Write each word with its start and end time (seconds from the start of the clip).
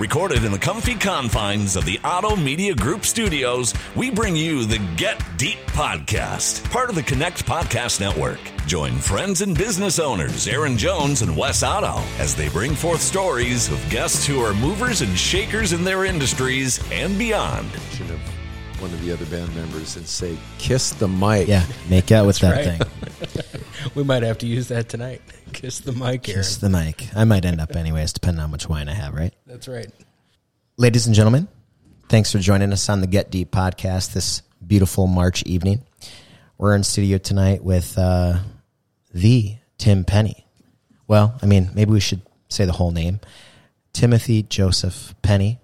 Recorded 0.00 0.46
in 0.46 0.52
the 0.52 0.58
comfy 0.58 0.94
confines 0.94 1.76
of 1.76 1.84
the 1.84 1.98
Auto 2.02 2.34
Media 2.34 2.74
Group 2.74 3.04
studios, 3.04 3.74
we 3.94 4.10
bring 4.10 4.34
you 4.34 4.64
the 4.64 4.78
Get 4.96 5.22
Deep 5.36 5.58
podcast, 5.66 6.64
part 6.70 6.88
of 6.88 6.94
the 6.94 7.02
Connect 7.02 7.44
Podcast 7.44 8.00
Network. 8.00 8.40
Join 8.66 8.96
friends 8.96 9.42
and 9.42 9.54
business 9.54 9.98
owners 9.98 10.48
Aaron 10.48 10.78
Jones 10.78 11.20
and 11.20 11.36
Wes 11.36 11.62
Otto 11.62 12.02
as 12.18 12.34
they 12.34 12.48
bring 12.48 12.74
forth 12.74 13.02
stories 13.02 13.70
of 13.70 13.90
guests 13.90 14.26
who 14.26 14.40
are 14.40 14.54
movers 14.54 15.02
and 15.02 15.18
shakers 15.18 15.74
in 15.74 15.84
their 15.84 16.06
industries 16.06 16.80
and 16.90 17.18
beyond. 17.18 17.70
Of 18.80 18.90
one 18.90 18.98
of 18.98 19.04
the 19.04 19.12
other 19.12 19.26
band 19.26 19.54
members 19.54 19.96
and 19.96 20.06
say, 20.06 20.38
"Kiss 20.58 20.92
the 20.92 21.08
mic." 21.08 21.48
Yeah, 21.48 21.66
make 21.88 22.10
out 22.12 22.26
with 22.26 22.38
that 22.38 22.66
right. 22.66 22.78
thing. 22.78 23.60
we 23.94 24.04
might 24.04 24.22
have 24.22 24.38
to 24.38 24.46
use 24.46 24.68
that 24.68 24.88
tonight. 24.88 25.20
Kiss 25.52 25.80
the 25.80 25.92
mic, 25.92 26.28
Aaron. 26.28 26.40
Kiss 26.40 26.56
the 26.56 26.70
mic. 26.70 27.08
I 27.14 27.24
might 27.24 27.44
end 27.44 27.60
up 27.60 27.76
anyways, 27.76 28.12
depending 28.12 28.40
on 28.40 28.48
how 28.48 28.50
much 28.50 28.68
wine 28.68 28.88
I 28.88 28.94
have, 28.94 29.14
right? 29.14 29.34
That's 29.46 29.68
right. 29.68 29.90
Ladies 30.76 31.06
and 31.06 31.14
gentlemen, 31.14 31.48
thanks 32.08 32.32
for 32.32 32.38
joining 32.38 32.72
us 32.72 32.88
on 32.88 33.00
the 33.00 33.06
Get 33.06 33.30
Deep 33.30 33.50
podcast 33.50 34.12
this 34.14 34.42
beautiful 34.66 35.06
March 35.06 35.42
evening. 35.42 35.84
We're 36.56 36.74
in 36.74 36.82
studio 36.82 37.18
tonight 37.18 37.62
with 37.62 37.98
uh, 37.98 38.38
the 39.12 39.56
Tim 39.78 40.04
Penny. 40.04 40.46
Well, 41.06 41.38
I 41.42 41.46
mean, 41.46 41.70
maybe 41.74 41.90
we 41.90 42.00
should 42.00 42.22
say 42.48 42.64
the 42.64 42.72
whole 42.72 42.92
name 42.92 43.20
Timothy 43.92 44.42
Joseph 44.42 45.14
Penny, 45.22 45.58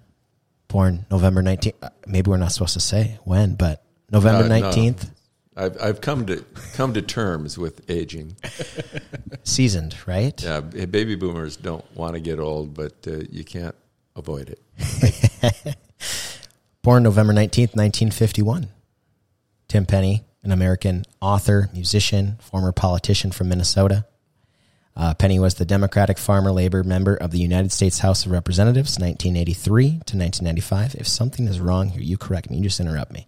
born 0.77 1.07
November 1.09 1.41
19th. 1.41 1.73
uh, 1.81 1.89
Maybe 2.05 2.29
we're 2.29 2.37
not 2.37 2.51
supposed 2.51 2.73
to 2.73 2.79
say 2.79 3.17
when, 3.23 3.55
but 3.55 3.83
November 4.11 4.43
Uh, 4.43 4.59
no. 4.59 4.69
19th, 4.69 5.09
I've 5.55 5.75
I've 5.81 6.01
come 6.01 6.27
to 6.27 6.45
come 6.73 6.93
to 6.93 7.01
terms 7.01 7.57
with 7.57 7.81
aging. 7.89 8.35
seasoned, 9.43 9.95
right? 10.05 10.39
Yeah, 10.43 10.59
baby 10.61 11.15
boomers 11.15 11.57
don't 11.57 11.83
want 11.95 12.13
to 12.13 12.19
get 12.19 12.37
old, 12.39 12.75
but 12.75 12.93
uh, 13.07 13.21
you 13.31 13.43
can't 13.43 13.73
avoid 14.15 14.49
it. 14.55 15.75
Born 16.83 17.01
November 17.03 17.33
19th, 17.33 17.73
1951. 17.75 18.69
Tim 19.67 19.85
Penny, 19.87 20.25
an 20.43 20.51
American 20.51 21.05
author, 21.19 21.69
musician, 21.73 22.37
former 22.39 22.71
politician 22.71 23.31
from 23.31 23.49
Minnesota. 23.49 24.05
Uh, 24.97 25.13
Penny 25.13 25.39
was 25.39 25.53
the 25.53 25.65
Democratic 25.65 26.17
Farmer 26.17 26.51
Labor 26.51 26.83
member 26.83 27.15
of 27.15 27.29
the 27.29 27.37
United 27.37 27.71
States 27.71 27.99
House 27.99 28.25
of 28.25 28.31
Representatives, 28.31 28.97
1983 28.99 29.83
to 29.89 30.17
1995. 30.17 30.95
If 30.95 31.07
something 31.07 31.47
is 31.47 31.59
wrong 31.59 31.89
here, 31.89 32.01
you 32.01 32.17
correct 32.17 32.49
me. 32.49 32.57
You 32.57 32.63
just 32.63 32.79
interrupt 32.79 33.11
me. 33.11 33.27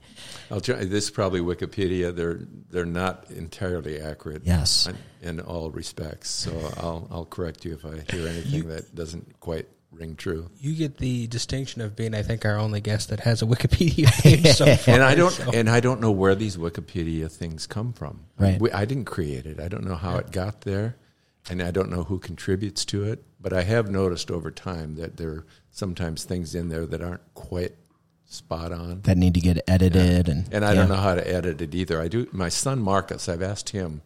I'll 0.49 0.61
try. 0.61 0.83
This 0.83 1.03
is 1.05 1.11
probably 1.11 1.41
Wikipedia. 1.41 2.13
They're 2.15 2.39
they're 2.71 2.85
not 2.85 3.29
entirely 3.29 3.99
accurate. 4.01 4.41
Yes. 4.45 4.87
in, 5.21 5.29
in 5.29 5.39
all 5.41 5.69
respects. 5.69 6.31
So 6.31 6.51
I'll 6.77 7.07
I'll 7.11 7.25
correct 7.25 7.63
you 7.65 7.73
if 7.73 7.85
I 7.85 8.03
hear 8.11 8.27
anything 8.27 8.67
that 8.69 8.95
doesn't 8.95 9.39
quite 9.39 9.67
ring 9.91 10.15
true. 10.15 10.49
You 10.59 10.73
get 10.73 10.97
the 10.97 11.27
distinction 11.27 11.81
of 11.81 11.95
being, 11.95 12.13
I 12.15 12.21
think, 12.23 12.45
our 12.45 12.57
only 12.57 12.81
guest 12.81 13.09
that 13.09 13.19
has 13.21 13.41
a 13.43 13.45
Wikipedia 13.45 14.07
page 14.21 14.47
so 14.55 14.75
far. 14.75 14.95
And 14.95 15.03
I 15.03 15.13
don't 15.13 15.31
so- 15.31 15.51
and 15.51 15.69
I 15.69 15.79
don't 15.81 16.01
know 16.01 16.11
where 16.11 16.33
these 16.33 16.57
Wikipedia 16.57 17.31
things 17.31 17.67
come 17.67 17.93
from. 17.93 18.25
Right. 18.39 18.59
We, 18.59 18.71
I 18.71 18.85
didn't 18.85 19.05
create 19.05 19.45
it. 19.45 19.59
I 19.59 19.67
don't 19.67 19.83
know 19.83 19.95
how 19.95 20.17
it 20.17 20.31
got 20.31 20.61
there, 20.61 20.95
and 21.49 21.61
I 21.61 21.71
don't 21.71 21.89
know 21.89 22.03
who 22.03 22.19
contributes 22.19 22.85
to 22.85 23.03
it. 23.03 23.23
But 23.41 23.53
I 23.53 23.63
have 23.63 23.89
noticed 23.89 24.29
over 24.29 24.51
time 24.51 24.95
that 24.95 25.17
there 25.17 25.29
are 25.29 25.45
sometimes 25.71 26.23
things 26.23 26.53
in 26.55 26.69
there 26.69 26.85
that 26.85 27.01
aren't 27.01 27.33
quite 27.33 27.75
spot 28.25 28.71
on. 28.71 29.01
That 29.01 29.17
need 29.17 29.33
to 29.33 29.39
get 29.39 29.63
edited. 29.67 30.29
And, 30.29 30.47
And 30.51 30.63
I 30.63 30.69
yeah. 30.69 30.81
don't 30.81 30.89
know 30.89 30.95
how 30.95 31.15
to 31.15 31.27
edit 31.27 31.61
it 31.61 31.73
either. 31.73 32.01
I 32.01 32.07
do. 32.07 32.27
My 32.31 32.49
son 32.49 32.79
Marcus, 32.79 33.27
I've 33.27 33.41
asked 33.41 33.69
him 33.69 34.01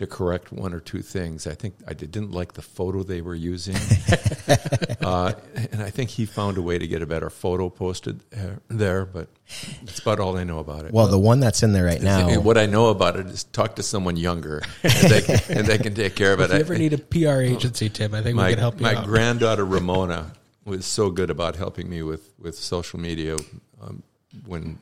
to 0.00 0.06
correct 0.06 0.50
one 0.50 0.72
or 0.72 0.80
two 0.80 1.02
things. 1.02 1.46
I 1.46 1.54
think 1.54 1.74
I 1.86 1.92
didn't 1.92 2.30
like 2.30 2.54
the 2.54 2.62
photo 2.62 3.02
they 3.02 3.20
were 3.20 3.34
using, 3.34 3.76
uh, 5.02 5.34
and 5.72 5.82
I 5.82 5.90
think 5.90 6.08
he 6.08 6.24
found 6.24 6.56
a 6.56 6.62
way 6.62 6.78
to 6.78 6.86
get 6.88 7.02
a 7.02 7.06
better 7.06 7.28
photo 7.28 7.68
posted 7.68 8.20
there. 8.30 8.60
there 8.68 9.04
but 9.04 9.28
that's 9.82 9.98
about 9.98 10.18
all 10.18 10.38
I 10.38 10.44
know 10.44 10.58
about 10.58 10.86
it. 10.86 10.92
Well, 10.94 11.06
the 11.06 11.18
one 11.18 11.38
that's 11.38 11.62
in 11.62 11.74
there 11.74 11.84
right 11.84 12.00
now. 12.00 12.40
what 12.40 12.56
I 12.56 12.64
know 12.64 12.86
about 12.88 13.16
it 13.16 13.26
is 13.26 13.44
talk 13.44 13.76
to 13.76 13.82
someone 13.82 14.16
younger, 14.16 14.62
and 14.82 15.10
they, 15.10 15.20
can- 15.20 15.58
and 15.58 15.66
they 15.66 15.76
can 15.76 15.94
take 15.94 16.16
care 16.16 16.32
of 16.32 16.40
it. 16.40 16.44
If 16.44 16.52
you 16.52 16.60
ever 16.60 16.74
I- 16.74 16.78
need 16.78 16.92
a 16.94 16.98
PR 16.98 17.42
agency, 17.42 17.90
Tim, 17.90 18.14
I 18.14 18.22
think 18.22 18.36
we 18.36 18.42
my 18.42 18.50
can 18.50 18.58
help 18.58 18.80
you 18.80 18.84
my 18.86 18.94
out. 18.94 19.04
granddaughter 19.04 19.66
Ramona 19.66 20.32
was 20.64 20.86
so 20.86 21.10
good 21.10 21.28
about 21.28 21.56
helping 21.56 21.90
me 21.90 22.02
with 22.02 22.32
with 22.38 22.54
social 22.56 22.98
media 22.98 23.36
um, 23.82 24.02
when 24.46 24.78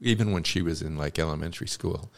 even 0.00 0.32
when 0.32 0.44
she 0.44 0.62
was 0.62 0.80
in 0.80 0.96
like 0.96 1.18
elementary 1.18 1.68
school. 1.68 2.10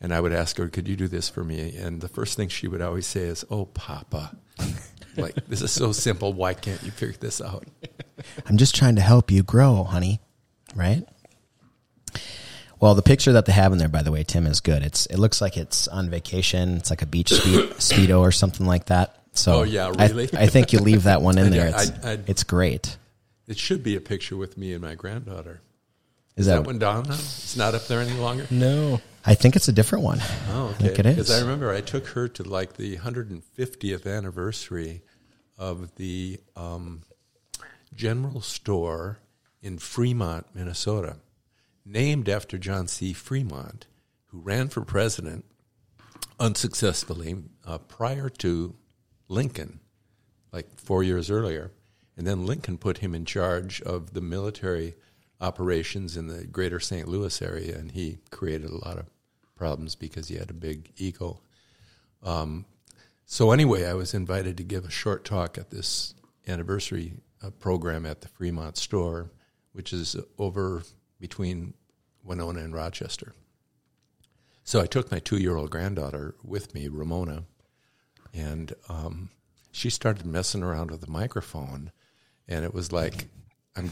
And 0.00 0.14
I 0.14 0.20
would 0.20 0.32
ask 0.32 0.56
her, 0.58 0.68
"Could 0.68 0.86
you 0.88 0.94
do 0.96 1.08
this 1.08 1.28
for 1.28 1.42
me?" 1.42 1.76
And 1.76 2.00
the 2.00 2.08
first 2.08 2.36
thing 2.36 2.48
she 2.48 2.68
would 2.68 2.80
always 2.80 3.06
say 3.06 3.22
is, 3.22 3.44
"Oh, 3.50 3.64
Papa, 3.66 4.36
like 5.16 5.34
this 5.48 5.60
is 5.60 5.72
so 5.72 5.90
simple. 5.92 6.32
Why 6.32 6.54
can't 6.54 6.82
you 6.84 6.90
figure 6.92 7.16
this 7.18 7.40
out?" 7.40 7.64
I'm 8.46 8.56
just 8.58 8.74
trying 8.76 8.94
to 8.96 9.02
help 9.02 9.30
you 9.30 9.42
grow, 9.42 9.82
honey. 9.84 10.20
Right? 10.76 11.04
Well, 12.80 12.94
the 12.94 13.02
picture 13.02 13.32
that 13.32 13.46
they 13.46 13.52
have 13.52 13.72
in 13.72 13.78
there, 13.78 13.88
by 13.88 14.02
the 14.02 14.12
way, 14.12 14.22
Tim, 14.22 14.46
is 14.46 14.60
good. 14.60 14.82
It's 14.84 15.06
it 15.06 15.16
looks 15.18 15.40
like 15.40 15.56
it's 15.56 15.88
on 15.88 16.08
vacation. 16.10 16.76
It's 16.76 16.90
like 16.90 17.02
a 17.02 17.06
beach 17.06 17.30
speed, 17.30 17.70
speedo 17.78 18.20
or 18.20 18.30
something 18.30 18.66
like 18.66 18.86
that. 18.86 19.16
So, 19.32 19.60
Oh, 19.60 19.62
yeah, 19.62 19.92
I- 19.98 20.06
really? 20.08 20.28
I, 20.32 20.46
think 20.46 20.72
you 20.72 20.78
leave 20.80 21.04
that 21.04 21.22
one 21.22 21.38
in 21.38 21.50
there. 21.56 21.74
I- 21.74 21.82
It's, 21.82 21.90
I- 22.04 22.18
it's 22.26 22.44
great. 22.44 22.96
It 23.48 23.58
should 23.58 23.82
be 23.82 23.96
a 23.96 24.00
picture 24.00 24.36
with 24.36 24.56
me 24.58 24.72
and 24.74 24.82
my 24.82 24.94
granddaughter. 24.94 25.60
Is 26.38 26.42
Is 26.42 26.46
that? 26.46 26.60
that 26.62 26.66
one 26.66 26.78
down 26.78 27.02
now? 27.04 27.14
It's 27.14 27.56
not 27.56 27.74
up 27.74 27.86
there 27.88 28.00
any 28.00 28.12
longer. 28.18 28.46
no. 28.50 29.00
I 29.24 29.34
think 29.34 29.56
it's 29.56 29.68
a 29.68 29.72
different 29.72 30.04
one. 30.04 30.20
Oh, 30.52 30.68
I 30.70 30.72
think 30.74 30.98
it 30.98 31.02
Because. 31.02 31.30
I 31.30 31.40
remember 31.40 31.70
I 31.70 31.82
took 31.82 32.06
her 32.08 32.28
to 32.28 32.42
like 32.44 32.74
the 32.78 32.96
150th 32.96 34.06
anniversary 34.06 35.02
of 35.58 35.94
the 35.96 36.40
um, 36.56 37.02
general 37.94 38.40
store 38.40 39.18
in 39.60 39.76
Fremont, 39.78 40.46
Minnesota, 40.54 41.16
named 41.84 42.28
after 42.28 42.56
John 42.56 42.86
C. 42.86 43.12
Fremont, 43.12 43.86
who 44.26 44.38
ran 44.40 44.68
for 44.68 44.80
president 44.82 45.44
unsuccessfully 46.40 47.36
uh, 47.66 47.78
prior 47.78 48.28
to 48.28 48.76
Lincoln, 49.28 49.80
like 50.52 50.78
four 50.78 51.02
years 51.02 51.30
earlier. 51.30 51.72
And 52.16 52.26
then 52.26 52.46
Lincoln 52.46 52.78
put 52.78 52.98
him 52.98 53.14
in 53.14 53.24
charge 53.24 53.82
of 53.82 54.14
the 54.14 54.20
military 54.20 54.94
operations 55.40 56.16
in 56.16 56.26
the 56.26 56.44
greater 56.44 56.80
St. 56.80 57.08
Louis 57.08 57.40
area, 57.42 57.76
and 57.76 57.92
he 57.92 58.18
created 58.30 58.70
a 58.70 58.84
lot 58.84 58.98
of 58.98 59.06
problems 59.56 59.94
because 59.94 60.28
he 60.28 60.36
had 60.36 60.50
a 60.50 60.54
big 60.54 60.92
ego. 60.96 61.40
Um, 62.22 62.64
so, 63.26 63.50
anyway, 63.50 63.84
I 63.84 63.94
was 63.94 64.14
invited 64.14 64.56
to 64.56 64.62
give 64.62 64.84
a 64.84 64.90
short 64.90 65.24
talk 65.24 65.58
at 65.58 65.70
this 65.70 66.14
anniversary 66.46 67.12
uh, 67.42 67.50
program 67.50 68.06
at 68.06 68.22
the 68.22 68.28
Fremont 68.28 68.76
store, 68.76 69.30
which 69.72 69.92
is 69.92 70.16
over 70.38 70.82
between 71.20 71.74
Winona 72.24 72.60
and 72.60 72.74
Rochester. 72.74 73.34
So 74.64 74.80
I 74.80 74.86
took 74.86 75.10
my 75.10 75.18
two 75.18 75.38
year 75.38 75.56
old 75.56 75.70
granddaughter 75.70 76.34
with 76.42 76.74
me, 76.74 76.88
Ramona, 76.88 77.44
and 78.34 78.74
um, 78.88 79.30
she 79.72 79.88
started 79.88 80.26
messing 80.26 80.62
around 80.62 80.90
with 80.90 81.00
the 81.00 81.10
microphone, 81.10 81.90
and 82.46 82.64
it 82.64 82.74
was 82.74 82.92
like, 82.92 83.28
I'm. 83.76 83.90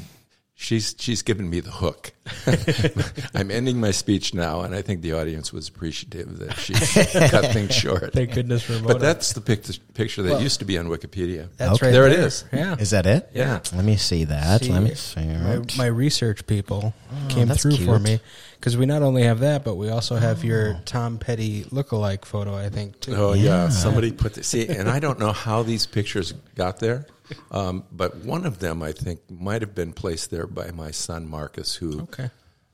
She's 0.58 0.94
she's 0.98 1.20
given 1.20 1.50
me 1.50 1.60
the 1.60 1.70
hook. 1.70 2.12
I'm 3.34 3.50
ending 3.50 3.78
my 3.78 3.90
speech 3.90 4.32
now, 4.32 4.62
and 4.62 4.74
I 4.74 4.80
think 4.80 5.02
the 5.02 5.12
audience 5.12 5.52
was 5.52 5.68
appreciative 5.68 6.38
that 6.38 6.54
she 6.56 6.72
cut 7.28 7.52
things 7.52 7.74
short. 7.74 8.14
Thank 8.14 8.32
goodness 8.32 8.62
for 8.62 8.72
Ramona. 8.72 8.94
But 8.94 9.00
that's 9.02 9.34
the 9.34 9.42
pic- 9.42 9.66
picture 9.92 10.22
that 10.22 10.40
used 10.40 10.60
to 10.60 10.64
be 10.64 10.78
on 10.78 10.86
Wikipedia. 10.86 11.50
That's 11.58 11.74
Okay. 11.74 11.86
right 11.86 11.92
There 11.92 12.06
it 12.06 12.14
is. 12.14 12.46
Yeah. 12.54 12.74
Is 12.78 12.90
that 12.90 13.04
it? 13.04 13.28
Yeah. 13.34 13.60
Let 13.74 13.84
me 13.84 13.96
see 13.96 14.24
that. 14.24 14.62
See, 14.64 14.72
Let 14.72 14.82
me 14.82 14.94
see. 14.94 15.26
My, 15.26 15.60
my 15.76 15.86
research 15.86 16.46
people 16.46 16.94
oh, 17.12 17.28
came 17.28 17.48
that's 17.48 17.60
through 17.60 17.76
for 17.76 17.98
me 17.98 18.20
because 18.58 18.78
we 18.78 18.86
not 18.86 19.02
only 19.02 19.24
have 19.24 19.40
that, 19.40 19.62
but 19.62 19.74
we 19.74 19.90
also 19.90 20.16
have 20.16 20.42
your 20.42 20.70
oh. 20.70 20.80
Tom 20.86 21.18
Petty 21.18 21.64
lookalike 21.64 22.24
photo. 22.24 22.56
I 22.56 22.70
think 22.70 22.98
too. 23.00 23.14
Oh 23.14 23.34
yeah. 23.34 23.42
Yeah. 23.42 23.68
somebody 23.68 24.10
put 24.10 24.32
this. 24.32 24.46
See, 24.48 24.66
and 24.66 24.88
I 24.88 25.00
don't 25.00 25.18
know 25.18 25.32
how 25.32 25.62
these 25.62 25.84
pictures 25.84 26.32
got 26.54 26.80
there, 26.80 27.06
um, 27.50 27.84
but 27.92 28.16
one 28.18 28.44
of 28.46 28.58
them 28.58 28.82
I 28.82 28.92
think 28.92 29.20
might 29.30 29.62
have 29.62 29.74
been 29.74 29.92
placed 29.92 30.30
there 30.30 30.46
by 30.46 30.70
my 30.70 30.90
son 30.90 31.28
Marcus, 31.28 31.74
who 31.74 32.00
Okay. 32.02 32.30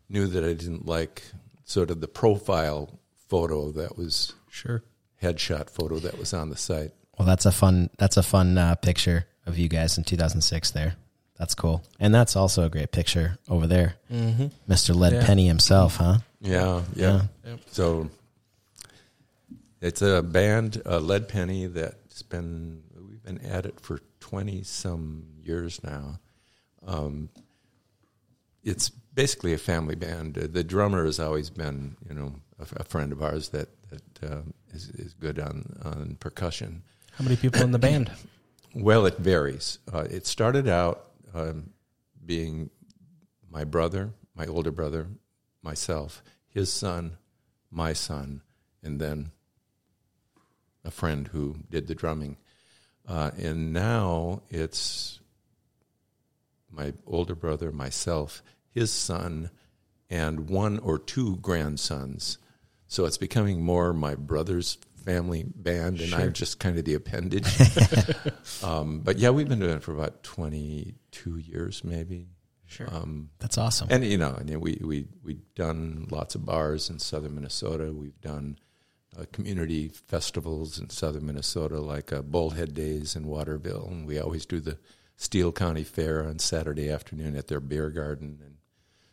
knew 0.08 0.26
that 0.26 0.44
I 0.44 0.52
didn't 0.54 0.87
like 0.87 1.22
sort 1.64 1.90
of 1.90 2.00
the 2.00 2.08
profile 2.08 2.99
photo 3.28 3.70
that 3.72 3.96
was 3.96 4.32
Sure. 4.50 4.82
headshot 5.22 5.70
photo 5.70 5.99
that 6.00 6.19
was 6.19 6.34
on 6.34 6.50
the 6.50 6.56
site. 6.56 6.93
Well, 7.19 7.26
that's 7.26 7.46
a 7.46 7.52
fun. 7.52 7.90
That's 7.99 8.16
a 8.16 8.22
fun 8.22 8.58
uh, 8.58 8.75
picture 8.76 9.26
of 9.46 9.58
you 9.58 9.69
guys 9.69 9.96
in 9.99 10.04
2006. 10.04 10.70
There, 10.72 10.96
that's 11.38 11.55
cool, 11.55 11.82
and 12.00 12.14
that's 12.14 12.37
also 12.37 12.64
a 12.64 12.69
great 12.70 12.90
picture 12.93 13.38
over 13.48 13.66
there, 13.66 13.94
mm-hmm. 14.10 14.46
Mr. 14.70 14.94
Lead 14.94 15.12
Yeah. 15.12 15.26
Penny 15.26 15.46
himself, 15.46 15.96
huh? 15.96 16.19
Yeah, 16.40 16.82
yeah. 16.96 17.22
Yep. 17.46 17.60
So 17.70 18.10
it's 19.81 20.02
a 20.02 20.22
band, 20.22 20.81
uh, 20.87 20.98
Lead 20.98 21.28
Penny, 21.28 21.66
that's 21.66 22.22
been 22.22 22.82
we've 23.08 23.22
been 23.22 23.38
at 23.40 23.66
it 23.66 23.81
for 23.81 24.00
twenty 24.32 24.62
some 24.62 25.25
years 25.43 25.84
now. 25.84 26.19
Um, 26.87 27.29
it's 28.64 28.88
basically 28.88 29.52
a 29.52 29.58
family 29.58 29.94
band. 29.94 30.38
Uh, 30.38 30.46
The 30.50 30.64
drummer 30.64 31.05
has 31.05 31.20
always 31.20 31.50
been, 31.50 31.96
you 32.08 32.14
know, 32.14 32.32
a, 32.58 32.67
a 32.81 32.84
friend 32.84 33.12
of 33.12 33.20
ours 33.23 33.50
that 33.50 33.69
that 33.90 34.32
uh, 34.32 34.43
is, 34.73 34.88
is 34.88 35.12
good 35.14 35.38
on 35.38 35.56
on 35.84 36.17
percussion. 36.19 36.82
How 37.19 37.25
many 37.25 37.37
people 37.37 37.62
in 37.62 37.73
the 37.73 37.79
band? 37.79 38.11
Well, 38.75 39.05
it 39.05 39.19
varies. 39.19 39.79
Uh, 39.93 40.06
it 40.11 40.26
started 40.26 40.67
out 40.67 41.11
um, 41.34 41.75
being 42.25 42.70
my 43.50 43.64
brother, 43.64 44.14
my 44.34 44.46
older 44.46 44.70
brother, 44.73 45.08
myself, 45.62 46.23
his 46.49 46.73
son, 46.73 47.19
my 47.70 47.93
son, 47.93 48.40
and 48.82 48.99
then 48.99 49.31
a 50.87 50.90
friend 50.90 51.29
who 51.34 51.56
did 51.69 51.87
the 51.87 51.94
drumming. 51.94 52.38
Uh, 53.06 53.31
and 53.37 53.72
now 53.72 54.43
it's 54.49 55.20
my 56.70 56.93
older 57.06 57.34
brother, 57.34 57.72
myself, 57.72 58.43
his 58.70 58.93
son, 58.93 59.50
and 60.08 60.49
one 60.49 60.78
or 60.78 60.99
two 60.99 61.37
grandsons. 61.37 62.38
So 62.87 63.04
it's 63.04 63.19
becoming 63.19 63.62
more 63.62 63.93
my 63.93 64.14
brother's 64.14 64.78
family 65.04 65.44
band, 65.44 66.00
and 66.00 66.14
I'm 66.14 66.32
just 66.32 66.58
kind 66.58 66.78
of 66.78 66.84
the 66.84 66.94
appendage. 66.94 67.49
um, 68.62 69.00
but 69.00 69.19
yeah, 69.19 69.31
we've 69.31 69.48
been 69.48 69.60
doing 69.60 69.76
it 69.76 69.82
for 69.82 69.93
about 69.93 70.22
22 70.22 71.38
years, 71.38 71.82
maybe. 71.84 72.28
Sure. 72.66 72.88
Um, 72.90 73.31
That's 73.38 73.58
awesome. 73.58 73.88
and 73.90 74.02
you 74.02 74.16
know, 74.16 74.34
and 74.34 74.48
we 74.60 74.81
we 74.82 75.06
we've 75.22 75.55
done 75.55 76.06
lots 76.10 76.34
of 76.34 76.46
bars 76.46 76.88
in 76.88 76.98
southern 76.98 77.34
Minnesota. 77.34 77.93
We've 77.93 78.19
done 78.22 78.58
uh, 79.18 79.24
community 79.32 79.88
festivals 79.88 80.78
in 80.78 80.90
southern 80.90 81.26
Minnesota, 81.26 81.80
like 81.80 82.12
uh, 82.12 82.22
Bullhead 82.22 82.74
Days 82.74 83.14
in 83.14 83.26
Waterville, 83.26 83.88
and 83.90 84.06
we 84.06 84.18
always 84.18 84.46
do 84.46 84.60
the 84.60 84.78
Steele 85.16 85.52
County 85.52 85.84
Fair 85.84 86.24
on 86.26 86.38
Saturday 86.38 86.90
afternoon 86.90 87.36
at 87.36 87.48
their 87.48 87.60
beer 87.60 87.90
garden. 87.90 88.38
And 88.44 88.56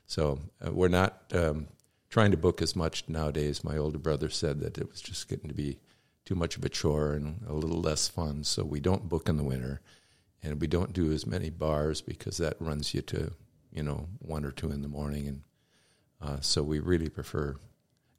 so 0.06 0.40
uh, 0.66 0.72
we're 0.72 0.88
not 0.88 1.24
um, 1.34 1.68
trying 2.10 2.32
to 2.32 2.38
book 2.38 2.62
as 2.62 2.76
much 2.76 3.04
nowadays. 3.08 3.64
My 3.64 3.78
older 3.78 4.00
brother 4.00 4.30
said 4.30 4.60
that 4.62 4.78
it 4.78 4.90
was 4.90 5.02
just 5.02 5.28
getting 5.28 5.50
to 5.50 5.54
be 5.56 5.80
too 6.26 6.36
much 6.36 6.58
of 6.58 6.66
a 6.66 6.70
chore 6.70 7.14
and 7.14 7.44
a 7.48 7.54
little 7.54 7.82
less 7.82 8.08
fun. 8.08 8.44
So 8.44 8.64
we 8.64 8.80
don't 8.80 9.10
book 9.10 9.28
in 9.28 9.38
the 9.38 9.44
winter, 9.44 9.82
and 10.42 10.62
we 10.62 10.68
don't 10.68 10.94
do 10.94 11.12
as 11.12 11.28
many 11.28 11.50
bars 11.50 12.02
because 12.02 12.38
that 12.38 12.56
runs 12.60 12.94
you 12.94 13.02
to 13.04 13.34
you 13.72 13.84
know 13.84 14.08
one 14.20 14.46
or 14.46 14.52
two 14.52 14.72
in 14.72 14.82
the 14.82 14.88
morning, 14.88 15.28
and 15.28 15.42
uh, 16.22 16.40
so 16.42 16.64
we 16.64 16.80
really 16.80 17.10
prefer 17.10 17.56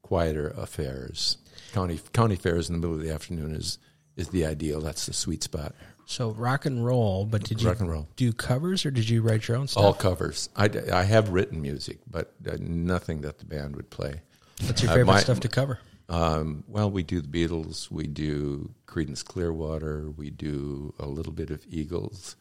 quieter 0.03 0.49
affairs. 0.57 1.37
County 1.73 2.01
county 2.13 2.37
fairs 2.37 2.69
in 2.69 2.75
the 2.75 2.81
middle 2.81 2.97
of 2.97 3.03
the 3.03 3.13
afternoon 3.13 3.55
is 3.55 3.79
is 4.17 4.29
the 4.31 4.45
ideal. 4.47 4.81
That's 4.81 5.07
the 5.07 5.13
sweet 5.13 5.43
spot. 5.43 5.75
So 6.07 6.31
rock 6.33 6.67
and 6.67 6.85
roll, 6.85 7.25
but 7.25 7.45
did 7.45 7.63
you 7.63 7.69
Rock 7.69 7.79
and 7.81 7.89
roll. 7.91 8.09
do 8.17 8.33
covers 8.33 8.85
or 8.85 8.91
did 8.91 9.09
you 9.09 9.23
write 9.23 9.47
your 9.47 9.57
own 9.57 9.69
stuff? 9.69 9.85
All 9.85 9.95
covers. 9.95 10.49
I, 10.57 10.69
I 10.93 11.05
have 11.05 11.29
written 11.29 11.63
music, 11.63 11.99
but 12.11 12.33
uh, 12.51 12.57
nothing 12.59 13.21
that 13.21 13.39
the 13.39 13.45
band 13.45 13.77
would 13.77 13.91
play. 13.91 14.21
What's 14.67 14.83
your 14.83 14.91
uh, 14.91 14.95
favorite 14.95 15.13
my- 15.15 15.21
stuff 15.21 15.39
to 15.41 15.49
cover? 15.49 15.79
Um, 16.09 16.65
well, 16.67 16.91
we 16.91 17.05
do 17.05 17.21
the 17.21 17.29
Beatles, 17.29 17.89
we 17.89 18.09
do 18.09 18.75
Creedence 18.89 19.25
Clearwater, 19.25 20.11
we 20.11 20.31
do 20.31 20.93
a 20.99 21.07
little 21.07 21.33
bit 21.33 21.51
of 21.51 21.65
Eagles, 21.71 22.35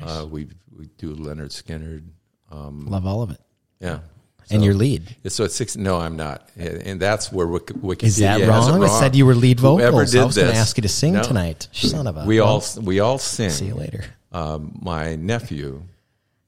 uh, 0.00 0.24
we 0.30 0.46
we 0.72 0.86
do 0.98 1.16
Lynyrd 1.16 1.50
Skynyrd. 1.50 2.04
Um, 2.52 2.86
Love 2.86 3.04
all 3.04 3.22
of 3.22 3.32
it. 3.32 3.40
yeah, 3.80 3.98
and 4.50 4.64
your 4.64 4.74
lead. 4.74 5.16
So 5.28 5.44
it's 5.44 5.54
six. 5.54 5.76
No, 5.76 5.98
I'm 5.98 6.16
not, 6.16 6.48
and, 6.56 7.00
that's 7.00 7.30
where 7.32 7.46
Wiki, 7.46 7.74
Wikipedia 7.74 8.02
Is 8.04 8.16
that 8.18 8.46
wrong? 8.48 8.82
it 8.82 8.86
It 8.86 8.90
said 8.90 9.14
you 9.16 9.26
were 9.26 9.34
lead 9.34 9.60
vocals. 9.60 10.12
did 10.12 10.20
I 10.20 10.24
was 10.24 10.36
going 10.36 10.52
to 10.52 10.56
ask 10.56 10.76
you 10.76 10.82
to 10.82 10.88
sing 10.88 11.14
No. 11.14 11.22
tonight. 11.22 11.68
Son 11.72 12.06
of 12.06 12.16
a. 12.16 12.24
We 12.24 12.40
all 12.40 12.62
we 12.82 13.00
all 13.00 13.18
sing. 13.18 13.50
see 13.50 13.66
you 13.66 13.74
later. 13.74 14.04
Um, 14.32 14.78
my 14.82 15.16
nephew 15.16 15.82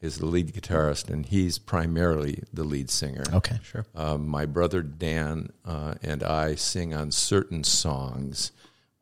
is 0.01 0.17
the 0.19 0.27
lead 0.27 0.53
guitarist, 0.55 1.11
and 1.11 1.27
he's 1.27 1.59
primarily 1.59 2.43
the 2.53 2.65
lead 2.65 2.89
singer. 2.91 3.25
Okay. 3.35 3.59
Sure. 3.63 3.85
Um, 3.95 4.27
my 4.27 4.47
brother 4.47 4.83
Dan 4.83 5.51
uh, 5.65 5.95
and 6.03 6.23
I 6.23 6.55
sing 6.55 6.95
on 6.95 7.11
certain 7.11 7.65
songs 7.65 8.53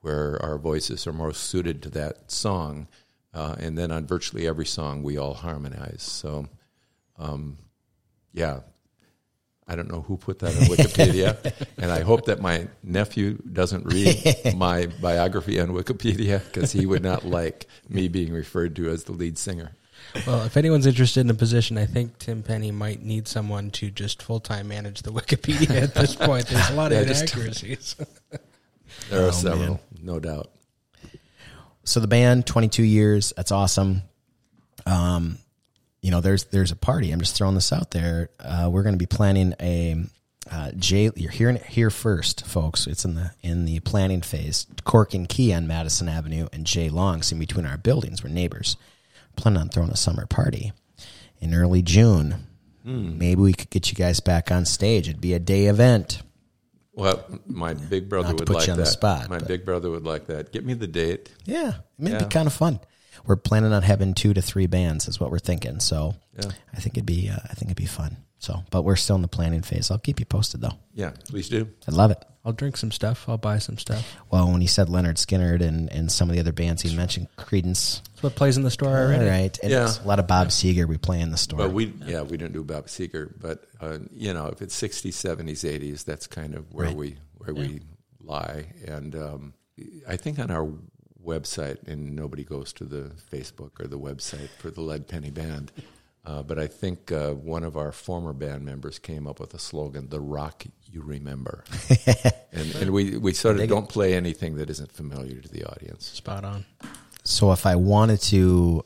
where 0.00 0.41
our 0.43 0.59
voices 0.59 1.06
are 1.06 1.12
most 1.12 1.43
suited 1.45 1.83
to 1.83 1.91
that 1.91 2.31
song, 2.31 2.89
uh, 3.35 3.55
and 3.59 3.77
then 3.79 3.91
on 3.93 4.06
virtually 4.06 4.47
every 4.47 4.67
song 4.67 5.03
we 5.03 5.17
all 5.17 5.35
harmonize. 5.35 6.03
So, 6.03 6.47
um, 7.19 7.59
yeah, 8.33 8.61
I 9.69 9.76
don't 9.76 9.91
know 9.91 10.00
who 10.03 10.17
put 10.17 10.38
that 10.38 10.56
on 10.56 10.62
Wikipedia, 10.62 11.37
and 11.79 11.91
I 11.93 12.00
hope 12.00 12.25
that 12.26 12.41
my 12.41 12.69
nephew 12.82 13.35
doesn't 13.53 13.85
read 13.93 14.55
my 14.56 14.87
biography 15.03 15.61
on 15.61 15.69
Wikipedia 15.69 16.43
because 16.47 16.73
he 16.73 16.87
would 16.87 17.03
not 17.03 17.25
like 17.26 17.67
me 17.88 18.09
being 18.09 18.32
referred 18.32 18.75
to 18.76 18.88
as 18.88 19.05
the 19.05 19.12
lead 19.12 19.37
singer. 19.37 19.73
Well, 20.26 20.44
if 20.44 20.56
anyone's 20.56 20.87
interested 20.87 21.20
in 21.20 21.29
a 21.31 21.35
position, 21.35 21.76
I 21.76 21.85
think 21.85 22.19
Tim 22.19 22.43
Penny 22.43 22.70
might 22.70 23.03
need 23.03 23.29
someone 23.29 23.70
to 23.73 23.91
just 23.91 24.23
full 24.23 24.41
time 24.41 24.69
manage 24.69 25.03
the 25.03 25.12
Wikipedia 25.12 25.82
at 25.82 25.94
this 25.94 26.14
point. 26.14 26.47
There's 26.47 26.71
a 26.71 26.75
lot 26.75 26.93
of 26.93 27.06
just- 27.06 27.23
inaccuracies. 27.35 27.94
There 29.11 29.23
Oh, 29.25 29.29
are 29.29 29.32
several, 29.32 29.67
man. 29.69 29.79
no 30.03 30.19
doubt. 30.19 30.50
So 31.85 32.00
the 32.00 32.06
band, 32.09 32.47
22 32.47 32.82
years. 32.82 33.35
That's 33.37 33.53
awesome. 33.53 34.03
Um, 34.87 35.38
you 36.00 36.11
know, 36.11 36.21
there's 36.21 36.45
there's 36.45 36.71
a 36.71 36.77
party. 36.77 37.11
I'm 37.11 37.21
just 37.21 37.37
throwing 37.37 37.55
this 37.55 37.73
out 37.73 37.91
there. 37.91 38.31
Uh, 38.41 38.69
we're 38.73 38.83
going 38.83 38.95
to 38.95 38.99
be 38.99 39.06
planning 39.06 39.55
a 39.61 39.97
uh, 40.50 40.71
Jay. 40.77 41.11
You're 41.17 41.31
hearing 41.31 41.56
it 41.56 41.67
here 41.67 41.91
first, 41.91 42.47
folks. 42.47 42.87
It's 42.87 43.05
in 43.05 43.15
the 43.15 43.33
in 43.43 43.65
the 43.65 43.81
planning 43.81 44.23
phase. 44.23 44.67
Cork 44.85 45.12
and 45.15 45.29
Key 45.29 45.53
on 45.53 45.67
Madison 45.67 46.09
Avenue 46.09 46.49
and 46.53 46.65
Jay 46.67 46.89
Long's 46.89 47.33
in 47.33 47.39
between 47.39 47.67
our 47.67 47.77
buildings. 47.77 48.23
We're 48.23 48.31
neighbors. 48.31 48.77
Planning 49.37 49.61
on 49.62 49.69
throwing 49.69 49.91
a 49.91 49.97
summer 49.97 50.27
party 50.27 50.73
in 51.41 51.55
early 51.55 51.83
June. 51.83 52.45
Maybe 52.85 53.41
we 53.41 53.53
could 53.53 53.69
get 53.69 53.91
you 53.91 53.95
guys 53.95 54.19
back 54.21 54.50
on 54.50 54.65
stage. 54.65 55.09
It'd 55.11 55.21
be 55.21 55.35
a 55.35 55.39
day 55.39 55.67
event. 55.67 56.23
Well, 56.95 57.23
my 57.47 57.75
big 57.75 58.09
brother 58.09 58.35
would 58.35 58.47
put 58.47 58.56
like 58.56 58.67
you 58.67 58.73
on 58.73 58.79
that. 58.79 58.85
the 58.87 58.91
spot, 58.91 59.29
my 59.29 59.39
but- 59.39 59.47
big 59.47 59.65
brother 59.67 59.91
would 59.91 60.05
like 60.05 60.27
that. 60.29 60.53
Get 60.53 60.65
me 60.65 60.73
the 60.73 60.87
date. 60.87 61.31
Yeah, 61.45 61.73
I 61.77 62.03
mean, 62.03 62.09
it'd 62.15 62.23
Yeah. 62.23 62.27
be 62.29 62.33
kind 62.33 62.47
of 62.47 62.55
fun. 62.55 62.81
We're 63.29 63.37
planning 63.37 63.73
on 63.73 63.83
having 63.83 64.15
two 64.15 64.33
to 64.35 64.43
three 64.43 64.67
bands, 64.67 65.07
is 65.07 65.21
what 65.21 65.31
we're 65.31 65.39
thinking. 65.39 65.79
So, 65.81 66.15
Yeah. 66.37 66.51
I 66.75 66.81
think 66.81 66.97
it'd 66.97 67.07
be, 67.07 67.29
uh, 67.29 67.37
I 67.45 67.49
think 67.55 67.65
it'd 67.67 67.77
be 67.77 67.85
fun. 67.87 68.17
So, 68.41 68.63
but 68.71 68.83
we're 68.83 68.97
still 68.97 69.17
in 69.17 69.23
the 69.23 69.29
planning 69.29 69.63
phase. 69.63 69.91
I'll 69.91 69.99
keep 69.99 70.21
you 70.21 70.25
posted 70.27 70.61
though. 70.61 70.79
Yeah, 70.95 71.11
please 71.29 71.49
do. 71.49 71.69
I 71.89 71.91
love 71.91 72.11
it. 72.13 72.25
I'll 72.45 72.53
drink 72.53 72.77
some 72.77 72.93
stuff. 72.93 73.29
I'll 73.29 73.37
buy 73.37 73.59
some 73.59 73.77
stuff. 73.79 74.17
Well, 74.31 74.51
when 74.53 74.61
he 74.61 74.67
said 74.69 74.87
Lynyrd 74.87 75.17
Skynyrd 75.17 75.61
and, 75.61 75.93
and 75.93 76.11
some 76.11 76.31
of 76.31 76.35
the 76.35 76.41
other 76.41 76.53
bands 76.53 76.81
he 76.83 76.95
mentioned, 76.97 77.27
Creedence. 77.37 78.01
That's 78.05 78.23
what 78.23 78.37
plays 78.37 78.57
in 78.57 78.63
the 78.63 78.71
store 78.71 78.97
All 78.97 79.05
already. 79.07 79.29
right, 79.29 79.59
and 79.63 79.73
Yeah. 79.73 79.93
a 80.03 80.07
lot 80.07 80.21
of 80.21 80.27
Bob 80.29 80.49
Seger 80.49 80.87
we 80.87 80.97
play 80.99 81.21
in 81.21 81.31
the 81.33 81.37
store. 81.37 81.59
But 81.59 81.73
we, 81.73 81.93
yeah, 82.07 82.23
we 82.23 82.37
don't 82.37 82.53
do 82.53 82.63
Bob 82.65 82.87
Seger. 82.87 83.33
But 83.39 83.65
uh, 83.81 83.99
you 84.13 84.33
know, 84.33 84.47
if 84.47 84.63
it's 84.63 84.75
sixties, 84.75 85.17
seventies, 85.17 85.65
eighties, 85.65 86.05
that's 86.05 86.27
kind 86.29 86.55
of 86.55 86.73
where 86.73 86.87
Right. 86.87 86.97
we 86.97 87.17
where 87.39 87.53
we 87.55 87.81
lie. 88.21 88.67
And 88.87 89.15
um, 89.17 89.55
I 90.07 90.17
think 90.17 90.39
on 90.39 90.51
our 90.53 90.73
website, 91.29 91.87
and 91.87 92.17
nobody 92.17 92.45
goes 92.45 92.73
to 92.75 92.85
the 92.85 93.13
Facebook 93.31 93.81
or 93.81 93.87
the 93.87 93.99
website 93.99 94.49
for 94.49 94.71
the 94.71 94.81
Lead 94.81 95.07
Penny 95.07 95.31
Band. 95.31 95.71
Uh, 96.25 96.43
but 96.43 96.59
I 96.59 96.67
think 96.67 97.12
uh, 97.12 97.33
one 97.33 97.62
of 97.62 97.76
our 97.76 97.93
former 97.93 98.33
band 98.33 98.64
members 98.64 98.99
came 98.99 99.26
up 99.26 99.41
with 99.41 99.55
a 99.55 99.59
slogan: 99.59 100.09
"The 100.09 100.21
rock 100.21 100.64
you 100.91 101.02
remember," 101.02 101.64
and, 102.52 102.75
and 102.76 102.91
we 102.91 103.17
we 103.17 103.33
sort 103.33 103.61
of 103.61 103.69
don't 103.69 103.88
play 103.88 104.14
anything 104.14 104.57
that 104.57 104.69
isn't 104.69 104.93
familiar 104.93 105.41
to 105.41 105.49
the 105.49 105.64
audience. 105.64 106.07
Spot 106.07 106.45
on. 106.45 106.67
so, 107.25 107.52
if 107.52 107.64
I 107.67 107.76
wanted 107.76 108.21
to 108.23 108.85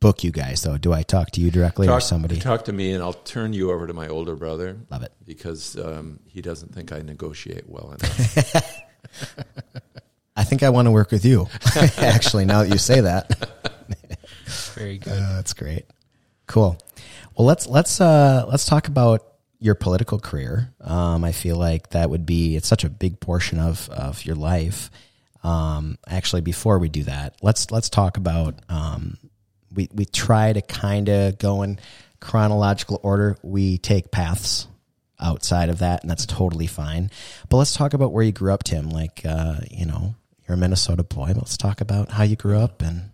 book 0.00 0.24
you 0.24 0.32
guys, 0.32 0.62
though, 0.62 0.78
do 0.78 0.92
I 0.92 1.02
talk 1.02 1.30
to 1.32 1.40
you 1.40 1.50
directly 1.50 1.88
or 1.88 2.00
somebody? 2.00 2.38
talk 2.40 2.64
to 2.64 2.72
me 2.72 2.92
and 2.92 3.02
I'll 3.02 3.12
turn 3.12 3.52
you 3.52 3.70
over 3.70 3.86
to 3.86 3.92
my 3.92 4.08
older 4.08 4.34
brother. 4.34 4.78
Love 4.90 5.02
it. 5.02 5.12
Because 5.24 5.78
um, 5.78 6.20
he 6.26 6.40
doesn't 6.40 6.74
think 6.74 6.90
I 6.92 7.02
negotiate 7.02 7.68
well 7.68 7.92
enough. 8.00 8.82
I 10.50 10.58
think 10.58 10.64
I 10.64 10.70
want 10.70 10.86
to 10.86 10.90
work 10.90 11.12
with 11.12 11.24
you. 11.24 11.46
Actually, 11.98 12.44
now 12.44 12.64
that 12.64 12.70
you 12.70 12.78
say 12.78 13.02
that. 13.02 13.30
Very 14.74 14.98
good. 14.98 15.12
Uh, 15.12 15.36
that's 15.36 15.52
great. 15.52 15.86
Cool. 16.48 16.76
Well, 17.36 17.46
let's 17.46 17.68
let's 17.68 18.00
uh, 18.00 18.46
let's 18.48 18.64
talk 18.64 18.88
about 18.88 19.24
your 19.60 19.76
political 19.76 20.18
career. 20.18 20.74
Um, 20.80 21.22
I 21.22 21.30
feel 21.30 21.54
like 21.54 21.90
that 21.90 22.10
would 22.10 22.26
be 22.26 22.56
it's 22.56 22.66
such 22.66 22.82
a 22.82 22.90
big 22.90 23.20
portion 23.20 23.60
of 23.60 23.88
of 23.90 24.24
your 24.24 24.34
life. 24.34 24.90
Um, 25.44 25.98
actually, 26.08 26.40
before 26.40 26.80
we 26.80 26.88
do 26.88 27.04
that, 27.04 27.36
let's 27.42 27.70
let's 27.70 27.88
talk 27.88 28.16
about. 28.16 28.56
Um, 28.68 29.18
we 29.72 29.88
we 29.94 30.04
try 30.04 30.52
to 30.52 30.62
kind 30.62 31.08
of 31.08 31.38
go 31.38 31.62
in 31.62 31.78
chronological 32.18 32.98
order. 33.04 33.36
We 33.44 33.78
take 33.78 34.10
paths 34.10 34.66
outside 35.20 35.68
of 35.68 35.78
that, 35.78 36.02
and 36.02 36.10
that's 36.10 36.26
totally 36.26 36.66
fine. 36.66 37.12
But 37.48 37.58
let's 37.58 37.72
talk 37.72 37.94
about 37.94 38.10
where 38.10 38.24
you 38.24 38.32
grew 38.32 38.52
up, 38.52 38.64
Tim. 38.64 38.90
Like, 38.90 39.22
uh, 39.24 39.58
you 39.70 39.86
know, 39.86 40.16
you're 40.50 40.56
a 40.56 40.58
Minnesota 40.58 41.04
boy. 41.04 41.32
Let's 41.36 41.56
talk 41.56 41.80
about 41.80 42.10
how 42.10 42.24
you 42.24 42.34
grew 42.34 42.58
up 42.58 42.82
and 42.82 43.10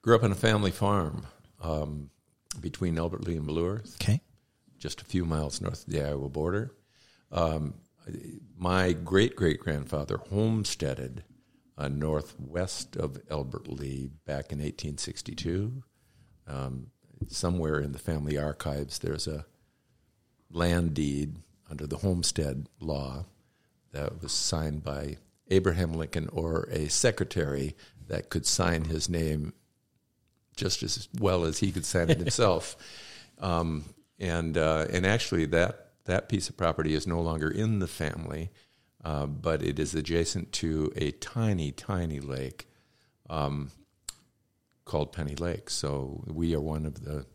Grew 0.00 0.14
up 0.14 0.22
on 0.22 0.30
a 0.30 0.36
family 0.36 0.70
farm 0.70 1.26
um, 1.60 2.10
between 2.60 2.98
Albert 2.98 3.24
Lea 3.26 3.36
and 3.36 3.46
Bloor, 3.48 3.82
okay. 4.00 4.20
just 4.78 5.00
a 5.00 5.04
few 5.04 5.24
miles 5.24 5.60
north 5.60 5.84
of 5.84 5.92
the 5.92 6.00
Iowa 6.00 6.28
border. 6.28 6.72
Um, 7.32 7.74
my 8.56 8.92
great 8.92 9.34
great 9.34 9.58
grandfather 9.58 10.18
homesteaded 10.18 11.24
uh, 11.76 11.88
northwest 11.88 12.94
of 12.94 13.20
Albert 13.28 13.66
Lea 13.66 14.10
back 14.24 14.52
in 14.52 14.58
1862. 14.58 15.82
Um, 16.46 16.92
somewhere 17.26 17.80
in 17.80 17.90
the 17.90 17.98
family 17.98 18.38
archives, 18.38 19.00
there's 19.00 19.26
a 19.26 19.46
land 20.48 20.94
deed 20.94 21.38
under 21.68 21.88
the 21.88 21.98
homestead 21.98 22.68
law 22.78 23.24
that 23.90 24.22
was 24.22 24.30
signed 24.30 24.84
by 24.84 25.16
Abraham 25.50 25.92
Lincoln 25.94 26.28
or 26.32 26.68
a 26.70 26.88
secretary 26.88 27.76
that 28.08 28.30
could 28.30 28.46
sign 28.46 28.84
his 28.84 29.08
name 29.08 29.52
just 30.56 30.82
as 30.82 31.08
well 31.18 31.44
as 31.44 31.58
he 31.58 31.72
could 31.72 31.84
sign 31.84 32.10
it 32.10 32.18
himself. 32.24 32.76
um, 33.40 33.84
and 34.18 34.56
uh, 34.56 34.86
and 34.90 35.04
actually, 35.04 35.46
that 35.46 35.88
that 36.04 36.28
piece 36.28 36.48
of 36.48 36.56
property 36.56 36.94
is 36.94 37.06
no 37.06 37.20
longer 37.20 37.50
in 37.50 37.78
the 37.80 37.88
family, 37.88 38.50
uh, 39.04 39.26
but 39.26 39.62
it 39.62 39.78
is 39.78 39.94
adjacent 39.94 40.52
to 40.52 40.92
a 40.96 41.10
tiny, 41.12 41.72
tiny 41.72 42.20
lake 42.20 42.68
um, 43.28 43.70
called 44.84 45.12
Penny 45.12 45.34
Lake. 45.34 45.70
So 45.70 46.22
we 46.26 46.54
are 46.54 46.60
one 46.60 46.86
of 46.86 47.04
the 47.04 47.26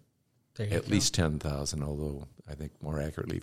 at 0.59 0.85
go. 0.85 0.91
least 0.91 1.13
10,000, 1.13 1.83
although 1.83 2.27
I 2.49 2.55
think 2.55 2.71
more 2.81 2.99
accurately 3.01 3.39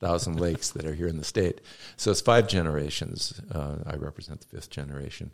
14,000 0.00 0.40
lakes 0.40 0.70
that 0.70 0.84
are 0.84 0.94
here 0.94 1.08
in 1.08 1.16
the 1.16 1.24
state. 1.24 1.60
So 1.96 2.10
it's 2.10 2.20
five 2.20 2.48
generations. 2.48 3.40
Uh, 3.52 3.76
I 3.86 3.96
represent 3.96 4.40
the 4.40 4.46
fifth 4.46 4.70
generation, 4.70 5.32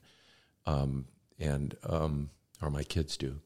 um, 0.67 1.07
and 1.39 1.77
um, 1.89 2.31
or 2.63 2.71
my 2.71 2.83
kids 2.83 3.17
do. 3.17 3.41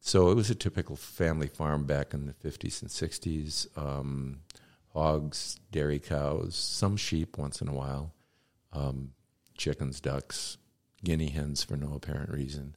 So 0.00 0.30
it 0.30 0.34
was 0.34 0.50
a 0.50 0.54
typical 0.54 0.96
family 0.96 1.46
farm 1.46 1.84
back 1.84 2.12
in 2.12 2.26
the 2.26 2.32
50s 2.32 2.82
and 2.82 2.90
60s. 2.90 3.66
Um, 3.78 4.40
hogs, 4.92 5.60
dairy 5.70 5.98
cows, 5.98 6.56
some 6.56 6.96
sheep 6.96 7.38
once 7.38 7.62
in 7.62 7.68
a 7.68 7.72
while, 7.72 8.12
um, 8.72 9.12
chickens, 9.56 10.00
ducks, 10.00 10.58
guinea 11.04 11.30
hens 11.30 11.62
for 11.62 11.76
no 11.76 11.94
apparent 11.94 12.30
reason. 12.30 12.76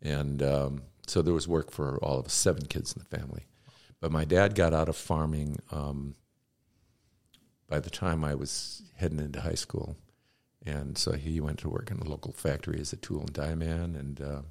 And 0.00 0.42
um, 0.42 0.82
so 1.06 1.20
there 1.20 1.34
was 1.34 1.48
work 1.48 1.70
for 1.70 1.98
all 1.98 2.18
of 2.18 2.26
us, 2.26 2.32
seven 2.32 2.66
kids 2.66 2.94
in 2.94 3.02
the 3.02 3.16
family. 3.16 3.46
But 4.00 4.12
my 4.12 4.24
dad 4.24 4.54
got 4.54 4.72
out 4.72 4.88
of 4.88 4.96
farming 4.96 5.58
um, 5.70 6.14
by 7.72 7.80
the 7.80 7.88
time 7.88 8.22
I 8.22 8.34
was 8.34 8.82
heading 8.96 9.18
into 9.18 9.40
high 9.40 9.54
school. 9.54 9.96
And 10.66 10.98
so 10.98 11.12
he 11.12 11.40
went 11.40 11.58
to 11.60 11.70
work 11.70 11.90
in 11.90 12.00
a 12.00 12.04
local 12.04 12.34
factory 12.34 12.78
as 12.78 12.92
a 12.92 12.96
tool 12.96 13.20
and 13.20 13.32
die 13.32 13.54
man. 13.54 13.96
And 13.96 14.20
uh, 14.20 14.42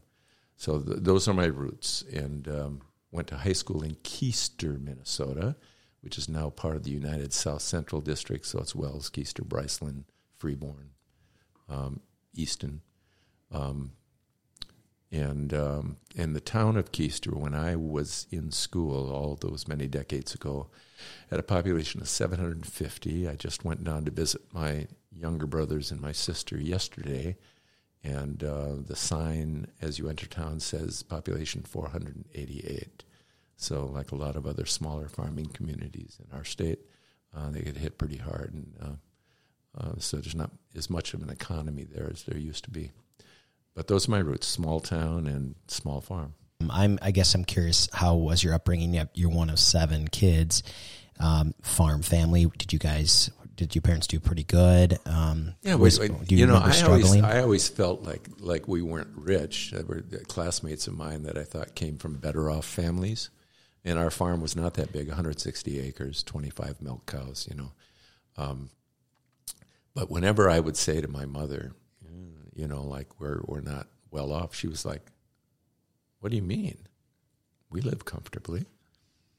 so 0.58 0.80
th- 0.80 0.98
those 1.02 1.28
are 1.28 1.34
my 1.36 1.46
roots. 1.46 2.04
And 2.12 2.48
um, 2.48 2.82
went 3.12 3.28
to 3.28 3.36
high 3.38 3.54
school 3.54 3.84
in 3.84 3.94
Kiester, 3.98 4.84
Minnesota, 4.84 5.56
which 6.00 6.18
is 6.18 6.30
now 6.30 6.50
part 6.50 6.76
of 6.76 6.84
the 6.84 6.90
United 6.90 7.32
South 7.32 7.62
Central 7.62 8.02
District. 8.02 8.44
So 8.44 8.58
it's 8.58 8.74
Wells, 8.74 9.12
Kiester, 9.12 9.48
Bricelyn, 9.48 10.06
Freeborn, 10.40 10.90
um, 11.70 12.00
Easton. 12.34 12.82
Um, 13.52 13.92
and 15.12 15.54
um, 15.54 15.98
in 16.16 16.34
the 16.34 16.40
town 16.40 16.78
of 16.78 16.92
Kiester, 16.94 17.34
when 17.34 17.54
I 17.54 17.76
was 17.76 18.28
in 18.32 18.52
school 18.52 19.12
all 19.12 19.36
those 19.36 19.68
many 19.68 19.88
decades 19.88 20.34
ago, 20.34 20.68
had 21.30 21.40
a 21.40 21.44
population 21.44 22.00
of 22.02 22.08
750. 22.08 23.28
I 23.28 23.36
just 23.36 23.66
went 23.66 23.84
down 23.84 24.06
to 24.06 24.12
visit 24.12 24.42
my 24.54 24.88
younger 25.14 25.48
brothers 25.48 25.92
and 25.92 26.00
my 26.00 26.14
sister 26.14 26.58
yesterday, 26.58 27.36
and 28.04 28.42
uh, 28.44 28.76
the 28.88 28.96
sign 28.96 29.68
as 29.82 30.00
you 30.00 30.08
enter 30.08 30.28
town 30.28 30.62
says 30.62 31.04
population 31.04 31.64
488. 31.64 33.04
So, 33.58 33.86
like 33.86 34.12
a 34.12 34.16
lot 34.16 34.38
of 34.38 34.48
other 34.48 34.66
smaller 34.66 35.10
farming 35.10 35.48
communities 35.48 36.20
in 36.24 36.36
our 36.36 36.46
state, 36.46 36.80
uh, 37.36 37.52
they 37.52 37.62
get 37.62 37.78
hit 37.78 37.98
pretty 37.98 38.18
hard, 38.18 38.54
and 38.54 38.74
uh, 38.82 39.82
uh, 39.84 39.94
so 40.00 40.18
there's 40.18 40.36
not 40.36 40.52
as 40.76 40.90
much 40.90 41.14
of 41.14 41.22
an 41.22 41.30
economy 41.30 41.84
there 41.84 42.10
as 42.12 42.24
there 42.24 42.38
used 42.38 42.64
to 42.64 42.72
be. 42.72 42.92
But 43.74 43.88
those 43.88 44.08
are 44.08 44.12
my 44.12 44.20
roots: 44.20 44.48
small 44.48 44.80
town 44.80 45.28
and 45.28 45.56
small 45.68 46.02
farm. 46.02 46.34
Um, 46.62 46.72
I'm. 46.72 47.00
I 47.02 47.12
guess 47.12 47.34
I'm 47.36 47.46
curious. 47.46 47.88
How 47.94 48.16
was 48.16 48.44
your 48.44 48.54
upbringing? 48.54 49.00
You're 49.14 49.30
one 49.30 49.50
of 49.50 49.60
seven 49.60 50.08
kids. 50.08 50.64
Um, 51.20 51.54
farm 51.62 52.02
family. 52.02 52.52
Did 52.58 52.74
you 52.74 52.80
guys? 52.80 53.30
Did 53.56 53.76
your 53.76 53.84
parents 53.84 54.08
do 54.08 54.20
pretty 54.20 54.44
good? 54.44 54.98
Um, 55.06 55.54
Yeah, 55.62 55.76
was- 55.76 56.00
we, 56.00 56.08
do 56.08 56.36
you, 56.36 56.48
know, 56.48 56.54
remember 56.54 56.76
I 56.76 56.82
always, 56.82 57.06
struggling? 57.06 57.24
I 57.24 57.42
always 57.42 57.70
felt 57.70 58.02
like 58.02 58.28
like 58.40 58.68
we 58.68 58.82
weren't 58.82 59.12
rich. 59.16 59.72
There 59.72 59.84
were 59.86 60.02
classmates 60.28 60.88
of 60.88 60.96
mine 60.96 61.24
that 61.24 61.38
I 61.38 61.44
thought 61.44 61.76
came 61.76 61.98
from 61.98 62.16
better 62.16 62.50
off 62.50 62.66
families, 62.66 63.30
and 63.86 64.00
our 64.00 64.10
farm 64.10 64.42
was 64.42 64.56
not 64.56 64.74
that 64.76 64.92
big 64.92 65.08
160 65.10 65.80
acres, 65.80 66.24
25 66.24 66.82
milk 66.82 67.06
cows, 67.06 67.48
you 67.52 67.56
know. 67.58 67.72
Um, 68.36 68.70
but 69.94 70.10
whenever 70.10 70.50
I 70.50 70.60
would 70.60 70.78
say 70.78 71.00
to 71.02 71.08
my 71.08 71.26
mother, 71.26 71.74
"Mm, 71.74 71.81
you 72.62 72.68
know, 72.68 72.84
like 72.84 73.20
we're 73.20 73.42
we're 73.46 73.62
not 73.62 73.88
well 74.12 74.32
off, 74.32 74.54
she 74.54 74.68
was 74.68 74.86
like, 74.86 75.02
"What 76.20 76.30
do 76.30 76.36
you 76.36 76.44
mean? 76.44 76.78
We 77.72 77.82
live 77.82 78.06
comfortably." 78.06 78.66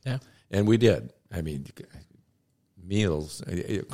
Yeah. 0.04 0.18
And 0.50 0.66
we 0.66 0.76
did. 0.76 1.12
I 1.30 1.40
mean, 1.40 1.66
meals. 2.82 3.42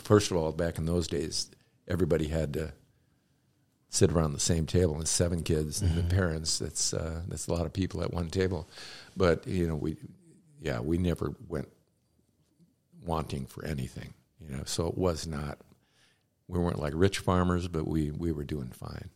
First 0.03 0.31
of 0.31 0.39
all, 0.39 0.51
back 0.53 0.79
in 0.79 0.87
those 0.87 1.07
days, 1.07 1.51
everybody 1.87 2.29
had 2.29 2.55
to 2.55 2.73
sit 3.91 4.11
around 4.11 4.33
the 4.33 4.41
same 4.41 4.65
table, 4.65 4.97
and 4.97 5.07
seven 5.07 5.43
kids 5.43 5.83
and 5.83 5.95
the 5.95 6.03
parents. 6.15 6.59
That's 6.59 6.95
uh, 6.95 7.21
that's 7.29 7.49
a 7.49 7.53
lot 7.53 7.67
of 7.67 7.75
people 7.75 8.03
at 8.03 8.15
one 8.15 8.31
table. 8.31 8.67
But 9.15 9.47
you 9.47 9.67
know, 9.67 9.77
we, 9.77 9.99
yeah, 10.59 10.81
we 10.81 10.97
never 10.97 11.35
went 11.49 11.69
wanting 13.05 13.45
for 13.45 13.63
anything. 13.67 14.15
You 14.41 14.57
know, 14.57 14.63
so 14.65 14.87
it 14.87 14.97
was 14.97 15.27
not. 15.27 15.59
We 16.49 16.59
weren't 16.59 16.81
like 16.81 16.95
rich 16.97 17.19
farmers, 17.19 17.69
but 17.69 17.87
we 17.87 18.11
we 18.11 18.33
were 18.33 18.45
doing 18.45 18.71
fine. 18.71 19.11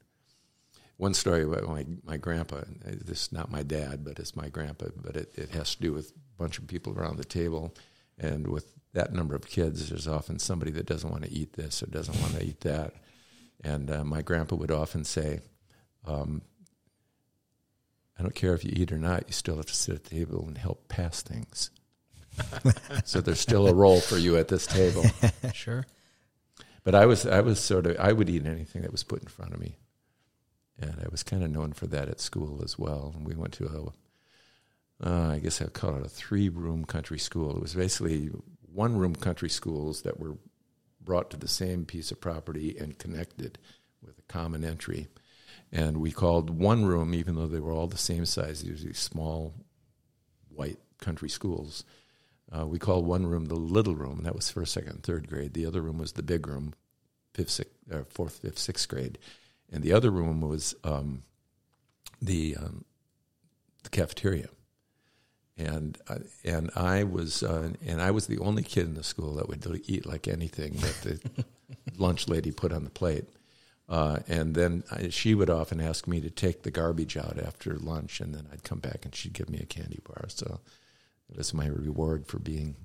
One 1.02 1.14
story 1.14 1.42
about 1.42 1.66
my 1.66 1.84
my 2.04 2.16
grandpa. 2.16 2.60
This 2.84 3.22
is 3.22 3.32
not 3.32 3.50
my 3.50 3.64
dad, 3.64 4.04
but 4.04 4.20
it's 4.20 4.36
my 4.36 4.48
grandpa. 4.48 4.86
But 4.94 5.16
it, 5.16 5.32
it 5.34 5.50
has 5.50 5.74
to 5.74 5.82
do 5.82 5.92
with 5.92 6.12
a 6.12 6.40
bunch 6.40 6.58
of 6.58 6.68
people 6.68 6.96
around 6.96 7.16
the 7.16 7.24
table, 7.24 7.74
and 8.16 8.46
with 8.46 8.72
that 8.92 9.12
number 9.12 9.34
of 9.34 9.48
kids, 9.48 9.88
there's 9.88 10.06
often 10.06 10.38
somebody 10.38 10.70
that 10.70 10.86
doesn't 10.86 11.10
want 11.10 11.24
to 11.24 11.32
eat 11.32 11.54
this 11.54 11.82
or 11.82 11.86
doesn't 11.86 12.20
want 12.20 12.34
to 12.34 12.44
eat 12.44 12.60
that. 12.60 12.94
And 13.64 13.90
uh, 13.90 14.04
my 14.04 14.22
grandpa 14.22 14.54
would 14.54 14.70
often 14.70 15.02
say, 15.02 15.40
um, 16.06 16.42
"I 18.16 18.22
don't 18.22 18.36
care 18.36 18.54
if 18.54 18.64
you 18.64 18.70
eat 18.72 18.92
or 18.92 18.98
not. 18.98 19.24
You 19.26 19.32
still 19.32 19.56
have 19.56 19.66
to 19.66 19.74
sit 19.74 19.96
at 19.96 20.04
the 20.04 20.10
table 20.10 20.44
and 20.46 20.56
help 20.56 20.86
pass 20.86 21.20
things." 21.20 21.70
so 23.04 23.20
there's 23.20 23.40
still 23.40 23.66
a 23.66 23.74
role 23.74 24.00
for 24.00 24.18
you 24.18 24.36
at 24.36 24.46
this 24.46 24.68
table. 24.68 25.04
Sure. 25.52 25.84
But 26.84 26.94
I 26.94 27.06
was 27.06 27.26
I 27.26 27.40
was 27.40 27.58
sort 27.58 27.86
of 27.86 27.96
I 27.98 28.12
would 28.12 28.30
eat 28.30 28.46
anything 28.46 28.82
that 28.82 28.92
was 28.92 29.02
put 29.02 29.20
in 29.20 29.26
front 29.26 29.52
of 29.52 29.58
me, 29.58 29.78
and 30.82 31.00
I 31.00 31.08
was 31.10 31.22
kind 31.22 31.42
of 31.42 31.50
known 31.50 31.72
for 31.72 31.86
that 31.88 32.08
at 32.08 32.20
school 32.20 32.60
as 32.64 32.78
well. 32.78 33.12
And 33.16 33.26
we 33.26 33.34
went 33.34 33.52
to 33.54 33.92
a, 35.02 35.08
uh, 35.08 35.32
I 35.32 35.38
guess 35.38 35.60
I'd 35.60 35.72
call 35.72 35.96
it 35.96 36.06
a 36.06 36.08
three 36.08 36.48
room 36.48 36.84
country 36.84 37.18
school. 37.18 37.56
It 37.56 37.62
was 37.62 37.74
basically 37.74 38.30
one 38.72 38.96
room 38.96 39.14
country 39.14 39.48
schools 39.48 40.02
that 40.02 40.18
were 40.18 40.36
brought 41.00 41.30
to 41.30 41.36
the 41.36 41.48
same 41.48 41.84
piece 41.84 42.10
of 42.10 42.20
property 42.20 42.76
and 42.78 42.98
connected 42.98 43.58
with 44.04 44.18
a 44.18 44.32
common 44.32 44.64
entry. 44.64 45.08
And 45.70 45.98
we 45.98 46.10
called 46.10 46.50
one 46.50 46.84
room, 46.84 47.14
even 47.14 47.34
though 47.34 47.46
they 47.46 47.60
were 47.60 47.72
all 47.72 47.86
the 47.86 47.96
same 47.96 48.26
size, 48.26 48.62
these 48.62 48.98
small 48.98 49.54
white 50.48 50.78
country 50.98 51.28
schools. 51.28 51.84
Uh, 52.50 52.66
we 52.66 52.78
called 52.78 53.06
one 53.06 53.26
room 53.26 53.46
the 53.46 53.54
little 53.54 53.94
room, 53.94 54.22
that 54.24 54.34
was 54.34 54.50
first, 54.50 54.74
second, 54.74 55.02
third 55.02 55.28
grade. 55.28 55.54
The 55.54 55.64
other 55.64 55.80
room 55.80 55.98
was 55.98 56.12
the 56.12 56.22
big 56.22 56.46
room, 56.46 56.74
fifth, 57.32 57.50
sixth, 57.50 57.74
uh, 57.90 58.04
fourth, 58.10 58.40
fifth, 58.40 58.58
sixth 58.58 58.86
grade, 58.88 59.18
and 59.72 59.82
the 59.82 59.92
other 59.92 60.10
room 60.10 60.40
was 60.40 60.74
um, 60.84 61.22
the 62.20 62.56
um, 62.56 62.84
the 63.82 63.90
cafeteria. 63.90 64.48
And 65.56 65.98
uh, 66.08 66.18
and 66.44 66.70
I 66.76 67.04
was 67.04 67.42
uh, 67.42 67.72
and 67.84 68.00
I 68.00 68.10
was 68.10 68.26
the 68.26 68.38
only 68.38 68.62
kid 68.62 68.86
in 68.86 68.94
the 68.94 69.02
school 69.02 69.34
that 69.34 69.48
would 69.48 69.82
eat 69.86 70.06
like 70.06 70.28
anything 70.28 70.74
that 70.74 71.00
the 71.02 71.44
lunch 71.98 72.28
lady 72.28 72.50
put 72.50 72.72
on 72.72 72.84
the 72.84 72.90
plate. 72.90 73.24
Uh, 73.88 74.20
and 74.28 74.54
then 74.54 74.84
I, 74.90 75.08
she 75.10 75.34
would 75.34 75.50
often 75.50 75.80
ask 75.80 76.06
me 76.06 76.20
to 76.20 76.30
take 76.30 76.62
the 76.62 76.70
garbage 76.70 77.16
out 77.16 77.38
after 77.38 77.74
lunch, 77.76 78.20
and 78.20 78.34
then 78.34 78.46
I'd 78.52 78.62
come 78.62 78.78
back 78.78 79.04
and 79.04 79.14
she'd 79.14 79.34
give 79.34 79.50
me 79.50 79.58
a 79.58 79.66
candy 79.66 80.00
bar. 80.06 80.24
So 80.28 80.60
it 81.28 81.36
was 81.36 81.52
my 81.52 81.66
reward 81.66 82.26
for 82.26 82.38
being, 82.38 82.76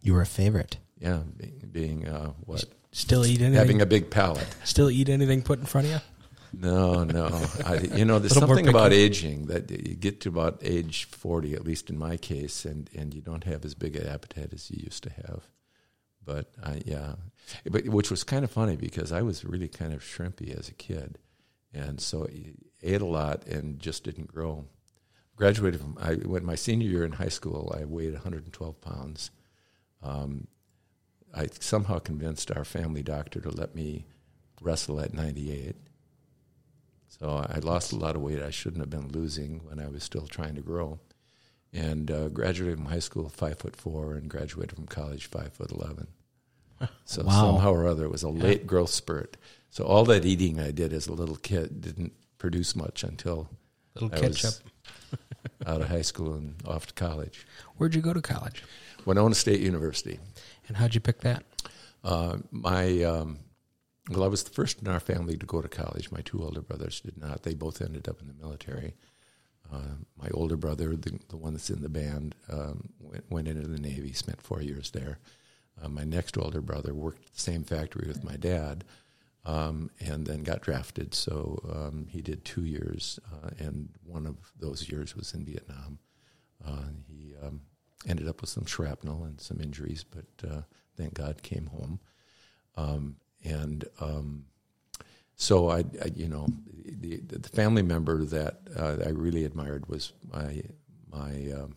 you 0.00 0.14
were 0.14 0.20
a 0.20 0.26
favorite. 0.26 0.78
yeah, 1.00 1.22
being, 1.36 1.68
being 1.72 2.08
uh, 2.08 2.32
what 2.44 2.66
Still 2.92 3.26
eat 3.26 3.40
anything? 3.40 3.54
having 3.54 3.80
a 3.80 3.86
big 3.86 4.10
palate. 4.10 4.46
still 4.64 4.90
eat 4.90 5.08
anything 5.08 5.42
put 5.42 5.58
in 5.58 5.66
front 5.66 5.86
of 5.86 5.92
you? 5.92 6.00
No, 6.52 7.04
no. 7.04 7.26
I, 7.64 7.78
you 7.94 8.04
know, 8.04 8.18
there's 8.18 8.34
something 8.34 8.68
about 8.68 8.92
aging 8.92 9.46
that 9.46 9.70
you 9.70 9.94
get 9.94 10.20
to 10.22 10.28
about 10.28 10.58
age 10.62 11.04
40, 11.04 11.54
at 11.54 11.64
least 11.64 11.90
in 11.90 11.98
my 11.98 12.16
case, 12.16 12.64
and, 12.64 12.88
and 12.96 13.12
you 13.12 13.20
don't 13.20 13.44
have 13.44 13.64
as 13.64 13.74
big 13.74 13.96
an 13.96 14.06
appetite 14.06 14.52
as 14.52 14.70
you 14.70 14.82
used 14.84 15.02
to 15.04 15.10
have. 15.10 15.42
But 16.24 16.50
I, 16.62 16.82
yeah, 16.84 17.14
but 17.70 17.86
which 17.88 18.10
was 18.10 18.24
kind 18.24 18.44
of 18.44 18.50
funny 18.50 18.76
because 18.76 19.12
I 19.12 19.22
was 19.22 19.44
really 19.44 19.68
kind 19.68 19.94
of 19.94 20.02
shrimpy 20.02 20.56
as 20.58 20.68
a 20.68 20.74
kid, 20.74 21.18
and 21.72 22.00
so 22.00 22.26
I 22.26 22.52
ate 22.82 23.00
a 23.00 23.06
lot 23.06 23.46
and 23.46 23.78
just 23.78 24.04
didn't 24.04 24.28
grow. 24.28 24.66
Graduated 25.36 25.80
from 25.80 25.96
I 25.98 26.16
went 26.16 26.44
my 26.44 26.54
senior 26.54 26.88
year 26.88 27.04
in 27.04 27.12
high 27.12 27.28
school. 27.28 27.74
I 27.78 27.86
weighed 27.86 28.12
112 28.12 28.80
pounds. 28.82 29.30
Um, 30.02 30.48
I 31.34 31.48
somehow 31.60 31.98
convinced 31.98 32.50
our 32.56 32.64
family 32.64 33.02
doctor 33.02 33.40
to 33.40 33.50
let 33.50 33.74
me 33.74 34.06
wrestle 34.60 35.00
at 35.00 35.14
98. 35.14 35.76
So 37.08 37.46
I 37.48 37.58
lost 37.58 37.92
a 37.92 37.96
lot 37.96 38.16
of 38.16 38.22
weight 38.22 38.42
I 38.42 38.50
shouldn't 38.50 38.80
have 38.80 38.90
been 38.90 39.08
losing 39.08 39.60
when 39.64 39.78
I 39.80 39.88
was 39.88 40.02
still 40.04 40.26
trying 40.26 40.54
to 40.54 40.60
grow. 40.60 40.98
And 41.72 42.10
uh, 42.10 42.28
graduated 42.28 42.78
from 42.78 42.86
high 42.86 42.98
school 42.98 43.28
five 43.28 43.58
foot 43.58 43.76
four, 43.76 44.14
and 44.14 44.28
graduated 44.30 44.74
from 44.76 44.86
college 44.86 45.26
five 45.26 45.52
foot 45.52 45.70
eleven. 45.70 46.08
So 47.04 47.24
Wow. 47.24 47.32
somehow 47.56 47.72
or 47.72 47.86
other, 47.88 48.04
it 48.04 48.10
was 48.12 48.22
a 48.22 48.28
late 48.28 48.66
growth 48.66 48.90
spurt. 48.90 49.36
So 49.68 49.84
all 49.84 50.04
that 50.06 50.24
eating 50.24 50.60
I 50.60 50.70
did 50.70 50.92
as 50.92 51.08
a 51.08 51.12
little 51.12 51.36
kid 51.36 51.80
didn't 51.82 52.12
produce 52.38 52.74
much 52.76 53.02
until 53.02 53.48
Little 53.94 54.10
I 54.16 54.20
catch 54.20 54.44
up. 54.44 54.54
was 54.54 54.62
out 55.66 55.80
of 55.80 55.88
high 55.88 56.02
school 56.02 56.34
and 56.34 56.54
off 56.66 56.86
to 56.86 56.94
college. 56.94 57.46
Where'd 57.76 57.94
you 57.94 58.00
go 58.00 58.12
to 58.12 58.22
college? 58.22 58.62
Winona 59.04 59.34
State 59.34 59.60
University. 59.60 60.18
And 60.66 60.76
how'd 60.76 60.94
you 60.94 61.00
pick 61.00 61.20
that? 61.20 61.44
Uh, 62.04 62.38
my 62.50 63.02
um, 63.02 63.38
well, 64.10 64.24
I 64.24 64.28
was 64.28 64.42
the 64.42 64.50
first 64.50 64.80
in 64.80 64.88
our 64.88 65.00
family 65.00 65.36
to 65.36 65.46
go 65.46 65.60
to 65.60 65.68
college. 65.68 66.10
My 66.10 66.20
two 66.20 66.42
older 66.42 66.62
brothers 66.62 67.00
did 67.00 67.18
not. 67.18 67.42
They 67.42 67.54
both 67.54 67.82
ended 67.82 68.08
up 68.08 68.20
in 68.20 68.28
the 68.28 68.34
military. 68.34 68.94
Uh, 69.70 69.96
my 70.20 70.28
older 70.32 70.56
brother, 70.56 70.96
the, 70.96 71.18
the 71.28 71.36
one 71.36 71.52
that's 71.52 71.68
in 71.68 71.82
the 71.82 71.90
band, 71.90 72.34
um, 72.50 72.88
went, 72.98 73.24
went 73.30 73.48
into 73.48 73.68
the 73.68 73.78
Navy, 73.78 74.12
spent 74.12 74.40
four 74.40 74.62
years 74.62 74.90
there. 74.92 75.18
Uh, 75.82 75.88
my 75.88 76.04
next 76.04 76.38
older 76.38 76.62
brother 76.62 76.94
worked 76.94 77.26
at 77.26 77.34
the 77.34 77.40
same 77.40 77.64
factory 77.64 78.08
with 78.08 78.24
my 78.24 78.36
dad, 78.36 78.84
um, 79.48 79.90
and 79.98 80.26
then 80.26 80.42
got 80.42 80.60
drafted. 80.60 81.14
So 81.14 81.58
um, 81.74 82.06
he 82.10 82.20
did 82.20 82.44
two 82.44 82.64
years, 82.64 83.18
uh, 83.32 83.48
and 83.58 83.88
one 84.04 84.26
of 84.26 84.36
those 84.60 84.90
years 84.90 85.16
was 85.16 85.32
in 85.32 85.44
Vietnam. 85.44 85.98
Uh, 86.64 86.90
he 87.06 87.32
um, 87.42 87.62
ended 88.06 88.28
up 88.28 88.42
with 88.42 88.50
some 88.50 88.66
shrapnel 88.66 89.24
and 89.24 89.40
some 89.40 89.58
injuries, 89.58 90.04
but 90.04 90.50
uh, 90.50 90.60
thank 90.98 91.14
God 91.14 91.42
came 91.42 91.66
home. 91.66 91.98
Um, 92.76 93.16
and 93.42 93.86
um, 94.00 94.44
so 95.34 95.70
I, 95.70 95.78
I, 95.78 96.10
you 96.14 96.28
know, 96.28 96.46
the, 96.84 97.16
the 97.16 97.48
family 97.48 97.82
member 97.82 98.24
that 98.26 98.60
uh, 98.76 98.98
I 99.04 99.08
really 99.08 99.44
admired 99.44 99.88
was 99.88 100.12
my 100.30 100.62
my 101.10 101.52
um, 101.52 101.74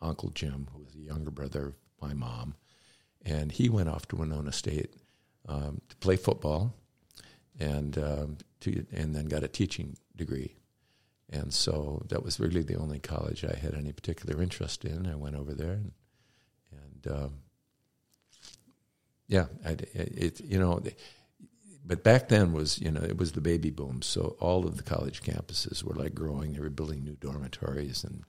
uncle 0.00 0.30
Jim, 0.30 0.68
who 0.72 0.78
was 0.82 0.94
the 0.94 1.02
younger 1.02 1.30
brother 1.30 1.66
of 1.66 1.74
my 2.00 2.14
mom, 2.14 2.54
and 3.26 3.52
he 3.52 3.68
went 3.68 3.90
off 3.90 4.08
to 4.08 4.16
Winona 4.16 4.52
State 4.52 4.94
to 5.46 5.96
play 5.98 6.16
football, 6.16 6.79
and 7.60 7.98
um, 7.98 8.38
to 8.60 8.84
and 8.92 9.14
then 9.14 9.26
got 9.26 9.44
a 9.44 9.48
teaching 9.48 9.96
degree. 10.16 10.56
And 11.28 11.54
so 11.54 12.02
that 12.08 12.24
was 12.24 12.40
really 12.40 12.62
the 12.62 12.76
only 12.76 12.98
college 12.98 13.44
I 13.44 13.56
had 13.56 13.74
any 13.74 13.92
particular 13.92 14.42
interest 14.42 14.84
in. 14.84 15.06
I 15.06 15.14
went 15.14 15.36
over 15.36 15.54
there, 15.54 15.74
and, 15.74 15.92
and 16.72 17.16
um, 17.16 17.34
yeah, 19.28 19.46
I, 19.64 19.76
it 19.94 20.40
you 20.40 20.58
know, 20.58 20.82
but 21.86 22.02
back 22.02 22.28
then 22.28 22.52
was 22.52 22.80
you 22.80 22.90
know 22.90 23.02
it 23.02 23.18
was 23.18 23.32
the 23.32 23.40
baby 23.40 23.70
boom, 23.70 24.02
so 24.02 24.36
all 24.40 24.66
of 24.66 24.76
the 24.76 24.82
college 24.82 25.22
campuses 25.22 25.84
were 25.84 25.94
like 25.94 26.14
growing. 26.14 26.52
They 26.52 26.60
were 26.60 26.70
building 26.70 27.04
new 27.04 27.16
dormitories, 27.16 28.02
and 28.02 28.24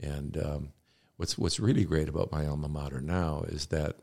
and 0.00 0.42
um, 0.42 0.72
what's 1.16 1.36
what's 1.36 1.60
really 1.60 1.84
great 1.84 2.08
about 2.08 2.32
my 2.32 2.46
alma 2.46 2.68
mater 2.68 3.02
now 3.02 3.44
is 3.48 3.66
that 3.66 3.96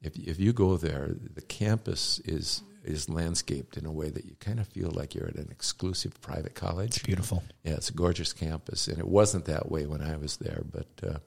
if 0.00 0.16
if 0.16 0.40
you 0.40 0.54
go 0.54 0.78
there, 0.78 1.14
the 1.34 1.42
campus 1.42 2.20
is 2.20 2.62
is 2.84 3.08
landscaped 3.08 3.76
in 3.76 3.86
a 3.86 3.92
way 3.92 4.10
that 4.10 4.24
you 4.24 4.34
kind 4.40 4.58
of 4.58 4.68
feel 4.68 4.90
like 4.90 5.14
you're 5.14 5.28
at 5.28 5.36
an 5.36 5.48
exclusive 5.50 6.20
private 6.20 6.54
college. 6.54 6.96
It's 6.96 6.98
beautiful. 6.98 7.42
Yeah, 7.64 7.74
it's 7.74 7.90
a 7.90 7.94
gorgeous 7.94 8.32
campus, 8.32 8.88
and 8.88 8.98
it 8.98 9.06
wasn't 9.06 9.44
that 9.46 9.70
way 9.70 9.86
when 9.86 10.02
I 10.02 10.16
was 10.16 10.36
there. 10.38 10.62
But 10.70 10.88
uh, 11.02 11.18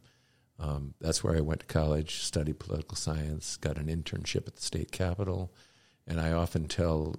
um, 0.59 0.93
that's 0.99 1.23
where 1.23 1.35
I 1.35 1.41
went 1.41 1.61
to 1.61 1.65
college, 1.65 2.23
studied 2.23 2.59
political 2.59 2.95
science, 2.95 3.57
got 3.57 3.77
an 3.77 3.87
internship 3.87 4.47
at 4.47 4.55
the 4.55 4.61
state 4.61 4.91
capitol, 4.91 5.51
and 6.07 6.19
I 6.19 6.33
often 6.33 6.67
tell 6.67 7.15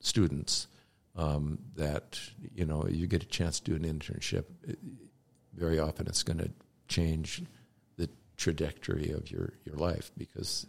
students 0.00 0.66
um, 1.14 1.58
that 1.76 2.20
you 2.54 2.64
know 2.64 2.86
you 2.88 3.06
get 3.06 3.22
a 3.22 3.26
chance 3.26 3.60
to 3.60 3.76
do 3.76 3.76
an 3.76 3.98
internship. 3.98 4.44
It, 4.66 4.78
very 5.54 5.78
often, 5.78 6.06
it's 6.06 6.22
going 6.22 6.38
to 6.38 6.50
change 6.88 7.42
the 7.96 8.08
trajectory 8.36 9.10
of 9.10 9.30
your 9.30 9.54
your 9.64 9.76
life 9.76 10.10
because 10.16 10.66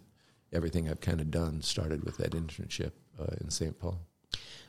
everything 0.57 0.89
I've 0.89 0.99
kind 0.99 1.21
of 1.21 1.31
done 1.31 1.61
started 1.61 2.03
with 2.03 2.17
that 2.17 2.31
internship 2.31 2.91
uh, 3.19 3.35
in 3.39 3.49
St. 3.49 3.79
Paul. 3.79 3.99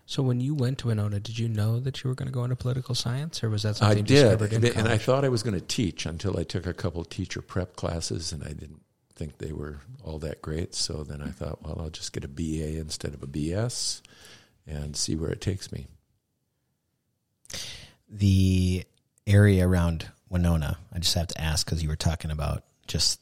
So 0.06 0.22
when 0.22 0.40
you 0.40 0.54
went 0.54 0.78
to 0.78 0.86
Winona, 0.86 1.20
did 1.20 1.38
you 1.38 1.48
know 1.48 1.80
that 1.80 2.02
you 2.02 2.08
were 2.08 2.14
going 2.14 2.28
to 2.28 2.32
go 2.32 2.44
into 2.44 2.56
political 2.56 2.94
science, 2.94 3.42
or 3.42 3.50
was 3.50 3.64
that 3.64 3.76
something 3.76 3.96
I 3.96 4.00
you 4.00 4.06
did, 4.06 4.22
discovered 4.22 4.52
in 4.52 4.64
and, 4.64 4.76
and 4.76 4.88
I 4.88 4.96
thought 4.96 5.24
I 5.24 5.28
was 5.28 5.42
going 5.42 5.58
to 5.58 5.66
teach 5.66 6.06
until 6.06 6.38
I 6.38 6.44
took 6.44 6.66
a 6.66 6.72
couple 6.72 7.04
teacher 7.04 7.42
prep 7.42 7.76
classes, 7.76 8.32
and 8.32 8.42
I 8.42 8.48
didn't 8.48 8.80
think 9.14 9.36
they 9.36 9.52
were 9.52 9.80
all 10.02 10.18
that 10.20 10.40
great. 10.40 10.74
So 10.74 11.02
then 11.04 11.20
I 11.20 11.28
thought, 11.28 11.62
well, 11.62 11.78
I'll 11.80 11.90
just 11.90 12.12
get 12.12 12.24
a 12.24 12.28
BA 12.28 12.78
instead 12.78 13.12
of 13.12 13.22
a 13.22 13.26
BS, 13.26 14.00
and 14.66 14.96
see 14.96 15.14
where 15.14 15.30
it 15.30 15.40
takes 15.40 15.70
me. 15.72 15.88
The 18.08 18.84
area 19.26 19.68
around 19.68 20.10
Winona, 20.30 20.78
I 20.90 21.00
just 21.00 21.14
have 21.16 21.28
to 21.28 21.40
ask 21.40 21.66
because 21.66 21.82
you 21.82 21.88
were 21.90 21.96
talking 21.96 22.30
about 22.30 22.64
just 22.86 23.20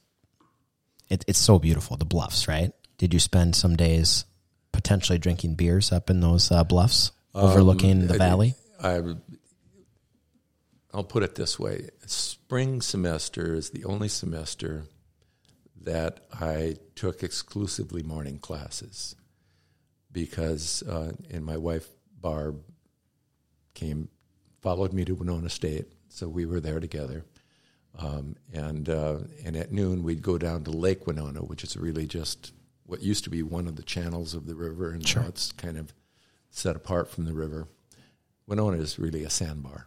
it, 1.08 1.24
it's 1.26 1.38
so 1.38 1.58
beautiful. 1.58 1.96
The 1.96 2.04
bluffs, 2.04 2.48
right? 2.48 2.72
Did 2.98 3.12
you 3.14 3.20
spend 3.20 3.54
some 3.56 3.76
days 3.76 4.24
potentially 4.72 5.18
drinking 5.18 5.54
beers 5.54 5.92
up 5.92 6.10
in 6.10 6.20
those 6.20 6.50
uh, 6.50 6.64
bluffs 6.64 7.12
overlooking 7.34 8.02
Um, 8.02 8.06
the 8.08 8.14
I- 8.14 8.18
valley? 8.18 8.54
I, 8.82 9.02
I'll 10.92 11.04
put 11.04 11.22
it 11.22 11.34
this 11.34 11.58
way: 11.58 11.88
spring 12.06 12.80
semester 12.80 13.54
is 13.54 13.70
the 13.70 13.84
only 13.84 14.08
semester 14.08 14.84
that 15.82 16.20
I 16.32 16.76
took 16.94 17.22
exclusively 17.22 18.02
morning 18.02 18.38
classes 18.38 19.14
because, 20.10 20.82
uh, 20.82 21.12
and 21.30 21.44
my 21.44 21.56
wife 21.56 21.86
Barb 22.20 22.62
came, 23.74 24.08
followed 24.62 24.92
me 24.92 25.04
to 25.04 25.14
Winona 25.14 25.48
State, 25.50 25.86
so 26.08 26.28
we 26.28 26.46
were 26.46 26.60
there 26.60 26.80
together. 26.80 27.24
Um, 27.98 28.36
and 28.52 28.88
uh, 28.88 29.18
and 29.44 29.56
at 29.56 29.72
noon 29.72 30.02
we'd 30.02 30.22
go 30.22 30.36
down 30.38 30.64
to 30.64 30.70
Lake 30.70 31.06
Winona, 31.06 31.40
which 31.40 31.64
is 31.64 31.76
really 31.76 32.06
just 32.06 32.52
what 32.84 33.02
used 33.02 33.24
to 33.24 33.30
be 33.30 33.42
one 33.42 33.66
of 33.66 33.76
the 33.76 33.82
channels 33.82 34.34
of 34.34 34.46
the 34.46 34.54
river, 34.54 34.90
and 34.90 35.16
now 35.16 35.24
it's 35.26 35.50
kind 35.52 35.76
of 35.78 35.92
set 36.50 36.76
apart 36.76 37.08
from 37.10 37.24
the 37.24 37.32
river. 37.32 37.68
Winona 38.46 38.76
is 38.78 38.98
really 38.98 39.24
a 39.24 39.30
sandbar. 39.30 39.86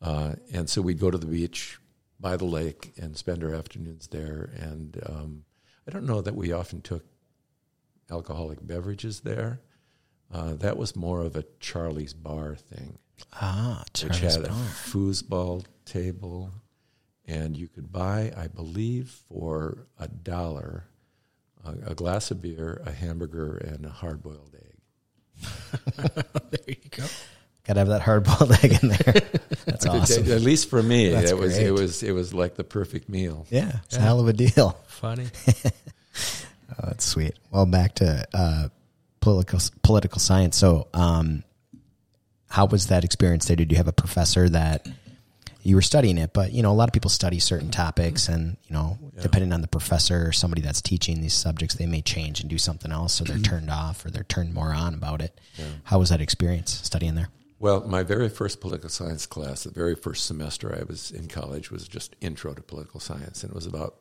Uh, 0.00 0.34
and 0.52 0.68
so 0.68 0.82
we'd 0.82 1.00
go 1.00 1.10
to 1.10 1.18
the 1.18 1.26
beach 1.26 1.78
by 2.20 2.36
the 2.36 2.44
lake 2.44 2.92
and 3.00 3.16
spend 3.16 3.42
our 3.42 3.54
afternoons 3.54 4.08
there. 4.08 4.50
And 4.56 5.00
um, 5.06 5.44
I 5.86 5.90
don't 5.90 6.06
know 6.06 6.20
that 6.20 6.36
we 6.36 6.52
often 6.52 6.80
took 6.82 7.04
alcoholic 8.10 8.64
beverages 8.64 9.20
there. 9.20 9.60
Uh, 10.32 10.54
that 10.54 10.76
was 10.76 10.96
more 10.96 11.20
of 11.22 11.36
a 11.36 11.44
Charlie's 11.60 12.14
Bar 12.14 12.56
thing, 12.56 12.98
Ah, 13.40 13.82
which 14.02 14.18
Charles 14.18 14.36
had 14.36 14.44
a 14.44 14.48
foosball 14.48 15.64
table. 15.84 16.50
And 17.26 17.56
you 17.56 17.68
could 17.68 17.92
buy, 17.92 18.32
I 18.36 18.48
believe, 18.48 19.10
for 19.28 19.86
a 19.98 20.08
dollar, 20.08 20.84
a, 21.64 21.92
a 21.92 21.94
glass 21.94 22.30
of 22.30 22.42
beer, 22.42 22.82
a 22.84 22.90
hamburger, 22.90 23.56
and 23.56 23.86
a 23.86 23.90
hard 23.90 24.22
boiled 24.22 24.54
egg. 24.54 25.44
there 26.50 26.60
you 26.66 26.76
go. 26.90 27.04
Got 27.64 27.74
to 27.74 27.78
have 27.78 27.88
that 27.88 28.02
hard 28.02 28.24
boiled 28.24 28.52
egg 28.64 28.82
in 28.82 28.88
there. 28.88 29.14
That's 29.66 29.86
awesome. 29.86 30.30
At 30.30 30.40
least 30.40 30.68
for 30.68 30.82
me, 30.82 31.10
That's 31.10 31.30
it 31.30 31.38
was 31.38 31.54
great. 31.54 31.66
it 31.66 31.70
was 31.70 32.02
it 32.02 32.12
was 32.12 32.34
like 32.34 32.56
the 32.56 32.64
perfect 32.64 33.08
meal. 33.08 33.46
Yeah, 33.50 33.70
it's 33.84 33.96
a 33.96 34.00
hell 34.00 34.18
of 34.18 34.26
a 34.26 34.32
deal. 34.32 34.76
Funny. 34.88 35.26
Oh, 36.78 36.86
that's 36.88 37.04
sweet. 37.04 37.34
Well, 37.50 37.66
back 37.66 37.96
to 37.96 38.26
uh, 38.34 38.68
political 39.20 39.60
political 39.82 40.18
science. 40.18 40.56
So, 40.56 40.88
um, 40.94 41.44
how 42.48 42.66
was 42.66 42.88
that 42.88 43.04
experience 43.04 43.46
there? 43.46 43.56
Did 43.56 43.70
you 43.70 43.76
have 43.76 43.88
a 43.88 43.92
professor 43.92 44.48
that 44.48 44.86
you 45.62 45.74
were 45.74 45.82
studying 45.82 46.18
it? 46.18 46.32
But 46.32 46.52
you 46.52 46.62
know, 46.62 46.72
a 46.72 46.74
lot 46.74 46.88
of 46.88 46.92
people 46.92 47.10
study 47.10 47.38
certain 47.38 47.70
topics, 47.70 48.28
and 48.28 48.56
you 48.66 48.74
know, 48.74 48.98
depending 49.20 49.52
on 49.52 49.60
the 49.60 49.68
professor 49.68 50.26
or 50.26 50.32
somebody 50.32 50.62
that's 50.62 50.80
teaching 50.80 51.20
these 51.20 51.34
subjects, 51.34 51.74
they 51.74 51.86
may 51.86 52.02
change 52.02 52.40
and 52.40 52.50
do 52.50 52.58
something 52.58 52.92
else, 52.92 53.14
so 53.14 53.24
they're 53.24 53.38
turned 53.42 53.70
off 53.70 54.04
or 54.04 54.10
they're 54.10 54.24
turned 54.24 54.54
more 54.54 54.72
on 54.72 54.94
about 54.94 55.20
it. 55.20 55.40
How 55.84 55.98
was 55.98 56.10
that 56.10 56.20
experience 56.20 56.72
studying 56.82 57.14
there? 57.14 57.28
Well, 57.58 57.86
my 57.86 58.02
very 58.02 58.28
first 58.28 58.60
political 58.60 58.88
science 58.88 59.24
class, 59.24 59.62
the 59.62 59.70
very 59.70 59.94
first 59.94 60.26
semester 60.26 60.76
I 60.76 60.82
was 60.82 61.12
in 61.12 61.28
college, 61.28 61.70
was 61.70 61.86
just 61.86 62.16
intro 62.20 62.54
to 62.54 62.62
political 62.62 62.98
science, 62.98 63.44
and 63.44 63.52
it 63.52 63.54
was 63.54 63.66
about 63.66 63.98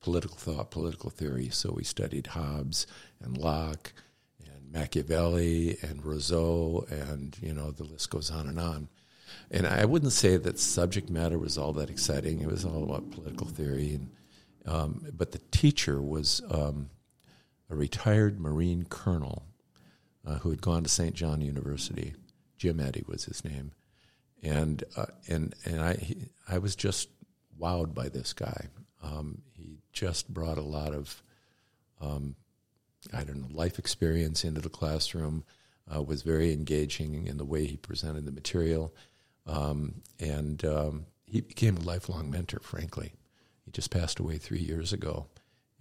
political 0.00 0.36
thought, 0.36 0.70
political 0.70 1.08
theory. 1.08 1.48
So 1.48 1.72
we 1.72 1.82
studied 1.82 2.28
Hobbes 2.28 2.86
and 3.22 3.38
Locke 3.38 3.94
and 4.44 4.70
Machiavelli 4.70 5.78
and 5.80 6.04
Rousseau, 6.04 6.86
and 6.90 7.38
you 7.40 7.54
know 7.54 7.70
the 7.70 7.84
list 7.84 8.10
goes 8.10 8.30
on 8.30 8.46
and 8.48 8.60
on. 8.60 8.88
And 9.50 9.66
I 9.66 9.84
wouldn't 9.84 10.12
say 10.12 10.36
that 10.36 10.58
subject 10.58 11.10
matter 11.10 11.38
was 11.38 11.58
all 11.58 11.72
that 11.72 11.90
exciting. 11.90 12.40
It 12.40 12.46
was 12.48 12.64
all 12.64 12.84
about 12.84 13.10
political 13.10 13.48
theory, 13.48 13.94
and 13.94 14.10
um, 14.66 15.06
but 15.12 15.32
the 15.32 15.40
teacher 15.50 16.00
was 16.00 16.40
um, 16.50 16.90
a 17.68 17.74
retired 17.74 18.38
Marine 18.38 18.84
colonel 18.88 19.44
uh, 20.26 20.36
who 20.38 20.50
had 20.50 20.60
gone 20.60 20.84
to 20.84 20.88
St. 20.88 21.14
John 21.14 21.40
University. 21.40 22.14
Jim 22.58 22.78
Eddy 22.78 23.02
was 23.08 23.24
his 23.24 23.44
name, 23.44 23.72
and 24.42 24.84
uh, 24.96 25.06
and 25.28 25.54
and 25.64 25.80
I 25.80 25.94
he, 25.94 26.16
I 26.48 26.58
was 26.58 26.76
just 26.76 27.08
wowed 27.58 27.94
by 27.94 28.08
this 28.08 28.32
guy. 28.32 28.66
Um, 29.02 29.42
he 29.54 29.78
just 29.92 30.32
brought 30.32 30.58
a 30.58 30.62
lot 30.62 30.92
of 30.92 31.22
um, 32.00 32.36
I 33.12 33.24
don't 33.24 33.40
know 33.40 33.48
life 33.50 33.78
experience 33.78 34.44
into 34.44 34.60
the 34.60 34.68
classroom. 34.68 35.44
Uh, 35.92 36.00
was 36.02 36.22
very 36.22 36.52
engaging 36.52 37.26
in 37.26 37.36
the 37.36 37.44
way 37.44 37.66
he 37.66 37.76
presented 37.76 38.24
the 38.24 38.30
material, 38.30 38.94
um, 39.46 40.02
and 40.18 40.64
um, 40.64 41.06
he 41.26 41.40
became 41.40 41.76
a 41.76 41.80
lifelong 41.80 42.30
mentor. 42.30 42.60
Frankly, 42.62 43.12
he 43.64 43.70
just 43.70 43.90
passed 43.90 44.18
away 44.18 44.38
three 44.38 44.60
years 44.60 44.92
ago, 44.92 45.26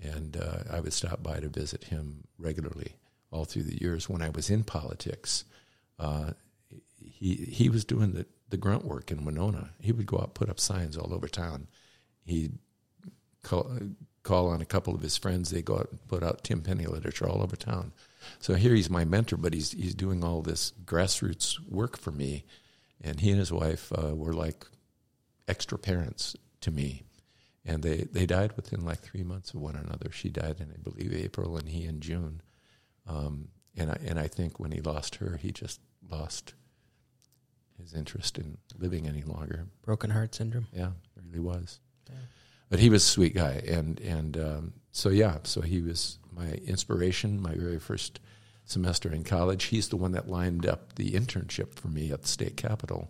and 0.02 0.38
uh, 0.38 0.64
I 0.72 0.80
would 0.80 0.94
stop 0.94 1.24
by 1.24 1.40
to 1.40 1.50
visit 1.50 1.86
him 1.86 2.24
regularly 2.38 2.94
all 3.32 3.46
through 3.46 3.64
the 3.64 3.82
years 3.82 4.10
when 4.10 4.22
I 4.22 4.30
was 4.30 4.50
in 4.50 4.64
politics. 4.64 5.46
Uh, 5.98 6.32
he 7.00 7.36
he 7.36 7.70
was 7.70 7.86
doing 7.86 8.14
the 8.14 8.26
the 8.50 8.58
grunt 8.58 8.86
work 8.86 9.12
in 9.12 9.26
Winona. 9.26 9.72
He 9.80 9.92
would 9.92 10.06
go 10.06 10.18
out 10.18 10.34
put 10.34 10.50
up 10.50 10.60
signs 10.60 10.98
all 10.98 11.14
over 11.14 11.28
town. 11.28 11.68
He'd 12.26 12.58
call, 13.44 13.72
call 14.24 14.50
on 14.50 14.62
a 14.62 14.66
couple 14.66 14.96
of 14.96 15.02
his 15.02 15.18
friends. 15.18 15.50
They 15.50 15.62
go 15.62 15.78
out 15.78 15.90
and 15.92 16.08
put 16.08 16.24
out 16.24 16.44
Tim 16.44 16.62
Penny 16.62 16.86
literature 16.86 17.28
all 17.28 17.42
over 17.42 17.56
town. 17.56 17.94
So 18.40 18.56
here 18.56 18.74
he's 18.74 18.90
my 18.90 19.06
mentor, 19.06 19.38
but 19.38 19.54
he's 19.54 19.72
he's 19.72 19.96
doing 19.96 20.24
all 20.24 20.42
this 20.42 20.74
grassroots 20.86 21.60
work 21.70 21.98
for 21.98 22.12
me. 22.12 22.46
And 23.02 23.20
he 23.20 23.30
and 23.30 23.40
his 23.40 23.52
wife 23.52 23.92
uh, 23.92 24.16
were 24.16 24.34
like 24.34 24.66
extra 25.48 25.78
parents 25.78 26.36
to 26.62 26.72
me. 26.72 27.04
And 27.66 27.84
they, 27.84 28.08
they 28.12 28.26
died 28.26 28.54
within 28.56 28.84
like 28.84 29.00
three 29.00 29.24
months 29.24 29.54
of 29.54 29.62
one 29.62 29.76
another. 29.76 30.12
She 30.12 30.30
died 30.30 30.60
in, 30.60 30.72
I 30.72 30.78
believe, 30.82 31.14
April, 31.14 31.58
and 31.58 31.70
he 31.70 31.86
in 31.86 32.00
June. 32.00 32.42
Um, 33.08 33.50
and 33.78 33.92
I 33.92 33.98
and 34.06 34.20
I 34.20 34.28
think 34.28 34.60
when 34.60 34.72
he 34.72 34.82
lost 34.82 35.16
her, 35.16 35.38
he 35.42 35.52
just 35.52 35.80
lost 36.10 36.54
his 37.80 37.94
interest 37.94 38.38
in 38.38 38.58
living 38.78 39.08
any 39.08 39.22
longer. 39.22 39.68
Broken 39.84 40.10
heart 40.10 40.36
syndrome. 40.36 40.68
Yeah, 40.74 40.92
it 41.16 41.24
really 41.26 41.40
was. 41.40 41.80
But 42.70 42.80
he 42.80 42.90
was 42.90 43.04
a 43.04 43.08
sweet 43.08 43.34
guy, 43.34 43.64
and 43.68 44.00
and 44.00 44.38
um, 44.38 44.74
so 44.92 45.10
yeah, 45.10 45.38
so 45.44 45.62
he 45.62 45.82
was 45.82 46.20
my 46.32 46.52
inspiration. 46.66 47.42
My 47.42 47.56
very 47.56 47.80
first 47.80 48.20
semester 48.70 49.12
in 49.12 49.24
college, 49.24 49.66
he's 49.66 49.90
the 49.90 49.98
one 49.98 50.12
that 50.12 50.30
lined 50.30 50.66
up 50.66 50.96
the 50.96 51.12
internship 51.12 51.74
for 51.74 51.88
me 51.88 52.12
at 52.12 52.22
the 52.22 52.28
state 52.28 52.56
capitol, 52.56 53.10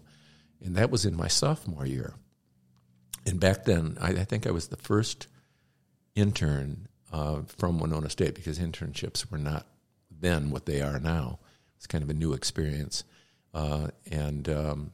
and 0.63 0.75
that 0.75 0.89
was 0.89 1.05
in 1.05 1.15
my 1.15 1.27
sophomore 1.27 1.85
year. 1.85 2.13
And 3.25 3.39
back 3.39 3.65
then, 3.65 3.97
I, 3.99 4.09
I 4.09 4.23
think 4.23 4.47
I 4.47 4.51
was 4.51 4.69
the 4.69 4.77
first 4.77 5.27
intern 6.15 6.87
uh, 7.11 7.41
from 7.57 7.79
Winona 7.79 8.09
State 8.09 8.35
because 8.35 8.57
internships 8.57 9.29
were 9.29 9.37
not 9.37 9.67
then 10.09 10.49
what 10.49 10.65
they 10.65 10.81
are 10.81 10.99
now. 10.99 11.39
It's 11.75 11.87
kind 11.87 12.03
of 12.03 12.09
a 12.09 12.13
new 12.13 12.33
experience, 12.33 13.03
uh, 13.53 13.87
and 14.09 14.47
um, 14.49 14.91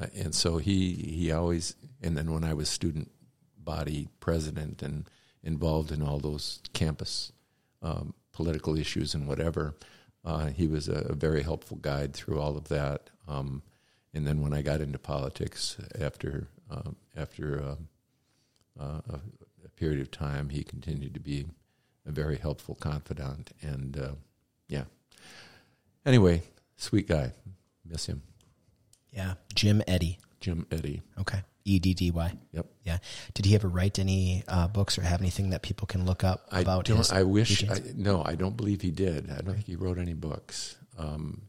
uh, 0.00 0.06
and 0.14 0.34
so 0.34 0.58
he 0.58 0.94
he 0.94 1.32
always 1.32 1.74
and 2.02 2.16
then 2.16 2.32
when 2.32 2.44
I 2.44 2.54
was 2.54 2.68
student 2.68 3.10
body 3.56 4.08
president 4.20 4.82
and 4.82 5.08
involved 5.42 5.92
in 5.92 6.02
all 6.02 6.18
those 6.18 6.60
campus 6.72 7.32
um, 7.82 8.14
political 8.36 8.76
issues 8.76 9.14
and 9.14 9.26
whatever, 9.26 9.74
uh, 10.26 10.46
he 10.48 10.66
was 10.66 10.88
a, 10.88 11.06
a, 11.08 11.14
very 11.14 11.42
helpful 11.42 11.78
guide 11.78 12.12
through 12.12 12.38
all 12.38 12.54
of 12.54 12.68
that. 12.68 13.08
Um, 13.26 13.62
and 14.12 14.26
then 14.26 14.42
when 14.42 14.52
I 14.52 14.60
got 14.60 14.82
into 14.82 14.98
politics 14.98 15.78
after 15.98 16.48
um, 16.70 16.96
after 17.16 17.62
um, 17.62 17.88
uh, 18.78 19.00
a, 19.08 19.20
a, 19.64 19.68
period 19.76 20.00
of 20.00 20.10
time, 20.10 20.50
he 20.50 20.62
continued 20.62 21.14
to 21.14 21.20
be 21.20 21.46
a 22.04 22.12
very 22.12 22.36
helpful 22.36 22.74
confidant 22.74 23.52
and 23.62 23.98
uh, 23.98 24.14
yeah. 24.68 24.84
Anyway, 26.04 26.42
sweet 26.76 27.08
guy. 27.08 27.32
Miss 27.88 28.06
him. 28.06 28.22
Yeah. 29.10 29.34
Jim 29.54 29.82
Eddy. 29.88 30.18
Jim 30.40 30.66
Eddy. 30.70 31.02
Okay. 31.18 31.42
E 31.66 31.80
D 31.80 31.94
D 31.94 32.10
Y. 32.12 32.32
Yep. 32.52 32.66
Yeah. 32.84 32.98
Did 33.34 33.44
he 33.44 33.54
ever 33.56 33.68
write 33.68 33.98
any 33.98 34.44
uh, 34.46 34.68
books 34.68 34.96
or 34.98 35.02
have 35.02 35.20
anything 35.20 35.50
that 35.50 35.62
people 35.62 35.86
can 35.86 36.06
look 36.06 36.22
up 36.22 36.46
I 36.50 36.60
about 36.60 36.84
don't, 36.84 36.98
his 36.98 37.12
I 37.12 37.24
wish. 37.24 37.68
I, 37.68 37.80
no, 37.94 38.22
I 38.24 38.36
don't 38.36 38.56
believe 38.56 38.80
he 38.80 38.92
did. 38.92 39.30
I 39.30 39.42
don't 39.42 39.54
think 39.54 39.66
he 39.66 39.76
wrote 39.76 39.98
any 39.98 40.14
books. 40.14 40.76
Um, 40.96 41.42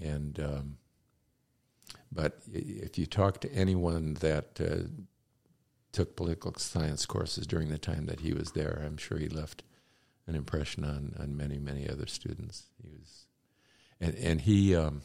and 0.00 0.38
um, 0.38 0.76
but 2.12 2.38
if 2.52 2.96
you 2.96 3.06
talk 3.06 3.40
to 3.40 3.52
anyone 3.52 4.14
that 4.20 4.60
uh, 4.60 4.88
took 5.92 6.14
political 6.14 6.54
science 6.54 7.04
courses 7.04 7.46
during 7.46 7.68
the 7.68 7.78
time 7.78 8.06
that 8.06 8.20
he 8.20 8.32
was 8.32 8.52
there, 8.52 8.80
I'm 8.84 8.96
sure 8.96 9.18
he 9.18 9.28
left 9.28 9.64
an 10.28 10.36
impression 10.36 10.84
on, 10.84 11.14
on 11.18 11.36
many 11.36 11.58
many 11.58 11.90
other 11.90 12.06
students. 12.06 12.66
He 12.80 12.88
was, 12.88 13.26
and 14.00 14.14
and 14.14 14.40
he 14.42 14.76
um, 14.76 15.02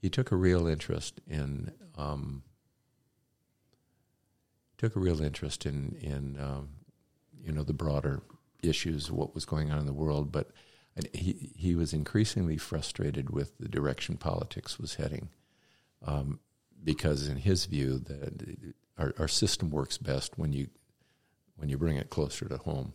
he 0.00 0.08
took 0.08 0.32
a 0.32 0.36
real 0.36 0.66
interest 0.66 1.20
in 1.28 1.72
um, 1.98 2.42
took 4.80 4.96
a 4.96 5.00
real 5.00 5.20
interest 5.20 5.66
in 5.66 5.94
in 6.00 6.38
um, 6.40 6.70
you 7.44 7.52
know 7.52 7.62
the 7.62 7.74
broader 7.74 8.22
issues 8.62 9.10
of 9.10 9.14
what 9.14 9.34
was 9.34 9.44
going 9.44 9.70
on 9.70 9.78
in 9.78 9.84
the 9.84 9.92
world, 9.92 10.32
but 10.32 10.52
he 11.12 11.52
he 11.54 11.74
was 11.74 11.92
increasingly 11.92 12.56
frustrated 12.56 13.28
with 13.28 13.58
the 13.58 13.68
direction 13.68 14.16
politics 14.16 14.78
was 14.78 14.94
heading, 14.94 15.28
um, 16.06 16.40
because 16.82 17.28
in 17.28 17.36
his 17.36 17.66
view 17.66 17.98
that 17.98 18.74
our, 18.96 19.12
our 19.18 19.28
system 19.28 19.68
works 19.68 19.98
best 19.98 20.38
when 20.38 20.54
you 20.54 20.68
when 21.56 21.68
you 21.68 21.76
bring 21.76 21.98
it 21.98 22.08
closer 22.08 22.48
to 22.48 22.56
home. 22.56 22.94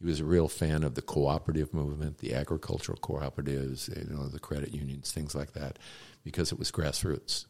He 0.00 0.06
was 0.06 0.20
a 0.20 0.24
real 0.24 0.48
fan 0.48 0.82
of 0.84 0.94
the 0.94 1.02
cooperative 1.02 1.74
movement, 1.74 2.18
the 2.18 2.34
agricultural 2.34 2.98
cooperatives, 2.98 3.88
you 3.94 4.14
know, 4.14 4.26
the 4.26 4.40
credit 4.40 4.74
unions, 4.74 5.12
things 5.12 5.34
like 5.34 5.52
that, 5.52 5.78
because 6.22 6.50
it 6.50 6.58
was 6.58 6.70
grassroots. 6.70 7.44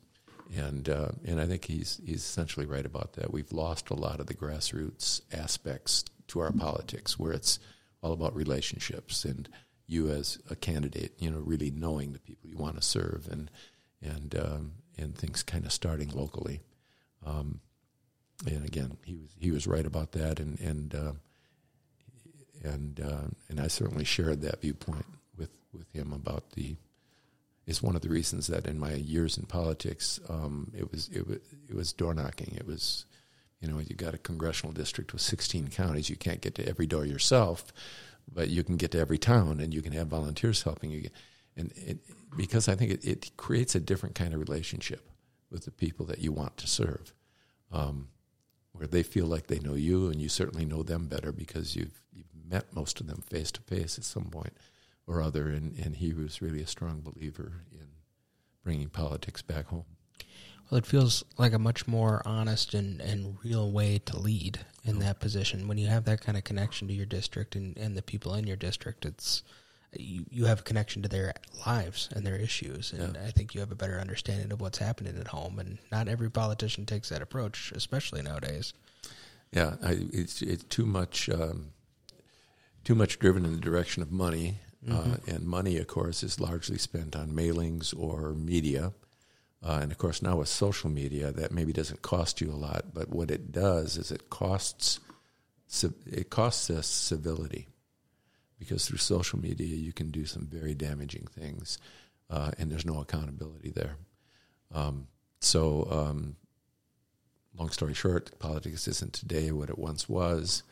And 0.57 0.89
uh, 0.89 1.09
and 1.25 1.41
I 1.41 1.47
think 1.47 1.65
he's 1.65 2.01
he's 2.05 2.23
essentially 2.23 2.67
right 2.67 2.85
about 2.85 3.15
that. 3.15 3.33
We've 3.33 3.53
lost 3.53 3.91
a 3.91 3.95
lot 3.95 4.21
of 4.21 4.27
the 4.27 4.35
grassroots 4.35 5.23
aspects 5.33 6.05
to 6.29 6.41
our 6.41 6.53
politics, 6.53 7.19
where 7.19 7.33
it's 7.33 7.59
all 8.03 8.13
about 8.13 8.37
relationships 8.37 9.25
and 9.25 9.49
you 9.87 10.11
as 10.11 10.39
a 10.51 10.57
candidate, 10.57 11.13
you 11.19 11.31
know, 11.31 11.39
really 11.39 11.71
knowing 11.71 12.13
the 12.13 12.19
people 12.19 12.49
you 12.49 12.57
want 12.57 12.77
to 12.77 12.83
serve 12.83 13.29
and 13.31 13.51
and 14.03 14.35
um, 14.37 14.73
and 14.99 15.17
things 15.17 15.43
kind 15.43 15.65
of 15.65 15.73
starting 15.73 16.11
locally. 16.11 16.61
Um, 17.25 17.61
and 18.47 18.65
again, 18.65 18.97
he 19.05 19.17
was 19.17 19.31
he 19.39 19.51
was 19.51 19.67
right 19.67 19.87
about 19.87 20.13
that, 20.13 20.41
and 20.41 20.59
and 20.61 20.95
uh, 20.95 21.13
and 22.63 23.01
uh, 23.01 23.29
and 23.49 23.61
I 23.61 23.69
certainly 23.69 24.05
shared 24.05 24.43
that 24.43 24.61
viewpoint 24.61 25.07
with 25.37 25.51
with 25.73 25.91
him 25.93 26.13
about 26.13 26.51
the 26.53 26.77
is 27.67 27.83
one 27.83 27.97
of 27.97 28.03
the 28.03 28.09
reasons 28.09 28.47
that 28.49 28.67
in 28.67 28.79
my 28.79 28.95
years 28.95 29.39
in 29.39 29.47
politics, 29.47 30.21
um, 30.29 30.71
it 30.77 30.91
was 30.91 31.09
it 31.09 31.27
was 31.27 31.39
it 31.69 31.75
was 31.75 31.93
door 31.93 32.15
knocking. 32.15 32.55
It 32.57 32.67
was, 32.67 33.07
you 33.61 33.69
know, 33.69 33.79
you 33.79 33.95
got 33.97 34.15
a 34.15 34.19
congressional 34.19 34.73
district 34.73 35.13
with 35.13 35.23
16 35.23 35.69
counties. 35.69 36.11
You 36.11 36.17
can't 36.17 36.43
get 36.43 36.55
to 36.57 36.69
every 36.69 36.87
door 36.87 37.07
yourself, 37.07 37.73
but 38.33 38.51
you 38.51 38.63
can 38.63 38.77
get 38.77 38.91
to 38.93 38.99
every 38.99 39.19
town, 39.19 39.61
and 39.61 39.73
you 39.73 39.81
can 39.81 39.93
have 39.93 40.09
volunteers 40.09 40.63
helping 40.63 40.91
you. 40.91 41.09
And 41.57 41.73
it, 41.77 41.99
because 42.37 42.69
I 42.69 42.75
think 42.75 42.91
it, 42.91 43.05
it, 43.05 43.37
creates 43.37 43.75
a 43.75 43.81
different 43.81 44.17
kind 44.17 44.35
of 44.35 44.41
relationship 44.41 45.09
with 45.51 45.65
the 45.65 45.71
people 45.71 46.05
that 46.07 46.19
you 46.19 46.33
want 46.33 46.57
to 46.57 46.67
serve, 46.67 47.15
um, 47.71 48.09
where 48.73 48.89
they 48.89 49.05
feel 49.05 49.27
like 49.27 49.47
they 49.47 49.61
know 49.61 49.75
you, 49.75 50.09
and 50.09 50.21
you 50.21 50.29
certainly 50.29 50.65
know 50.67 50.83
them 50.83 51.07
better 51.07 51.33
because 51.33 51.77
you've 51.77 52.03
you've 52.13 52.27
met 52.51 52.75
most 52.75 53.01
of 53.01 53.07
them 53.07 53.23
face 53.23 53.51
to 53.53 53.63
face 53.63 53.97
at 53.97 54.05
some 54.05 54.25
point 54.25 54.53
or 55.07 55.21
other, 55.23 55.49
and, 55.49 55.77
and 55.79 55.97
he 55.97 56.13
was 56.13 56.41
really 56.41 56.63
a 56.63 56.67
strong 56.67 57.01
believer 57.01 57.65
in 57.73 57.89
bringing 58.63 58.89
politics 58.89 59.43
back 59.43 59.67
home. 59.67 59.85
Well, 60.71 60.79
it 60.79 60.87
feels 60.87 61.23
like 61.37 61.53
a 61.53 61.59
much 61.59 61.87
more 61.87 62.23
honest 62.25 62.73
and, 62.73 63.01
and 63.01 63.37
real 63.45 63.71
way 63.71 63.99
to 64.07 64.19
lead 64.19 64.61
in 64.83 64.99
that 65.01 65.21
position. 65.21 65.69
When 65.69 65.77
you 65.77 65.89
have 65.89 66.05
that 66.07 66.23
kind 66.23 66.39
of 66.39 66.45
connection 66.45 66.89
to 66.89 66.95
your 66.95 67.07
district 67.07 67.55
and, 67.55 67.77
and 67.77 67.97
the 67.97 68.03
people 68.03 68.35
in 68.35 68.47
your 68.47 68.57
district, 68.57 69.05
it's 69.05 69.43
you, 69.93 70.25
you 70.31 70.47
have 70.47 70.61
a 70.61 70.65
connection 70.65 71.03
to 71.03 71.09
their 71.09 71.35
lives 71.67 72.09
and 72.15 72.27
their 72.27 72.37
issues. 72.37 72.93
And 72.93 73.15
Yeah. 73.15 73.27
I 73.27 73.31
think 73.31 73.55
you 73.55 73.61
have 73.61 73.71
a 73.73 73.77
better 73.77 74.01
understanding 74.01 74.51
of 74.53 74.61
what's 74.61 74.79
happening 74.79 75.19
at 75.19 75.29
home. 75.29 75.59
And 75.59 75.79
not 75.93 76.09
every 76.09 76.31
politician 76.31 76.87
takes 76.87 77.11
that 77.11 77.23
approach, 77.23 77.71
especially 77.73 78.23
nowadays. 78.23 78.73
Yeah, 79.53 79.77
I, 79.83 79.99
it's 80.13 80.43
it's 80.43 80.65
too 80.65 80.87
much 80.87 81.29
um, 81.29 81.73
too 82.83 82.95
much 82.97 83.19
driven 83.19 83.45
in 83.45 83.53
the 83.53 83.61
direction 83.61 84.03
of 84.03 84.11
money, 84.11 84.59
uh, 84.91 85.17
and 85.27 85.47
money, 85.47 85.79
of 85.79 85.87
course, 85.87 86.23
is 86.23 86.41
largely 86.41 86.79
spent 86.79 87.17
on 87.17 87.31
mailings 87.31 87.95
or 87.99 88.35
media. 88.35 88.93
Uh, 89.63 89.79
and 89.81 89.91
of 89.91 89.97
course, 89.97 90.21
now 90.21 90.37
with 90.37 90.49
social 90.49 90.91
media, 90.91 91.33
that 91.33 91.51
maybe 91.51 91.73
doesn't 91.73 92.03
cost 92.03 92.41
you 92.41 92.51
a 92.51 92.53
lot, 92.53 92.93
but 92.93 93.09
what 93.09 93.31
it 93.31 93.51
does 93.51 93.97
is 93.97 94.11
it 94.11 94.29
costs 94.29 95.01
it 96.07 96.29
costs 96.29 96.69
us 96.69 96.87
civility, 96.87 97.67
because 98.59 98.87
through 98.87 98.99
social 98.99 99.39
media 99.41 99.75
you 99.75 99.93
can 99.93 100.11
do 100.11 100.27
some 100.27 100.47
very 100.47 100.75
damaging 100.75 101.27
things, 101.33 101.79
uh, 102.31 102.51
and 102.59 102.71
there's 102.71 102.85
no 102.85 103.01
accountability 103.01 103.71
there. 103.71 103.97
Um, 104.73 105.09
so, 105.41 105.89
um, 105.91 106.37
long 107.59 107.71
story 107.71 107.95
short, 107.95 108.39
politics 108.39 108.87
isn't 108.87 109.15
today 109.15 109.51
what 109.51 109.71
it 109.71 109.79
once 109.79 110.09
was, 110.09 110.63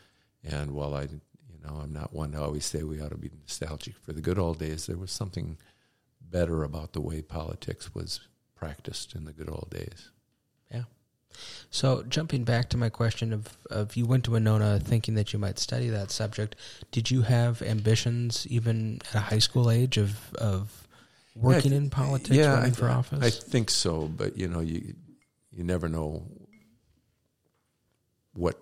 and 0.43 0.71
while 0.71 0.93
I, 0.93 1.07
know, 1.63 1.79
I'm 1.81 1.93
not 1.93 2.13
one 2.13 2.31
to 2.31 2.41
always 2.41 2.65
say 2.65 2.83
we 2.83 3.01
ought 3.01 3.11
to 3.11 3.17
be 3.17 3.31
nostalgic 3.41 3.95
for 3.97 4.13
the 4.13 4.21
good 4.21 4.39
old 4.39 4.59
days, 4.59 4.87
there 4.87 4.97
was 4.97 5.11
something 5.11 5.57
better 6.21 6.63
about 6.63 6.93
the 6.93 7.01
way 7.01 7.21
politics 7.21 7.93
was 7.93 8.21
practiced 8.55 9.15
in 9.15 9.25
the 9.25 9.33
good 9.33 9.49
old 9.49 9.69
days. 9.69 10.09
Yeah. 10.71 10.83
So 11.69 12.03
jumping 12.03 12.43
back 12.43 12.69
to 12.69 12.77
my 12.77 12.89
question 12.89 13.33
of, 13.33 13.57
of 13.69 13.95
you 13.95 14.05
went 14.05 14.25
to 14.25 14.31
Winona 14.31 14.79
thinking 14.79 15.15
that 15.15 15.33
you 15.33 15.39
might 15.39 15.59
study 15.59 15.89
that 15.89 16.11
subject, 16.11 16.55
did 16.91 17.09
you 17.11 17.23
have 17.23 17.61
ambitions 17.61 18.45
even 18.47 19.01
at 19.09 19.15
a 19.15 19.19
high 19.19 19.39
school 19.39 19.69
age 19.69 19.97
of 19.97 20.33
of 20.35 20.87
working 21.35 21.71
Yeah, 21.71 21.77
in 21.77 21.89
politics, 21.89 22.35
yeah, 22.35 22.53
running 22.53 22.71
I, 22.71 22.75
for 22.75 22.89
office? 22.89 23.23
I 23.23 23.29
think 23.29 23.69
so, 23.69 24.07
but 24.07 24.37
you 24.37 24.47
know, 24.47 24.59
you 24.59 24.93
you 25.51 25.63
never 25.63 25.89
know 25.89 26.27
what 28.33 28.59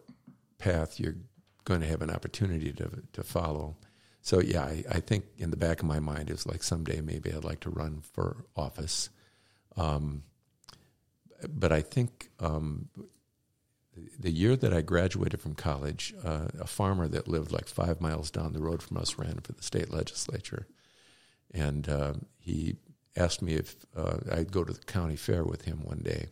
path 0.58 1.00
you're 1.00 1.16
going 1.64 1.82
to 1.82 1.88
have 1.88 2.02
an 2.02 2.10
opportunity 2.10 2.72
to 2.74 2.90
to 3.14 3.24
follow. 3.24 3.78
So 4.22 4.40
yeah, 4.40 4.64
I, 4.64 4.84
I 4.90 5.00
think 5.00 5.26
in 5.38 5.50
the 5.50 5.58
back 5.58 5.80
of 5.80 5.86
my 5.86 6.00
mind 6.00 6.30
is 6.30 6.46
like 6.46 6.64
someday 6.64 7.02
maybe 7.02 7.32
I'd 7.32 7.44
like 7.44 7.62
to 7.62 7.70
run 7.70 8.02
for 8.02 8.46
office. 8.56 9.10
Um, 9.76 10.24
but 11.50 11.72
I 11.72 11.82
think 11.82 12.30
um, 12.40 12.90
the 14.20 14.32
year 14.32 14.56
that 14.56 14.74
I 14.74 14.82
graduated 14.82 15.42
from 15.42 15.56
college, 15.56 16.14
uh, 16.24 16.48
a 16.60 16.68
farmer 16.68 17.08
that 17.08 17.28
lived 17.28 17.52
like 17.52 17.68
five 17.68 18.00
miles 18.00 18.30
down 18.30 18.54
the 18.54 18.62
road 18.62 18.82
from 18.84 18.98
us 18.98 19.18
ran 19.18 19.40
for 19.42 19.54
the 19.54 19.64
state 19.64 19.92
legislature, 19.92 20.68
and 21.54 21.90
uh, 21.90 22.14
he 22.38 22.76
asked 23.16 23.42
me 23.42 23.56
if 23.56 23.76
uh, 23.96 24.18
I'd 24.32 24.52
go 24.52 24.64
to 24.64 24.74
the 24.74 24.86
county 24.86 25.16
fair 25.16 25.44
with 25.44 25.64
him 25.64 25.82
one 25.84 26.02
day. 26.04 26.28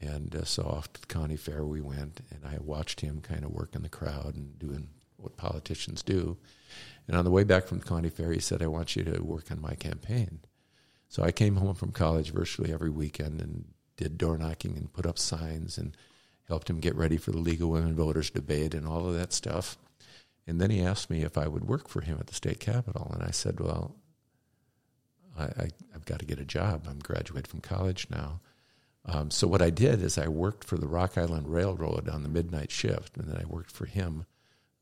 And 0.00 0.34
uh, 0.34 0.44
so 0.44 0.62
off 0.62 0.92
to 0.92 1.00
the 1.00 1.06
county 1.06 1.36
fair 1.36 1.64
we 1.64 1.80
went, 1.80 2.20
and 2.30 2.44
I 2.46 2.58
watched 2.60 3.00
him 3.00 3.20
kind 3.20 3.44
of 3.44 3.50
work 3.50 3.74
in 3.74 3.82
the 3.82 3.88
crowd 3.88 4.36
and 4.36 4.58
doing 4.58 4.88
what 5.16 5.36
politicians 5.36 6.02
do. 6.02 6.36
And 7.06 7.16
on 7.16 7.24
the 7.24 7.30
way 7.30 7.44
back 7.44 7.66
from 7.66 7.78
the 7.78 7.84
county 7.84 8.08
fair, 8.08 8.32
he 8.32 8.38
said, 8.38 8.62
I 8.62 8.68
want 8.68 8.94
you 8.94 9.02
to 9.04 9.20
work 9.22 9.50
on 9.50 9.60
my 9.60 9.74
campaign. 9.74 10.40
So 11.08 11.22
I 11.22 11.32
came 11.32 11.56
home 11.56 11.74
from 11.74 11.90
college 11.90 12.32
virtually 12.32 12.72
every 12.72 12.90
weekend 12.90 13.40
and 13.40 13.64
did 13.96 14.18
door 14.18 14.38
knocking 14.38 14.76
and 14.76 14.92
put 14.92 15.06
up 15.06 15.18
signs 15.18 15.78
and 15.78 15.96
helped 16.46 16.70
him 16.70 16.80
get 16.80 16.94
ready 16.94 17.16
for 17.16 17.30
the 17.30 17.38
League 17.38 17.62
of 17.62 17.68
Women 17.68 17.96
Voters 17.96 18.30
debate 18.30 18.74
and 18.74 18.86
all 18.86 19.08
of 19.08 19.14
that 19.14 19.32
stuff. 19.32 19.76
And 20.46 20.60
then 20.60 20.70
he 20.70 20.80
asked 20.80 21.10
me 21.10 21.22
if 21.22 21.36
I 21.36 21.48
would 21.48 21.64
work 21.64 21.88
for 21.88 22.00
him 22.00 22.18
at 22.20 22.26
the 22.26 22.34
state 22.34 22.60
capitol. 22.60 23.10
And 23.12 23.22
I 23.22 23.30
said, 23.30 23.60
Well, 23.60 23.96
I, 25.38 25.44
I, 25.44 25.68
have 25.92 26.06
got 26.06 26.20
to 26.20 26.24
get 26.24 26.40
a 26.40 26.44
job. 26.44 26.86
I'm 26.88 26.98
graduated 26.98 27.48
from 27.48 27.60
college 27.60 28.06
now. 28.10 28.40
Um, 29.08 29.30
so 29.30 29.46
what 29.46 29.62
I 29.62 29.70
did 29.70 30.02
is 30.02 30.18
I 30.18 30.28
worked 30.28 30.64
for 30.64 30.76
the 30.76 30.86
Rock 30.86 31.16
Island 31.16 31.48
Railroad 31.48 32.08
on 32.08 32.22
the 32.22 32.28
midnight 32.28 32.70
shift, 32.70 33.16
and 33.16 33.26
then 33.26 33.40
I 33.40 33.46
worked 33.46 33.70
for 33.70 33.86
him 33.86 34.26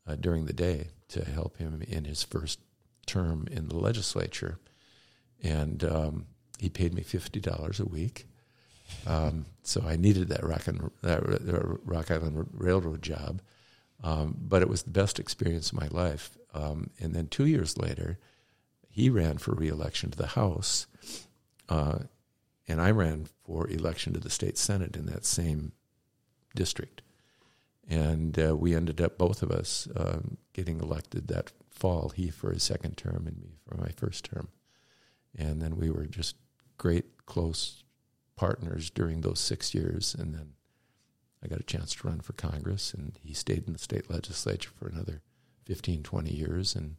uh, 0.05 0.15
during 0.15 0.45
the 0.45 0.53
day 0.53 0.89
to 1.09 1.23
help 1.23 1.57
him 1.57 1.81
in 1.87 2.03
his 2.03 2.23
first 2.23 2.59
term 3.05 3.47
in 3.49 3.69
the 3.69 3.77
legislature. 3.77 4.59
And 5.41 5.83
um, 5.83 6.25
he 6.59 6.69
paid 6.69 6.93
me 6.93 7.03
fifty 7.03 7.39
dollars 7.39 7.79
a 7.79 7.85
week. 7.85 8.27
Um, 9.05 9.45
so 9.63 9.81
I 9.85 9.95
needed 9.95 10.29
that 10.29 10.43
Rock, 10.43 10.67
and, 10.67 10.91
that 11.03 11.21
Rock 11.85 12.11
Island 12.11 12.49
Railroad 12.53 13.01
job, 13.01 13.41
um, 14.03 14.35
but 14.39 14.61
it 14.61 14.69
was 14.69 14.83
the 14.83 14.91
best 14.91 15.19
experience 15.19 15.71
of 15.71 15.79
my 15.79 15.87
life. 15.87 16.37
Um, 16.53 16.89
and 16.99 17.13
then 17.13 17.27
two 17.27 17.45
years 17.45 17.77
later, 17.77 18.17
he 18.89 19.09
ran 19.09 19.37
for 19.37 19.53
reelection 19.53 20.11
to 20.11 20.17
the 20.17 20.27
House, 20.27 20.87
uh, 21.69 21.99
and 22.67 22.81
I 22.81 22.91
ran 22.91 23.27
for 23.45 23.67
election 23.69 24.13
to 24.13 24.19
the 24.19 24.29
state 24.29 24.57
senate 24.57 24.95
in 24.95 25.05
that 25.05 25.25
same 25.25 25.71
district. 26.55 27.01
And 27.87 28.37
uh, 28.37 28.55
we 28.55 28.75
ended 28.75 28.99
up, 28.99 29.17
both 29.17 29.41
of 29.41 29.51
us, 29.51 29.87
um, 29.95 30.37
getting 30.53 30.81
elected 30.81 31.27
that 31.27 31.53
fall. 31.69 32.09
He 32.09 32.29
for 32.29 32.51
his 32.51 32.63
second 32.63 32.97
term, 32.97 33.25
and 33.25 33.39
me 33.39 33.59
for 33.65 33.77
my 33.77 33.89
first 33.95 34.25
term. 34.25 34.49
And 35.37 35.61
then 35.61 35.77
we 35.77 35.89
were 35.89 36.05
just 36.05 36.35
great, 36.77 37.25
close 37.25 37.83
partners 38.35 38.89
during 38.89 39.21
those 39.21 39.39
six 39.39 39.73
years. 39.73 40.13
And 40.13 40.33
then 40.33 40.53
I 41.43 41.47
got 41.47 41.61
a 41.61 41.63
chance 41.63 41.93
to 41.95 42.07
run 42.07 42.19
for 42.19 42.33
Congress, 42.33 42.93
and 42.93 43.17
he 43.23 43.33
stayed 43.33 43.67
in 43.67 43.73
the 43.73 43.79
state 43.79 44.09
legislature 44.09 44.71
for 44.77 44.87
another 44.87 45.21
15, 45.65 46.03
20 46.03 46.33
years 46.33 46.75
and 46.75 46.95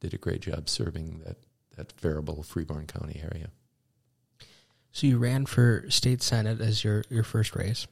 did 0.00 0.14
a 0.14 0.18
great 0.18 0.42
job 0.42 0.68
serving 0.68 1.22
that, 1.24 1.38
that 1.76 1.92
Faribault, 1.92 2.46
Freeborn 2.46 2.86
County 2.86 3.20
area. 3.22 3.48
So 4.94 5.08
you 5.08 5.18
ran 5.18 5.44
for 5.44 5.84
state 5.90 6.22
senate 6.22 6.60
as 6.60 6.84
your, 6.84 7.04
your 7.10 7.24
first 7.24 7.56
race. 7.56 7.88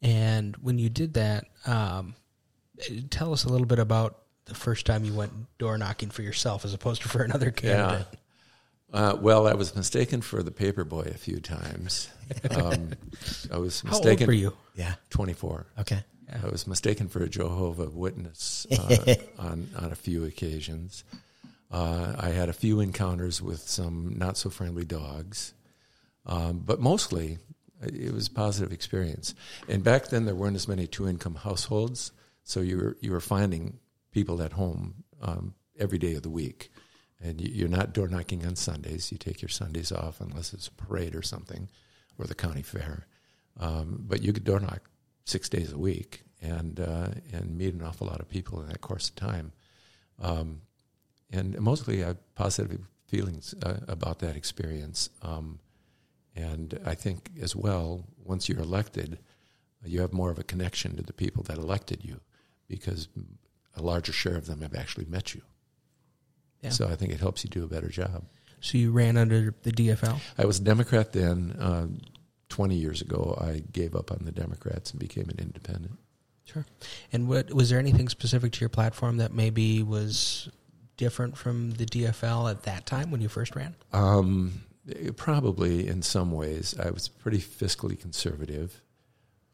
And 0.00 0.56
when 0.56 0.78
you 0.78 0.88
did 0.88 1.12
that, 1.14 1.44
um, 1.66 2.14
tell 3.10 3.34
us 3.34 3.44
a 3.44 3.50
little 3.50 3.66
bit 3.66 3.78
about 3.78 4.16
the 4.46 4.54
first 4.54 4.86
time 4.86 5.04
you 5.04 5.12
went 5.12 5.30
door 5.58 5.76
knocking 5.76 6.08
for 6.08 6.22
yourself 6.22 6.64
as 6.64 6.72
opposed 6.72 7.02
to 7.02 7.08
for 7.10 7.22
another 7.22 7.50
candidate. 7.50 8.06
Yeah. 8.10 8.98
Uh, 8.98 9.16
well, 9.20 9.46
I 9.46 9.52
was 9.52 9.76
mistaken 9.76 10.22
for 10.22 10.42
the 10.42 10.50
paper 10.50 10.84
boy 10.84 11.02
a 11.02 11.18
few 11.18 11.38
times. 11.38 12.08
Um, 12.50 12.92
I 13.52 13.58
was 13.58 13.80
How 13.84 13.90
mistaken. 13.90 14.22
old 14.22 14.28
were 14.28 14.32
you? 14.32 14.56
Yeah. 14.74 14.94
24. 15.10 15.66
Okay. 15.80 16.02
I 16.42 16.48
was 16.48 16.66
mistaken 16.66 17.08
for 17.08 17.22
a 17.22 17.28
Jehovah 17.28 17.90
Witness 17.90 18.66
uh, 18.72 19.16
on 19.38 19.68
on 19.76 19.92
a 19.92 19.96
few 19.96 20.24
occasions. 20.24 21.04
Uh, 21.70 22.14
I 22.18 22.30
had 22.30 22.48
a 22.48 22.52
few 22.54 22.80
encounters 22.80 23.42
with 23.42 23.60
some 23.60 24.14
not 24.16 24.36
so 24.38 24.48
friendly 24.48 24.84
dogs, 24.84 25.52
um, 26.26 26.62
but 26.64 26.80
mostly 26.80 27.38
it 27.82 28.12
was 28.12 28.26
a 28.26 28.30
positive 28.30 28.72
experience. 28.72 29.34
And 29.68 29.82
back 29.82 30.08
then 30.08 30.26
there 30.26 30.34
weren't 30.34 30.56
as 30.56 30.68
many 30.68 30.86
two 30.86 31.08
income 31.08 31.36
households, 31.36 32.12
so 32.42 32.60
you 32.60 32.76
were 32.76 32.96
you 33.00 33.12
were 33.12 33.20
finding 33.20 33.78
people 34.12 34.42
at 34.42 34.52
home 34.52 35.04
um, 35.22 35.54
every 35.78 35.98
day 35.98 36.14
of 36.14 36.22
the 36.22 36.30
week, 36.30 36.70
and 37.20 37.40
you, 37.40 37.50
you're 37.52 37.68
not 37.68 37.92
door 37.92 38.08
knocking 38.08 38.46
on 38.46 38.56
Sundays. 38.56 39.10
You 39.12 39.18
take 39.18 39.42
your 39.42 39.48
Sundays 39.48 39.92
off 39.92 40.20
unless 40.20 40.52
it's 40.52 40.68
a 40.68 40.72
parade 40.72 41.14
or 41.14 41.22
something, 41.22 41.68
or 42.18 42.26
the 42.26 42.34
county 42.34 42.62
fair. 42.62 43.06
Um, 43.58 44.04
but 44.06 44.22
you 44.22 44.32
could 44.32 44.44
door 44.44 44.60
knock 44.60 44.88
six 45.24 45.48
days 45.48 45.72
a 45.72 45.78
week 45.78 46.22
and 46.42 46.80
uh, 46.80 47.08
and 47.32 47.56
meet 47.56 47.74
an 47.74 47.82
awful 47.82 48.06
lot 48.06 48.20
of 48.20 48.28
people 48.28 48.60
in 48.60 48.68
that 48.68 48.80
course 48.80 49.08
of 49.08 49.16
time. 49.16 49.52
Um, 50.20 50.62
and 51.32 51.58
mostly 51.60 52.02
I 52.02 52.08
have 52.08 52.34
positive 52.34 52.86
feelings 53.06 53.54
uh, 53.62 53.78
about 53.88 54.18
that 54.20 54.36
experience. 54.36 55.10
Um, 55.22 55.60
and 56.34 56.78
I 56.84 56.94
think 56.94 57.30
as 57.40 57.56
well, 57.56 58.04
once 58.24 58.48
you're 58.48 58.60
elected, 58.60 59.18
you 59.84 60.00
have 60.00 60.12
more 60.12 60.30
of 60.30 60.38
a 60.38 60.44
connection 60.44 60.96
to 60.96 61.02
the 61.02 61.12
people 61.12 61.42
that 61.44 61.58
elected 61.58 62.04
you 62.04 62.20
because 62.68 63.08
a 63.76 63.82
larger 63.82 64.12
share 64.12 64.36
of 64.36 64.46
them 64.46 64.60
have 64.60 64.74
actually 64.74 65.06
met 65.06 65.34
you. 65.34 65.42
Yeah. 66.62 66.70
So 66.70 66.88
I 66.88 66.96
think 66.96 67.12
it 67.12 67.20
helps 67.20 67.42
you 67.42 67.50
do 67.50 67.64
a 67.64 67.68
better 67.68 67.88
job. 67.88 68.24
So 68.60 68.76
you 68.76 68.92
ran 68.92 69.16
under 69.16 69.54
the 69.62 69.72
DFL? 69.72 70.20
I 70.36 70.44
was 70.44 70.58
a 70.58 70.62
Democrat 70.62 71.12
then. 71.12 71.56
Uh, 71.58 71.86
20 72.50 72.74
years 72.74 73.00
ago, 73.00 73.38
I 73.40 73.62
gave 73.72 73.94
up 73.94 74.10
on 74.10 74.24
the 74.24 74.32
Democrats 74.32 74.90
and 74.90 75.00
became 75.00 75.28
an 75.30 75.38
independent. 75.38 75.98
Sure. 76.44 76.66
And 77.12 77.28
what 77.28 77.54
was 77.54 77.70
there 77.70 77.78
anything 77.78 78.08
specific 78.08 78.52
to 78.52 78.60
your 78.60 78.68
platform 78.68 79.18
that 79.18 79.32
maybe 79.32 79.82
was 79.82 80.50
different 80.96 81.36
from 81.36 81.70
the 81.70 81.86
DFL 81.86 82.50
at 82.50 82.64
that 82.64 82.86
time 82.86 83.10
when 83.10 83.20
you 83.20 83.28
first 83.28 83.54
ran? 83.54 83.76
Um, 83.92 84.64
probably 85.16 85.88
in 85.88 86.02
some 86.02 86.32
ways, 86.32 86.74
I 86.78 86.90
was 86.90 87.08
pretty 87.08 87.38
fiscally 87.38 87.98
conservative, 87.98 88.82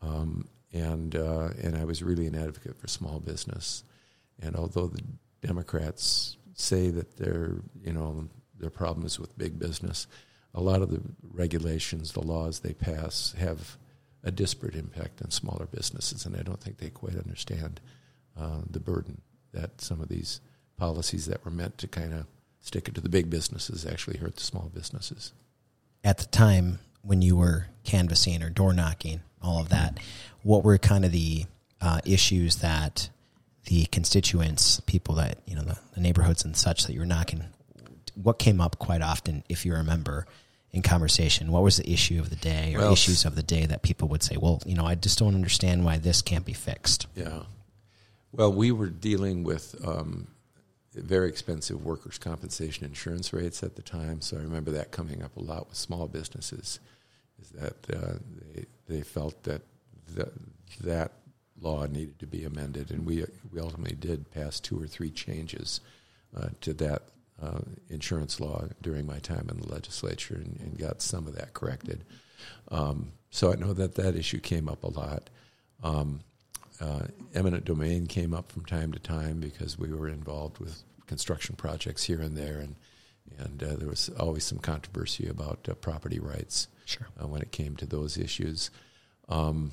um, 0.02 0.48
and 0.72 1.14
uh, 1.14 1.50
and 1.62 1.76
I 1.76 1.84
was 1.84 2.02
really 2.02 2.26
an 2.26 2.34
advocate 2.34 2.76
for 2.76 2.88
small 2.88 3.20
business. 3.20 3.84
And 4.40 4.56
although 4.56 4.86
the 4.88 5.02
Democrats 5.40 6.36
say 6.54 6.90
that 6.90 7.16
their 7.16 7.56
you 7.82 7.92
know 7.92 8.28
their 8.58 8.70
problem 8.70 9.06
is 9.06 9.18
with 9.18 9.38
big 9.38 9.58
business, 9.58 10.06
a 10.54 10.60
lot 10.60 10.82
of 10.82 10.90
the 10.90 11.02
regulations, 11.32 12.12
the 12.12 12.22
laws 12.22 12.60
they 12.60 12.74
pass 12.74 13.34
have 13.38 13.76
a 14.22 14.30
disparate 14.30 14.74
impact 14.74 15.22
on 15.22 15.30
smaller 15.30 15.66
businesses, 15.66 16.26
and 16.26 16.36
I 16.36 16.42
don't 16.42 16.60
think 16.60 16.78
they 16.78 16.90
quite 16.90 17.16
understand 17.16 17.80
uh, 18.38 18.62
the 18.68 18.80
burden 18.80 19.20
that 19.52 19.80
some 19.80 20.00
of 20.00 20.08
these 20.08 20.40
policies 20.76 21.26
that 21.26 21.44
were 21.44 21.50
meant 21.50 21.78
to 21.78 21.88
kind 21.88 22.12
of 22.12 22.26
stick 22.66 22.88
it 22.88 22.94
to 22.96 23.00
the 23.00 23.08
big 23.08 23.30
businesses 23.30 23.86
actually 23.86 24.18
hurt 24.18 24.36
the 24.36 24.42
small 24.42 24.70
businesses. 24.74 25.32
At 26.02 26.18
the 26.18 26.26
time 26.26 26.80
when 27.02 27.22
you 27.22 27.36
were 27.36 27.68
canvassing 27.84 28.42
or 28.42 28.50
door 28.50 28.72
knocking, 28.72 29.20
all 29.40 29.60
of 29.60 29.68
that, 29.68 29.98
what 30.42 30.64
were 30.64 30.76
kind 30.76 31.04
of 31.04 31.12
the 31.12 31.44
uh, 31.80 32.00
issues 32.04 32.56
that 32.56 33.08
the 33.66 33.86
constituents, 33.86 34.80
people 34.80 35.14
that 35.14 35.38
you 35.46 35.54
know, 35.54 35.62
the, 35.62 35.78
the 35.94 36.00
neighborhoods 36.00 36.44
and 36.44 36.56
such 36.56 36.86
that 36.86 36.92
you 36.92 37.00
were 37.00 37.06
knocking, 37.06 37.44
what 38.14 38.38
came 38.38 38.60
up 38.60 38.78
quite 38.78 39.02
often, 39.02 39.44
if 39.48 39.64
you 39.64 39.72
remember? 39.74 40.26
in 40.72 40.82
conversation? 40.82 41.50
What 41.50 41.62
was 41.62 41.78
the 41.78 41.90
issue 41.90 42.18
of 42.20 42.28
the 42.28 42.36
day 42.36 42.74
or 42.74 42.80
Well, 42.80 42.92
issues 42.92 43.24
of 43.24 43.34
the 43.34 43.42
day 43.42 43.64
that 43.64 43.80
people 43.80 44.08
would 44.08 44.22
say, 44.22 44.36
well, 44.36 44.60
you 44.66 44.74
know, 44.74 44.84
I 44.84 44.94
just 44.94 45.18
don't 45.18 45.34
understand 45.34 45.86
why 45.86 45.96
this 45.96 46.20
can't 46.20 46.44
be 46.44 46.52
fixed? 46.52 47.06
Yeah. 47.14 47.44
Well, 48.30 48.52
we 48.52 48.72
were 48.72 48.90
dealing 48.90 49.42
with 49.42 49.74
um, 49.82 50.28
very 50.96 51.28
expensive 51.28 51.84
workers' 51.84 52.18
compensation 52.18 52.84
insurance 52.84 53.32
rates 53.32 53.62
at 53.62 53.76
the 53.76 53.82
time, 53.82 54.20
so 54.20 54.36
I 54.36 54.40
remember 54.40 54.70
that 54.72 54.90
coming 54.90 55.22
up 55.22 55.36
a 55.36 55.40
lot 55.40 55.68
with 55.68 55.76
small 55.76 56.06
businesses. 56.08 56.80
Is 57.40 57.50
that 57.50 57.96
uh, 57.96 58.14
they 58.54 58.64
they 58.86 59.02
felt 59.02 59.42
that 59.44 59.62
the, 60.14 60.30
that 60.80 61.12
law 61.60 61.86
needed 61.86 62.18
to 62.20 62.26
be 62.26 62.44
amended, 62.44 62.90
and 62.90 63.04
we 63.04 63.24
we 63.52 63.60
ultimately 63.60 63.96
did 63.96 64.30
pass 64.30 64.60
two 64.60 64.82
or 64.82 64.86
three 64.86 65.10
changes 65.10 65.80
uh, 66.36 66.48
to 66.62 66.72
that 66.74 67.02
uh, 67.42 67.60
insurance 67.90 68.40
law 68.40 68.64
during 68.80 69.06
my 69.06 69.18
time 69.18 69.48
in 69.50 69.60
the 69.60 69.72
legislature, 69.72 70.36
and, 70.36 70.58
and 70.60 70.78
got 70.78 71.02
some 71.02 71.26
of 71.26 71.34
that 71.34 71.52
corrected. 71.52 72.04
Um, 72.68 73.12
so 73.30 73.52
I 73.52 73.56
know 73.56 73.72
that 73.74 73.96
that 73.96 74.16
issue 74.16 74.38
came 74.38 74.68
up 74.68 74.82
a 74.82 74.88
lot. 74.88 75.28
Um, 75.82 76.20
uh, 76.80 77.06
eminent 77.34 77.64
domain 77.64 78.06
came 78.06 78.34
up 78.34 78.52
from 78.52 78.64
time 78.64 78.92
to 78.92 78.98
time 78.98 79.40
because 79.40 79.78
we 79.78 79.92
were 79.92 80.08
involved 80.08 80.58
with 80.58 80.82
construction 81.06 81.56
projects 81.56 82.04
here 82.04 82.20
and 82.20 82.36
there, 82.36 82.58
and 82.58 82.76
and 83.38 83.62
uh, 83.62 83.76
there 83.76 83.88
was 83.88 84.08
always 84.18 84.44
some 84.44 84.58
controversy 84.58 85.28
about 85.28 85.66
uh, 85.68 85.74
property 85.74 86.18
rights 86.18 86.68
Sure. 86.84 87.08
uh, 87.20 87.26
when 87.26 87.42
it 87.42 87.50
came 87.50 87.76
to 87.76 87.86
those 87.86 88.16
issues. 88.16 88.70
Um, 89.28 89.72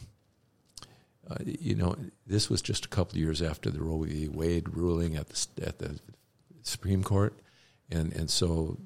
uh, 1.30 1.38
you 1.46 1.76
know, 1.76 1.96
this 2.26 2.50
was 2.50 2.62
just 2.62 2.86
a 2.86 2.90
couple 2.90 3.14
of 3.14 3.18
years 3.18 3.42
after 3.42 3.70
the 3.70 3.82
Roe 3.82 4.04
v. 4.04 4.28
Wade 4.28 4.76
ruling 4.76 5.16
at 5.16 5.30
the 5.30 5.48
at 5.66 5.80
the 5.80 6.00
Supreme 6.64 7.04
Court, 7.04 7.40
and 7.92 8.12
and 8.14 8.30
so 8.30 8.78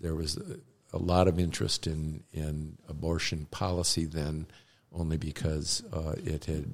there 0.00 0.14
was 0.14 0.36
a, 0.36 0.96
a 0.96 0.98
lot 0.98 1.28
of 1.28 1.38
interest 1.38 1.86
in, 1.86 2.22
in 2.32 2.76
abortion 2.88 3.46
policy 3.50 4.04
then, 4.04 4.46
only 4.92 5.16
because 5.16 5.82
uh, 5.92 6.14
it 6.24 6.44
had 6.44 6.72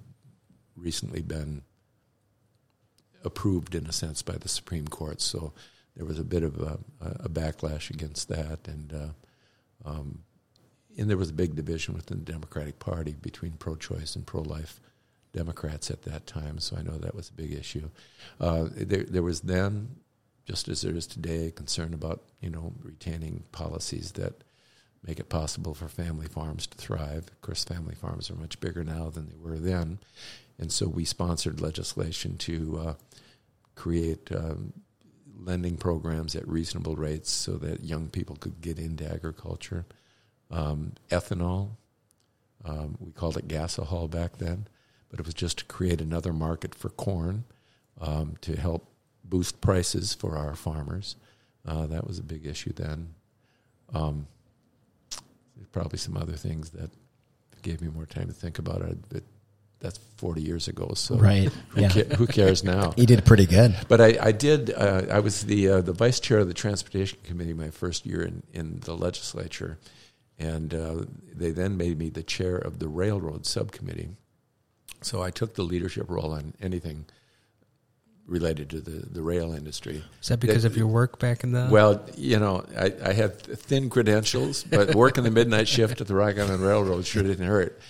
recently 0.77 1.23
been 1.23 1.63
approved 3.25 3.75
in 3.75 3.87
a 3.87 3.93
sense 3.93 4.23
by 4.23 4.37
the 4.37 4.49
Supreme 4.49 4.89
Court. 4.89 5.21
So 5.21 5.53
there 5.97 6.07
was 6.07 6.19
a 6.19 6.25
bit 6.25 6.43
of 6.43 6.61
a, 6.61 6.79
a 7.01 7.29
backlash 7.29 7.91
against 7.91 8.29
that, 8.29 8.67
and 8.67 8.93
uh, 8.93 9.89
um, 9.89 10.25
and 10.97 11.09
there 11.09 11.17
was 11.17 11.31
a 11.31 11.35
big 11.35 11.55
division 11.55 11.95
within 11.95 12.19
the 12.19 12.33
Democratic 12.33 12.79
Party 12.79 13.15
between 13.21 13.53
pro-choice 13.53 14.17
and 14.17 14.27
pro-life 14.27 14.81
Democrats 15.33 15.91
at 15.91 16.03
that 16.03 16.27
time. 16.27 16.59
So 16.59 16.77
I 16.77 16.83
know 16.83 16.99
that 16.99 17.15
was 17.15 17.29
a 17.29 17.35
big 17.35 17.53
issue. 17.53 17.91
Uh, 18.41 18.67
there, 18.73 19.05
there 19.05 19.23
was 19.23 19.43
then, 19.43 19.97
just 20.45 20.69
as 20.69 20.83
there 20.83 20.95
is 20.97 21.07
today, 21.07 21.51
concern 21.51 21.95
about 21.95 22.23
you 22.41 22.51
know 22.51 22.73
retaining 22.83 23.45
policies 23.53 24.13
that 24.13 24.43
make 25.07 25.19
it 25.19 25.29
possible 25.29 25.75
for 25.75 25.89
family 25.89 26.27
farms 26.27 26.67
to 26.67 26.77
thrive. 26.77 27.29
Of 27.29 27.41
course, 27.41 27.65
family 27.65 27.95
farms 27.95 28.31
are 28.31 28.35
much 28.35 28.61
bigger 28.61 28.85
now 28.85 29.09
than 29.09 29.29
they 29.29 29.37
were 29.37 29.59
then, 29.59 29.99
and 30.61 30.71
so 30.71 30.87
we 30.87 31.07
sponsored 31.07 31.61
legislation 31.61 32.37
to 32.37 32.79
uh, 32.79 32.95
create 33.75 34.31
um, 34.31 34.75
lending 35.43 35.79
programs 35.79 36.37
at 36.37 36.47
reasonable 36.47 36.97
rates 36.97 37.31
so 37.31 37.53
that 37.53 37.83
young 37.83 38.09
people 38.09 38.37
could 38.37 38.61
get 38.61 38.79
into 38.79 39.11
agriculture. 39.11 39.87
Um, 40.51 40.93
ethanol, 41.09 41.71
um, 42.67 42.99
we 43.01 43.11
called 43.13 43.39
it 43.39 43.49
gasohol 43.49 44.11
back 44.11 44.37
then, 44.37 44.69
but 45.09 45.19
it 45.19 45.25
was 45.25 45.35
just 45.35 45.61
to 45.61 45.65
create 45.65 46.03
another 46.03 46.35
market 46.35 46.75
for 46.75 46.91
corn 46.91 47.45
um, 47.99 48.37
to 48.43 48.55
help 48.57 48.87
boost 49.25 49.63
prices 49.63 50.13
for 50.13 50.37
our 50.37 50.55
farmers. 50.55 51.17
Uh, 51.67 51.87
that 51.87 52.07
was 52.07 52.19
a 52.19 52.23
big 52.23 52.45
issue 52.45 52.73
then. 52.75 53.15
Um, 53.95 54.27
there's 55.57 55.69
probably 55.73 55.99
some 55.99 56.19
other 56.19 56.35
things 56.35 56.71
that 56.71 56.91
gave 57.63 57.81
me 57.81 57.89
more 57.89 58.07
time 58.07 58.27
to 58.27 58.35
think 58.35 58.59
about 58.59 58.83
it, 58.83 58.99
but 59.09 59.23
that's 59.81 59.99
40 60.19 60.43
years 60.43 60.69
ago. 60.69 60.93
So 60.95 61.17
Right. 61.17 61.51
who, 61.71 61.81
Yeah. 61.81 61.89
ca- 61.89 62.17
who 62.17 62.27
cares 62.27 62.63
now? 62.63 62.93
he 62.93 63.07
did 63.07 63.25
pretty 63.25 63.47
good. 63.47 63.75
But 63.89 64.01
I, 64.01 64.17
I 64.21 64.33
did. 64.33 64.71
Uh, 64.73 65.07
I 65.11 65.21
was 65.21 65.43
the 65.45 65.69
uh, 65.69 65.81
the 65.81 65.93
vice 65.93 66.21
chair 66.21 66.39
of 66.39 66.49
the 66.49 66.55
transportation 66.55 67.19
committee 67.25 67.55
my 67.55 67.71
first 67.71 68.05
year 68.07 68.23
in, 68.23 68.43
in 68.53 68.81
the 68.81 68.95
legislature, 68.95 69.79
and 70.39 70.75
uh, 70.75 71.05
they 71.35 71.51
then 71.51 71.77
made 71.77 71.99
me 71.99 72.11
the 72.11 72.23
chair 72.23 72.57
of 72.57 72.79
the 72.79 72.89
railroad 72.89 73.47
subcommittee. 73.47 74.11
So 75.03 75.23
I 75.23 75.31
took 75.31 75.55
the 75.55 75.63
leadership 75.63 76.11
role 76.11 76.33
on 76.33 76.53
anything 76.61 77.07
related 78.27 78.71
to 78.71 78.81
the, 78.81 79.07
the 79.07 79.23
rail 79.23 79.53
industry. 79.55 80.05
Is 80.23 80.29
that 80.29 80.39
because 80.41 80.65
of 80.65 80.77
your 80.77 80.87
work 80.87 81.19
back 81.19 81.43
in 81.43 81.53
the? 81.53 81.69
Well, 81.71 82.05
you 82.17 82.39
know, 82.39 82.65
I, 82.79 82.93
I 83.03 83.13
had 83.15 83.39
thin 83.43 83.89
credentials, 83.91 84.63
but 84.63 84.95
working 84.95 85.25
the 85.25 85.31
midnight 85.31 85.69
shift 85.69 86.01
at 86.03 86.07
the 86.07 86.15
Rock 86.15 86.39
Island 86.39 86.63
Railroad 86.63 87.07
sure 87.07 87.23
didn't 87.23 87.47
hurt. 87.47 87.81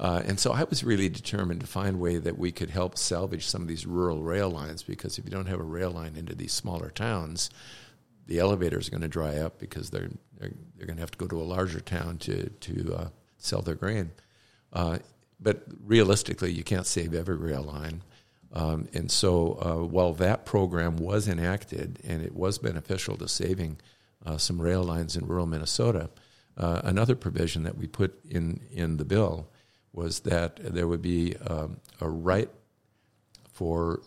Uh, 0.00 0.22
and 0.24 0.40
so 0.40 0.52
I 0.52 0.64
was 0.64 0.82
really 0.82 1.10
determined 1.10 1.60
to 1.60 1.66
find 1.66 1.96
a 1.96 1.98
way 1.98 2.16
that 2.16 2.38
we 2.38 2.52
could 2.52 2.70
help 2.70 2.96
salvage 2.96 3.46
some 3.46 3.60
of 3.60 3.68
these 3.68 3.84
rural 3.84 4.22
rail 4.22 4.50
lines 4.50 4.82
because 4.82 5.18
if 5.18 5.26
you 5.26 5.30
don't 5.30 5.46
have 5.46 5.60
a 5.60 5.64
rail 5.64 5.90
line 5.90 6.16
into 6.16 6.34
these 6.34 6.54
smaller 6.54 6.88
towns, 6.88 7.50
the 8.26 8.38
elevators 8.38 8.88
are 8.88 8.92
going 8.92 9.02
to 9.02 9.08
dry 9.08 9.36
up 9.36 9.58
because 9.58 9.90
they're 9.90 10.08
they're, 10.38 10.52
they're 10.76 10.86
going 10.86 10.96
to 10.96 11.02
have 11.02 11.10
to 11.10 11.18
go 11.18 11.26
to 11.26 11.40
a 11.40 11.44
larger 11.44 11.80
town 11.80 12.16
to 12.18 12.48
to 12.48 12.94
uh, 12.94 13.08
sell 13.36 13.60
their 13.60 13.74
grain. 13.74 14.10
Uh, 14.72 14.98
but 15.38 15.64
realistically, 15.84 16.50
you 16.50 16.64
can't 16.64 16.86
save 16.86 17.12
every 17.12 17.36
rail 17.36 17.62
line. 17.62 18.02
Um, 18.54 18.88
and 18.94 19.10
so, 19.10 19.58
uh, 19.60 19.86
while 19.86 20.14
that 20.14 20.46
program 20.46 20.96
was 20.96 21.28
enacted 21.28 21.98
and 22.04 22.22
it 22.22 22.34
was 22.34 22.56
beneficial 22.56 23.18
to 23.18 23.28
saving 23.28 23.78
uh, 24.24 24.38
some 24.38 24.60
rail 24.60 24.82
lines 24.82 25.14
in 25.14 25.26
rural 25.26 25.46
Minnesota, 25.46 26.08
uh, 26.56 26.80
another 26.84 27.14
provision 27.14 27.64
that 27.64 27.76
we 27.76 27.86
put 27.86 28.24
in, 28.24 28.60
in 28.72 28.96
the 28.96 29.04
bill 29.04 29.46
was 29.92 30.20
that 30.20 30.56
there 30.56 30.86
would 30.86 31.02
be 31.02 31.36
um, 31.46 31.78
a 32.00 32.08
right 32.08 32.50
for 33.52 34.00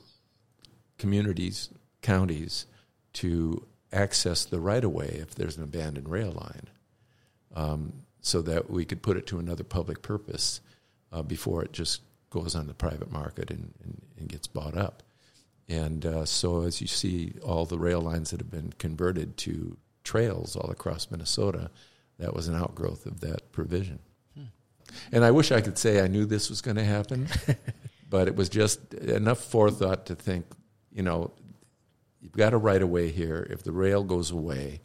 communities, 0.97 1.69
counties, 2.01 2.65
to 3.13 3.65
access 3.91 4.45
the 4.45 4.59
right 4.59 4.83
of 4.83 4.91
way 4.91 5.17
if 5.21 5.35
there's 5.35 5.57
an 5.57 5.63
abandoned 5.63 6.09
rail 6.09 6.31
line, 6.31 6.69
um, 7.55 7.93
so 8.21 8.41
that 8.41 8.69
we 8.69 8.85
could 8.85 9.01
put 9.01 9.17
it 9.17 9.27
to 9.27 9.39
another 9.39 9.63
public 9.63 10.01
purpose 10.01 10.61
uh, 11.11 11.21
before 11.21 11.63
it 11.63 11.73
just 11.73 12.01
goes 12.29 12.55
on 12.55 12.67
the 12.67 12.73
private 12.73 13.11
market 13.11 13.51
and, 13.51 13.73
and, 13.83 14.01
and 14.17 14.29
gets 14.29 14.47
bought 14.47 14.75
up. 14.75 15.03
And 15.69 16.05
uh, 16.05 16.25
so, 16.25 16.63
as 16.63 16.81
you 16.81 16.87
see, 16.87 17.33
all 17.43 17.65
the 17.65 17.77
rail 17.77 18.01
lines 18.01 18.31
that 18.31 18.39
have 18.39 18.51
been 18.51 18.73
converted 18.79 19.37
to 19.37 19.77
trails 20.03 20.55
all 20.55 20.69
across 20.71 21.11
Minnesota, 21.11 21.69
that 22.17 22.33
was 22.33 22.47
an 22.47 22.55
outgrowth 22.55 23.05
of 23.05 23.21
that 23.21 23.51
provision. 23.51 23.99
And 25.11 25.23
I 25.23 25.31
wish 25.31 25.51
I 25.51 25.61
could 25.61 25.77
say 25.77 26.01
I 26.01 26.07
knew 26.07 26.25
this 26.25 26.49
was 26.49 26.61
going 26.61 26.77
to 26.77 26.83
happen, 26.83 27.27
but 28.09 28.27
it 28.27 28.35
was 28.35 28.49
just 28.49 28.93
enough 28.93 29.39
forethought 29.39 30.05
to 30.07 30.15
think, 30.15 30.45
you 30.91 31.03
know, 31.03 31.31
you've 32.21 32.33
got 32.33 32.53
a 32.53 32.57
right 32.57 32.81
of 32.81 32.89
way 32.89 33.09
here. 33.09 33.45
If 33.49 33.63
the 33.63 33.71
rail 33.71 34.03
goes 34.03 34.31
away, 34.31 34.81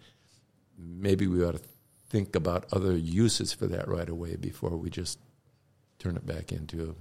maybe 0.76 1.26
we 1.26 1.44
ought 1.44 1.52
to 1.52 1.62
think 2.08 2.34
about 2.34 2.66
other 2.72 2.96
uses 2.96 3.52
for 3.52 3.66
that 3.66 3.88
right 3.88 4.08
of 4.08 4.16
way 4.16 4.36
before 4.36 4.76
we 4.76 4.90
just 4.90 5.18
turn 5.98 6.16
it 6.16 6.26
back 6.26 6.52
into 6.52 6.96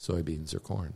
soybeans 0.00 0.54
or 0.54 0.60
corn. 0.60 0.94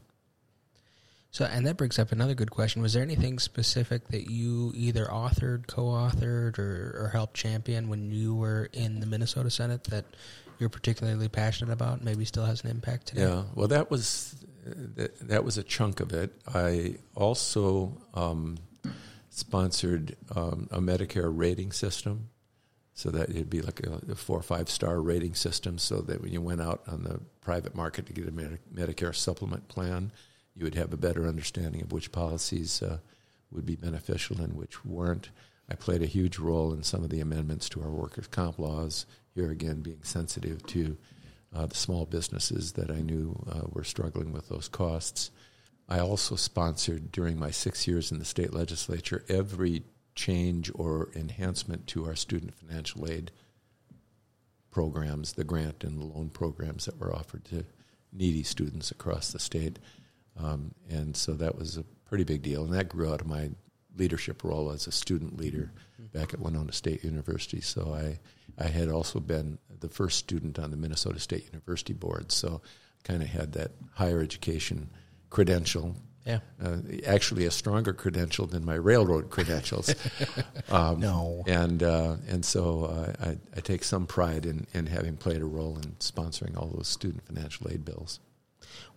So, 1.33 1.47
and 1.47 1.67
that 1.67 1.79
brings 1.79 1.99
up 1.99 2.13
another 2.13 2.35
good 2.35 2.51
question. 2.51 2.83
Was 2.83 2.93
there 2.93 3.03
anything 3.03 3.39
specific 3.39 4.09
that 4.09 4.31
you 4.31 4.71
either 4.75 5.07
authored, 5.07 5.67
co-authored, 5.67 6.59
or, 6.59 6.95
or 7.01 7.11
helped 7.11 7.35
champion 7.35 7.89
when 7.89 8.11
you 8.11 8.35
were 8.35 8.69
in 8.75 9.01
the 9.01 9.07
Minnesota 9.07 9.49
Senate 9.49 9.85
that 9.85 10.05
you're 10.63 10.71
particularly 10.71 11.29
passionate 11.29 11.73
about? 11.73 12.05
Maybe 12.05 12.25
still 12.25 12.45
has 12.45 12.63
an 12.63 12.71
impact 12.71 13.09
today. 13.09 13.23
Yeah, 13.23 13.43
well, 13.57 13.67
that 13.67 13.91
was 13.91 14.47
that, 14.65 15.19
that 15.29 15.45
was 15.45 15.59
a 15.59 15.65
chunk 15.65 15.99
of 15.99 16.13
it. 16.13 16.33
I 16.55 16.99
also 17.17 18.01
um, 18.15 18.59
sponsored 19.29 20.17
um, 20.37 20.69
a 20.71 20.79
Medicare 20.79 21.33
rating 21.37 21.73
system, 21.73 22.29
so 22.95 23.11
that 23.11 23.29
it'd 23.29 23.51
be 23.51 23.61
like 23.61 23.81
a, 23.81 24.01
a 24.13 24.15
four 24.15 24.39
or 24.39 24.43
five 24.43 24.71
star 24.71 25.01
rating 25.01 25.35
system, 25.35 25.79
so 25.79 26.01
that 26.03 26.23
when 26.23 26.33
you 26.33 26.41
went 26.41 26.63
out 26.63 26.83
on 26.87 27.03
the 27.03 27.21
private 27.41 27.75
market 27.75 28.07
to 28.07 28.13
get 28.13 28.29
a 28.29 28.31
Medi- 28.31 28.59
Medicare 28.73 29.15
supplement 29.15 29.67
plan, 29.67 30.13
you 30.55 30.65
would 30.65 30.77
have 30.77 30.93
a 30.93 30.97
better 30.97 31.27
understanding 31.27 31.83
of 31.83 31.91
which 31.91 32.13
policies 32.13 32.81
uh, 32.83 32.99
would 33.51 33.67
be 33.67 33.75
beneficial 33.75 34.41
and 34.41 34.53
which 34.55 34.85
weren't. 34.85 35.31
I 35.69 35.75
played 35.75 36.03
a 36.03 36.07
huge 36.07 36.39
role 36.39 36.73
in 36.73 36.85
some 36.85 37.03
of 37.03 37.11
the 37.11 37.21
amendments 37.21 37.69
to 37.71 37.83
our 37.83 37.91
workers' 37.91 38.29
comp 38.29 38.61
laws. 38.61 39.07
Here 39.35 39.51
again, 39.51 39.81
being 39.81 40.03
sensitive 40.03 40.65
to 40.67 40.97
uh, 41.55 41.67
the 41.67 41.75
small 41.75 42.07
businesses 42.07 42.73
that 42.73 42.91
I 42.91 43.01
knew 43.01 43.45
uh, 43.51 43.63
were 43.71 43.85
struggling 43.85 44.33
with 44.33 44.49
those 44.49 44.69
costs. 44.69 45.31
I 45.89 45.99
also 45.99 46.37
sponsored 46.37 47.13
during 47.13 47.39
my 47.39 47.51
six 47.51 47.87
years 47.87 48.13
in 48.13 48.19
the 48.19 48.25
state 48.25 48.53
legislature 48.53 49.25
every 49.29 49.85
change 50.15 50.71
or 50.75 51.11
enhancement 51.15 51.87
to 51.89 52.07
our 52.07 52.15
student 52.15 52.55
financial 52.55 53.11
aid 53.11 53.31
programs, 54.71 55.33
the 55.33 55.45
grant 55.45 55.85
and 55.85 56.01
the 56.01 56.05
loan 56.05 56.31
programs 56.31 56.87
that 56.87 56.99
were 56.99 57.15
offered 57.15 57.45
to 57.47 57.65
needy 58.13 58.43
students 58.43 58.91
across 58.91 59.33
the 59.33 59.39
state. 59.39 59.79
Um, 60.39 60.75
and 60.89 61.17
so 61.17 61.33
that 61.35 61.57
was 61.57 61.77
a 61.77 61.85
pretty 62.07 62.25
big 62.25 62.43
deal. 62.43 62.65
And 62.65 62.73
that 62.73 62.89
grew 62.89 63.13
out 63.13 63.21
of 63.21 63.27
my 63.27 63.51
leadership 63.97 64.45
role 64.45 64.71
as 64.71 64.87
a 64.87 64.93
student 64.93 65.37
leader 65.39 65.71
back 66.13 66.33
at 66.33 66.41
Winona 66.41 66.73
State 66.73 67.05
University. 67.05 67.61
So 67.61 67.95
I, 67.95 68.19
I 68.63 68.69
had 68.69 68.89
also 68.89 69.19
been 69.21 69.59
the 69.81 69.89
first 69.89 70.19
student 70.19 70.59
on 70.59 70.71
the 70.71 70.77
Minnesota 70.77 71.19
State 71.19 71.47
University 71.53 71.93
board. 71.93 72.31
So 72.33 72.61
kind 73.05 73.23
of 73.23 73.29
had 73.29 73.53
that 73.53 73.73
higher 73.95 74.21
education 74.21 74.91
credential. 75.31 75.97
Yeah. 76.25 76.39
Uh, 76.65 76.77
actually, 77.05 77.47
a 77.47 77.51
stronger 77.51 77.93
credential 77.93 78.47
than 78.47 78.65
my 78.65 78.75
railroad 78.75 79.31
credentials. 79.31 79.93
um, 80.71 81.01
No. 81.01 81.43
and 81.49 81.83
uh, 81.83 82.17
and 82.29 82.45
so 82.45 82.85
uh, 82.85 83.13
I, 83.21 83.39
I 83.57 83.61
take 83.61 83.83
some 83.83 84.07
pride 84.07 84.47
in, 84.47 84.67
in 84.73 84.87
having 84.87 85.17
played 85.17 85.43
a 85.43 85.47
role 85.47 85.77
in 85.79 85.97
sponsoring 85.99 86.57
all 86.57 86.69
those 86.69 86.87
student 86.87 87.27
financial 87.27 87.69
aid 87.71 87.85
bills. 87.85 88.21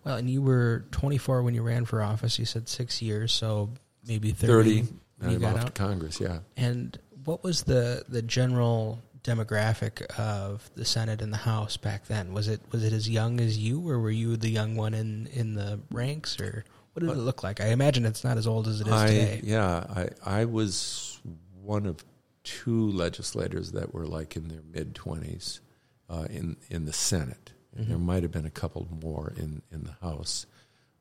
Well, 0.04 0.16
and 0.16 0.30
you 0.30 0.40
were 0.40 0.84
24 0.92 1.42
when 1.42 1.54
you 1.54 1.62
ran 1.62 1.84
for 1.84 2.00
office. 2.00 2.38
You 2.38 2.44
said 2.44 2.68
six 2.68 3.02
years, 3.02 3.32
so 3.32 3.70
maybe 4.06 4.30
30, 4.30 4.46
Thirty, 4.52 4.80
when 4.82 4.90
and 5.22 5.30
you 5.32 5.36
I'm 5.48 5.54
got 5.54 5.60
out. 5.62 5.74
to 5.74 5.82
Congress. 5.82 6.20
Yeah. 6.20 6.38
And 6.56 6.96
what 7.24 7.42
was 7.42 7.64
the 7.64 8.04
the 8.08 8.22
general 8.22 9.02
demographic 9.26 10.02
of 10.18 10.70
the 10.74 10.84
Senate 10.84 11.20
and 11.20 11.32
the 11.32 11.38
House 11.38 11.76
back 11.76 12.06
then? 12.06 12.32
Was 12.32 12.48
it 12.48 12.60
was 12.70 12.84
it 12.84 12.92
as 12.92 13.08
young 13.08 13.40
as 13.40 13.58
you, 13.58 13.86
or 13.88 13.98
were 13.98 14.10
you 14.10 14.36
the 14.36 14.48
young 14.48 14.76
one 14.76 14.94
in 14.94 15.26
in 15.32 15.54
the 15.54 15.80
ranks, 15.90 16.40
or 16.40 16.64
what 16.92 17.00
did 17.00 17.10
it 17.10 17.16
look 17.16 17.42
like? 17.42 17.60
I 17.60 17.68
imagine 17.68 18.06
it's 18.06 18.24
not 18.24 18.38
as 18.38 18.46
old 18.46 18.68
as 18.68 18.80
it 18.80 18.86
is 18.86 18.92
I 18.92 19.06
today. 19.06 19.40
yeah, 19.42 19.84
I 20.24 20.40
I 20.40 20.44
was 20.44 21.20
one 21.62 21.86
of 21.86 22.04
two 22.44 22.90
legislators 22.90 23.72
that 23.72 23.92
were 23.92 24.06
like 24.06 24.36
in 24.36 24.48
their 24.48 24.62
mid 24.72 24.94
twenties 24.94 25.60
uh, 26.08 26.26
in 26.30 26.56
in 26.70 26.86
the 26.86 26.92
Senate. 26.92 27.52
There 27.78 27.98
might 27.98 28.22
have 28.22 28.32
been 28.32 28.46
a 28.46 28.50
couple 28.50 28.88
more 29.02 29.34
in 29.36 29.60
in 29.70 29.84
the 29.84 29.92
House, 30.00 30.46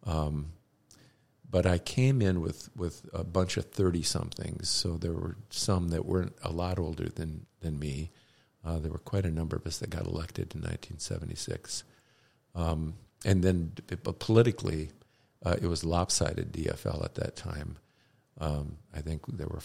um, 0.04 0.52
but 1.50 1.66
I 1.66 1.78
came 1.78 2.22
in 2.22 2.42
with 2.42 2.70
with 2.76 3.06
a 3.14 3.24
bunch 3.24 3.58
of 3.58 3.66
thirty 3.66 4.04
somethings. 4.04 4.70
So 4.70 4.98
there 4.98 5.14
were 5.14 5.38
some 5.50 5.90
that 5.90 6.06
weren't 6.06 6.36
a 6.44 6.52
lot 6.52 6.80
older 6.80 7.10
than 7.10 7.46
than 7.62 7.80
me. 7.80 8.12
Uh, 8.64 8.80
there 8.80 8.92
were 8.92 8.98
quite 8.98 9.26
a 9.26 9.32
number 9.32 9.56
of 9.56 9.66
us 9.68 9.78
that 9.78 9.92
got 9.92 10.08
elected 10.08 10.56
in 10.56 10.62
1976. 10.62 11.84
Um, 12.56 12.96
and 13.24 13.44
then 13.44 13.74
but 14.04 14.20
politically, 14.20 14.90
uh, 15.46 15.56
it 15.62 15.68
was 15.68 15.84
lopsided 15.84 16.52
DFL 16.52 17.04
at 17.06 17.16
that 17.16 17.36
time. 17.36 17.78
Um, 18.40 18.78
I 18.94 19.02
think 19.02 19.22
there 19.28 19.48
were 19.48 19.62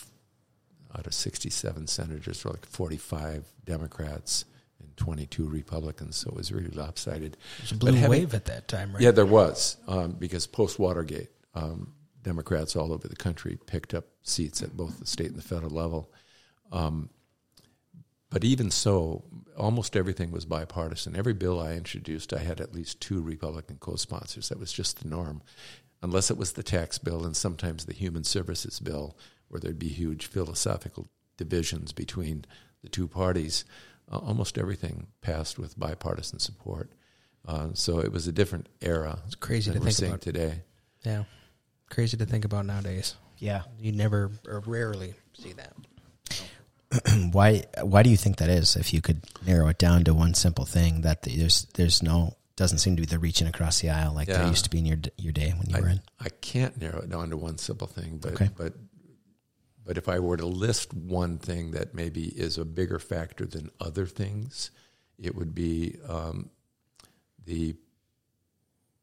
out 0.96 1.06
of 1.06 1.14
67 1.14 1.86
senators, 1.86 2.44
were 2.44 2.50
like 2.50 2.66
45 2.66 3.44
Democrats 3.64 4.44
and 4.80 4.96
22 4.96 5.48
Republicans. 5.48 6.16
So 6.16 6.30
it 6.30 6.36
was 6.36 6.52
really 6.52 6.70
lopsided. 6.70 7.36
There's 7.58 7.72
a 7.72 7.76
blue 7.76 7.92
having- 7.92 8.10
wave 8.10 8.34
at 8.34 8.46
that 8.46 8.68
time, 8.68 8.92
right? 8.92 9.00
Yeah, 9.00 9.12
there 9.12 9.26
was 9.26 9.76
um, 9.86 10.12
because 10.12 10.46
post 10.46 10.78
Watergate, 10.78 11.30
um, 11.54 11.94
Democrats 12.22 12.76
all 12.76 12.92
over 12.92 13.08
the 13.08 13.16
country 13.16 13.58
picked 13.66 13.94
up 13.94 14.06
seats 14.22 14.62
at 14.62 14.76
both 14.76 14.98
the 14.98 15.06
state 15.06 15.28
and 15.28 15.38
the 15.38 15.42
federal 15.42 15.70
level. 15.70 16.12
Um, 16.72 17.10
but 18.30 18.44
even 18.44 18.70
so, 18.70 19.24
almost 19.56 19.96
everything 19.96 20.30
was 20.30 20.44
bipartisan. 20.44 21.16
Every 21.16 21.34
bill 21.34 21.60
I 21.60 21.72
introduced, 21.72 22.32
I 22.32 22.38
had 22.38 22.60
at 22.60 22.74
least 22.74 23.00
two 23.00 23.20
Republican 23.20 23.78
co-sponsors. 23.80 24.48
That 24.48 24.60
was 24.60 24.72
just 24.72 25.02
the 25.02 25.08
norm, 25.08 25.42
unless 26.00 26.30
it 26.30 26.36
was 26.36 26.52
the 26.52 26.62
tax 26.62 26.98
bill 26.98 27.24
and 27.24 27.36
sometimes 27.36 27.84
the 27.84 27.92
human 27.92 28.22
services 28.22 28.78
bill, 28.78 29.16
where 29.48 29.60
there'd 29.60 29.80
be 29.80 29.88
huge 29.88 30.26
philosophical 30.26 31.08
divisions 31.36 31.92
between 31.92 32.44
the 32.82 32.88
two 32.88 33.08
parties. 33.08 33.64
Uh, 34.10 34.18
almost 34.18 34.58
everything 34.58 35.08
passed 35.22 35.58
with 35.58 35.78
bipartisan 35.78 36.38
support. 36.38 36.90
Uh, 37.46 37.68
so 37.74 37.98
it 37.98 38.12
was 38.12 38.28
a 38.28 38.32
different 38.32 38.68
era. 38.80 39.18
It's 39.26 39.34
crazy 39.34 39.70
than 39.70 39.80
to 39.80 39.84
we're 39.84 39.86
think 39.86 39.96
seeing 39.96 40.10
about. 40.12 40.20
today. 40.20 40.62
Yeah. 41.04 41.24
Crazy 41.90 42.16
to 42.16 42.26
think 42.26 42.44
about 42.44 42.66
nowadays. 42.66 43.16
Yeah. 43.38 43.62
You 43.78 43.92
never 43.92 44.30
or 44.46 44.60
rarely 44.66 45.14
see 45.34 45.52
that. 45.54 45.74
why 47.32 47.64
why 47.82 48.02
do 48.02 48.10
you 48.10 48.16
think 48.16 48.38
that 48.38 48.48
is? 48.48 48.76
If 48.76 48.92
you 48.94 49.00
could 49.00 49.22
narrow 49.46 49.68
it 49.68 49.78
down 49.78 50.04
to 50.04 50.14
one 50.14 50.34
simple 50.34 50.64
thing, 50.64 51.02
that 51.02 51.22
the, 51.22 51.36
there's 51.36 51.66
there's 51.74 52.02
no 52.02 52.36
doesn't 52.56 52.78
seem 52.78 52.96
to 52.96 53.02
be 53.02 53.06
the 53.06 53.18
reaching 53.18 53.46
across 53.46 53.80
the 53.80 53.88
aisle 53.90 54.12
like 54.14 54.28
there 54.28 54.46
used 54.46 54.64
to 54.64 54.70
be 54.70 54.78
in 54.78 54.86
your 54.86 54.98
your 55.16 55.32
day 55.32 55.52
when 55.56 55.70
you 55.70 55.80
were 55.80 55.88
in. 55.88 56.00
I 56.20 56.28
can't 56.28 56.78
narrow 56.80 57.00
it 57.00 57.10
down 57.10 57.30
to 57.30 57.36
one 57.36 57.58
simple 57.58 57.86
thing, 57.86 58.18
but 58.18 58.32
Okay. 58.32 58.50
but 58.56 58.74
but 59.84 59.96
if 59.96 60.08
I 60.08 60.18
were 60.18 60.36
to 60.36 60.46
list 60.46 60.92
one 60.92 61.38
thing 61.38 61.70
that 61.72 61.94
maybe 61.94 62.24
is 62.24 62.58
a 62.58 62.64
bigger 62.64 62.98
factor 62.98 63.46
than 63.46 63.70
other 63.80 64.06
things, 64.06 64.70
it 65.18 65.34
would 65.34 65.54
be 65.54 65.96
um, 66.08 66.50
the 67.44 67.76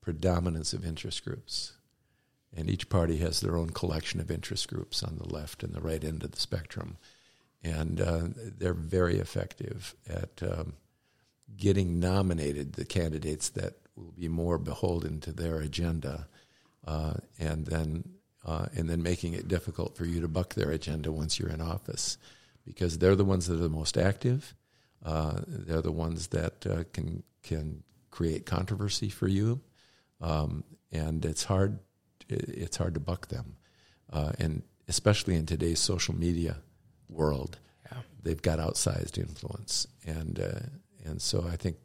predominance 0.02 0.74
of 0.74 0.86
interest 0.86 1.26
groups. 1.26 1.74
And 2.56 2.70
each 2.70 2.90
party 2.90 3.18
has 3.18 3.40
their 3.40 3.58
own 3.58 3.70
collection 3.72 4.20
of 4.20 4.32
interest 4.32 4.68
groups 4.68 5.04
on 5.04 5.18
the 5.18 5.32
left 5.32 5.64
and 5.64 5.74
the 5.74 5.82
right 5.82 6.04
end 6.04 6.24
of 6.24 6.32
the 6.32 6.40
spectrum. 6.40 6.98
And 7.64 8.00
uh, 8.02 8.28
they're 8.36 8.74
very 8.74 9.18
effective 9.18 9.96
at 10.08 10.42
um, 10.42 10.74
getting 11.56 12.00
nominated 12.00 12.74
the 12.74 12.86
candidates 12.86 13.50
that 13.50 13.74
will 13.96 14.12
be 14.12 14.28
more 14.28 14.58
beholden 14.58 15.20
to 15.22 15.32
their 15.32 15.60
agenda, 15.60 16.28
uh, 16.86 17.16
and 17.40 17.66
then 17.66 18.04
uh, 18.46 18.68
and 18.76 18.90
then 18.90 19.04
making 19.04 19.34
it 19.34 19.48
difficult 19.48 19.98
for 19.98 20.06
you 20.06 20.22
to 20.22 20.28
buck 20.28 20.54
their 20.54 20.72
agenda 20.72 21.12
once 21.12 21.38
you're 21.38 21.50
in 21.50 21.62
office, 21.62 22.18
because 22.66 22.98
they're 22.98 23.16
the 23.16 23.26
ones 23.26 23.48
that 23.48 23.56
are 23.56 23.58
the 23.58 23.70
most 23.70 23.98
active. 23.98 24.56
Uh, 25.04 25.42
they're 25.48 25.82
the 25.82 25.92
ones 25.92 26.28
that 26.28 26.66
uh, 26.66 26.84
can 26.94 27.24
can 27.44 27.84
create 28.12 28.46
controversy 28.46 29.10
for 29.10 29.28
you, 29.28 29.60
um, 30.22 30.64
and 30.92 31.26
it's 31.26 31.44
hard 31.44 31.80
it's 32.30 32.78
hard 32.78 32.94
to 32.94 33.00
buck 33.00 33.28
them, 33.28 33.56
uh, 34.12 34.32
and 34.40 34.64
especially 34.88 35.36
in 35.36 35.46
today's 35.46 35.80
social 35.80 36.16
media 36.16 36.58
world 37.10 37.60
Yeah. 37.92 38.02
they've 38.24 38.42
got 38.42 38.60
outsized 38.60 39.18
influence, 39.18 39.88
and 40.06 40.40
uh, 40.40 40.60
and 41.06 41.22
so 41.22 41.48
I 41.48 41.56
think 41.56 41.78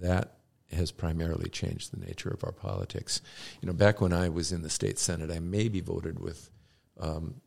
that 0.00 0.32
has 0.72 0.90
primarily 0.90 1.48
changed 1.48 1.92
the 1.92 2.04
nature 2.04 2.28
of 2.30 2.42
our 2.42 2.52
politics. 2.52 3.20
You 3.60 3.66
know, 3.68 3.72
back 3.72 4.00
when 4.00 4.12
I 4.12 4.28
was 4.28 4.50
in 4.52 4.62
the 4.62 4.70
state 4.70 4.98
senate, 4.98 5.30
I 5.30 5.38
maybe 5.38 5.80
voted 5.80 6.18
with 6.18 6.50
um, 6.98 7.40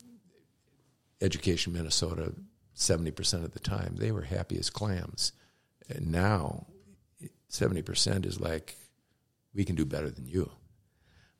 Education 1.21 1.73
Minnesota 1.73 2.33
seventy 2.73 3.11
percent 3.11 3.43
of 3.43 3.51
the 3.51 3.59
time. 3.59 3.95
They 3.97 4.11
were 4.11 4.21
happy 4.21 4.57
as 4.57 4.69
clams, 4.69 5.33
and 5.89 6.11
now 6.11 6.67
seventy 7.49 7.81
percent 7.81 8.25
is 8.25 8.39
like 8.39 8.75
we 9.53 9.65
can 9.65 9.75
do 9.75 9.85
better 9.85 10.09
than 10.09 10.27
you. 10.27 10.49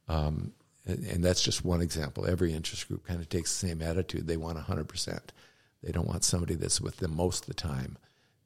Um, 0.07 0.53
and, 0.89 1.23
that's 1.23 1.41
just 1.41 1.63
one 1.63 1.81
example. 1.81 2.25
Every 2.25 2.53
interest 2.53 2.87
group 2.87 3.05
kind 3.05 3.19
of 3.19 3.29
takes 3.29 3.59
the 3.59 3.67
same 3.67 3.81
attitude. 3.81 4.27
They 4.27 4.37
want 4.37 4.57
100%. 4.57 5.19
They 5.83 5.91
don't 5.91 6.07
want 6.07 6.23
somebody 6.23 6.55
that's 6.55 6.81
with 6.81 6.97
them 6.97 7.15
most 7.15 7.43
of 7.43 7.47
the 7.47 7.53
time. 7.53 7.97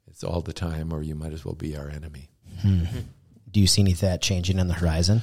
It's 0.08 0.24
all 0.24 0.42
the 0.42 0.54
time, 0.54 0.94
or 0.94 1.02
you 1.02 1.16
might 1.16 1.34
as 1.34 1.44
well 1.44 1.56
be 1.56 1.76
our 1.76 1.90
enemy. 1.90 2.30
Do 3.52 3.60
you 3.60 3.68
see 3.68 3.82
any 3.82 3.94
of 3.94 4.02
that 4.02 4.22
changing 4.22 4.60
on 4.60 4.68
the 4.68 4.74
horizon? 4.74 5.22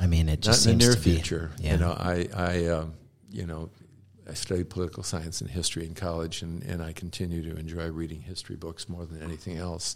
I 0.00 0.06
mean, 0.06 0.28
it 0.28 0.38
Not 0.38 0.40
just 0.40 0.66
in 0.66 0.78
the 0.78 0.84
seems 0.84 0.94
near 0.94 1.02
to 1.02 1.08
be, 1.08 1.14
future. 1.14 1.50
Yeah. 1.58 1.72
You 1.72 1.78
know, 1.78 1.92
I, 1.92 2.28
I, 2.34 2.66
um, 2.66 2.94
you 3.30 3.46
know, 3.46 3.70
I 4.28 4.34
studied 4.34 4.70
political 4.70 5.02
science 5.02 5.40
and 5.40 5.50
history 5.50 5.84
in 5.84 5.94
college, 5.94 6.42
and, 6.42 6.62
and 6.62 6.82
I 6.82 6.92
continue 6.92 7.42
to 7.42 7.58
enjoy 7.58 7.88
reading 7.90 8.20
history 8.20 8.56
books 8.56 8.88
more 8.88 9.04
than 9.04 9.22
anything 9.22 9.58
else. 9.58 9.94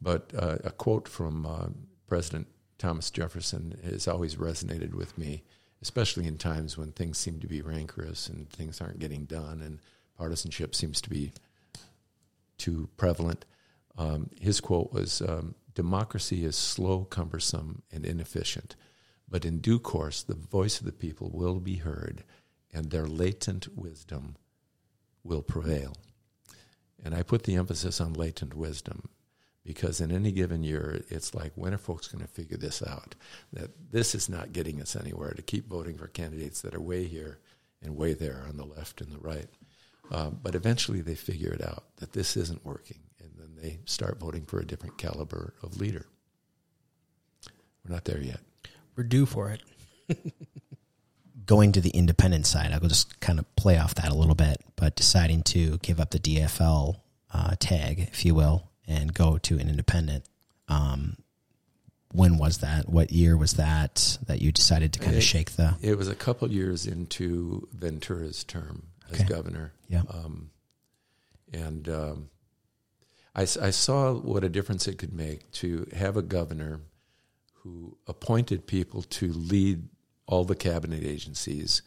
But 0.00 0.30
uh, 0.36 0.58
a 0.64 0.70
quote 0.70 1.08
from 1.08 1.46
uh, 1.46 1.66
President 2.06 2.46
Thomas 2.78 3.10
Jefferson 3.10 3.78
has 3.84 4.08
always 4.08 4.36
resonated 4.36 4.94
with 4.94 5.16
me, 5.16 5.44
especially 5.82 6.26
in 6.26 6.38
times 6.38 6.78
when 6.78 6.92
things 6.92 7.18
seem 7.18 7.40
to 7.40 7.46
be 7.46 7.60
rancorous 7.60 8.28
and 8.28 8.48
things 8.48 8.80
aren't 8.80 9.00
getting 9.00 9.24
done, 9.24 9.60
and 9.60 9.80
partisanship 10.16 10.74
seems 10.74 11.00
to 11.00 11.10
be 11.10 11.32
too 12.56 12.88
prevalent. 12.96 13.44
Um, 13.98 14.30
his 14.40 14.60
quote 14.60 14.92
was 14.92 15.20
um, 15.20 15.54
Democracy 15.74 16.44
is 16.44 16.56
slow, 16.56 17.04
cumbersome, 17.04 17.82
and 17.90 18.06
inefficient, 18.06 18.76
but 19.28 19.44
in 19.44 19.58
due 19.58 19.78
course, 19.78 20.22
the 20.22 20.34
voice 20.34 20.78
of 20.78 20.86
the 20.86 20.92
people 20.92 21.30
will 21.32 21.58
be 21.58 21.76
heard, 21.76 22.22
and 22.72 22.90
their 22.90 23.06
latent 23.06 23.76
wisdom 23.76 24.36
will 25.24 25.42
prevail. 25.42 25.94
And 27.04 27.14
I 27.14 27.22
put 27.22 27.42
the 27.42 27.56
emphasis 27.56 28.00
on 28.00 28.12
latent 28.12 28.54
wisdom 28.54 29.08
because 29.64 30.00
in 30.00 30.10
any 30.10 30.32
given 30.32 30.62
year, 30.62 31.02
it's 31.08 31.34
like, 31.34 31.52
when 31.54 31.72
are 31.72 31.78
folks 31.78 32.08
going 32.08 32.24
to 32.24 32.30
figure 32.30 32.56
this 32.56 32.82
out? 32.82 33.14
That 33.52 33.70
this 33.92 34.14
is 34.14 34.28
not 34.28 34.52
getting 34.52 34.80
us 34.80 34.96
anywhere 34.96 35.32
to 35.32 35.42
keep 35.42 35.68
voting 35.68 35.96
for 35.96 36.08
candidates 36.08 36.60
that 36.62 36.74
are 36.74 36.80
way 36.80 37.04
here 37.04 37.38
and 37.80 37.96
way 37.96 38.14
there 38.14 38.44
on 38.48 38.56
the 38.56 38.64
left 38.64 39.00
and 39.00 39.12
the 39.12 39.18
right. 39.18 39.48
Um, 40.10 40.40
but 40.42 40.54
eventually 40.54 41.00
they 41.00 41.14
figure 41.14 41.52
it 41.52 41.64
out 41.64 41.84
that 41.96 42.12
this 42.12 42.36
isn't 42.36 42.64
working, 42.64 43.00
and 43.20 43.30
then 43.38 43.50
they 43.60 43.78
start 43.84 44.18
voting 44.18 44.44
for 44.44 44.58
a 44.58 44.66
different 44.66 44.98
caliber 44.98 45.54
of 45.62 45.80
leader. 45.80 46.06
We're 47.84 47.94
not 47.94 48.04
there 48.04 48.20
yet. 48.20 48.40
We're 48.96 49.04
due 49.04 49.26
for 49.26 49.50
it. 49.50 49.62
going 51.46 51.72
to 51.72 51.80
the 51.80 51.90
independent 51.90 52.46
side, 52.46 52.72
I'll 52.72 52.80
just 52.80 53.20
kind 53.20 53.38
of 53.38 53.56
play 53.56 53.78
off 53.78 53.94
that 53.96 54.10
a 54.10 54.14
little 54.14 54.34
bit, 54.34 54.58
but 54.76 54.96
deciding 54.96 55.42
to 55.44 55.78
give 55.78 56.00
up 56.00 56.10
the 56.10 56.18
DFL 56.18 56.96
uh, 57.32 57.54
tag, 57.58 58.00
if 58.00 58.24
you 58.24 58.34
will, 58.34 58.68
and 58.86 59.12
go 59.14 59.38
to 59.38 59.58
an 59.58 59.68
independent. 59.68 60.24
Um, 60.68 61.16
when 62.12 62.36
was 62.38 62.58
that? 62.58 62.88
What 62.88 63.10
year 63.12 63.36
was 63.36 63.54
that 63.54 64.18
that 64.26 64.42
you 64.42 64.52
decided 64.52 64.92
to 64.94 64.98
kind 64.98 65.14
It- 65.14 65.18
of 65.18 65.24
shake 65.24 65.52
the? 65.52 65.76
It 65.80 65.96
was 65.96 66.08
a 66.08 66.14
couple 66.14 66.50
years 66.50 66.86
into 66.86 67.68
Ventura's 67.72 68.44
term 68.44 68.88
as 69.10 69.20
Okay. 69.20 69.28
governor. 69.28 69.72
Yeah. 69.88 70.02
Um, 70.08 70.50
and 71.52 71.88
um, 71.88 72.30
I, 73.34 73.42
I 73.42 73.70
saw 73.70 74.14
what 74.14 74.44
a 74.44 74.48
difference 74.48 74.86
it 74.88 74.98
could 74.98 75.12
make 75.12 75.50
to 75.52 75.86
have 75.94 76.16
a 76.16 76.22
governor 76.22 76.80
who 77.62 77.96
appointed 78.06 78.66
people 78.66 79.02
to 79.02 79.32
lead 79.32 79.88
all 80.26 80.44
the 80.44 80.54
cabinet 80.56 81.04
agencies 81.04 81.82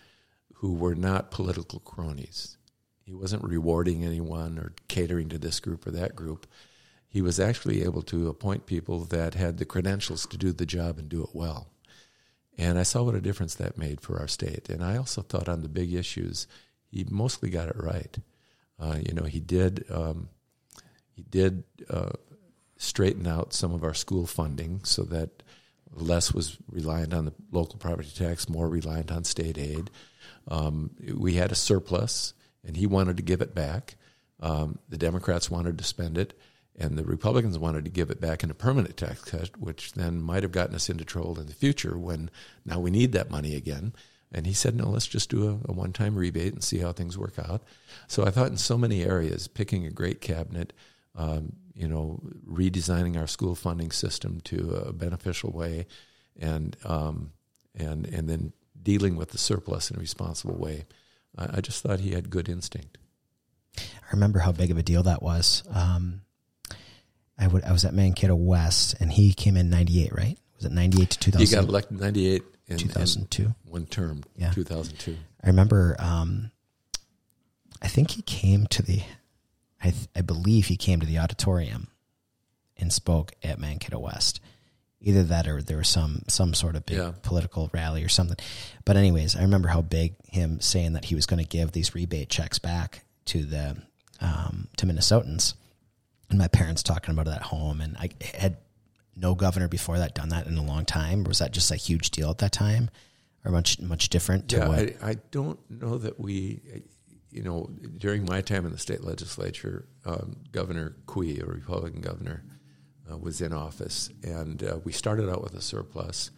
who 0.56 0.74
were 0.74 0.96
not 0.96 1.32
political 1.32 1.80
cronies. 1.80 2.58
He 3.04 3.14
wasn't 3.14 3.44
rewarding 3.44 4.04
anyone 4.04 4.58
or 4.58 4.74
catering 4.88 5.30
to 5.30 5.38
this 5.38 5.60
group 5.60 5.86
or 5.86 5.92
that 5.92 6.16
group. 6.16 6.48
He 7.16 7.22
was 7.22 7.40
actually 7.40 7.82
able 7.84 8.02
to 8.02 8.28
appoint 8.28 8.66
people 8.66 9.06
that 9.06 9.36
had 9.36 9.58
the 9.58 9.64
credentials 9.64 10.26
to 10.26 10.36
do 10.36 10.52
the 10.52 10.66
job 10.66 11.00
and 11.00 11.08
do 11.08 11.24
it 11.24 11.30
well. 11.32 11.70
And 12.58 12.78
I 12.78 12.84
saw 12.84 13.04
what 13.04 13.16
a 13.16 13.22
difference 13.22 13.56
that 13.56 13.78
made 13.78 14.02
for 14.02 14.20
our 14.20 14.28
state. 14.28 14.68
And 14.68 14.84
I 14.84 14.98
also 14.98 15.22
thought 15.22 15.48
on 15.48 15.62
the 15.62 15.70
big 15.70 15.94
issues, 15.94 16.46
he 16.92 17.06
mostly 17.10 17.50
got 17.50 17.70
it 17.70 17.78
right. 17.78 18.18
Uh, 18.78 18.98
you 19.02 19.14
know, 19.14 19.24
he 19.24 19.40
did 19.40 19.86
um, 19.90 20.28
he 21.14 21.24
did 21.24 21.64
uh, 21.90 22.12
straighten 22.76 23.26
out 23.28 23.54
some 23.54 23.74
of 23.74 23.86
our 23.86 23.94
school 23.94 24.28
funding 24.28 24.82
so 24.84 25.04
that 25.04 25.42
less 25.94 26.34
was 26.34 26.58
reliant 26.70 27.14
on 27.14 27.24
the 27.24 27.34
local 27.50 27.80
property 27.80 28.12
tax, 28.14 28.50
more 28.50 28.68
reliant 28.68 29.10
on 29.10 29.24
state 29.24 29.58
aid. 29.58 29.90
Um, 30.50 30.92
we 31.16 31.36
had 31.36 31.54
a 31.54 31.56
surplus, 31.56 32.34
and 32.68 32.76
he 32.76 32.86
wanted 32.86 33.16
to 33.16 33.24
give 33.24 33.40
it 33.40 33.56
back. 33.56 33.96
Um, 34.42 34.80
the 34.90 34.98
Democrats 34.98 35.50
wanted 35.50 35.78
to 35.78 35.86
spend 35.86 36.18
it, 36.18 36.38
and 36.78 36.98
the 36.98 37.06
Republicans 37.06 37.58
wanted 37.58 37.86
to 37.86 37.92
give 37.92 38.10
it 38.10 38.20
back 38.20 38.44
in 38.44 38.52
a 38.52 38.56
permanent 38.56 38.98
tax 38.98 39.24
cut, 39.24 39.58
which 39.58 39.94
then 39.94 40.22
might 40.22 40.44
have 40.44 40.52
gotten 40.52 40.76
us 40.76 40.90
into 40.90 41.06
trouble 41.06 41.40
in 41.40 41.48
the 41.48 41.54
future 41.54 41.98
when 41.98 42.30
now 42.66 42.80
we 42.80 42.92
need 42.92 43.14
that 43.14 43.32
money 43.32 43.56
again. 43.56 43.94
And 44.32 44.46
he 44.46 44.54
said, 44.54 44.76
no, 44.76 44.90
let's 44.90 45.08
just 45.08 45.30
do 45.30 45.48
a, 45.48 45.72
a 45.72 45.74
one 45.74 45.94
time 45.94 46.16
rebate 46.16 46.54
and 46.54 46.64
see 46.64 46.80
how 46.80 46.92
things 46.92 47.18
work 47.18 47.40
out. 47.40 47.64
So 48.08 48.26
I 48.26 48.32
thought 48.32 48.52
in 48.52 48.58
so 48.58 48.78
many 48.78 49.04
areas, 49.04 49.48
picking 49.48 49.86
a 49.86 49.92
great 49.92 50.20
cabinet, 50.20 50.74
um, 51.16 51.54
you 51.74 51.88
know, 51.88 52.22
redesigning 52.46 53.18
our 53.18 53.28
school 53.28 53.56
funding 53.56 53.92
system 53.92 54.42
to 54.46 54.72
a 54.88 54.94
beneficial 54.94 55.52
way, 55.52 55.88
and 56.38 56.76
um, 56.84 57.32
and 57.74 58.06
and 58.08 58.30
then 58.30 58.54
dealing 58.82 59.16
with 59.16 59.32
the 59.32 59.38
surplus 59.38 59.90
in 59.90 59.98
a 59.98 60.00
responsible 60.00 60.58
way. 60.58 60.86
I, 61.38 61.58
I, 61.58 61.62
just 61.62 61.82
thought 61.82 62.00
he 62.00 62.12
had 62.12 62.30
good 62.30 62.48
instinct. 62.48 62.98
I 63.78 64.12
remember 64.14 64.40
how 64.40 64.52
big 64.52 64.72
of 64.72 64.78
a 64.78 64.84
deal 64.84 65.04
that 65.04 65.24
was. 65.24 65.64
Um, 65.74 66.22
I 67.38 67.48
would 67.48 67.64
I 67.64 67.72
was 67.72 67.84
at 67.86 67.94
Mankato 67.94 68.36
West, 68.36 68.96
and 69.00 69.12
he 69.12 69.34
came 69.34 69.58
in 69.58 69.70
'98, 69.70 70.14
right? 70.16 70.38
Was 70.58 70.66
it 70.66 70.72
'98 70.72 71.10
to 71.12 71.20
2000? 71.20 71.48
He 71.48 71.54
got 71.54 71.68
elected 71.70 72.00
'98 72.00 72.44
and 72.70 72.80
2002. 72.80 73.54
one 73.66 73.86
term, 73.86 74.24
Yeah. 74.38 74.52
2002. 74.52 75.18
I 75.44 75.48
remember. 75.48 75.96
Um, 76.00 76.52
I 77.82 77.88
think 77.88 78.12
he 78.12 78.22
came 78.22 78.68
to 78.68 78.82
the. 78.82 79.02
I 79.84 79.92
th- 79.92 80.08
I 80.16 80.22
believe 80.22 80.68
he 80.68 80.78
came 80.78 81.00
to 81.02 81.06
the 81.06 81.20
auditorium, 81.20 81.88
and 82.78 82.92
spoke 82.92 83.34
at 83.44 83.60
Mankato 83.60 84.00
West. 84.00 84.40
Either 85.02 85.24
that, 85.24 85.48
or 85.48 85.62
there 85.62 85.78
was 85.78 85.90
some 85.90 86.24
some 86.28 86.54
sort 86.54 86.76
of 86.76 86.86
big 86.86 86.98
Yeah. 86.98 87.12
political 87.22 87.70
rally 87.74 88.04
or 88.04 88.10
something. 88.10 88.38
But 88.86 88.98
anyways, 88.98 89.36
I 89.36 89.42
remember 89.42 89.68
how 89.68 89.82
big 89.82 90.16
him 90.26 90.62
saying 90.62 90.94
that 90.94 91.06
he 91.06 91.16
was 91.16 91.26
going 91.28 91.44
to 91.44 91.48
give 91.48 91.74
these 91.74 91.94
rebate 91.94 92.30
checks 92.30 92.58
back 92.60 93.04
to 93.26 93.44
the 93.46 93.76
um, 94.22 94.70
to 94.78 94.86
Minnesotans, 94.88 95.54
and 96.30 96.40
my 96.40 96.48
parents 96.48 96.84
talking 96.84 97.14
about 97.14 97.28
it 97.28 97.36
at 97.36 97.42
home. 97.44 97.82
And 97.82 97.96
I 97.98 98.10
had 98.38 98.58
no 99.16 99.36
governor 99.36 99.68
before 99.68 99.98
that 99.98 100.16
done 100.16 100.30
that 100.30 100.48
in 100.48 100.58
a 100.58 100.64
long 100.64 100.86
time. 100.86 101.26
Or 101.26 101.30
was 101.30 101.40
that 101.40 101.52
just 101.52 101.72
a 101.72 101.76
huge 101.76 102.12
deal 102.12 102.30
at 102.30 102.40
that 102.40 102.52
time, 102.52 102.90
or 103.44 103.52
much 103.52 103.80
much 103.80 104.10
different 104.10 104.50
to 104.50 104.58
Yeah, 104.58 104.68
what? 104.68 104.80
I, 104.80 105.10
I 105.12 105.16
don't 105.32 105.60
know 105.70 105.98
that 105.98 106.20
we, 106.20 106.62
you 107.32 107.44
know, 107.44 107.70
during 107.98 108.26
my 108.26 108.42
time 108.42 108.66
in 108.66 108.72
the 108.72 108.78
state 108.78 109.04
legislature, 109.04 109.88
um, 110.06 110.38
Governor 110.52 110.96
Quie, 111.06 111.40
a 111.40 111.46
Republican 111.46 112.02
governor, 112.02 112.44
uh, 113.10 113.18
was 113.18 113.42
in 113.42 113.54
office, 113.54 114.10
and 114.24 114.64
uh, 114.64 114.80
we 114.84 114.92
started 114.92 115.30
out 115.30 115.44
with 115.44 115.54
a 115.54 115.62
surplus, 115.62 116.32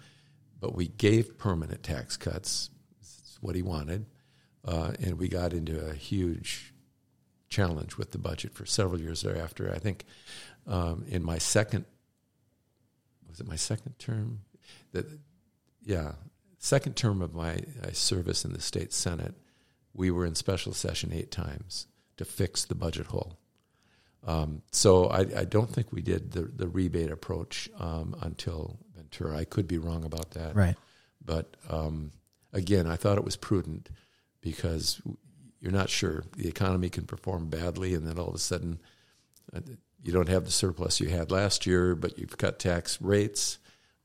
but 0.60 0.76
we 0.76 0.88
gave 0.88 1.38
permanent 1.38 1.84
tax 1.84 2.18
cuts. 2.18 2.70
It's 3.00 3.38
what 3.42 3.56
he 3.56 3.62
wanted, 3.62 4.06
uh, 4.66 4.92
and 5.00 5.18
we 5.18 5.30
got 5.30 5.54
into 5.54 5.80
a 5.80 5.94
huge 5.94 6.74
challenge 7.50 7.98
with 7.98 8.12
the 8.12 8.18
budget 8.18 8.54
for 8.54 8.66
several 8.66 9.00
years 9.00 9.22
thereafter. 9.22 9.72
I 9.74 9.80
think 9.80 10.06
um, 10.66 11.06
in 11.08 11.24
my 11.24 11.38
second, 11.38 11.86
was 13.28 13.40
it 13.40 13.48
my 13.48 13.56
second 13.56 13.98
term? 14.00 14.42
That, 14.92 15.06
yeah, 15.84 16.14
second 16.58 16.96
term 16.96 17.22
of 17.22 17.34
my 17.34 17.60
uh, 17.84 17.92
service 17.94 18.44
in 18.44 18.54
the 18.54 18.62
state 18.62 18.94
senate, 18.94 19.36
we 19.94 20.12
were 20.12 20.26
in 20.26 20.36
special 20.36 20.74
session 20.74 21.12
eight 21.14 21.32
times 21.32 21.88
to 22.18 22.26
fix 22.26 22.66
the 22.66 22.76
budget 22.76 23.08
hole. 23.08 23.38
Um, 24.26 24.62
so 24.72 25.08
I, 25.08 25.20
I 25.20 25.46
don't 25.46 25.70
think 25.70 25.94
we 25.94 26.02
did 26.02 26.32
the, 26.32 26.42
the 26.42 26.68
rebate 26.68 27.12
approach 27.12 27.70
um, 27.80 28.16
until 28.22 28.80
Ventura. 28.96 29.38
I 29.38 29.46
could 29.46 29.68
be 29.68 29.78
wrong 29.78 30.04
about 30.04 30.32
that. 30.32 30.56
Right. 30.56 30.76
But 31.24 31.56
um, 31.70 32.12
again, 32.52 32.88
I 32.88 32.96
thought 32.96 33.18
it 33.18 33.24
was 33.24 33.38
prudent 33.38 33.90
because 34.42 35.02
you're 35.60 35.72
not 35.72 35.90
sure. 35.90 36.24
The 36.36 36.48
economy 36.48 36.90
can 36.90 37.06
perform 37.06 37.50
badly, 37.50 37.94
and 37.94 38.06
then 38.06 38.18
all 38.18 38.30
of 38.30 38.36
a 38.36 38.40
sudden, 38.40 38.80
uh, 39.54 39.62
you 40.04 40.12
don't 40.12 40.30
have 40.30 40.46
the 40.46 40.52
surplus 40.52 41.00
you 41.00 41.10
had 41.10 41.32
last 41.32 41.66
year, 41.66 41.96
but 41.96 42.18
you've 42.20 42.38
cut 42.38 42.60
tax 42.60 43.02
rates. 43.02 43.58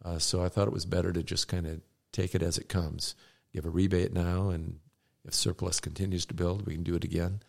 Uh, 0.05 0.19
so 0.19 0.43
I 0.43 0.49
thought 0.49 0.67
it 0.67 0.73
was 0.73 0.87
better 0.87 1.13
to 1.13 1.23
just 1.23 1.49
kind 1.49 1.67
of 1.67 1.81
take 2.13 2.35
it 2.35 2.43
as 2.43 2.59
it 2.59 2.69
comes. 2.69 3.15
Give 3.53 3.67
a 3.67 3.71
rebate 3.71 4.13
now, 4.13 4.49
and 4.49 4.79
if 5.25 5.35
surplus 5.35 5.79
continues 5.81 6.27
to 6.27 6.35
build, 6.35 6.67
we 6.67 6.75
can 6.75 6.83
do 6.83 6.95
it 6.95 7.05
again. 7.05 7.41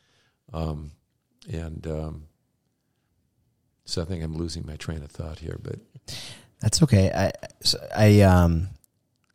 Um, 0.51 0.91
and 1.51 1.87
um, 1.87 2.23
so 3.85 4.01
I 4.01 4.05
think 4.05 4.23
I'm 4.23 4.35
losing 4.35 4.65
my 4.65 4.75
train 4.75 5.01
of 5.03 5.11
thought 5.11 5.39
here, 5.39 5.59
but 5.61 5.79
That's 6.59 6.81
okay. 6.83 7.11
I 7.11 7.31
I 7.95 8.21
um 8.21 8.69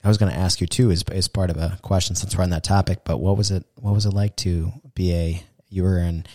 I 0.05 0.09
was 0.09 0.19
going 0.19 0.33
to 0.33 0.39
ask 0.39 0.61
you 0.61 0.67
too 0.67 0.91
as 0.91 1.03
as 1.05 1.29
part 1.29 1.51
of 1.51 1.57
a 1.57 1.79
question 1.83 2.17
since 2.17 2.37
we're 2.37 2.45
on 2.45 2.51
that 2.51 2.65
topic. 2.65 3.01
But 3.05 3.19
what 3.19 3.37
was 3.37 3.51
it? 3.51 3.65
What 3.77 3.95
was 3.95 4.07
it 4.07 4.13
like 4.13 4.37
to 4.37 4.73
be 4.95 5.13
a 5.13 5.43
you 5.69 5.83
were 5.83 5.99
an 5.99 6.27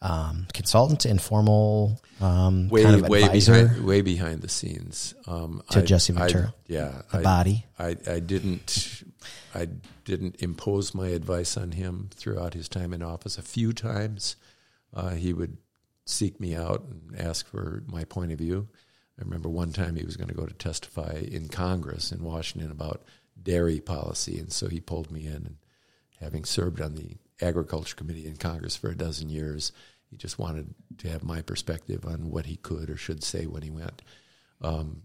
um, 0.00 0.46
consultant, 0.52 1.06
informal 1.06 2.00
um, 2.20 2.68
way 2.68 2.82
kind 2.82 3.02
of 3.02 3.08
way 3.08 3.22
advisor 3.22 3.64
behind 3.64 3.84
way 3.84 4.00
behind 4.00 4.42
the 4.42 4.48
scenes 4.48 5.14
um, 5.26 5.62
to 5.70 5.82
Jesse 5.82 6.12
Ventura? 6.12 6.54
yeah, 6.66 7.02
the 7.10 7.18
I, 7.18 7.22
body. 7.22 7.66
I, 7.78 7.96
I 8.06 8.20
didn't 8.20 9.04
I 9.54 9.68
didn't 10.04 10.36
impose 10.42 10.94
my 10.94 11.08
advice 11.08 11.56
on 11.56 11.72
him 11.72 12.10
throughout 12.14 12.54
his 12.54 12.68
time 12.68 12.92
in 12.92 13.02
office. 13.02 13.38
A 13.38 13.42
few 13.42 13.72
times 13.72 14.36
uh, 14.92 15.10
he 15.10 15.32
would 15.32 15.58
seek 16.06 16.40
me 16.40 16.54
out 16.54 16.82
and 16.82 17.18
ask 17.18 17.46
for 17.46 17.82
my 17.86 18.04
point 18.04 18.32
of 18.32 18.38
view. 18.38 18.68
I 19.18 19.22
remember 19.22 19.48
one 19.48 19.72
time 19.72 19.96
he 19.96 20.04
was 20.04 20.16
going 20.16 20.28
to 20.28 20.34
go 20.34 20.46
to 20.46 20.54
testify 20.54 21.22
in 21.30 21.48
Congress 21.48 22.10
in 22.10 22.24
Washington 22.24 22.70
about 22.70 23.04
dairy 23.40 23.80
policy, 23.80 24.38
and 24.38 24.52
so 24.52 24.68
he 24.68 24.80
pulled 24.80 25.10
me 25.10 25.26
in. 25.26 25.34
And 25.34 25.56
having 26.20 26.44
served 26.44 26.80
on 26.80 26.94
the 26.94 27.16
Agriculture 27.40 27.94
Committee 27.94 28.26
in 28.26 28.36
Congress 28.36 28.76
for 28.76 28.90
a 28.90 28.96
dozen 28.96 29.28
years, 29.28 29.72
he 30.10 30.16
just 30.16 30.38
wanted 30.38 30.74
to 30.98 31.08
have 31.08 31.22
my 31.22 31.42
perspective 31.42 32.04
on 32.04 32.30
what 32.30 32.46
he 32.46 32.56
could 32.56 32.90
or 32.90 32.96
should 32.96 33.22
say 33.22 33.46
when 33.46 33.62
he 33.62 33.70
went. 33.70 34.02
Um, 34.60 35.02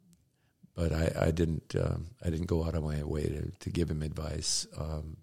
but 0.75 0.93
I, 0.93 1.11
I 1.19 1.31
didn't. 1.31 1.75
Um, 1.75 2.07
I 2.23 2.29
didn't 2.29 2.47
go 2.47 2.63
out 2.63 2.75
of 2.75 2.83
my 2.83 3.03
way 3.03 3.23
to, 3.23 3.51
to 3.51 3.69
give 3.69 3.91
him 3.91 4.01
advice. 4.01 4.65
Um, 4.77 5.17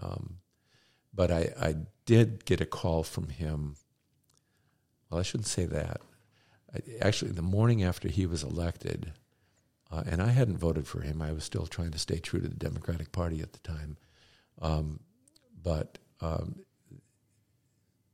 um, 0.00 0.38
but 1.14 1.30
I, 1.30 1.52
I 1.60 1.76
did 2.06 2.44
get 2.44 2.60
a 2.60 2.66
call 2.66 3.02
from 3.02 3.28
him. 3.28 3.76
Well, 5.08 5.20
I 5.20 5.22
shouldn't 5.22 5.46
say 5.46 5.64
that. 5.66 6.00
Actually, 7.00 7.32
the 7.32 7.42
morning 7.42 7.82
after 7.82 8.08
he 8.08 8.26
was 8.26 8.42
elected, 8.42 9.12
uh, 9.90 10.02
and 10.06 10.20
I 10.20 10.30
hadn't 10.30 10.58
voted 10.58 10.86
for 10.86 11.02
him. 11.02 11.22
I 11.22 11.32
was 11.32 11.44
still 11.44 11.66
trying 11.66 11.92
to 11.92 11.98
stay 11.98 12.18
true 12.18 12.40
to 12.40 12.48
the 12.48 12.54
Democratic 12.54 13.12
Party 13.12 13.40
at 13.40 13.52
the 13.52 13.60
time. 13.60 13.96
Um, 14.60 15.00
but 15.62 15.98
um, 16.20 16.64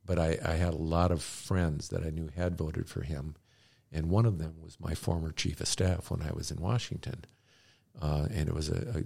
but 0.05 0.19
I, 0.19 0.37
I 0.43 0.53
had 0.53 0.73
a 0.73 0.77
lot 0.77 1.11
of 1.11 1.21
friends 1.21 1.89
that 1.89 2.03
I 2.03 2.09
knew 2.09 2.29
had 2.35 2.57
voted 2.57 2.89
for 2.89 3.01
him, 3.01 3.35
and 3.91 4.09
one 4.09 4.25
of 4.25 4.37
them 4.39 4.55
was 4.61 4.79
my 4.79 4.93
former 4.93 5.31
chief 5.31 5.61
of 5.61 5.67
staff 5.67 6.11
when 6.11 6.21
I 6.21 6.31
was 6.33 6.51
in 6.51 6.59
Washington, 6.59 7.25
uh, 8.01 8.27
and 8.31 8.49
it 8.49 8.55
was 8.55 8.69
a, 8.69 9.03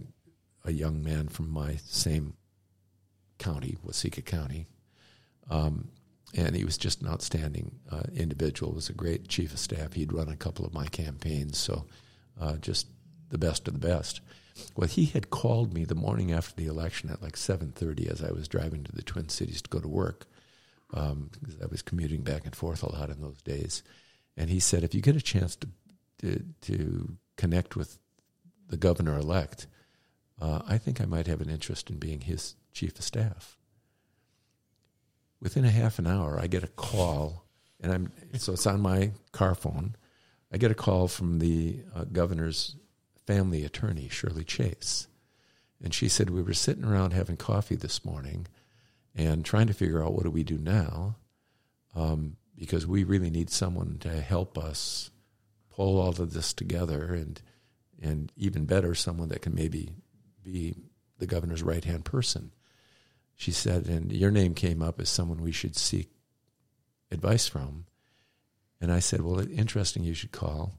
a, 0.65 0.69
a 0.69 0.71
young 0.71 1.03
man 1.03 1.27
from 1.27 1.49
my 1.49 1.77
same 1.85 2.33
county, 3.37 3.77
Waseca 3.85 4.23
County, 4.25 4.67
um, 5.49 5.89
and 6.37 6.55
he 6.55 6.65
was 6.65 6.77
just 6.77 7.01
an 7.01 7.07
outstanding 7.07 7.79
uh, 7.91 8.03
individual. 8.13 8.73
Was 8.73 8.89
a 8.89 8.93
great 8.93 9.27
chief 9.27 9.53
of 9.53 9.59
staff. 9.59 9.93
He'd 9.93 10.13
run 10.13 10.29
a 10.29 10.35
couple 10.35 10.65
of 10.65 10.73
my 10.73 10.87
campaigns, 10.87 11.57
so 11.57 11.85
uh, 12.39 12.57
just 12.57 12.87
the 13.29 13.37
best 13.37 13.67
of 13.67 13.73
the 13.73 13.87
best. 13.87 14.21
Well, 14.75 14.87
he 14.87 15.05
had 15.05 15.29
called 15.29 15.73
me 15.73 15.83
the 15.83 15.95
morning 15.95 16.31
after 16.31 16.55
the 16.55 16.67
election 16.67 17.09
at 17.09 17.21
like 17.21 17.37
seven 17.37 17.71
thirty, 17.71 18.07
as 18.09 18.23
I 18.23 18.31
was 18.31 18.47
driving 18.47 18.83
to 18.83 18.91
the 18.91 19.01
Twin 19.01 19.29
Cities 19.29 19.61
to 19.61 19.69
go 19.69 19.79
to 19.79 19.87
work, 19.87 20.27
um, 20.93 21.29
because 21.31 21.61
I 21.61 21.65
was 21.65 21.81
commuting 21.81 22.23
back 22.23 22.45
and 22.45 22.55
forth 22.55 22.83
a 22.83 22.91
lot 22.91 23.09
in 23.09 23.21
those 23.21 23.41
days. 23.41 23.83
And 24.37 24.49
he 24.49 24.59
said, 24.59 24.83
if 24.83 24.93
you 24.93 25.01
get 25.01 25.15
a 25.15 25.21
chance 25.21 25.55
to 25.57 25.67
to, 26.19 26.43
to 26.61 27.17
connect 27.35 27.75
with 27.75 27.99
the 28.69 28.77
governor 28.77 29.17
elect, 29.17 29.67
uh, 30.41 30.61
I 30.65 30.77
think 30.77 31.01
I 31.01 31.05
might 31.05 31.27
have 31.27 31.41
an 31.41 31.49
interest 31.49 31.89
in 31.89 31.97
being 31.97 32.21
his 32.21 32.55
chief 32.71 32.97
of 32.97 33.03
staff. 33.03 33.57
Within 35.41 35.65
a 35.65 35.71
half 35.71 35.99
an 35.99 36.07
hour, 36.07 36.39
I 36.41 36.47
get 36.47 36.63
a 36.63 36.67
call, 36.67 37.45
and 37.79 37.91
I'm 37.91 38.11
so 38.37 38.53
it's 38.53 38.65
on 38.65 38.81
my 38.81 39.11
car 39.31 39.53
phone. 39.53 39.95
I 40.51 40.57
get 40.57 40.71
a 40.71 40.75
call 40.75 41.07
from 41.07 41.39
the 41.39 41.81
uh, 41.93 42.05
governor's 42.05 42.75
family 43.25 43.63
attorney, 43.63 44.07
Shirley 44.09 44.43
Chase. 44.43 45.07
And 45.83 45.93
she 45.93 46.07
said, 46.07 46.29
We 46.29 46.41
were 46.41 46.53
sitting 46.53 46.85
around 46.85 47.11
having 47.11 47.37
coffee 47.37 47.75
this 47.75 48.05
morning 48.05 48.47
and 49.13 49.43
trying 49.43 49.67
to 49.67 49.73
figure 49.73 50.03
out 50.03 50.13
what 50.13 50.23
do 50.23 50.31
we 50.31 50.43
do 50.43 50.57
now 50.57 51.15
um, 51.95 52.37
because 52.57 52.85
we 52.85 53.03
really 53.03 53.29
need 53.29 53.49
someone 53.49 53.97
to 53.99 54.09
help 54.21 54.57
us 54.57 55.11
pull 55.69 55.99
all 55.99 56.09
of 56.09 56.33
this 56.33 56.53
together 56.53 57.13
and, 57.13 57.41
and 58.01 58.31
even 58.37 58.65
better, 58.65 58.95
someone 58.95 59.29
that 59.29 59.41
can 59.41 59.53
maybe 59.53 59.89
be 60.43 60.75
the 61.17 61.27
governor's 61.27 61.63
right 61.63 61.83
hand 61.83 62.05
person. 62.05 62.51
She 63.35 63.51
said, 63.51 63.87
and 63.87 64.11
your 64.11 64.31
name 64.31 64.53
came 64.53 64.81
up 64.81 64.99
as 64.99 65.09
someone 65.09 65.41
we 65.41 65.51
should 65.51 65.75
seek 65.75 66.09
advice 67.11 67.47
from. 67.47 67.85
And 68.79 68.91
I 68.91 68.99
said, 68.99 69.21
Well, 69.21 69.39
interesting, 69.39 70.03
you 70.03 70.13
should 70.13 70.31
call. 70.31 70.77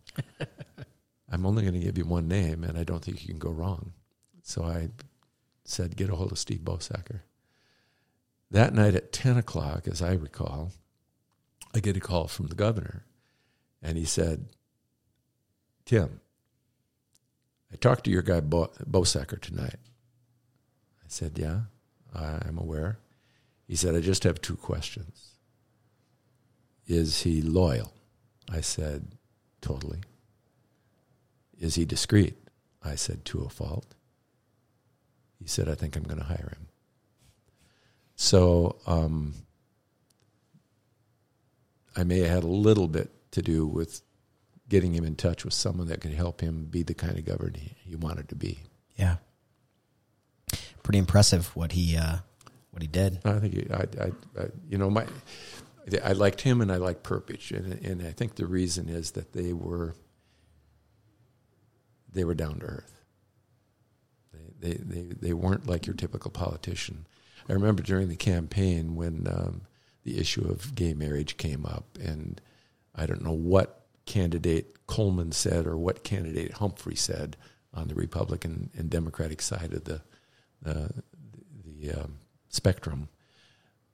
I'm 1.31 1.45
only 1.45 1.63
going 1.63 1.75
to 1.75 1.81
give 1.81 1.99
you 1.99 2.05
one 2.05 2.29
name, 2.29 2.63
and 2.63 2.79
I 2.79 2.85
don't 2.85 3.05
think 3.05 3.23
you 3.23 3.29
can 3.29 3.39
go 3.39 3.51
wrong. 3.51 3.93
So 4.43 4.63
I 4.65 4.91
said, 5.65 5.97
Get 5.97 6.11
a 6.11 6.15
hold 6.15 6.33
of 6.33 6.39
Steve 6.39 6.61
Bosacker. 6.61 7.21
That 8.51 8.75
night 8.75 8.95
at 8.95 9.13
10 9.13 9.37
o'clock, 9.37 9.89
as 9.89 10.01
I 10.01 10.13
recall, 10.13 10.73
I 11.75 11.81
get 11.81 11.97
a 11.97 12.01
call 12.01 12.29
from 12.29 12.47
the 12.47 12.55
governor, 12.55 13.05
and 13.83 13.99
he 13.99 14.05
said, 14.05 14.47
Tim, 15.85 16.21
I 17.73 17.77
talked 17.77 18.05
to 18.05 18.11
your 18.11 18.23
guy 18.23 18.41
Bo- 18.41 18.73
Bosacker 18.89 19.41
tonight. 19.41 19.79
I 21.03 21.09
said, 21.09 21.39
Yeah, 21.39 21.63
I'm 22.15 22.59
aware. 22.59 22.99
He 23.67 23.77
said, 23.77 23.95
I 23.95 24.01
just 24.01 24.25
have 24.25 24.41
two 24.41 24.57
questions. 24.57 25.33
Is 26.87 27.23
he 27.23 27.43
loyal? 27.43 27.93
I 28.51 28.61
said, 28.61 29.13
Totally. 29.61 30.01
Is 31.59 31.75
he 31.75 31.85
discreet? 31.85 32.37
I 32.85 32.95
said, 32.95 33.25
To 33.27 33.43
a 33.43 33.49
fault. 33.49 33.95
He 35.41 35.49
said, 35.49 35.69
I 35.69 35.75
think 35.75 35.97
I'm 35.97 36.05
going 36.05 36.21
to 36.21 36.25
hire 36.25 36.53
him. 36.57 36.69
So 38.15 38.77
um, 38.87 39.35
I 41.97 42.05
may 42.05 42.21
have 42.21 42.31
had 42.31 42.45
a 42.45 42.49
little 42.49 42.89
bit 42.89 43.11
to 43.33 43.43
do 43.43 43.67
with 43.67 44.01
getting 44.69 44.95
him 44.95 45.05
in 45.05 45.17
touch 45.17 45.45
with 45.45 45.55
someone 45.55 45.89
that 45.89 46.01
could 46.01 46.13
help 46.15 46.41
him 46.41 46.65
be 46.65 46.83
the 46.83 46.95
kind 46.95 47.19
of 47.19 47.25
governor 47.25 47.53
he, 47.57 47.77
he 47.85 47.97
wanted 47.97 48.29
to 48.31 48.35
be. 48.35 48.61
Yeah. 48.97 49.17
Pretty 50.87 50.99
impressive 51.01 51.49
what 51.57 51.73
he 51.73 51.97
uh, 51.97 52.19
what 52.71 52.81
he 52.81 52.87
did. 52.87 53.19
I 53.25 53.41
think 53.41 53.73
I, 53.73 54.05
I, 54.05 54.13
I, 54.41 54.47
you 54.71 54.79
know, 54.79 54.89
my 54.89 55.05
I 56.05 56.13
liked 56.13 56.43
him 56.43 56.61
and 56.61 56.71
I 56.71 56.77
liked 56.77 57.03
Perpich, 57.03 57.51
and 57.51 57.85
and 57.85 58.07
I 58.07 58.13
think 58.13 58.37
the 58.37 58.47
reason 58.47 58.89
is 58.89 59.11
that 59.11 59.33
they 59.33 59.53
were 59.53 59.97
they 62.13 62.23
were 62.23 62.37
down 62.37 62.61
to 62.61 62.67
earth. 62.67 63.03
They 64.61 64.75
they 64.75 64.75
they, 64.75 65.03
they 65.03 65.33
weren't 65.33 65.67
like 65.67 65.89
your 65.89 65.97
typical 65.97 66.31
politician. 66.31 67.09
I 67.49 67.55
remember 67.55 67.83
during 67.83 68.07
the 68.07 68.15
campaign 68.15 68.95
when 68.95 69.27
um, 69.29 69.63
the 70.05 70.21
issue 70.21 70.47
of 70.47 70.77
gay 70.77 70.95
marriage 70.95 71.37
came 71.37 71.67
up, 71.67 71.99
and 72.01 72.41
I 72.95 73.07
don't 73.07 73.25
know 73.25 73.33
what 73.33 73.87
candidate 74.05 74.87
Coleman 74.87 75.33
said 75.33 75.67
or 75.67 75.77
what 75.77 76.05
candidate 76.05 76.53
Humphrey 76.53 76.95
said 76.95 77.37
on 77.75 77.89
the 77.89 77.97
Republican 77.97 78.71
and 78.79 78.89
Democratic 78.89 79.43
side 79.43 79.73
of 79.73 79.83
the 79.83 80.03
uh, 80.65 80.89
the 81.65 81.93
um, 81.93 82.19
spectrum. 82.49 83.09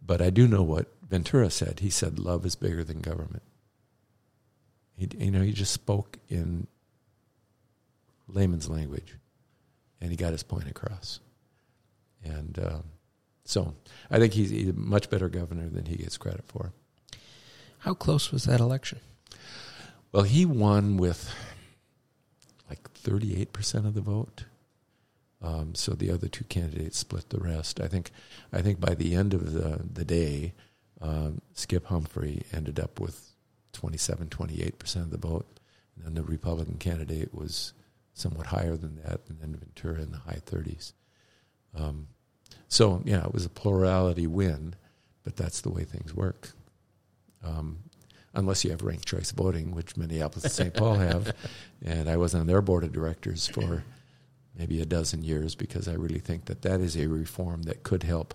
But 0.04 0.20
I 0.20 0.30
do 0.30 0.48
know 0.48 0.62
what 0.62 0.92
Ventura 1.08 1.50
said. 1.50 1.80
He 1.80 1.90
said, 1.90 2.18
"Love 2.18 2.44
is 2.44 2.56
bigger 2.56 2.84
than 2.84 3.00
government." 3.00 3.42
He, 4.96 5.08
you 5.18 5.30
know, 5.30 5.42
he 5.42 5.52
just 5.52 5.72
spoke 5.72 6.18
in 6.28 6.66
layman's 8.28 8.68
language, 8.68 9.16
and 10.00 10.10
he 10.10 10.16
got 10.16 10.32
his 10.32 10.42
point 10.42 10.68
across. 10.68 11.20
And 12.24 12.58
um, 12.58 12.84
so, 13.44 13.74
I 14.10 14.18
think 14.18 14.32
he's, 14.32 14.50
he's 14.50 14.68
a 14.68 14.74
much 14.74 15.10
better 15.10 15.28
governor 15.28 15.68
than 15.68 15.86
he 15.86 15.96
gets 15.96 16.16
credit 16.16 16.44
for. 16.46 16.72
How 17.78 17.94
close 17.94 18.30
was 18.30 18.44
that 18.44 18.60
election? 18.60 19.00
Well, 20.12 20.22
he 20.22 20.46
won 20.46 20.98
with 20.98 21.34
like 22.68 22.92
38% 22.94 23.86
of 23.86 23.94
the 23.94 24.00
vote. 24.00 24.44
Um, 25.42 25.74
so 25.74 25.92
the 25.92 26.10
other 26.10 26.28
two 26.28 26.44
candidates 26.44 26.98
split 26.98 27.28
the 27.30 27.40
rest. 27.40 27.80
I 27.80 27.88
think, 27.88 28.10
I 28.52 28.62
think 28.62 28.78
by 28.78 28.94
the 28.94 29.14
end 29.14 29.34
of 29.34 29.52
the, 29.52 29.80
the 29.92 30.04
day, 30.04 30.54
um, 31.00 31.40
Skip 31.52 31.86
Humphrey 31.86 32.44
ended 32.52 32.78
up 32.78 33.00
with 33.00 33.32
27, 33.72 34.28
28% 34.28 34.96
of 34.96 35.10
the 35.10 35.18
vote. 35.18 35.58
And 35.96 36.04
then 36.04 36.14
the 36.14 36.22
Republican 36.22 36.78
candidate 36.78 37.34
was 37.34 37.72
somewhat 38.14 38.46
higher 38.46 38.76
than 38.76 38.96
that, 39.02 39.20
and 39.28 39.40
then 39.40 39.56
Ventura 39.56 40.00
in 40.00 40.12
the 40.12 40.18
high 40.18 40.40
30s. 40.44 40.92
Um, 41.74 42.08
so, 42.68 43.02
yeah, 43.04 43.24
it 43.24 43.32
was 43.32 43.44
a 43.44 43.50
plurality 43.50 44.26
win, 44.26 44.74
but 45.24 45.36
that's 45.36 45.60
the 45.60 45.70
way 45.70 45.84
things 45.84 46.14
work. 46.14 46.50
Um, 47.44 47.78
unless 48.34 48.64
you 48.64 48.70
have 48.70 48.82
ranked 48.82 49.06
choice 49.06 49.30
voting, 49.32 49.74
which 49.74 49.96
Minneapolis 49.96 50.44
and 50.44 50.52
St. 50.52 50.74
Paul 50.74 50.94
have. 50.94 51.34
And 51.84 52.08
I 52.08 52.16
was 52.16 52.32
on 52.32 52.46
their 52.46 52.62
board 52.62 52.84
of 52.84 52.92
directors 52.92 53.48
for 53.48 53.82
maybe 54.56 54.80
a 54.80 54.86
dozen 54.86 55.22
years 55.22 55.54
because 55.54 55.88
I 55.88 55.94
really 55.94 56.18
think 56.18 56.46
that 56.46 56.62
that 56.62 56.80
is 56.80 56.96
a 56.96 57.06
reform 57.06 57.62
that 57.62 57.82
could 57.82 58.02
help 58.02 58.34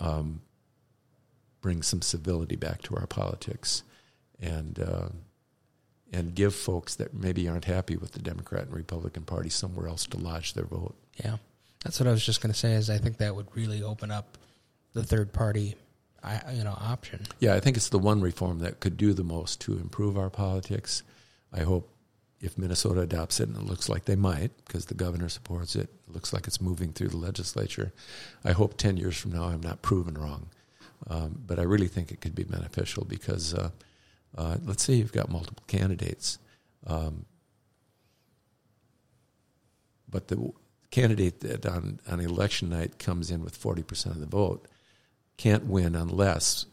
um, 0.00 0.40
bring 1.60 1.82
some 1.82 2.02
civility 2.02 2.56
back 2.56 2.82
to 2.82 2.96
our 2.96 3.06
politics 3.06 3.82
and 4.40 4.78
uh, 4.78 5.08
and 6.12 6.34
give 6.34 6.54
folks 6.54 6.94
that 6.94 7.12
maybe 7.12 7.48
aren't 7.48 7.64
happy 7.64 7.96
with 7.96 8.12
the 8.12 8.20
Democrat 8.20 8.66
and 8.66 8.74
Republican 8.74 9.24
Party 9.24 9.50
somewhere 9.50 9.88
else 9.88 10.06
to 10.06 10.16
lodge 10.16 10.54
their 10.54 10.64
vote. 10.64 10.94
Yeah, 11.22 11.36
that's 11.82 11.98
what 11.98 12.06
I 12.06 12.12
was 12.12 12.24
just 12.24 12.40
going 12.40 12.52
to 12.52 12.58
say. 12.58 12.72
Is 12.72 12.88
I 12.88 12.98
think 12.98 13.18
that 13.18 13.34
would 13.34 13.48
really 13.54 13.82
open 13.82 14.10
up 14.10 14.38
the 14.92 15.02
third 15.02 15.32
party, 15.32 15.74
you 16.52 16.64
know, 16.64 16.76
option. 16.80 17.26
Yeah, 17.40 17.54
I 17.54 17.60
think 17.60 17.76
it's 17.76 17.90
the 17.90 17.98
one 17.98 18.20
reform 18.20 18.60
that 18.60 18.80
could 18.80 18.96
do 18.96 19.12
the 19.12 19.24
most 19.24 19.60
to 19.62 19.72
improve 19.72 20.16
our 20.16 20.30
politics. 20.30 21.02
I 21.52 21.60
hope 21.60 21.90
if 22.40 22.58
Minnesota 22.58 23.00
adopts 23.00 23.40
it, 23.40 23.48
and 23.48 23.56
it 23.56 23.64
looks 23.64 23.88
like 23.88 24.04
they 24.04 24.16
might 24.16 24.50
because 24.66 24.86
the 24.86 24.94
governor 24.94 25.28
supports 25.28 25.74
it, 25.74 25.88
it 26.06 26.14
looks 26.14 26.32
like 26.32 26.46
it's 26.46 26.60
moving 26.60 26.92
through 26.92 27.08
the 27.08 27.16
legislature. 27.16 27.92
I 28.44 28.52
hope 28.52 28.76
10 28.76 28.96
years 28.96 29.16
from 29.16 29.32
now 29.32 29.44
I'm 29.44 29.62
not 29.62 29.82
proven 29.82 30.14
wrong. 30.14 30.48
Um, 31.08 31.42
but 31.46 31.58
I 31.58 31.62
really 31.62 31.88
think 31.88 32.10
it 32.10 32.20
could 32.20 32.34
be 32.34 32.44
beneficial 32.44 33.04
because 33.04 33.54
uh, 33.54 33.70
uh, 34.36 34.56
let's 34.64 34.82
say 34.82 34.94
you've 34.94 35.12
got 35.12 35.30
multiple 35.30 35.64
candidates, 35.66 36.38
um, 36.86 37.26
but 40.08 40.28
the 40.28 40.52
candidate 40.90 41.40
that 41.40 41.66
on, 41.66 42.00
on 42.08 42.20
election 42.20 42.70
night 42.70 42.98
comes 42.98 43.30
in 43.30 43.42
with 43.42 43.60
40% 43.60 44.06
of 44.06 44.20
the 44.20 44.26
vote 44.26 44.66
can't 45.36 45.66
win 45.66 45.94
unless 45.94 46.66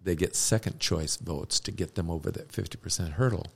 they 0.00 0.14
get 0.14 0.36
second 0.36 0.78
choice 0.78 1.16
votes 1.16 1.58
to 1.60 1.72
get 1.72 1.96
them 1.96 2.08
over 2.08 2.30
that 2.30 2.48
50% 2.48 3.12
hurdle. 3.12 3.48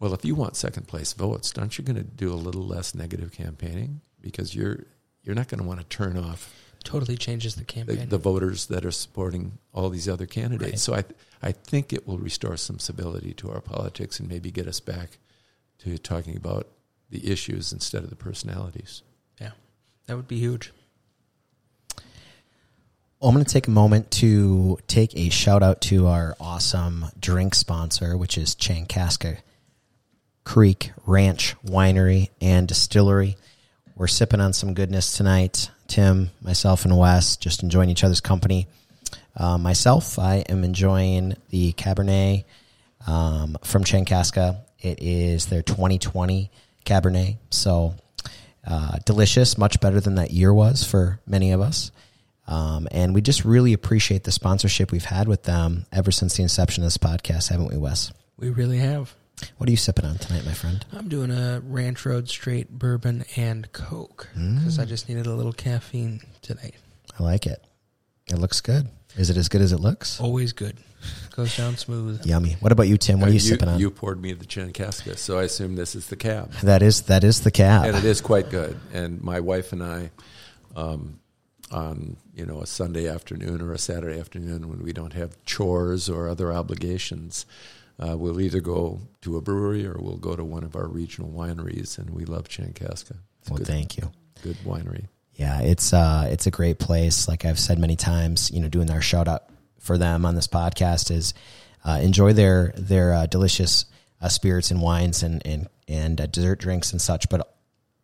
Well, 0.00 0.14
if 0.14 0.24
you 0.24 0.34
want 0.34 0.56
second 0.56 0.88
place 0.88 1.12
votes, 1.12 1.52
aren't 1.56 1.78
you 1.78 1.84
going 1.84 1.96
to 1.96 2.02
do 2.02 2.32
a 2.32 2.34
little 2.34 2.66
less 2.66 2.94
negative 2.94 3.32
campaigning 3.32 4.00
because 4.20 4.54
you're 4.54 4.84
you're 5.22 5.34
not 5.34 5.48
going 5.48 5.60
to 5.60 5.66
want 5.66 5.80
to 5.80 5.86
turn 5.86 6.16
off 6.16 6.52
Totally 6.82 7.16
changes 7.16 7.54
the 7.54 7.60
the, 7.60 7.66
campaign. 7.66 8.08
the 8.08 8.18
voters 8.18 8.66
that 8.66 8.86
are 8.86 8.90
supporting 8.90 9.58
all 9.74 9.90
these 9.90 10.08
other 10.08 10.24
candidates. 10.24 10.70
Right. 10.70 10.78
So 10.78 10.94
I, 10.94 11.04
I 11.42 11.52
think 11.52 11.92
it 11.92 12.06
will 12.06 12.16
restore 12.16 12.56
some 12.56 12.78
civility 12.78 13.34
to 13.34 13.50
our 13.50 13.60
politics 13.60 14.18
and 14.18 14.28
maybe 14.28 14.50
get 14.50 14.66
us 14.66 14.80
back 14.80 15.18
to 15.80 15.98
talking 15.98 16.36
about 16.36 16.68
the 17.10 17.30
issues 17.30 17.72
instead 17.72 18.02
of 18.02 18.08
the 18.10 18.16
personalities. 18.16 19.02
yeah, 19.38 19.50
that 20.06 20.16
would 20.16 20.28
be 20.28 20.38
huge. 20.38 20.72
I'm 23.22 23.34
going 23.34 23.44
to 23.44 23.52
take 23.52 23.66
a 23.66 23.70
moment 23.70 24.10
to 24.12 24.78
take 24.86 25.14
a 25.14 25.28
shout 25.28 25.62
out 25.62 25.82
to 25.82 26.06
our 26.06 26.34
awesome 26.40 27.04
drink 27.20 27.54
sponsor, 27.54 28.16
which 28.16 28.38
is 28.38 28.54
Chankaska 28.54 29.36
Creek 30.44 30.92
Ranch 31.06 31.54
Winery 31.64 32.30
and 32.40 32.66
Distillery. 32.66 33.36
We're 33.96 34.06
sipping 34.06 34.40
on 34.40 34.52
some 34.52 34.74
goodness 34.74 35.16
tonight. 35.16 35.70
Tim, 35.86 36.30
myself, 36.40 36.84
and 36.84 36.96
Wes 36.96 37.36
just 37.36 37.62
enjoying 37.62 37.90
each 37.90 38.04
other's 38.04 38.20
company. 38.20 38.66
Uh, 39.36 39.58
myself, 39.58 40.18
I 40.18 40.36
am 40.48 40.64
enjoying 40.64 41.36
the 41.50 41.72
Cabernet 41.72 42.44
um, 43.06 43.56
from 43.62 43.84
Chankaska. 43.84 44.60
It 44.80 45.00
is 45.02 45.46
their 45.46 45.62
2020 45.62 46.50
Cabernet. 46.84 47.36
So 47.50 47.94
uh, 48.66 48.98
delicious, 49.04 49.58
much 49.58 49.80
better 49.80 50.00
than 50.00 50.16
that 50.16 50.30
year 50.30 50.52
was 50.52 50.84
for 50.84 51.20
many 51.26 51.52
of 51.52 51.60
us. 51.60 51.90
Um, 52.46 52.88
and 52.90 53.14
we 53.14 53.20
just 53.20 53.44
really 53.44 53.72
appreciate 53.72 54.24
the 54.24 54.32
sponsorship 54.32 54.90
we've 54.90 55.04
had 55.04 55.28
with 55.28 55.44
them 55.44 55.86
ever 55.92 56.10
since 56.10 56.36
the 56.36 56.42
inception 56.42 56.82
of 56.82 56.86
this 56.86 56.98
podcast, 56.98 57.48
haven't 57.50 57.68
we, 57.68 57.76
Wes? 57.76 58.12
We 58.36 58.50
really 58.50 58.78
have. 58.78 59.14
What 59.58 59.68
are 59.68 59.70
you 59.70 59.76
sipping 59.76 60.04
on 60.04 60.16
tonight, 60.18 60.44
my 60.44 60.52
friend? 60.52 60.84
I'm 60.92 61.08
doing 61.08 61.30
a 61.30 61.60
Ranch 61.64 62.04
Road 62.06 62.28
Straight 62.28 62.70
bourbon 62.70 63.24
and 63.36 63.70
Coke 63.72 64.28
because 64.34 64.78
I 64.78 64.84
just 64.84 65.08
needed 65.08 65.26
a 65.26 65.34
little 65.34 65.52
caffeine 65.52 66.20
today. 66.42 66.72
I 67.18 67.22
like 67.22 67.46
it. 67.46 67.62
It 68.28 68.36
looks 68.38 68.60
good. 68.60 68.88
Is 69.16 69.28
it 69.30 69.36
as 69.36 69.48
good 69.48 69.60
as 69.60 69.72
it 69.72 69.80
looks? 69.80 70.20
Always 70.20 70.52
good. 70.52 70.76
Goes 71.34 71.56
down 71.56 71.76
smooth. 71.76 72.24
Yummy. 72.26 72.56
What 72.60 72.72
about 72.72 72.86
you, 72.88 72.96
Tim? 72.98 73.20
What 73.20 73.30
are 73.30 73.32
you, 73.32 73.38
Uh, 73.38 73.40
sipping 73.40 73.68
on? 73.68 73.80
You 73.80 73.90
poured 73.90 74.20
me 74.20 74.32
the 74.34 74.44
Chankaska, 74.44 75.16
so 75.16 75.38
I 75.38 75.44
assume 75.44 75.74
this 75.76 75.94
is 75.94 76.06
the 76.08 76.16
cab. 76.16 76.52
that 76.62 76.82
is 76.82 77.02
that 77.02 77.24
is 77.24 77.40
the 77.40 77.50
cab. 77.50 77.86
and 77.86 77.96
it 77.96 78.04
is 78.04 78.20
quite 78.20 78.50
good. 78.50 78.78
And 78.92 79.22
my 79.22 79.40
wife 79.40 79.72
and 79.72 79.82
I, 79.82 80.10
um, 80.76 81.18
on 81.72 82.16
you 82.34 82.44
know 82.44 82.60
a 82.60 82.66
Sunday 82.66 83.08
afternoon 83.08 83.60
or 83.62 83.72
a 83.72 83.78
Saturday 83.78 84.18
afternoon 84.20 84.68
when 84.68 84.82
we 84.82 84.92
don't 84.92 85.14
have 85.14 85.42
chores 85.44 86.08
or 86.08 86.28
other 86.28 86.52
obligations, 86.52 87.46
uh, 88.00 88.16
we'll 88.16 88.40
either 88.40 88.60
go 88.60 89.00
to 89.22 89.36
a 89.36 89.40
brewery 89.42 89.86
or 89.86 89.96
we'll 90.00 90.16
go 90.16 90.34
to 90.34 90.44
one 90.44 90.64
of 90.64 90.74
our 90.74 90.86
regional 90.88 91.30
wineries. 91.30 91.98
And 91.98 92.10
we 92.10 92.24
love 92.24 92.48
Chankaska. 92.48 93.16
It's 93.40 93.50
Well, 93.50 93.58
good, 93.58 93.66
thank 93.66 93.96
you. 93.98 94.10
good 94.42 94.56
winery. 94.64 95.06
Yeah, 95.34 95.60
it's 95.60 95.92
uh 95.92 96.28
it's 96.30 96.46
a 96.46 96.50
great 96.50 96.78
place. 96.78 97.26
Like 97.28 97.44
I've 97.44 97.58
said 97.58 97.78
many 97.78 97.96
times, 97.96 98.50
you 98.50 98.60
know, 98.60 98.68
doing 98.68 98.90
our 98.90 99.00
shout 99.00 99.28
out 99.28 99.44
for 99.78 99.96
them 99.96 100.26
on 100.26 100.34
this 100.34 100.46
podcast 100.48 101.10
is 101.10 101.32
uh, 101.84 101.98
enjoy 102.02 102.34
their 102.34 102.74
their 102.76 103.14
uh, 103.14 103.26
delicious 103.26 103.86
uh, 104.20 104.28
spirits 104.28 104.70
and 104.70 104.82
wines 104.82 105.22
and 105.22 105.40
and 105.46 105.68
and 105.88 106.20
uh, 106.20 106.26
dessert 106.26 106.58
drinks 106.60 106.92
and 106.92 107.00
such. 107.00 107.28
But 107.30 107.54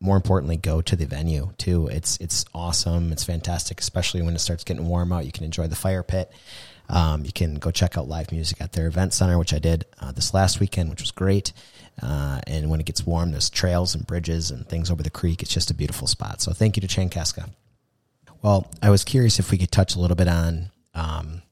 more 0.00 0.16
importantly, 0.16 0.56
go 0.56 0.80
to 0.80 0.96
the 0.96 1.04
venue 1.04 1.52
too. 1.58 1.88
It's 1.88 2.16
it's 2.18 2.46
awesome. 2.54 3.12
It's 3.12 3.24
fantastic, 3.24 3.80
especially 3.80 4.22
when 4.22 4.34
it 4.34 4.38
starts 4.40 4.64
getting 4.64 4.86
warm 4.86 5.12
out. 5.12 5.26
You 5.26 5.32
can 5.32 5.44
enjoy 5.44 5.66
the 5.66 5.76
fire 5.76 6.02
pit. 6.02 6.32
Um, 6.88 7.24
you 7.24 7.32
can 7.32 7.56
go 7.56 7.70
check 7.70 7.98
out 7.98 8.08
live 8.08 8.30
music 8.32 8.60
at 8.60 8.72
their 8.72 8.86
event 8.86 9.12
center, 9.12 9.38
which 9.38 9.52
I 9.52 9.58
did 9.58 9.86
uh, 10.00 10.12
this 10.12 10.32
last 10.32 10.60
weekend, 10.60 10.90
which 10.90 11.00
was 11.00 11.10
great. 11.10 11.52
Uh, 12.00 12.40
and 12.46 12.70
when 12.70 12.80
it 12.80 12.86
gets 12.86 13.06
warm, 13.06 13.32
there's 13.32 13.50
trails 13.50 13.94
and 13.94 14.06
bridges 14.06 14.50
and 14.50 14.68
things 14.68 14.90
over 14.90 15.02
the 15.02 15.10
creek. 15.10 15.42
It's 15.42 15.52
just 15.52 15.70
a 15.70 15.74
beautiful 15.74 16.06
spot. 16.06 16.40
So 16.40 16.52
thank 16.52 16.76
you 16.76 16.80
to 16.82 16.86
Chankaska. 16.86 17.50
Well, 18.42 18.70
I 18.82 18.90
was 18.90 19.04
curious 19.04 19.38
if 19.38 19.50
we 19.50 19.58
could 19.58 19.72
touch 19.72 19.96
a 19.96 20.00
little 20.00 20.16
bit 20.16 20.28
on 20.28 20.70
um, 20.94 21.42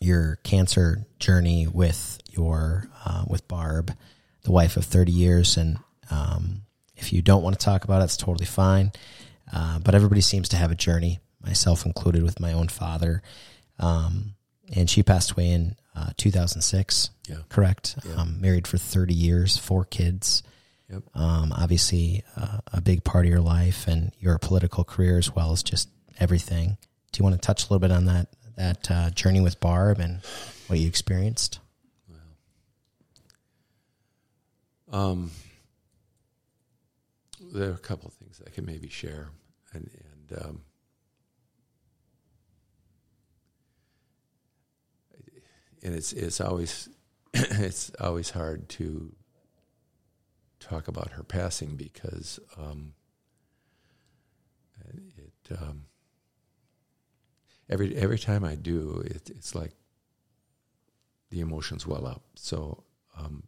your 0.00 0.36
cancer 0.44 1.06
journey 1.18 1.66
with 1.66 2.18
your 2.30 2.88
uh, 3.04 3.24
with 3.26 3.46
Barb, 3.48 3.94
the 4.42 4.52
wife 4.52 4.76
of 4.76 4.84
30 4.84 5.12
years. 5.12 5.56
And 5.56 5.78
um, 6.10 6.62
if 6.96 7.12
you 7.12 7.20
don't 7.20 7.42
want 7.42 7.58
to 7.58 7.64
talk 7.64 7.84
about 7.84 8.00
it, 8.00 8.04
it's 8.04 8.16
totally 8.16 8.46
fine. 8.46 8.92
Uh, 9.52 9.78
but 9.80 9.94
everybody 9.94 10.20
seems 10.20 10.48
to 10.50 10.56
have 10.56 10.70
a 10.70 10.76
journey, 10.76 11.20
myself 11.44 11.84
included, 11.84 12.22
with 12.22 12.38
my 12.38 12.52
own 12.52 12.68
father. 12.68 13.22
Um, 13.78 14.34
and 14.74 14.88
she 14.88 15.02
passed 15.02 15.32
away 15.32 15.50
in 15.50 15.76
uh, 15.94 16.10
2006. 16.16 17.10
Yeah. 17.28 17.36
Correct. 17.48 17.96
Yeah. 18.04 18.14
Um, 18.14 18.40
married 18.40 18.66
for 18.66 18.78
30 18.78 19.14
years, 19.14 19.56
four 19.56 19.84
kids. 19.84 20.42
Yep. 20.90 21.02
Um, 21.14 21.52
obviously, 21.52 22.22
uh, 22.36 22.58
a 22.72 22.80
big 22.80 23.04
part 23.04 23.26
of 23.26 23.30
your 23.30 23.40
life 23.40 23.86
and 23.86 24.12
your 24.20 24.38
political 24.38 24.84
career 24.84 25.18
as 25.18 25.34
well 25.34 25.52
as 25.52 25.62
just 25.62 25.88
everything. 26.18 26.78
Do 27.12 27.18
you 27.18 27.24
want 27.24 27.34
to 27.34 27.46
touch 27.46 27.62
a 27.62 27.66
little 27.66 27.80
bit 27.80 27.92
on 27.92 28.06
that 28.06 28.28
that 28.56 28.90
uh, 28.90 29.10
journey 29.10 29.40
with 29.40 29.60
Barb 29.60 30.00
and 30.00 30.20
what 30.66 30.78
you 30.78 30.88
experienced? 30.88 31.60
Um, 34.90 35.30
there 37.52 37.68
are 37.68 37.74
a 37.74 37.78
couple 37.78 38.08
of 38.08 38.14
things 38.14 38.40
I 38.46 38.50
can 38.50 38.64
maybe 38.64 38.88
share, 38.88 39.28
and 39.72 39.90
and 40.30 40.42
um, 40.42 40.60
and 45.82 45.94
it's 45.94 46.12
it's 46.12 46.40
always 46.40 46.88
it's 47.34 47.90
always 48.00 48.30
hard 48.30 48.68
to 48.70 49.14
talk 50.60 50.88
about 50.88 51.12
her 51.12 51.22
passing 51.22 51.76
because 51.76 52.40
um, 52.56 52.94
it 55.16 55.58
um, 55.60 55.84
every 57.68 57.96
every 57.96 58.18
time 58.18 58.44
I 58.44 58.54
do, 58.54 59.02
it, 59.06 59.30
it's 59.30 59.54
like 59.54 59.72
the 61.30 61.40
emotions 61.40 61.86
well 61.86 62.06
up. 62.06 62.22
So 62.34 62.84
um, 63.16 63.44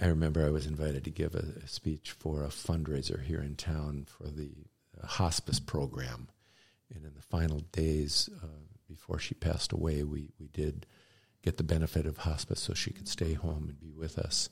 I 0.00 0.06
remember 0.06 0.44
I 0.44 0.50
was 0.50 0.66
invited 0.66 1.04
to 1.04 1.10
give 1.10 1.34
a, 1.34 1.62
a, 1.64 1.68
speech 1.68 2.12
for 2.12 2.42
a 2.42 2.48
fundraiser 2.48 3.22
here 3.22 3.40
in 3.40 3.54
town 3.54 4.06
for 4.08 4.28
the 4.28 4.50
uh, 5.00 5.06
hospice 5.06 5.60
program, 5.60 6.28
and 6.94 7.04
in 7.04 7.14
the 7.14 7.22
final 7.22 7.60
days 7.72 8.28
uh, 8.42 8.46
before 8.90 9.18
she 9.18 9.34
passed 9.34 9.72
away, 9.72 10.02
we 10.02 10.30
we 10.38 10.48
did 10.48 10.86
get 11.42 11.56
the 11.56 11.62
benefit 11.62 12.06
of 12.06 12.18
hospice 12.18 12.60
so 12.60 12.74
she 12.74 12.92
could 12.92 13.08
stay 13.08 13.34
home 13.34 13.66
and 13.68 13.80
be 13.80 13.92
with 13.92 14.18
us. 14.18 14.50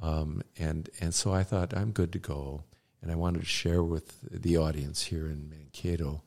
Um, 0.00 0.42
and 0.58 0.90
and 1.00 1.14
so 1.14 1.32
I 1.32 1.42
thought 1.42 1.76
I'm 1.76 1.92
good 1.92 2.12
to 2.12 2.18
go, 2.18 2.64
and 3.02 3.10
I 3.10 3.16
wanted 3.16 3.40
to 3.40 3.46
share 3.46 3.82
with 3.82 4.20
the 4.30 4.56
audience 4.56 5.04
here 5.04 5.26
in 5.26 5.48
Mankato 5.48 6.22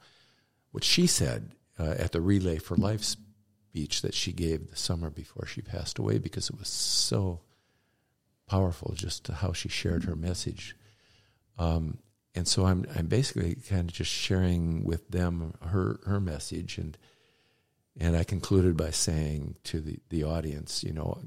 what 0.71 0.83
she 0.83 1.07
said 1.07 1.51
uh, 1.79 1.95
at 1.97 2.11
the 2.11 2.21
Relay 2.21 2.57
for 2.57 2.75
Life 2.75 3.03
speech 3.03 4.01
that 4.01 4.13
she 4.13 4.31
gave 4.31 4.69
the 4.69 4.75
summer 4.75 5.09
before 5.09 5.45
she 5.45 5.61
passed 5.61 5.99
away 5.99 6.17
because 6.17 6.49
it 6.49 6.57
was 6.57 6.69
so 6.69 7.41
powerful 8.47 8.93
just 8.95 9.27
how 9.27 9.53
she 9.53 9.69
shared 9.69 10.05
her 10.05 10.15
message. 10.15 10.75
Um, 11.59 11.99
and 12.33 12.47
so 12.47 12.65
I'm 12.65 12.85
I'm 12.95 13.07
basically 13.07 13.55
kind 13.55 13.89
of 13.89 13.95
just 13.95 14.11
sharing 14.11 14.83
with 14.83 15.09
them 15.09 15.55
her 15.61 15.99
her 16.05 16.19
message 16.19 16.77
and 16.77 16.97
and 17.99 18.15
I 18.15 18.23
concluded 18.23 18.77
by 18.77 18.91
saying 18.91 19.55
to 19.65 19.81
the, 19.81 19.99
the 20.09 20.23
audience, 20.23 20.83
you 20.83 20.93
know, 20.93 21.19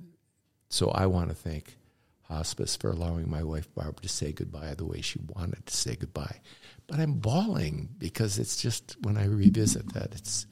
so 0.68 0.90
I 0.90 1.06
want 1.06 1.30
to 1.30 1.34
thank 1.34 1.76
hospice 2.24 2.76
for 2.76 2.90
allowing 2.90 3.28
my 3.28 3.42
wife 3.42 3.72
Barb 3.74 4.00
to 4.02 4.08
say 4.08 4.32
goodbye 4.32 4.74
the 4.74 4.84
way 4.84 5.00
she 5.00 5.18
wanted 5.34 5.66
to 5.66 5.76
say 5.76 5.96
goodbye. 5.96 6.40
But 6.86 7.00
I'm 7.00 7.14
bawling 7.14 7.88
because 7.98 8.38
it's 8.38 8.60
just 8.62 8.96
when 9.02 9.16
I 9.16 9.26
revisit 9.26 9.92
that, 9.94 10.14
it's 10.14 10.46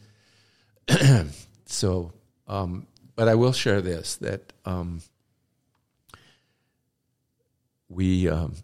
so. 1.66 2.12
Um, 2.48 2.86
but 3.14 3.28
I 3.28 3.34
will 3.34 3.52
share 3.52 3.80
this 3.80 4.16
that 4.16 4.52
um, 4.64 5.02
we, 7.88 8.28
um, 8.28 8.54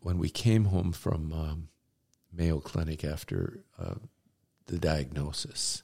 when 0.00 0.18
we 0.18 0.28
came 0.28 0.66
home 0.66 0.92
from 0.92 1.32
um, 1.32 1.68
Mayo 2.32 2.60
Clinic 2.60 3.04
after 3.04 3.60
uh, 3.78 3.94
the 4.66 4.78
diagnosis, 4.78 5.82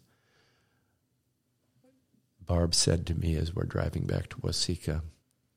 Barb 2.48 2.74
said 2.74 3.06
to 3.06 3.14
me 3.14 3.36
as 3.36 3.54
we're 3.54 3.64
driving 3.64 4.06
back 4.06 4.30
to 4.30 4.38
Waseca, 4.38 5.02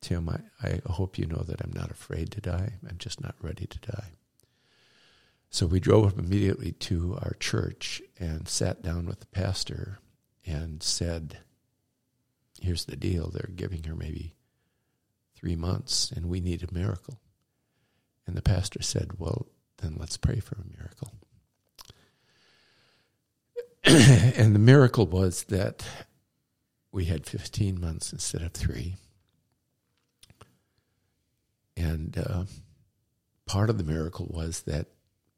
Tim, 0.02 0.28
I, 0.28 0.42
I 0.62 0.82
hope 0.86 1.18
you 1.18 1.26
know 1.26 1.42
that 1.48 1.62
I'm 1.62 1.72
not 1.74 1.90
afraid 1.90 2.32
to 2.32 2.42
die. 2.42 2.74
I'm 2.88 2.98
just 2.98 3.22
not 3.22 3.36
ready 3.42 3.66
to 3.66 3.80
die. 3.80 4.12
So 5.50 5.66
we 5.66 5.80
drove 5.80 6.06
up 6.06 6.20
immediately 6.20 6.74
to 6.74 7.18
our 7.22 7.34
church 7.40 8.02
and 8.20 8.48
sat 8.48 8.82
down 8.82 9.06
with 9.06 9.22
the 9.22 9.26
pastor 9.28 10.00
and 10.46 10.84
said, 10.84 11.40
Here's 12.60 12.86
the 12.86 12.98
deal. 12.98 13.30
They're 13.30 13.50
giving 13.56 13.84
her 13.84 13.96
maybe 13.96 14.36
three 15.36 15.56
months 15.56 16.12
and 16.12 16.26
we 16.28 16.42
need 16.42 16.62
a 16.62 16.74
miracle. 16.74 17.22
And 18.28 18.36
the 18.36 18.42
pastor 18.42 18.82
said, 18.82 19.18
Well, 19.18 19.48
then 19.78 19.96
let's 19.98 20.18
pray 20.18 20.42
for 20.42 20.56
a 20.56 20.78
miracle. 20.78 21.14
and 24.38 24.54
the 24.54 24.60
miracle 24.60 25.06
was 25.06 25.44
that 25.44 25.86
we 26.92 27.06
had 27.06 27.26
15 27.26 27.80
months 27.80 28.12
instead 28.12 28.42
of 28.42 28.52
three. 28.52 28.96
And 31.78 32.18
uh, 32.18 32.44
part 33.46 33.70
of 33.70 33.78
the 33.78 33.84
miracle 33.84 34.28
was 34.30 34.62
that 34.62 34.88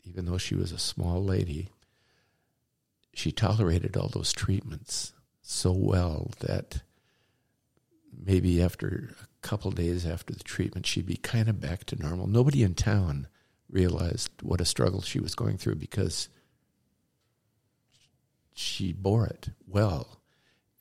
even 0.03 0.25
though 0.25 0.37
she 0.37 0.55
was 0.55 0.71
a 0.71 0.79
small 0.79 1.23
lady, 1.23 1.69
she 3.13 3.31
tolerated 3.31 3.95
all 3.95 4.09
those 4.09 4.33
treatments 4.33 5.13
so 5.41 5.71
well 5.71 6.31
that 6.39 6.81
maybe 8.25 8.61
after 8.61 9.15
a 9.21 9.47
couple 9.47 9.71
days 9.71 10.05
after 10.05 10.33
the 10.33 10.43
treatment, 10.43 10.85
she'd 10.85 11.05
be 11.05 11.17
kind 11.17 11.47
of 11.47 11.59
back 11.61 11.85
to 11.85 12.01
normal. 12.01 12.27
Nobody 12.27 12.63
in 12.63 12.73
town 12.73 13.27
realized 13.69 14.31
what 14.41 14.61
a 14.61 14.65
struggle 14.65 15.01
she 15.01 15.19
was 15.19 15.35
going 15.35 15.57
through 15.57 15.75
because 15.75 16.29
she 18.53 18.93
bore 18.93 19.25
it 19.25 19.49
well. 19.67 20.22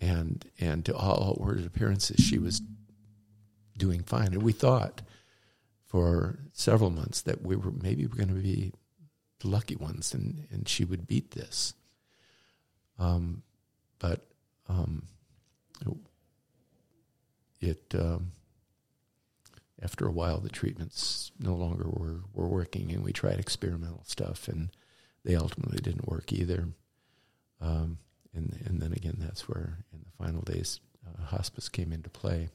And, 0.03 0.45
and 0.59 0.85
to 0.87 0.95
all 0.97 1.31
outward 1.31 1.65
appearances, 1.65 2.23
she 2.23 2.39
was 2.39 2.61
doing 3.79 4.03
fine. 4.03 4.35
And 4.35 4.43
we 4.43 4.53
thought 4.53 5.01
for 5.87 6.41
several 6.53 6.91
months 6.91 7.23
that 7.23 7.43
we 7.43 7.55
were 7.55 7.71
maybe 7.71 8.07
we're 8.07 8.17
going 8.17 8.29
to 8.29 8.35
be 8.35 8.73
the 9.41 9.49
lucky 9.49 9.77
ones 9.77 10.13
and, 10.13 10.47
and 10.51 10.69
she 10.69 10.85
would 10.85 11.07
beat 11.07 11.31
this. 11.31 11.75
Um, 12.99 13.43
but 14.01 14.27
um, 14.69 15.05
it 17.63 17.95
um, 17.95 18.33
after 19.81 20.07
a 20.07 20.13
while 20.13 20.39
the 20.41 20.49
treatments 20.49 21.31
no 21.39 21.55
longer 21.55 21.89
were, 21.89 22.21
were 22.35 22.49
working 22.49 22.93
and 22.93 23.05
we 23.05 23.13
tried 23.13 23.39
experimental 23.39 24.03
stuff 24.05 24.49
and 24.49 24.71
they 25.25 25.37
ultimately 25.37 25.79
didn't 25.79 26.09
work 26.09 26.33
either. 26.33 26.69
Um, 27.61 27.99
and 28.35 28.57
and 28.67 28.81
then 28.81 28.93
again 28.93 29.17
that's 29.19 29.49
where 29.49 29.79
in 29.93 30.01
the 30.01 30.25
final 30.25 30.43
days 30.43 30.81
uh, 31.07 31.25
hospice 31.27 31.69
came 31.69 31.93
into 31.93 32.09
play. 32.11 32.51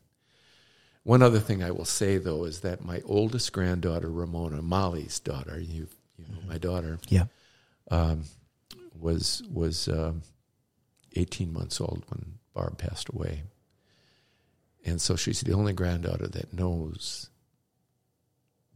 One 1.04 1.22
other 1.22 1.40
thing 1.40 1.64
I 1.64 1.72
will 1.72 1.86
say 1.86 2.18
though 2.18 2.44
is 2.44 2.62
that 2.62 2.84
my 2.84 3.02
oldest 3.06 3.54
granddaughter 3.54 4.10
Ramona, 4.10 4.62
Molly's 4.62 5.20
daughter, 5.20 5.60
you 5.60 5.88
you 6.18 6.26
know 6.30 6.40
my 6.48 6.58
daughter, 6.58 7.00
Yeah. 7.10 7.26
um, 7.92 8.24
was 9.00 9.44
was 9.54 9.88
um, 9.88 10.24
eighteen 11.16 11.54
months 11.54 11.80
old 11.80 12.04
when 12.10 12.40
Barb 12.54 12.78
passed 12.78 13.10
away, 13.10 13.44
and 14.86 15.00
so 15.00 15.16
she's 15.16 15.42
the 15.42 15.54
only 15.54 15.74
granddaughter 15.74 16.28
that 16.28 16.54
knows 16.54 17.30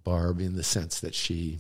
Barb 0.03 0.39
in 0.39 0.55
the 0.55 0.63
sense 0.63 0.99
that 1.01 1.15
she 1.15 1.59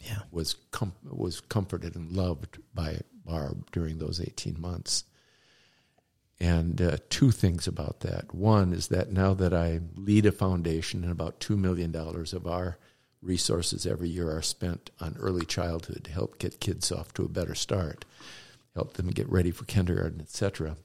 Yeah. 0.00 0.20
was 0.30 0.54
com- 0.70 0.94
was 1.02 1.40
comforted 1.40 1.94
and 1.96 2.12
loved 2.12 2.58
by 2.74 3.00
Barb 3.24 3.70
during 3.72 3.98
those 3.98 4.20
18 4.20 4.60
months. 4.60 5.04
And 6.40 6.82
uh, 6.82 6.96
two 7.10 7.30
things 7.30 7.66
about 7.66 8.00
that. 8.00 8.34
One 8.34 8.72
is 8.72 8.88
that 8.88 9.12
now 9.12 9.34
that 9.34 9.54
I 9.54 9.80
lead 9.96 10.26
a 10.26 10.32
foundation, 10.32 11.02
and 11.02 11.12
about 11.12 11.40
$2 11.40 11.56
million 11.56 11.94
of 11.94 12.46
our 12.46 12.78
resources 13.22 13.86
every 13.86 14.08
year 14.08 14.30
are 14.30 14.42
spent 14.42 14.90
on 15.00 15.16
early 15.18 15.46
childhood 15.46 16.04
to 16.04 16.10
help 16.10 16.38
get 16.38 16.60
kids 16.60 16.92
off 16.92 17.14
to 17.14 17.24
a 17.24 17.28
better 17.28 17.54
start, 17.54 18.04
help 18.74 18.94
them 18.94 19.08
get 19.08 19.28
ready 19.30 19.50
for 19.50 19.64
kindergarten, 19.64 20.20
etc. 20.20 20.76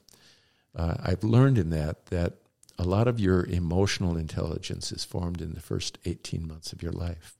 Uh, 0.74 0.94
I've 1.02 1.24
learned 1.24 1.58
in 1.58 1.70
that 1.70 2.06
that 2.06 2.34
a 2.78 2.84
lot 2.84 3.08
of 3.08 3.20
your 3.20 3.44
emotional 3.44 4.16
intelligence 4.16 4.90
is 4.90 5.04
formed 5.04 5.42
in 5.42 5.52
the 5.52 5.60
first 5.60 5.98
18 6.06 6.46
months 6.46 6.72
of 6.72 6.82
your 6.82 6.92
life. 6.92 7.36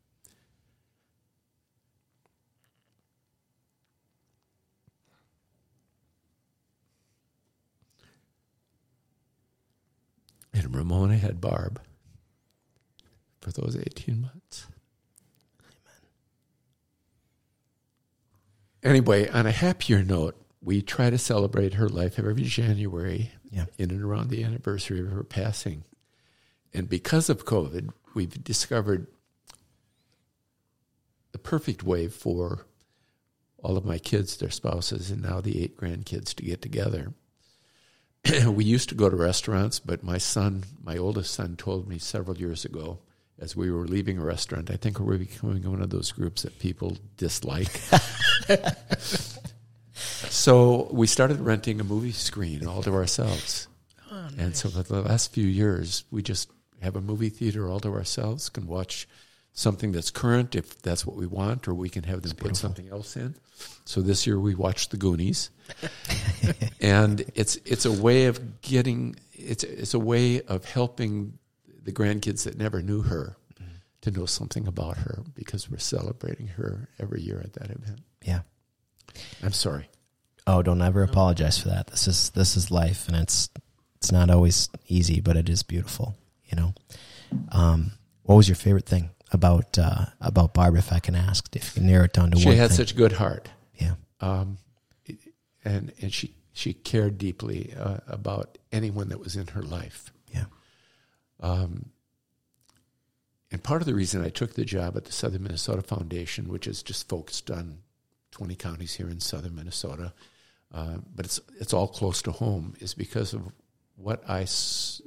And 10.52 10.74
Ramona 10.74 11.16
had 11.16 11.40
Barb 11.40 11.80
for 13.40 13.52
those 13.52 13.76
18 13.76 14.20
months. 14.22 14.66
Anyway, 18.82 19.28
on 19.28 19.46
a 19.46 19.52
happier 19.52 20.02
note, 20.02 20.36
we 20.62 20.82
try 20.82 21.10
to 21.10 21.18
celebrate 21.18 21.74
her 21.74 21.88
life 21.88 22.18
every 22.18 22.34
January 22.42 23.32
Yeah. 23.50 23.66
in 23.78 23.90
and 23.90 24.02
around 24.02 24.30
the 24.30 24.42
anniversary 24.44 25.00
of 25.00 25.10
her 25.10 25.24
passing. 25.24 25.84
And 26.72 26.88
because 26.88 27.28
of 27.28 27.44
COVID, 27.44 27.90
we've 28.14 28.42
discovered 28.42 29.06
the 31.32 31.38
perfect 31.38 31.82
way 31.82 32.08
for 32.08 32.66
all 33.58 33.76
of 33.76 33.84
my 33.84 33.98
kids, 33.98 34.36
their 34.36 34.50
spouses, 34.50 35.10
and 35.10 35.22
now 35.22 35.40
the 35.40 35.62
eight 35.62 35.76
grandkids 35.76 36.34
to 36.34 36.42
get 36.42 36.62
together. 36.62 37.12
we 38.46 38.64
used 38.64 38.88
to 38.90 38.94
go 38.94 39.08
to 39.08 39.16
restaurants, 39.16 39.80
but 39.80 40.02
my 40.02 40.18
son, 40.18 40.64
my 40.82 40.96
oldest 40.96 41.34
son, 41.34 41.56
told 41.56 41.88
me 41.88 41.98
several 41.98 42.36
years 42.36 42.64
ago 42.64 42.98
as 43.40 43.56
we 43.56 43.70
were 43.70 43.86
leaving 43.86 44.18
a 44.18 44.24
restaurant, 44.24 44.70
I 44.70 44.76
think 44.76 45.00
we're 45.00 45.16
becoming 45.16 45.68
one 45.68 45.80
of 45.80 45.90
those 45.90 46.12
groups 46.12 46.42
that 46.42 46.58
people 46.58 46.98
dislike. 47.16 47.80
so 49.94 50.88
we 50.92 51.06
started 51.06 51.40
renting 51.40 51.80
a 51.80 51.84
movie 51.84 52.12
screen 52.12 52.66
all 52.66 52.82
to 52.82 52.92
ourselves. 52.92 53.66
Oh, 54.12 54.28
and 54.38 54.54
so 54.54 54.68
for 54.68 54.82
the 54.82 55.02
last 55.02 55.32
few 55.32 55.46
years, 55.46 56.04
we 56.10 56.22
just 56.22 56.50
have 56.82 56.96
a 56.96 57.00
movie 57.00 57.30
theater 57.30 57.68
all 57.68 57.80
to 57.80 57.88
ourselves, 57.88 58.50
can 58.50 58.66
watch 58.66 59.08
something 59.60 59.92
that's 59.92 60.10
current 60.10 60.54
if 60.54 60.80
that's 60.82 61.04
what 61.04 61.16
we 61.16 61.26
want, 61.26 61.68
or 61.68 61.74
we 61.74 61.90
can 61.90 62.04
have 62.04 62.22
them 62.22 62.34
put 62.36 62.56
something 62.56 62.88
else 62.88 63.16
in. 63.16 63.34
So 63.84 64.00
this 64.00 64.26
year 64.26 64.40
we 64.40 64.54
watched 64.54 64.90
The 64.90 64.96
Goonies. 64.96 65.50
and 66.80 67.24
it's 67.34 67.56
it's 67.64 67.84
a 67.84 67.92
way 67.92 68.26
of 68.26 68.62
getting 68.62 69.16
it's 69.32 69.62
it's 69.62 69.94
a 69.94 69.98
way 69.98 70.40
of 70.42 70.64
helping 70.64 71.38
the 71.82 71.92
grandkids 71.92 72.44
that 72.44 72.56
never 72.56 72.82
knew 72.82 73.02
her 73.02 73.36
to 74.00 74.10
know 74.10 74.24
something 74.24 74.66
about 74.66 74.96
her 74.96 75.22
because 75.34 75.70
we're 75.70 75.78
celebrating 75.78 76.48
her 76.48 76.88
every 76.98 77.20
year 77.20 77.40
at 77.44 77.52
that 77.52 77.70
event. 77.70 78.00
Yeah. 78.22 78.40
I'm 79.42 79.52
sorry. 79.52 79.88
Oh, 80.46 80.62
don't 80.62 80.80
ever 80.80 81.02
apologize 81.02 81.58
for 81.58 81.68
that. 81.68 81.88
This 81.88 82.08
is 82.08 82.30
this 82.30 82.56
is 82.56 82.70
life, 82.70 83.06
and 83.08 83.16
it's 83.16 83.50
it's 83.96 84.10
not 84.10 84.30
always 84.30 84.70
easy, 84.88 85.20
but 85.20 85.36
it 85.36 85.50
is 85.50 85.62
beautiful. 85.62 86.16
You 86.46 86.56
know. 86.56 86.74
Um, 87.52 87.92
what 88.22 88.36
was 88.36 88.48
your 88.48 88.56
favorite 88.56 88.86
thing 88.86 89.10
about 89.32 89.78
uh, 89.78 90.06
about 90.20 90.54
Barb? 90.54 90.76
If 90.76 90.92
I 90.92 90.98
can 90.98 91.14
ask, 91.14 91.54
if 91.56 91.74
you 91.76 91.80
can 91.82 91.86
narrow 91.90 92.04
it 92.04 92.12
down 92.12 92.30
to 92.32 92.38
She 92.38 92.46
one 92.46 92.56
had 92.56 92.68
thing. 92.68 92.76
such 92.76 92.92
a 92.92 92.96
good 92.96 93.12
heart. 93.12 93.48
yeah. 93.78 93.94
um, 94.20 94.58
and 95.64 95.92
and 96.00 96.12
she 96.12 96.34
she 96.52 96.72
cared 96.72 97.18
deeply 97.18 97.72
uh, 97.78 97.98
about 98.08 98.58
anyone 98.72 99.08
that 99.10 99.18
was 99.20 99.36
in 99.36 99.46
her 99.48 99.62
life. 99.62 100.12
Yeah. 100.32 100.44
Um, 101.40 101.86
and 103.52 103.62
part 103.62 103.82
of 103.82 103.86
the 103.86 103.94
reason 103.94 104.24
I 104.24 104.28
took 104.28 104.54
the 104.54 104.64
job 104.64 104.96
at 104.96 105.04
the 105.06 105.12
Southern 105.12 105.42
Minnesota 105.42 105.82
Foundation, 105.82 106.48
which 106.48 106.66
is 106.66 106.82
just 106.82 107.08
focused 107.08 107.50
on 107.50 107.78
20 108.32 108.54
counties 108.54 108.94
here 108.94 109.08
in 109.08 109.18
southern 109.20 109.56
Minnesota, 109.56 110.12
uh, 110.72 110.98
but 111.14 111.24
it's 111.26 111.40
it's 111.58 111.72
all 111.72 111.88
close 111.88 112.22
to 112.22 112.30
home, 112.32 112.74
is 112.80 112.94
because 112.94 113.34
of 113.34 113.42
what 113.96 114.22
I 114.28 114.42
s- 114.42 115.02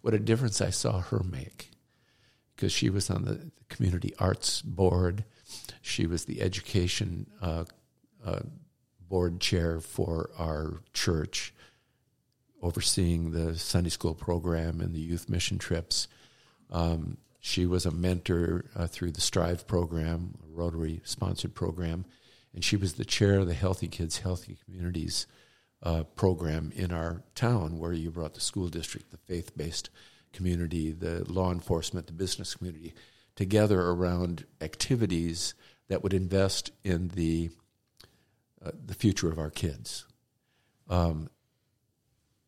what 0.00 0.14
a 0.14 0.18
difference 0.18 0.60
I 0.60 0.70
saw 0.70 1.00
her 1.00 1.22
make. 1.22 1.70
Because 2.62 2.72
she 2.72 2.90
was 2.90 3.10
on 3.10 3.24
the 3.24 3.50
community 3.68 4.14
arts 4.20 4.62
board, 4.62 5.24
she 5.80 6.06
was 6.06 6.26
the 6.26 6.40
education 6.40 7.26
uh, 7.40 7.64
uh, 8.24 8.42
board 9.00 9.40
chair 9.40 9.80
for 9.80 10.30
our 10.38 10.84
church, 10.92 11.52
overseeing 12.62 13.32
the 13.32 13.58
Sunday 13.58 13.90
school 13.90 14.14
program 14.14 14.80
and 14.80 14.94
the 14.94 15.00
youth 15.00 15.28
mission 15.28 15.58
trips. 15.58 16.06
Um, 16.70 17.16
she 17.40 17.66
was 17.66 17.84
a 17.84 17.90
mentor 17.90 18.66
uh, 18.76 18.86
through 18.86 19.10
the 19.10 19.20
Strive 19.20 19.66
program, 19.66 20.38
a 20.44 20.56
Rotary 20.56 21.00
sponsored 21.02 21.56
program, 21.56 22.04
and 22.54 22.62
she 22.62 22.76
was 22.76 22.92
the 22.92 23.04
chair 23.04 23.40
of 23.40 23.48
the 23.48 23.54
Healthy 23.54 23.88
Kids, 23.88 24.18
Healthy 24.18 24.56
Communities 24.64 25.26
uh, 25.82 26.04
program 26.14 26.70
in 26.76 26.92
our 26.92 27.24
town, 27.34 27.80
where 27.80 27.92
you 27.92 28.12
brought 28.12 28.34
the 28.34 28.40
school 28.40 28.68
district, 28.68 29.10
the 29.10 29.18
faith 29.18 29.56
based 29.56 29.90
community, 30.32 30.90
the 30.92 31.30
law 31.30 31.52
enforcement, 31.52 32.06
the 32.06 32.12
business 32.12 32.54
community 32.54 32.94
together 33.34 33.80
around 33.80 34.46
activities 34.60 35.54
that 35.88 36.02
would 36.02 36.14
invest 36.14 36.70
in 36.84 37.08
the 37.08 37.50
uh, 38.64 38.70
the 38.86 38.94
future 38.94 39.28
of 39.28 39.38
our 39.38 39.50
kids. 39.50 40.06
Um, 40.88 41.28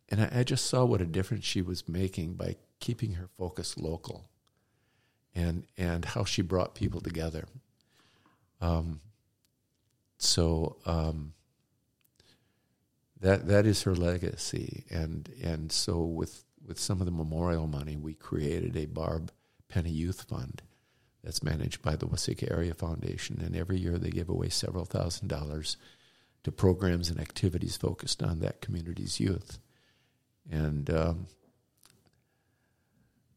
and 0.08 0.20
I, 0.20 0.40
I 0.40 0.44
just 0.44 0.66
saw 0.66 0.84
what 0.84 1.00
a 1.00 1.06
difference 1.06 1.44
she 1.44 1.62
was 1.62 1.88
making 1.88 2.34
by 2.34 2.56
keeping 2.78 3.14
her 3.14 3.28
focus 3.36 3.76
local, 3.76 4.28
and 5.34 5.66
and 5.76 6.04
how 6.04 6.24
she 6.24 6.42
brought 6.42 6.74
people 6.74 7.00
together. 7.00 7.46
Um, 8.60 9.00
so 10.18 10.76
um, 10.86 11.34
that 13.20 13.48
that 13.48 13.66
is 13.66 13.82
her 13.82 13.94
legacy, 13.94 14.84
and 14.90 15.28
and 15.42 15.72
so 15.72 15.98
with 15.98 16.44
with 16.66 16.78
some 16.78 17.00
of 17.00 17.06
the 17.06 17.12
memorial 17.12 17.66
money, 17.66 17.96
we 17.96 18.14
created 18.14 18.76
a 18.76 18.86
Barb 18.86 19.30
Penny 19.68 19.90
Youth 19.90 20.22
Fund 20.22 20.62
that's 21.22 21.42
managed 21.42 21.82
by 21.82 21.96
the 21.96 22.06
Waseca 22.06 22.50
Area 22.50 22.74
Foundation, 22.74 23.40
and 23.44 23.56
every 23.56 23.78
year 23.78 23.98
they 23.98 24.10
give 24.10 24.28
away 24.28 24.48
several 24.48 24.84
thousand 24.84 25.28
dollars 25.28 25.76
to 26.42 26.52
programs 26.52 27.08
and 27.08 27.18
activities 27.18 27.76
focused 27.76 28.22
on 28.22 28.40
that 28.40 28.60
community's 28.60 29.18
youth. 29.18 29.58
And 30.50 30.90
um, 30.90 31.26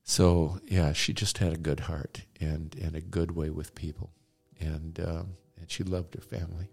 so, 0.03 0.59
yeah, 0.65 0.91
she 0.91 1.13
just 1.13 1.37
had 1.37 1.53
a 1.53 1.57
good 1.57 1.81
heart 1.81 2.23
and, 2.41 2.75
and 2.81 2.95
a 2.95 3.01
good 3.01 3.31
way 3.31 3.49
with 3.49 3.75
people, 3.75 4.11
and 4.59 4.99
um, 4.99 5.29
and 5.57 5.71
she 5.71 5.83
loved 5.83 6.15
her 6.15 6.21
family. 6.21 6.69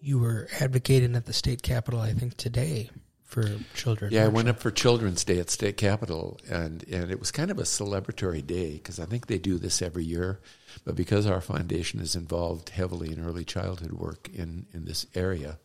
You 0.00 0.18
were 0.18 0.48
advocating 0.60 1.14
at 1.14 1.26
the 1.26 1.32
state 1.32 1.62
capitol, 1.62 2.00
I 2.00 2.12
think, 2.12 2.36
today 2.36 2.90
for 3.30 3.48
children. 3.74 4.12
Yeah, 4.12 4.24
I 4.24 4.28
went 4.28 4.48
up 4.48 4.58
for 4.58 4.72
Children's 4.72 5.24
Day 5.24 5.38
at 5.38 5.50
State 5.50 5.76
Capitol, 5.76 6.40
and, 6.50 6.82
and 6.90 7.10
it 7.12 7.20
was 7.20 7.30
kind 7.30 7.50
of 7.50 7.58
a 7.58 7.62
celebratory 7.62 8.44
day 8.44 8.74
because 8.74 8.98
I 8.98 9.04
think 9.04 9.26
they 9.26 9.38
do 9.38 9.56
this 9.56 9.80
every 9.80 10.04
year. 10.04 10.40
But 10.84 10.96
because 10.96 11.26
our 11.26 11.40
foundation 11.40 12.00
is 12.00 12.16
involved 12.16 12.70
heavily 12.70 13.12
in 13.12 13.24
early 13.24 13.44
childhood 13.44 13.92
work 13.92 14.28
in, 14.34 14.66
in 14.74 14.84
this 14.84 15.06
area, 15.14 15.58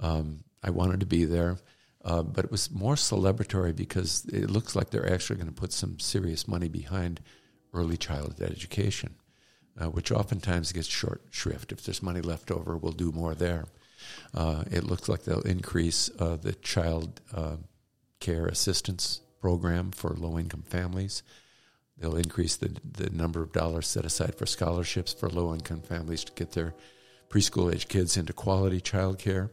um, 0.00 0.44
I 0.62 0.70
wanted 0.70 1.00
to 1.00 1.06
be 1.06 1.26
there. 1.26 1.58
Uh, 2.02 2.22
but 2.22 2.46
it 2.46 2.50
was 2.50 2.70
more 2.70 2.94
celebratory 2.94 3.74
because 3.76 4.24
it 4.26 4.50
looks 4.50 4.74
like 4.74 4.90
they're 4.90 5.12
actually 5.12 5.36
going 5.36 5.48
to 5.48 5.52
put 5.52 5.72
some 5.72 5.98
serious 5.98 6.48
money 6.48 6.68
behind 6.68 7.20
early 7.72 7.96
childhood 7.96 8.50
education, 8.50 9.14
uh, 9.80 9.90
which 9.90 10.10
oftentimes 10.10 10.72
gets 10.72 10.86
short 10.86 11.22
shrift. 11.30 11.70
If 11.72 11.82
there's 11.84 12.02
money 12.02 12.20
left 12.20 12.50
over, 12.50 12.76
we'll 12.76 12.92
do 12.92 13.12
more 13.12 13.34
there. 13.34 13.66
Uh, 14.34 14.64
it 14.70 14.84
looks 14.84 15.08
like 15.08 15.24
they'll 15.24 15.40
increase 15.40 16.10
uh, 16.18 16.36
the 16.36 16.52
child 16.54 17.20
uh, 17.34 17.56
care 18.20 18.46
assistance 18.46 19.20
program 19.40 19.90
for 19.90 20.10
low 20.10 20.38
income 20.38 20.62
families. 20.62 21.22
They'll 21.98 22.16
increase 22.16 22.56
the, 22.56 22.76
the 22.84 23.10
number 23.10 23.42
of 23.42 23.52
dollars 23.52 23.86
set 23.86 24.04
aside 24.04 24.34
for 24.34 24.46
scholarships 24.46 25.12
for 25.12 25.28
low 25.28 25.54
income 25.54 25.82
families 25.82 26.24
to 26.24 26.32
get 26.32 26.52
their 26.52 26.74
preschool 27.28 27.72
age 27.72 27.88
kids 27.88 28.16
into 28.16 28.32
quality 28.32 28.80
child 28.80 29.18
care 29.18 29.50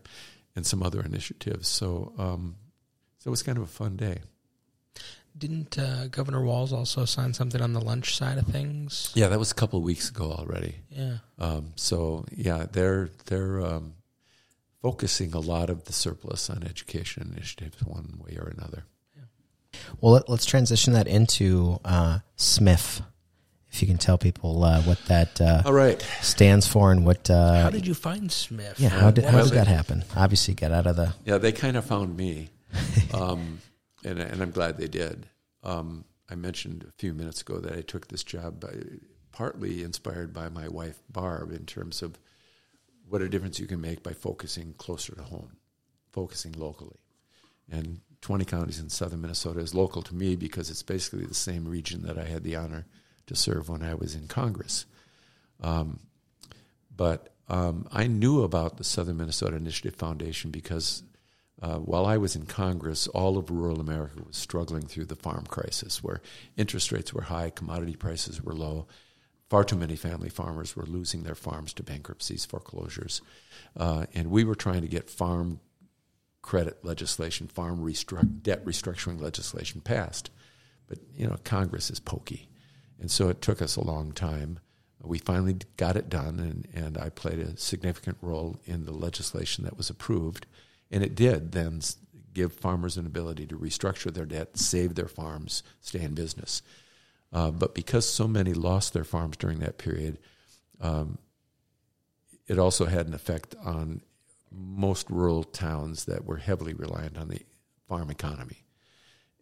and 0.56 0.66
some 0.66 0.82
other 0.84 1.02
initiatives. 1.02 1.68
So, 1.68 2.14
um, 2.18 2.56
so 3.20 3.30
it 3.30 3.32
was 3.32 3.44
kind 3.44 3.58
of 3.58 3.64
a 3.64 3.68
fun 3.68 3.96
day. 3.96 4.20
Didn't 5.38 5.78
uh, 5.78 6.08
Governor 6.08 6.44
Walz 6.44 6.74
also 6.74 7.06
sign 7.06 7.34
something 7.34 7.62
on 7.62 7.74
the 7.74 7.80
lunch 7.80 8.18
side 8.18 8.38
of 8.38 8.48
things? 8.48 9.12
Yeah, 9.16 9.30
that 9.30 9.40
was 9.40 9.52
a 9.52 9.56
couple 9.56 9.80
of 9.80 9.86
weeks 9.86 10.10
ago 10.10 10.32
already. 10.32 10.76
Yeah. 10.90 11.18
Um, 11.40 11.72
so 11.76 12.26
yeah, 12.36 12.66
they're 12.70 13.10
they're 13.28 13.62
um, 13.62 13.94
focusing 14.82 15.34
a 15.34 15.40
lot 15.40 15.70
of 15.70 15.86
the 15.86 15.94
surplus 15.94 16.50
on 16.50 16.64
education 16.64 17.32
initiatives 17.36 17.84
one 17.84 18.20
way 18.26 18.38
or 18.38 18.48
another. 18.58 18.84
Well, 20.00 20.14
let, 20.14 20.30
let's 20.30 20.46
transition 20.46 20.94
that 20.94 21.08
into 21.08 21.80
uh, 21.86 22.20
SMIF. 22.38 23.02
If 23.72 23.82
you 23.82 23.88
can 23.88 23.98
tell 23.98 24.18
people 24.18 24.64
uh, 24.64 24.82
what 24.82 25.00
that 25.06 25.40
uh, 25.40 25.62
All 25.66 25.72
right. 25.74 26.02
stands 26.22 26.68
for 26.68 26.92
and 26.92 27.06
what. 27.06 27.30
Uh, 27.30 27.64
How 27.64 27.70
did 27.70 27.88
you 27.88 27.94
find 27.94 28.30
SMIF? 28.30 28.80
yeah, 28.80 28.90
how 28.90 29.12
did, 29.12 29.24
how 29.24 29.38
Well, 29.38 29.46
did 29.46 29.54
that 29.54 29.68
happen? 29.68 30.04
Obviously, 30.16 30.54
get 30.56 30.72
out 30.74 30.88
of 30.88 30.98
the. 30.98 31.14
Yeah, 31.26 31.38
they 31.38 31.54
kind 31.54 31.78
of 31.78 31.86
found 31.86 32.18
me, 32.18 32.50
um, 33.14 33.60
and 34.04 34.20
and 34.20 34.42
I'm 34.42 34.52
glad 34.52 34.78
they 34.78 34.90
did. 34.90 35.26
Um, 35.64 36.04
I 36.30 36.36
mentioned 36.36 36.84
a 36.88 36.92
few 36.98 37.14
minutes 37.14 37.42
ago 37.42 37.60
that 37.60 37.74
I 37.74 37.82
took 37.82 38.10
this 38.10 38.24
job 38.24 38.60
by, 38.60 38.74
partly 39.32 39.84
inspired 39.84 40.34
by 40.34 40.50
my 40.50 40.68
wife 40.68 41.00
Barb 41.10 41.52
in 41.54 41.66
terms 41.66 42.02
of 42.02 42.18
what 43.12 43.22
a 43.22 43.28
difference 43.28 43.60
you 43.60 43.68
can 43.68 43.82
make 43.82 44.02
by 44.02 44.14
focusing 44.14 44.74
closer 44.78 45.14
to 45.14 45.22
home, 45.24 45.58
focusing 46.12 46.54
locally, 46.54 47.00
and 47.70 48.00
20 48.22 48.46
counties 48.46 48.80
in 48.80 48.90
southern 48.90 49.20
Minnesota 49.20 49.60
is 49.60 49.76
local 49.76 50.02
to 50.02 50.16
me 50.16 50.38
because 50.38 50.70
it's 50.70 50.84
basically 50.84 51.26
the 51.26 51.34
same 51.34 51.68
region 51.68 52.04
that 52.04 52.18
I 52.18 52.24
had 52.24 52.44
the 52.44 52.56
honor 52.56 52.86
to 53.28 53.36
serve 53.36 53.68
when 53.68 53.84
I 53.84 53.96
was 53.96 54.16
in 54.16 54.28
Congress. 54.28 54.86
Um, 55.60 56.00
but 56.96 57.34
um, 57.50 57.86
I 57.92 58.08
knew 58.08 58.44
about 58.44 58.78
the 58.78 58.86
Southern 58.86 59.18
Minnesota 59.18 59.58
Initiative 59.58 59.96
Foundation 59.96 60.50
because 60.50 61.04
uh, 61.62 61.80
while 61.80 62.06
I 62.06 62.16
was 62.16 62.36
in 62.36 62.46
Congress, 62.46 63.08
all 63.08 63.38
of 63.38 63.52
rural 63.52 63.82
America 63.82 64.24
was 64.26 64.38
struggling 64.38 64.84
through 64.84 65.06
the 65.06 65.16
farm 65.16 65.46
crisis 65.46 66.02
where 66.02 66.22
interest 66.56 66.94
rates 66.94 67.14
were 67.14 67.24
high, 67.24 67.50
commodity 67.50 67.96
prices 67.96 68.42
were 68.42 68.54
low. 68.54 68.88
Far 69.52 69.66
too 69.66 69.76
many 69.76 69.98
family 69.98 70.30
farmers 70.30 70.78
were 70.78 70.86
losing 70.86 71.24
their 71.24 71.36
farms 71.36 71.74
to 71.74 71.84
bankruptcies, 71.84 72.46
foreclosures, 72.46 73.22
uh, 73.76 74.06
and 74.14 74.32
we 74.32 74.46
were 74.46 74.56
trying 74.56 74.80
to 74.80 74.88
get 74.88 75.10
farm 75.10 75.60
credit 76.42 76.86
legislation, 76.86 77.50
farm 77.50 77.82
restruct, 77.82 78.44
debt 78.44 78.64
restructuring 78.64 79.20
legislation 79.20 79.82
passed. 79.82 80.30
But 80.88 81.00
you 81.18 81.28
know, 81.28 81.36
Congress 81.44 81.90
is 81.90 82.00
pokey, 82.00 82.48
and 82.98 83.12
so 83.12 83.28
it 83.28 83.42
took 83.42 83.62
us 83.62 83.76
a 83.76 83.84
long 83.84 84.14
time. 84.14 84.60
We 85.04 85.18
finally 85.18 85.58
got 85.76 85.98
it 85.98 86.08
done, 86.08 86.40
and, 86.40 86.66
and 86.74 86.98
I 86.98 87.10
played 87.10 87.40
a 87.40 87.58
significant 87.58 88.20
role 88.22 88.58
in 88.64 88.86
the 88.86 88.94
legislation 88.94 89.66
that 89.66 89.76
was 89.76 89.90
approved, 89.90 90.46
and 90.90 91.04
it 91.04 91.14
did 91.14 91.52
then 91.52 91.82
give 92.34 92.54
farmers 92.54 92.96
an 92.96 93.06
ability 93.06 93.48
to 93.48 93.58
restructure 93.58 94.14
their 94.14 94.26
debt, 94.26 94.56
save 94.58 94.96
their 94.96 95.10
farms, 95.10 95.62
stay 95.82 96.00
in 96.00 96.14
business. 96.14 96.62
Uh, 97.34 97.52
but 97.52 97.74
because 97.74 98.08
so 98.08 98.28
many 98.28 98.54
lost 98.54 98.94
their 98.94 99.04
farms 99.04 99.38
during 99.38 99.60
that 99.60 99.78
period, 99.78 100.18
um, 100.82 101.18
it 102.48 102.60
also 102.60 102.86
had 102.86 103.08
an 103.08 103.14
effect 103.14 103.56
on 103.64 104.02
most 104.52 105.10
rural 105.10 105.44
towns 105.44 106.06
that 106.06 106.26
were 106.26 106.38
heavily 106.38 106.74
reliant 106.74 107.18
on 107.18 107.30
the 107.30 107.42
farm 107.88 108.10
economy. 108.10 108.66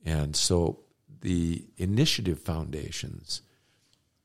And 0.06 0.36
so 0.36 0.82
the 1.22 1.66
initiative 1.78 2.40
foundations, 2.40 3.42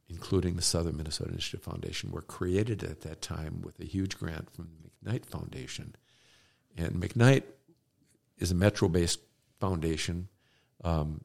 including 0.08 0.56
the 0.56 0.62
Southern 0.62 0.96
Minnesota 0.98 1.30
Initiative 1.30 1.62
Foundation, 1.62 2.10
were 2.10 2.22
created 2.22 2.84
at 2.84 3.00
that 3.00 3.22
time 3.22 3.62
with 3.62 3.80
a 3.80 3.84
huge 3.84 4.18
grant 4.18 4.50
from 4.50 4.68
the 4.68 5.10
McKnight 5.10 5.24
Foundation. 5.24 5.96
And 6.76 6.92
McKnight 6.96 7.44
is 8.38 8.50
a 8.50 8.54
metro 8.54 8.88
based 8.88 9.20
foundation. 9.58 10.28
Um, 10.82 11.22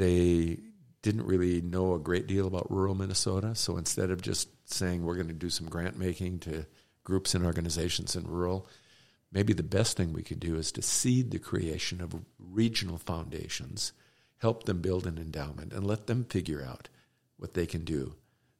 they 0.00 0.56
didn't 1.02 1.26
really 1.26 1.60
know 1.60 1.94
a 1.94 1.98
great 1.98 2.26
deal 2.26 2.46
about 2.46 2.70
rural 2.70 2.94
Minnesota. 2.94 3.54
So 3.54 3.76
instead 3.76 4.10
of 4.10 4.22
just 4.22 4.48
saying 4.64 5.04
we're 5.04 5.16
going 5.16 5.28
to 5.28 5.34
do 5.34 5.50
some 5.50 5.68
grant 5.68 5.98
making 5.98 6.38
to 6.40 6.64
groups 7.04 7.34
and 7.34 7.44
organizations 7.44 8.16
in 8.16 8.26
rural, 8.26 8.66
maybe 9.30 9.52
the 9.52 9.62
best 9.62 9.98
thing 9.98 10.14
we 10.14 10.22
could 10.22 10.40
do 10.40 10.56
is 10.56 10.72
to 10.72 10.82
seed 10.82 11.30
the 11.30 11.38
creation 11.38 12.00
of 12.00 12.14
regional 12.38 12.96
foundations, 12.96 13.92
help 14.38 14.64
them 14.64 14.80
build 14.80 15.06
an 15.06 15.18
endowment, 15.18 15.74
and 15.74 15.86
let 15.86 16.06
them 16.06 16.24
figure 16.24 16.64
out 16.64 16.88
what 17.36 17.52
they 17.52 17.66
can 17.66 17.84
do 17.84 18.14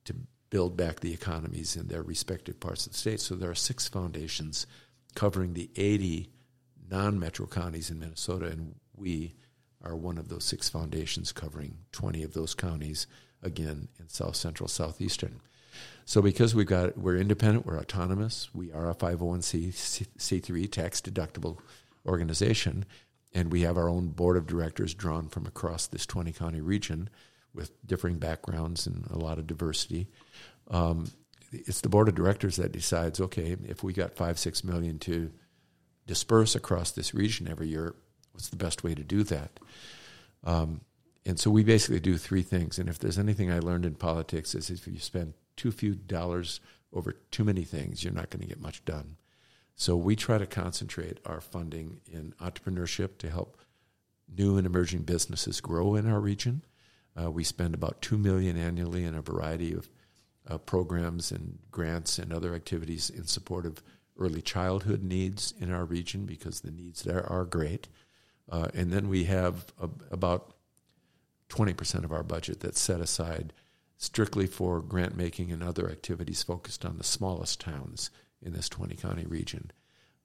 to 0.04 0.14
build 0.50 0.76
back 0.76 1.00
the 1.00 1.14
economies 1.14 1.74
in 1.74 1.88
their 1.88 2.02
respective 2.02 2.60
parts 2.60 2.84
of 2.84 2.92
the 2.92 2.98
state. 2.98 3.20
So 3.20 3.34
there 3.34 3.50
are 3.50 3.54
six 3.54 3.88
foundations 3.88 4.66
covering 5.14 5.54
the 5.54 5.70
80 5.74 6.28
non 6.90 7.18
metro 7.18 7.46
counties 7.46 7.90
in 7.90 7.98
Minnesota, 7.98 8.46
and 8.46 8.74
we 8.94 9.36
are 9.82 9.96
one 9.96 10.18
of 10.18 10.28
those 10.28 10.44
six 10.44 10.68
foundations 10.68 11.32
covering 11.32 11.78
20 11.92 12.22
of 12.22 12.34
those 12.34 12.54
counties, 12.54 13.06
again 13.42 13.88
in 13.98 14.08
south 14.08 14.36
central, 14.36 14.68
southeastern. 14.68 15.40
So 16.04 16.20
because 16.20 16.54
we've 16.54 16.66
got 16.66 16.98
we're 16.98 17.16
independent, 17.16 17.66
we're 17.66 17.78
autonomous, 17.78 18.50
we 18.52 18.72
are 18.72 18.90
a 18.90 18.94
501c3 18.94 20.70
tax 20.70 21.00
deductible 21.00 21.58
organization, 22.06 22.84
and 23.32 23.52
we 23.52 23.62
have 23.62 23.76
our 23.76 23.88
own 23.88 24.08
board 24.08 24.36
of 24.36 24.46
directors 24.46 24.94
drawn 24.94 25.28
from 25.28 25.46
across 25.46 25.86
this 25.86 26.06
20 26.06 26.32
county 26.32 26.60
region 26.60 27.08
with 27.54 27.70
differing 27.86 28.18
backgrounds 28.18 28.86
and 28.86 29.06
a 29.10 29.18
lot 29.18 29.38
of 29.38 29.46
diversity. 29.46 30.08
Um, 30.70 31.10
it's 31.52 31.80
the 31.80 31.88
board 31.88 32.08
of 32.08 32.14
directors 32.14 32.56
that 32.56 32.72
decides, 32.72 33.20
okay, 33.20 33.56
if 33.64 33.82
we 33.82 33.92
got 33.92 34.14
five, 34.14 34.38
six 34.38 34.62
million 34.62 34.98
to 35.00 35.32
disperse 36.06 36.54
across 36.54 36.92
this 36.92 37.14
region 37.14 37.48
every 37.48 37.68
year, 37.68 37.94
what's 38.32 38.48
the 38.48 38.56
best 38.56 38.82
way 38.82 38.94
to 38.94 39.02
do 39.02 39.22
that? 39.24 39.60
Um, 40.44 40.82
and 41.26 41.38
so 41.38 41.50
we 41.50 41.62
basically 41.62 42.00
do 42.00 42.16
three 42.16 42.42
things. 42.42 42.78
And 42.78 42.88
if 42.88 42.98
there's 42.98 43.18
anything 43.18 43.50
I 43.50 43.58
learned 43.58 43.84
in 43.84 43.94
politics, 43.94 44.54
is 44.54 44.70
if 44.70 44.86
you 44.86 44.98
spend 44.98 45.34
too 45.56 45.70
few 45.70 45.94
dollars 45.94 46.60
over 46.92 47.12
too 47.30 47.44
many 47.44 47.64
things, 47.64 48.02
you're 48.02 48.12
not 48.12 48.30
going 48.30 48.40
to 48.40 48.48
get 48.48 48.60
much 48.60 48.84
done. 48.84 49.16
So 49.74 49.96
we 49.96 50.16
try 50.16 50.38
to 50.38 50.46
concentrate 50.46 51.18
our 51.24 51.40
funding 51.40 52.00
in 52.10 52.34
entrepreneurship 52.40 53.18
to 53.18 53.30
help 53.30 53.58
new 54.28 54.56
and 54.56 54.66
emerging 54.66 55.02
businesses 55.02 55.60
grow 55.60 55.94
in 55.94 56.08
our 56.10 56.20
region. 56.20 56.62
Uh, 57.20 57.30
we 57.30 57.44
spend 57.44 57.74
about 57.74 58.02
two 58.02 58.18
million 58.18 58.56
annually 58.56 59.04
in 59.04 59.14
a 59.14 59.22
variety 59.22 59.72
of 59.72 59.88
uh, 60.48 60.58
programs 60.58 61.30
and 61.30 61.58
grants 61.70 62.18
and 62.18 62.32
other 62.32 62.54
activities 62.54 63.10
in 63.10 63.26
support 63.26 63.66
of 63.66 63.82
early 64.18 64.42
childhood 64.42 65.02
needs 65.02 65.54
in 65.58 65.72
our 65.72 65.84
region 65.84 66.26
because 66.26 66.60
the 66.60 66.70
needs 66.70 67.02
there 67.02 67.24
are 67.30 67.44
great. 67.44 67.88
Uh, 68.50 68.68
and 68.74 68.92
then 68.92 69.08
we 69.08 69.24
have 69.24 69.66
a, 69.80 69.88
about 70.10 70.54
20% 71.48 72.04
of 72.04 72.12
our 72.12 72.22
budget 72.22 72.60
that's 72.60 72.80
set 72.80 73.00
aside 73.00 73.52
strictly 73.96 74.46
for 74.46 74.80
grant 74.80 75.16
making 75.16 75.52
and 75.52 75.62
other 75.62 75.88
activities 75.90 76.42
focused 76.42 76.84
on 76.84 76.96
the 76.96 77.04
smallest 77.04 77.60
towns 77.60 78.10
in 78.42 78.52
this 78.52 78.68
20 78.68 78.94
county 78.96 79.26
region. 79.26 79.70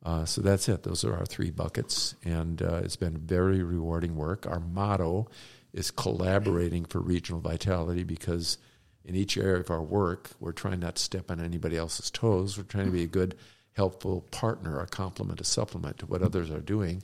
Uh, 0.04 0.24
so 0.24 0.42
that's 0.42 0.70
it. 0.70 0.84
Those 0.84 1.04
are 1.04 1.16
our 1.16 1.26
three 1.26 1.50
buckets, 1.50 2.16
and 2.24 2.62
uh, 2.62 2.82
it's 2.84 2.96
been 2.96 3.18
very 3.18 3.64
rewarding 3.64 4.16
work. 4.16 4.46
Our 4.46 4.60
motto 4.60 5.28
is 5.74 5.92
collaborating 5.92 6.86
for 6.86 7.00
regional 7.00 7.42
vitality 7.42 8.04
because 8.04 8.58
in 9.04 9.16
each 9.16 9.38
area 9.38 9.60
of 9.60 9.72
our 9.72 9.82
work, 9.82 10.32
we're 10.40 10.52
trying 10.52 10.80
not 10.80 10.96
to 10.96 11.02
step 11.02 11.30
on 11.30 11.42
anybody 11.42 11.76
else's 11.76 12.12
toes. 12.12 12.58
We're 12.58 12.64
trying 12.64 12.86
to 12.86 12.92
be 12.92 13.04
a 13.04 13.08
good, 13.08 13.36
helpful 13.74 14.22
partner, 14.32 14.80
a 14.80 14.88
complement, 14.88 15.42
a 15.42 15.44
supplement 15.44 16.00
to 16.00 16.06
what 16.06 16.22
others 16.22 16.50
are 16.50 16.62
doing, 16.62 17.04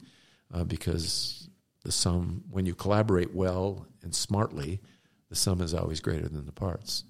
uh, 0.53 0.63
because 0.63 1.49
the 1.83 1.91
sum, 1.91 2.43
when 2.49 2.65
you 2.65 2.75
collaborate 2.75 3.33
well 3.33 3.87
and 4.03 4.13
smartly, 4.13 4.79
the 5.29 5.35
sum 5.35 5.61
is 5.61 5.73
always 5.73 5.99
greater 5.99 6.27
than 6.27 6.45
the 6.45 6.51
parts. 6.51 7.03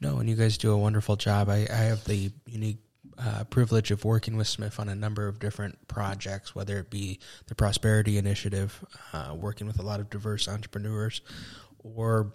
No, 0.00 0.18
and 0.18 0.28
you 0.28 0.36
guys 0.36 0.58
do 0.58 0.72
a 0.72 0.78
wonderful 0.78 1.16
job. 1.16 1.48
I, 1.48 1.66
I 1.70 1.76
have 1.76 2.04
the 2.04 2.30
unique 2.46 2.78
uh, 3.18 3.44
privilege 3.44 3.90
of 3.90 4.04
working 4.04 4.36
with 4.36 4.46
SMIF 4.46 4.78
on 4.78 4.88
a 4.88 4.94
number 4.94 5.26
of 5.26 5.40
different 5.40 5.88
projects, 5.88 6.54
whether 6.54 6.78
it 6.78 6.90
be 6.90 7.18
the 7.46 7.54
Prosperity 7.54 8.16
Initiative, 8.16 8.84
uh, 9.12 9.34
working 9.36 9.66
with 9.66 9.80
a 9.80 9.82
lot 9.82 9.98
of 9.98 10.08
diverse 10.08 10.46
entrepreneurs, 10.46 11.20
or 11.80 12.32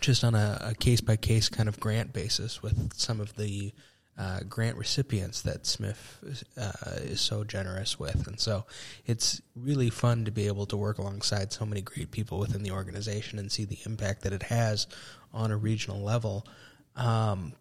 just 0.00 0.24
on 0.24 0.34
a 0.34 0.74
case 0.80 1.00
by 1.00 1.16
case 1.16 1.48
kind 1.48 1.68
of 1.68 1.78
grant 1.78 2.12
basis 2.12 2.62
with 2.62 2.94
some 2.94 3.20
of 3.20 3.36
the 3.36 3.72
uh, 4.16 4.40
grant 4.48 4.76
recipients 4.76 5.42
that 5.42 5.64
SMIF 5.64 6.42
uh, 6.56 6.72
is 7.02 7.20
so 7.20 7.42
generous 7.42 7.98
with. 7.98 8.26
And 8.26 8.38
so 8.38 8.64
it's 9.06 9.42
really 9.56 9.90
fun 9.90 10.24
to 10.24 10.30
be 10.30 10.46
able 10.46 10.66
to 10.66 10.76
work 10.76 10.98
alongside 10.98 11.52
so 11.52 11.66
many 11.66 11.80
great 11.80 12.10
people 12.10 12.38
within 12.38 12.62
the 12.62 12.70
organization 12.70 13.38
and 13.38 13.50
see 13.50 13.64
the 13.64 13.78
impact 13.86 14.22
that 14.22 14.32
it 14.32 14.44
has 14.44 14.86
on 15.32 15.50
a 15.50 15.56
regional 15.56 16.00
level. 16.00 16.46
Um, 16.94 17.54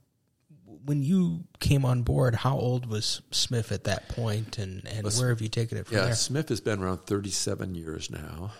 when 0.85 1.01
you 1.01 1.45
came 1.59 1.85
on 1.85 2.03
board, 2.03 2.35
how 2.35 2.57
old 2.57 2.85
was 2.85 3.21
SMIF 3.31 3.71
at 3.71 3.85
that 3.85 4.09
point, 4.09 4.57
and, 4.57 4.85
and 4.87 5.05
well, 5.05 5.13
where 5.13 5.29
have 5.29 5.41
you 5.41 5.47
taken 5.47 5.77
it 5.77 5.87
from 5.87 5.97
yeah, 5.97 6.03
there? 6.05 6.13
SMIF 6.13 6.49
has 6.49 6.61
been 6.61 6.81
around 6.81 6.99
37 7.05 7.73
years 7.73 8.09
now, 8.11 8.51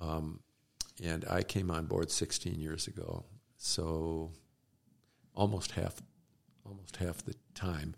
um, 0.00 0.40
and 1.02 1.24
I 1.28 1.42
came 1.42 1.70
on 1.70 1.86
board 1.86 2.10
16 2.10 2.60
years 2.60 2.86
ago, 2.86 3.24
so 3.56 4.30
almost 5.34 5.72
half 5.72 6.00
almost 6.66 6.96
half 6.96 7.24
the 7.24 7.34
time. 7.54 7.94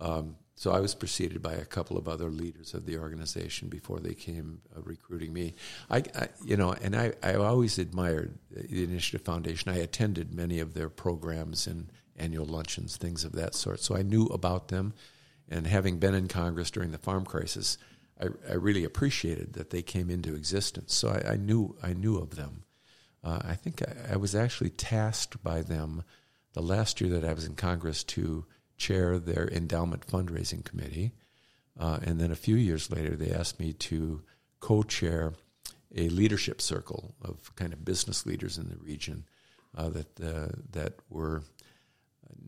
Um, 0.00 0.36
so 0.54 0.70
I 0.70 0.80
was 0.80 0.94
preceded 0.94 1.42
by 1.42 1.54
a 1.54 1.64
couple 1.64 1.96
of 1.96 2.06
other 2.06 2.30
leaders 2.30 2.74
of 2.74 2.86
the 2.86 2.98
organization 2.98 3.68
before 3.68 3.98
they 3.98 4.14
came 4.14 4.60
uh, 4.76 4.80
recruiting 4.82 5.32
me. 5.32 5.54
I, 5.90 6.04
I, 6.14 6.28
you 6.44 6.56
know, 6.56 6.72
and 6.72 6.94
I, 6.94 7.14
I 7.22 7.34
always 7.34 7.78
admired 7.78 8.38
the 8.50 8.84
Initiative 8.84 9.24
Foundation. 9.24 9.72
I 9.72 9.78
attended 9.78 10.34
many 10.34 10.60
of 10.60 10.74
their 10.74 10.88
programs 10.88 11.66
and 11.66 11.90
annual 12.16 12.46
luncheons, 12.46 12.96
things 12.96 13.24
of 13.24 13.32
that 13.32 13.54
sort. 13.54 13.80
So 13.80 13.96
I 13.96 14.02
knew 14.02 14.26
about 14.26 14.68
them, 14.68 14.94
and 15.48 15.66
having 15.66 15.98
been 15.98 16.14
in 16.14 16.28
Congress 16.28 16.70
during 16.70 16.92
the 16.92 16.98
farm 16.98 17.24
crisis, 17.24 17.78
I, 18.20 18.26
I 18.48 18.54
really 18.54 18.84
appreciated 18.84 19.54
that 19.54 19.70
they 19.70 19.82
came 19.82 20.10
into 20.10 20.34
existence. 20.34 20.94
So 20.94 21.08
I, 21.08 21.32
I 21.32 21.36
knew 21.36 21.76
I 21.82 21.92
knew 21.92 22.18
of 22.18 22.36
them. 22.36 22.64
Uh, 23.24 23.40
I 23.44 23.54
think 23.54 23.82
I, 23.82 24.14
I 24.14 24.16
was 24.16 24.34
actually 24.34 24.70
tasked 24.70 25.42
by 25.42 25.62
them 25.62 26.04
the 26.52 26.62
last 26.62 27.00
year 27.00 27.10
that 27.10 27.28
I 27.28 27.32
was 27.32 27.46
in 27.46 27.54
Congress 27.54 28.04
to 28.04 28.44
chair 28.76 29.18
their 29.18 29.48
endowment 29.48 30.06
fundraising 30.06 30.64
committee. 30.64 31.12
Uh, 31.78 31.98
and 32.02 32.20
then 32.20 32.30
a 32.30 32.36
few 32.36 32.56
years 32.56 32.90
later, 32.90 33.16
they 33.16 33.32
asked 33.32 33.58
me 33.58 33.72
to 33.72 34.22
co 34.60 34.82
chair 34.82 35.32
a 35.94 36.08
leadership 36.08 36.60
circle 36.60 37.14
of 37.22 37.54
kind 37.56 37.72
of 37.72 37.84
business 37.84 38.26
leaders 38.26 38.58
in 38.58 38.68
the 38.68 38.76
region 38.76 39.24
uh, 39.76 39.88
that, 39.90 40.20
uh, 40.20 40.48
that 40.70 40.94
were 41.08 41.42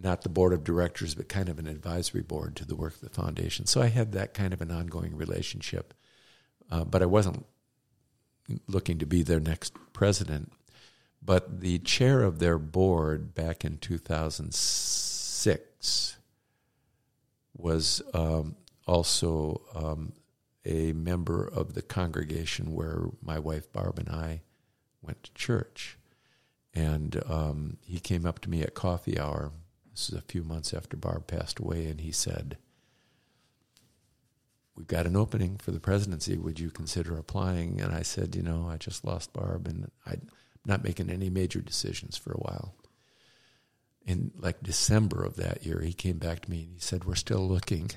not 0.00 0.22
the 0.22 0.28
board 0.28 0.52
of 0.52 0.64
directors, 0.64 1.14
but 1.14 1.28
kind 1.28 1.48
of 1.48 1.58
an 1.58 1.66
advisory 1.66 2.22
board 2.22 2.56
to 2.56 2.64
the 2.64 2.74
work 2.74 2.94
of 2.94 3.00
the 3.00 3.10
foundation. 3.10 3.66
So 3.66 3.80
I 3.80 3.86
had 3.86 4.12
that 4.12 4.34
kind 4.34 4.52
of 4.52 4.60
an 4.60 4.70
ongoing 4.70 5.16
relationship. 5.16 5.94
Uh, 6.70 6.84
but 6.84 7.02
I 7.02 7.06
wasn't 7.06 7.44
looking 8.66 8.98
to 8.98 9.06
be 9.06 9.22
their 9.22 9.40
next 9.40 9.74
president. 9.92 10.52
But 11.24 11.60
the 11.60 11.78
chair 11.78 12.22
of 12.22 12.38
their 12.38 12.58
board 12.58 13.34
back 13.34 13.64
in 13.64 13.78
2006 13.78 16.16
was 17.56 18.02
um, 18.12 18.56
also 18.86 19.62
um, 19.74 20.12
a 20.64 20.92
member 20.92 21.46
of 21.46 21.74
the 21.74 21.82
congregation 21.82 22.74
where 22.74 23.04
my 23.22 23.38
wife 23.38 23.72
Barb 23.72 23.98
and 23.98 24.10
I 24.10 24.42
went 25.02 25.22
to 25.24 25.34
church. 25.34 25.98
And 26.74 27.22
um, 27.26 27.76
he 27.86 28.00
came 28.00 28.26
up 28.26 28.40
to 28.40 28.50
me 28.50 28.62
at 28.62 28.74
coffee 28.74 29.18
hour. 29.18 29.52
This 29.92 30.10
is 30.10 30.16
a 30.16 30.22
few 30.22 30.42
months 30.42 30.74
after 30.74 30.96
Barb 30.96 31.28
passed 31.28 31.60
away, 31.60 31.86
and 31.86 32.00
he 32.00 32.10
said, 32.10 32.58
We've 34.74 34.88
got 34.88 35.06
an 35.06 35.14
opening 35.14 35.56
for 35.56 35.70
the 35.70 35.78
presidency. 35.78 36.36
Would 36.36 36.58
you 36.58 36.68
consider 36.68 37.16
applying? 37.16 37.80
And 37.80 37.94
I 37.94 38.02
said, 38.02 38.34
You 38.34 38.42
know, 38.42 38.66
I 38.68 38.76
just 38.76 39.04
lost 39.04 39.32
Barb, 39.32 39.68
and 39.68 39.92
I'm 40.04 40.28
not 40.64 40.84
making 40.84 41.10
any 41.10 41.30
major 41.30 41.60
decisions 41.60 42.16
for 42.16 42.32
a 42.32 42.38
while. 42.38 42.74
In 44.06 44.32
like 44.38 44.62
December 44.62 45.24
of 45.24 45.36
that 45.36 45.64
year, 45.64 45.80
he 45.80 45.92
came 45.92 46.18
back 46.18 46.42
to 46.42 46.50
me 46.50 46.64
and 46.64 46.72
he 46.74 46.80
said, 46.80 47.04
We're 47.04 47.14
still 47.14 47.46
looking. 47.46 47.90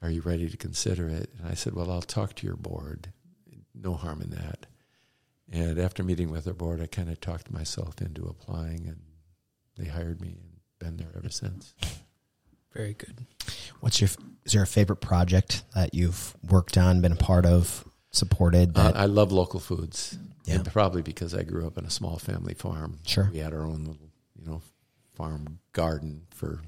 Are 0.00 0.10
you 0.10 0.20
ready 0.22 0.48
to 0.48 0.56
consider 0.56 1.08
it? 1.08 1.30
And 1.38 1.48
I 1.48 1.54
said, 1.54 1.74
Well, 1.74 1.90
I'll 1.90 2.02
talk 2.02 2.34
to 2.36 2.46
your 2.46 2.56
board. 2.56 3.12
No 3.74 3.94
harm 3.94 4.22
in 4.22 4.30
that. 4.30 4.66
And 5.50 5.78
after 5.78 6.02
meeting 6.02 6.30
with 6.30 6.44
their 6.44 6.54
board, 6.54 6.80
I 6.80 6.86
kind 6.86 7.10
of 7.10 7.20
talked 7.20 7.50
myself 7.50 8.00
into 8.00 8.24
applying, 8.24 8.86
and 8.86 9.00
they 9.76 9.90
hired 9.90 10.20
me 10.20 10.38
and 10.40 10.60
been 10.78 10.96
there 10.96 11.12
ever 11.14 11.28
since. 11.28 11.74
Very 12.72 12.94
good. 12.94 13.26
What's 13.80 14.00
your 14.00 14.08
is 14.44 14.52
there 14.52 14.62
a 14.62 14.66
favorite 14.66 15.00
project 15.00 15.62
that 15.74 15.94
you've 15.94 16.34
worked 16.42 16.78
on, 16.78 17.00
been 17.00 17.12
a 17.12 17.16
part 17.16 17.44
of, 17.44 17.86
supported? 18.10 18.76
Uh, 18.76 18.92
I 18.94 19.06
love 19.06 19.30
local 19.30 19.60
foods, 19.60 20.18
Yeah. 20.44 20.56
and 20.56 20.72
probably 20.72 21.02
because 21.02 21.34
I 21.34 21.42
grew 21.42 21.66
up 21.66 21.78
in 21.78 21.84
a 21.84 21.90
small 21.90 22.18
family 22.18 22.54
farm. 22.54 22.98
Sure. 23.06 23.30
we 23.32 23.38
had 23.38 23.52
our 23.54 23.62
own 23.62 23.84
little, 23.84 24.10
you 24.34 24.46
know, 24.46 24.62
farm 25.14 25.60
garden 25.72 26.22
for, 26.30 26.62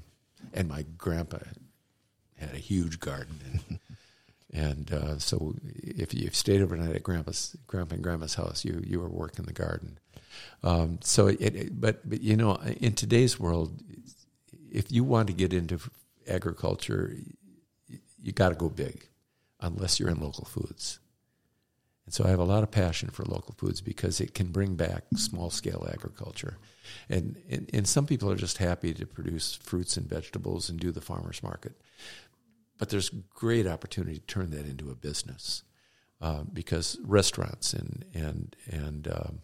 and 0.53 0.69
my 0.69 0.85
grandpa 0.97 1.39
had 2.37 2.53
a 2.53 2.57
huge 2.57 2.99
garden, 2.99 3.39
and, 3.51 3.79
and 4.53 4.93
uh, 4.93 5.19
so 5.19 5.55
if 5.65 6.13
you 6.13 6.29
stayed 6.31 6.61
overnight 6.61 6.95
at 6.95 7.03
grandpa's, 7.03 7.55
grandpa 7.67 7.95
and 7.95 8.03
grandma's 8.03 8.35
house, 8.35 8.63
you 8.63 8.81
you 8.85 8.99
were 8.99 9.09
working 9.09 9.45
the 9.45 9.53
garden. 9.53 9.97
Um, 10.63 10.99
so 11.01 11.27
it, 11.27 11.41
it, 11.41 11.81
but 11.81 12.07
but 12.07 12.21
you 12.21 12.35
know, 12.35 12.55
in 12.79 12.93
today's 12.93 13.39
world, 13.39 13.81
if 14.71 14.91
you 14.91 15.03
want 15.03 15.27
to 15.27 15.33
get 15.33 15.53
into 15.53 15.79
agriculture, 16.27 17.15
you 18.21 18.31
got 18.31 18.49
to 18.49 18.55
go 18.55 18.69
big, 18.69 19.07
unless 19.61 19.99
you're 19.99 20.09
in 20.09 20.19
local 20.19 20.45
foods. 20.45 20.99
And 22.05 22.13
so 22.13 22.23
I 22.23 22.29
have 22.29 22.39
a 22.39 22.43
lot 22.43 22.63
of 22.63 22.71
passion 22.71 23.09
for 23.09 23.23
local 23.25 23.55
foods 23.57 23.81
because 23.81 24.21
it 24.21 24.33
can 24.35 24.47
bring 24.47 24.75
back 24.75 25.05
small 25.15 25.49
scale 25.49 25.87
agriculture. 25.91 26.57
And, 27.09 27.37
and, 27.49 27.69
and 27.73 27.87
some 27.87 28.05
people 28.05 28.31
are 28.31 28.35
just 28.35 28.59
happy 28.59 28.93
to 28.93 29.07
produce 29.07 29.55
fruits 29.55 29.97
and 29.97 30.07
vegetables 30.07 30.69
and 30.69 30.79
do 30.79 30.91
the 30.91 31.01
farmer's 31.01 31.41
market. 31.41 31.73
But 32.77 32.89
there's 32.89 33.09
great 33.09 33.65
opportunity 33.65 34.19
to 34.19 34.25
turn 34.25 34.51
that 34.51 34.67
into 34.67 34.91
a 34.91 34.95
business 34.95 35.63
uh, 36.21 36.43
because 36.51 36.97
restaurants 37.03 37.73
and, 37.73 38.05
and, 38.13 38.55
and 38.69 39.07
um, 39.07 39.39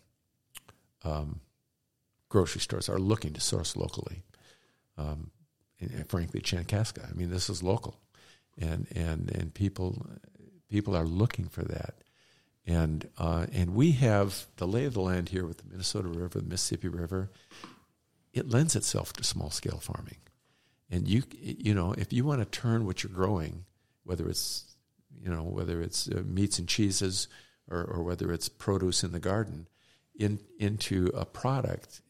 um, 1.03 1.39
grocery 2.30 2.62
stores 2.62 2.89
are 2.89 2.99
looking 2.99 3.34
to 3.34 3.41
source 3.41 3.76
locally. 3.76 4.22
Um, 4.97 5.32
and, 5.80 5.91
and 5.91 6.09
frankly, 6.09 6.41
Chankaska, 6.41 7.09
I 7.09 7.14
mean, 7.14 7.32
this 7.32 7.49
is 7.49 7.64
local. 7.64 7.99
And, 8.59 8.86
and, 8.95 9.32
and 9.32 9.53
people, 9.53 10.05
people 10.70 10.95
are 10.95 11.05
looking 11.05 11.47
for 11.47 11.64
that 11.64 11.95
and 12.66 13.09
uh, 13.18 13.47
and 13.51 13.74
we 13.74 13.93
have 13.93 14.45
the 14.57 14.68
lay 14.68 14.86
of 14.86 14.93
the 14.93 15.01
land 15.01 15.30
here 15.30 15.45
with 15.45 15.57
the 15.57 15.70
Minnesota 15.70 16.07
River, 16.07 16.39
the 16.39 16.45
Mississippi 16.45 16.88
River. 16.88 17.32
It 18.34 18.49
lends 18.49 18.76
itself 18.76 19.14
to 19.14 19.24
small 19.24 19.49
scale 19.49 19.80
farming, 19.80 20.18
and 20.89 21.07
you 21.07 21.24
you 21.39 21.74
know 21.74 21.93
if 21.97 22.14
you 22.14 22.24
want 22.24 22.39
to 22.39 22.59
turn 22.59 22.86
what 22.86 23.03
you're 23.03 23.12
growing, 23.12 23.66
whether 24.03 24.30
it's 24.30 24.76
you 25.20 25.30
know 25.30 25.43
whether 25.43 25.82
it's 25.82 26.07
uh, 26.07 26.22
meats 26.26 26.59
and 26.59 26.68
cheeses 26.68 27.28
or, 27.70 27.84
or 27.84 28.03
whether 28.03 28.32
it's 28.32 28.49
produce 28.49 29.03
in 29.03 29.12
the 29.12 29.20
garden, 29.20 29.68
in 30.16 30.39
into 30.59 31.12
a 31.16 31.26
product, 31.26 32.01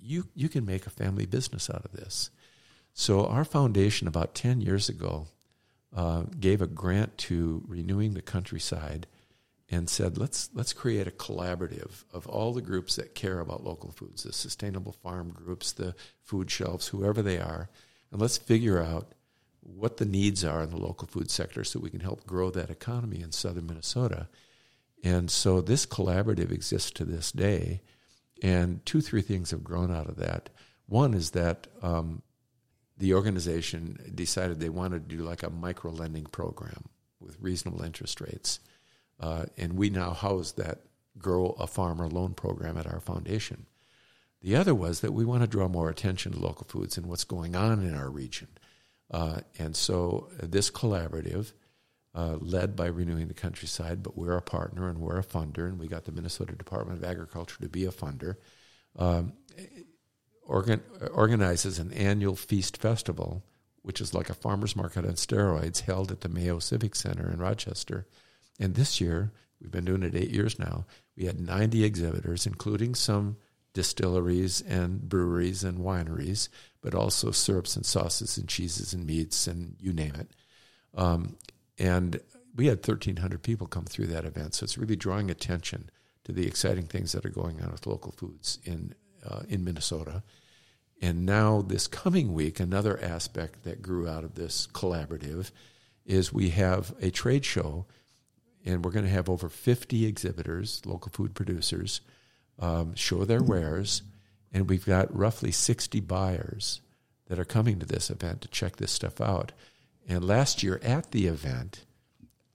you 0.00 0.28
you 0.34 0.48
can 0.48 0.64
make 0.64 0.86
a 0.86 0.90
family 0.90 1.26
business 1.26 1.68
out 1.68 1.84
of 1.84 1.92
this. 1.92 2.30
So 2.94 3.26
our 3.26 3.44
foundation 3.44 4.08
about 4.08 4.34
ten 4.34 4.60
years 4.60 4.88
ago 4.88 5.26
uh, 5.94 6.22
gave 6.40 6.62
a 6.62 6.66
grant 6.66 7.18
to 7.18 7.62
renewing 7.68 8.14
the 8.14 8.22
countryside 8.22 9.06
and 9.72 9.88
said, 9.88 10.18
let's 10.18 10.50
let's 10.52 10.74
create 10.74 11.08
a 11.08 11.12
collaborative 11.12 12.04
of 12.12 12.26
all 12.26 12.52
the 12.52 12.60
groups 12.60 12.96
that 12.96 13.14
care 13.14 13.40
about 13.40 13.64
local 13.64 13.90
foods, 13.90 14.22
the 14.22 14.32
sustainable 14.32 14.92
farm 14.92 15.30
groups, 15.30 15.72
the 15.72 15.94
food 16.20 16.50
shelves, 16.50 16.88
whoever 16.88 17.22
they 17.22 17.38
are, 17.38 17.70
and 18.12 18.20
let's 18.20 18.36
figure 18.36 18.80
out 18.80 19.14
what 19.60 19.96
the 19.96 20.04
needs 20.04 20.44
are 20.44 20.62
in 20.62 20.70
the 20.70 20.76
local 20.76 21.08
food 21.08 21.30
sector 21.30 21.64
so 21.64 21.80
we 21.80 21.88
can 21.88 22.00
help 22.00 22.26
grow 22.26 22.50
that 22.50 22.68
economy 22.68 23.22
in 23.22 23.32
southern 23.32 23.66
Minnesota. 23.66 24.28
And 25.02 25.30
so 25.30 25.60
this 25.60 25.86
collaborative 25.86 26.52
exists 26.52 26.90
to 26.92 27.04
this 27.04 27.32
day, 27.32 27.80
and 28.42 28.84
two, 28.84 29.00
three 29.00 29.22
things 29.22 29.52
have 29.52 29.64
grown 29.64 29.90
out 29.90 30.08
of 30.08 30.16
that. 30.16 30.50
One 30.86 31.14
is 31.14 31.30
that 31.30 31.66
um, 31.80 32.22
the 32.98 33.14
organization 33.14 34.12
decided 34.14 34.60
they 34.60 34.68
wanted 34.68 35.08
to 35.08 35.16
do 35.16 35.22
like 35.22 35.42
a 35.42 35.50
micro 35.50 35.92
lending 35.92 36.24
program 36.24 36.90
with 37.20 37.40
reasonable 37.40 37.82
interest 37.82 38.20
rates. 38.20 38.60
Uh, 39.22 39.44
and 39.56 39.74
we 39.74 39.88
now 39.88 40.10
house 40.10 40.52
that 40.52 40.80
Grow 41.16 41.54
a 41.58 41.66
Farmer 41.66 42.08
loan 42.08 42.34
program 42.34 42.76
at 42.76 42.86
our 42.86 43.00
foundation. 43.00 43.66
The 44.40 44.56
other 44.56 44.74
was 44.74 45.00
that 45.00 45.12
we 45.12 45.24
want 45.24 45.42
to 45.42 45.46
draw 45.46 45.68
more 45.68 45.88
attention 45.88 46.32
to 46.32 46.38
local 46.40 46.66
foods 46.66 46.96
and 46.96 47.06
what's 47.06 47.24
going 47.24 47.54
on 47.54 47.84
in 47.84 47.94
our 47.94 48.10
region. 48.10 48.48
Uh, 49.10 49.40
and 49.58 49.76
so 49.76 50.28
uh, 50.42 50.46
this 50.48 50.70
collaborative, 50.70 51.52
uh, 52.14 52.36
led 52.40 52.74
by 52.74 52.86
Renewing 52.86 53.28
the 53.28 53.34
Countryside, 53.34 54.02
but 54.02 54.16
we're 54.16 54.36
a 54.36 54.42
partner 54.42 54.88
and 54.88 54.98
we're 54.98 55.18
a 55.18 55.24
funder, 55.24 55.68
and 55.68 55.78
we 55.78 55.86
got 55.86 56.04
the 56.04 56.12
Minnesota 56.12 56.54
Department 56.54 56.98
of 56.98 57.04
Agriculture 57.04 57.58
to 57.60 57.68
be 57.68 57.84
a 57.84 57.92
funder, 57.92 58.36
um, 58.96 59.34
organ- 60.44 60.82
organizes 61.12 61.78
an 61.78 61.92
annual 61.92 62.34
feast 62.34 62.76
festival, 62.76 63.44
which 63.82 64.00
is 64.00 64.12
like 64.12 64.28
a 64.28 64.34
farmer's 64.34 64.74
market 64.74 65.04
on 65.04 65.12
steroids, 65.12 65.82
held 65.82 66.10
at 66.10 66.22
the 66.22 66.28
Mayo 66.28 66.58
Civic 66.58 66.94
Center 66.96 67.30
in 67.30 67.38
Rochester. 67.38 68.06
And 68.60 68.74
this 68.74 69.00
year, 69.00 69.32
we've 69.60 69.70
been 69.70 69.84
doing 69.84 70.02
it 70.02 70.14
eight 70.14 70.30
years 70.30 70.58
now, 70.58 70.86
we 71.16 71.24
had 71.24 71.40
90 71.40 71.84
exhibitors, 71.84 72.46
including 72.46 72.94
some 72.94 73.36
distilleries 73.74 74.60
and 74.62 75.08
breweries 75.08 75.64
and 75.64 75.78
wineries, 75.78 76.48
but 76.80 76.94
also 76.94 77.30
syrups 77.30 77.76
and 77.76 77.86
sauces 77.86 78.36
and 78.36 78.48
cheeses 78.48 78.92
and 78.92 79.06
meats 79.06 79.46
and 79.46 79.76
you 79.80 79.92
name 79.92 80.14
it. 80.14 80.30
Um, 80.94 81.36
and 81.78 82.20
we 82.54 82.66
had 82.66 82.86
1,300 82.86 83.42
people 83.42 83.66
come 83.66 83.84
through 83.84 84.08
that 84.08 84.24
event. 84.24 84.54
So 84.54 84.64
it's 84.64 84.76
really 84.76 84.96
drawing 84.96 85.30
attention 85.30 85.90
to 86.24 86.32
the 86.32 86.46
exciting 86.46 86.86
things 86.86 87.12
that 87.12 87.24
are 87.24 87.30
going 87.30 87.62
on 87.62 87.72
with 87.72 87.86
local 87.86 88.12
foods 88.12 88.58
in, 88.64 88.94
uh, 89.26 89.40
in 89.48 89.64
Minnesota. 89.64 90.22
And 91.00 91.26
now, 91.26 91.62
this 91.62 91.88
coming 91.88 92.32
week, 92.32 92.60
another 92.60 93.02
aspect 93.02 93.64
that 93.64 93.82
grew 93.82 94.08
out 94.08 94.22
of 94.22 94.36
this 94.36 94.68
collaborative 94.72 95.50
is 96.06 96.32
we 96.32 96.50
have 96.50 96.94
a 97.00 97.10
trade 97.10 97.44
show 97.44 97.86
and 98.64 98.84
we're 98.84 98.90
going 98.90 99.04
to 99.04 99.10
have 99.10 99.28
over 99.28 99.48
50 99.48 100.06
exhibitors, 100.06 100.82
local 100.84 101.10
food 101.12 101.34
producers, 101.34 102.00
um, 102.58 102.94
show 102.94 103.24
their 103.24 103.42
wares, 103.42 104.02
and 104.52 104.68
we've 104.68 104.86
got 104.86 105.14
roughly 105.16 105.50
60 105.50 106.00
buyers 106.00 106.80
that 107.26 107.38
are 107.38 107.44
coming 107.44 107.78
to 107.78 107.86
this 107.86 108.10
event 108.10 108.42
to 108.42 108.48
check 108.48 108.76
this 108.76 108.92
stuff 108.92 109.20
out. 109.20 109.52
And 110.08 110.24
last 110.24 110.62
year 110.62 110.80
at 110.82 111.10
the 111.10 111.26
event, 111.26 111.84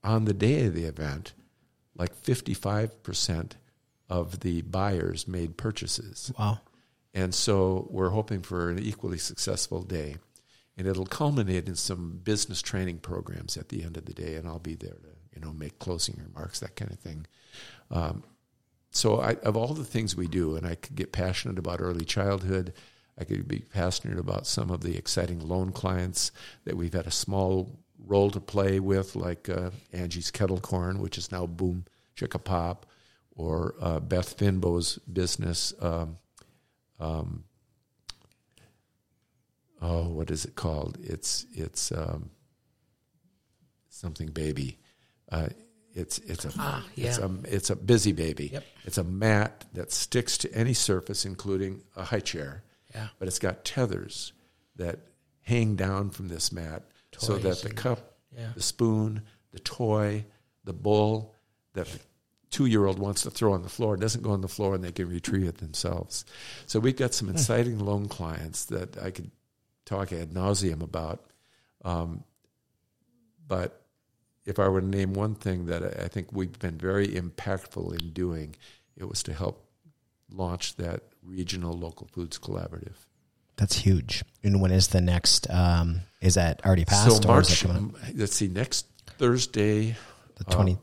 on 0.04 0.24
the 0.24 0.34
day 0.34 0.66
of 0.66 0.74
the 0.74 0.84
event, 0.84 1.32
like 1.96 2.14
55% 2.14 3.52
of 4.08 4.40
the 4.40 4.62
buyers 4.62 5.26
made 5.26 5.56
purchases. 5.56 6.32
wow. 6.38 6.60
And 7.14 7.34
so 7.34 7.88
we're 7.90 8.10
hoping 8.10 8.42
for 8.42 8.70
an 8.70 8.78
equally 8.78 9.18
successful 9.18 9.82
day. 9.82 10.16
And 10.76 10.86
it'll 10.86 11.06
culminate 11.06 11.66
in 11.66 11.74
some 11.74 12.20
business 12.22 12.62
training 12.62 12.98
programs 12.98 13.56
at 13.56 13.70
the 13.70 13.82
end 13.82 13.96
of 13.96 14.04
the 14.04 14.14
day, 14.14 14.36
and 14.36 14.46
I'll 14.46 14.60
be 14.60 14.76
there 14.76 14.90
to, 14.90 15.08
you 15.38 15.44
know, 15.46 15.52
make 15.52 15.78
closing 15.78 16.20
remarks, 16.26 16.60
that 16.60 16.74
kind 16.74 16.90
of 16.90 16.98
thing. 16.98 17.26
Um, 17.90 18.24
so 18.90 19.20
I, 19.20 19.34
of 19.42 19.56
all 19.56 19.74
the 19.74 19.84
things 19.84 20.16
we 20.16 20.26
do, 20.26 20.56
and 20.56 20.66
I 20.66 20.74
could 20.74 20.96
get 20.96 21.12
passionate 21.12 21.58
about 21.58 21.80
early 21.80 22.04
childhood, 22.04 22.72
I 23.18 23.24
could 23.24 23.46
be 23.46 23.60
passionate 23.60 24.18
about 24.18 24.46
some 24.46 24.70
of 24.70 24.80
the 24.80 24.96
exciting 24.96 25.46
loan 25.46 25.72
clients 25.72 26.32
that 26.64 26.76
we've 26.76 26.92
had 26.92 27.06
a 27.06 27.12
small 27.12 27.78
role 28.04 28.30
to 28.30 28.40
play 28.40 28.80
with, 28.80 29.14
like 29.14 29.48
uh, 29.48 29.70
Angie's 29.92 30.30
Kettle 30.30 30.60
Corn, 30.60 31.00
which 31.00 31.18
is 31.18 31.30
now 31.30 31.46
Boom 31.46 31.84
Chicka 32.16 32.42
Pop, 32.42 32.86
or 33.36 33.74
uh, 33.80 34.00
Beth 34.00 34.36
Fynbo's 34.36 34.98
business. 34.98 35.72
Um, 35.80 36.18
um, 36.98 37.44
oh, 39.80 40.08
what 40.08 40.30
is 40.30 40.44
it 40.44 40.56
called? 40.56 40.98
It's 41.02 41.46
it's 41.52 41.92
um, 41.92 42.30
something 43.88 44.28
baby. 44.28 44.78
Uh, 45.30 45.48
it's 45.94 46.18
it's 46.18 46.44
a 46.44 46.52
Ah, 46.58 46.86
it's 46.96 47.18
a 47.18 47.30
it's 47.44 47.70
a 47.70 47.76
busy 47.76 48.12
baby. 48.12 48.50
Yep. 48.52 48.64
It's 48.84 48.98
a 48.98 49.04
mat 49.04 49.64
that 49.72 49.92
sticks 49.92 50.38
to 50.38 50.54
any 50.54 50.74
surface, 50.74 51.24
including 51.24 51.82
a 51.96 52.04
high 52.04 52.20
chair. 52.20 52.62
Yeah. 52.94 53.08
But 53.18 53.28
it's 53.28 53.38
got 53.38 53.64
tethers 53.64 54.32
that 54.76 55.00
hang 55.42 55.76
down 55.76 56.10
from 56.10 56.28
this 56.28 56.52
mat, 56.52 56.84
so 57.16 57.36
that 57.38 57.62
the 57.62 57.70
cup, 57.70 58.16
yeah. 58.36 58.50
the 58.54 58.62
spoon, 58.62 59.22
the 59.52 59.58
toy, 59.58 60.24
the 60.64 60.72
bowl, 60.72 61.34
that 61.74 61.86
the 61.86 61.98
two 62.50 62.66
year 62.66 62.86
old 62.86 62.98
wants 62.98 63.22
to 63.22 63.30
throw 63.30 63.52
on 63.52 63.62
the 63.62 63.68
floor, 63.68 63.96
doesn't 63.96 64.22
go 64.22 64.30
on 64.30 64.40
the 64.40 64.48
floor, 64.48 64.74
and 64.74 64.84
they 64.84 64.92
can 64.92 65.08
retrieve 65.08 65.48
it 65.48 65.58
themselves. 65.58 66.24
So 66.66 66.78
we've 66.80 66.96
got 66.96 67.14
some 67.14 67.28
exciting 67.28 67.78
loan 67.78 68.08
clients 68.08 68.66
that 68.66 69.02
I 69.02 69.10
could 69.10 69.30
talk 69.84 70.12
ad 70.12 70.30
nauseum 70.30 70.82
about. 70.82 71.24
Um, 71.84 72.24
but 73.46 73.87
if 74.48 74.58
I 74.58 74.68
were 74.68 74.80
to 74.80 74.86
name 74.86 75.12
one 75.12 75.34
thing 75.34 75.66
that 75.66 75.82
I 76.00 76.08
think 76.08 76.28
we've 76.32 76.58
been 76.58 76.78
very 76.78 77.08
impactful 77.08 78.00
in 78.00 78.10
doing, 78.10 78.56
it 78.96 79.08
was 79.08 79.22
to 79.24 79.34
help 79.34 79.68
launch 80.30 80.76
that 80.76 81.02
regional 81.22 81.74
local 81.74 82.08
foods 82.08 82.38
collaborative. 82.38 82.96
That's 83.56 83.76
huge. 83.76 84.24
And 84.42 84.60
when 84.60 84.70
is 84.70 84.88
the 84.88 85.02
next? 85.02 85.50
Um, 85.50 86.00
is 86.22 86.34
that 86.34 86.64
already 86.64 86.86
passed? 86.86 87.22
so 87.22 87.28
March, 87.28 87.66
up? 87.66 87.80
let's 88.14 88.34
see, 88.34 88.48
next 88.48 88.86
Thursday. 89.18 89.96
the 90.36 90.44
twenty? 90.44 90.78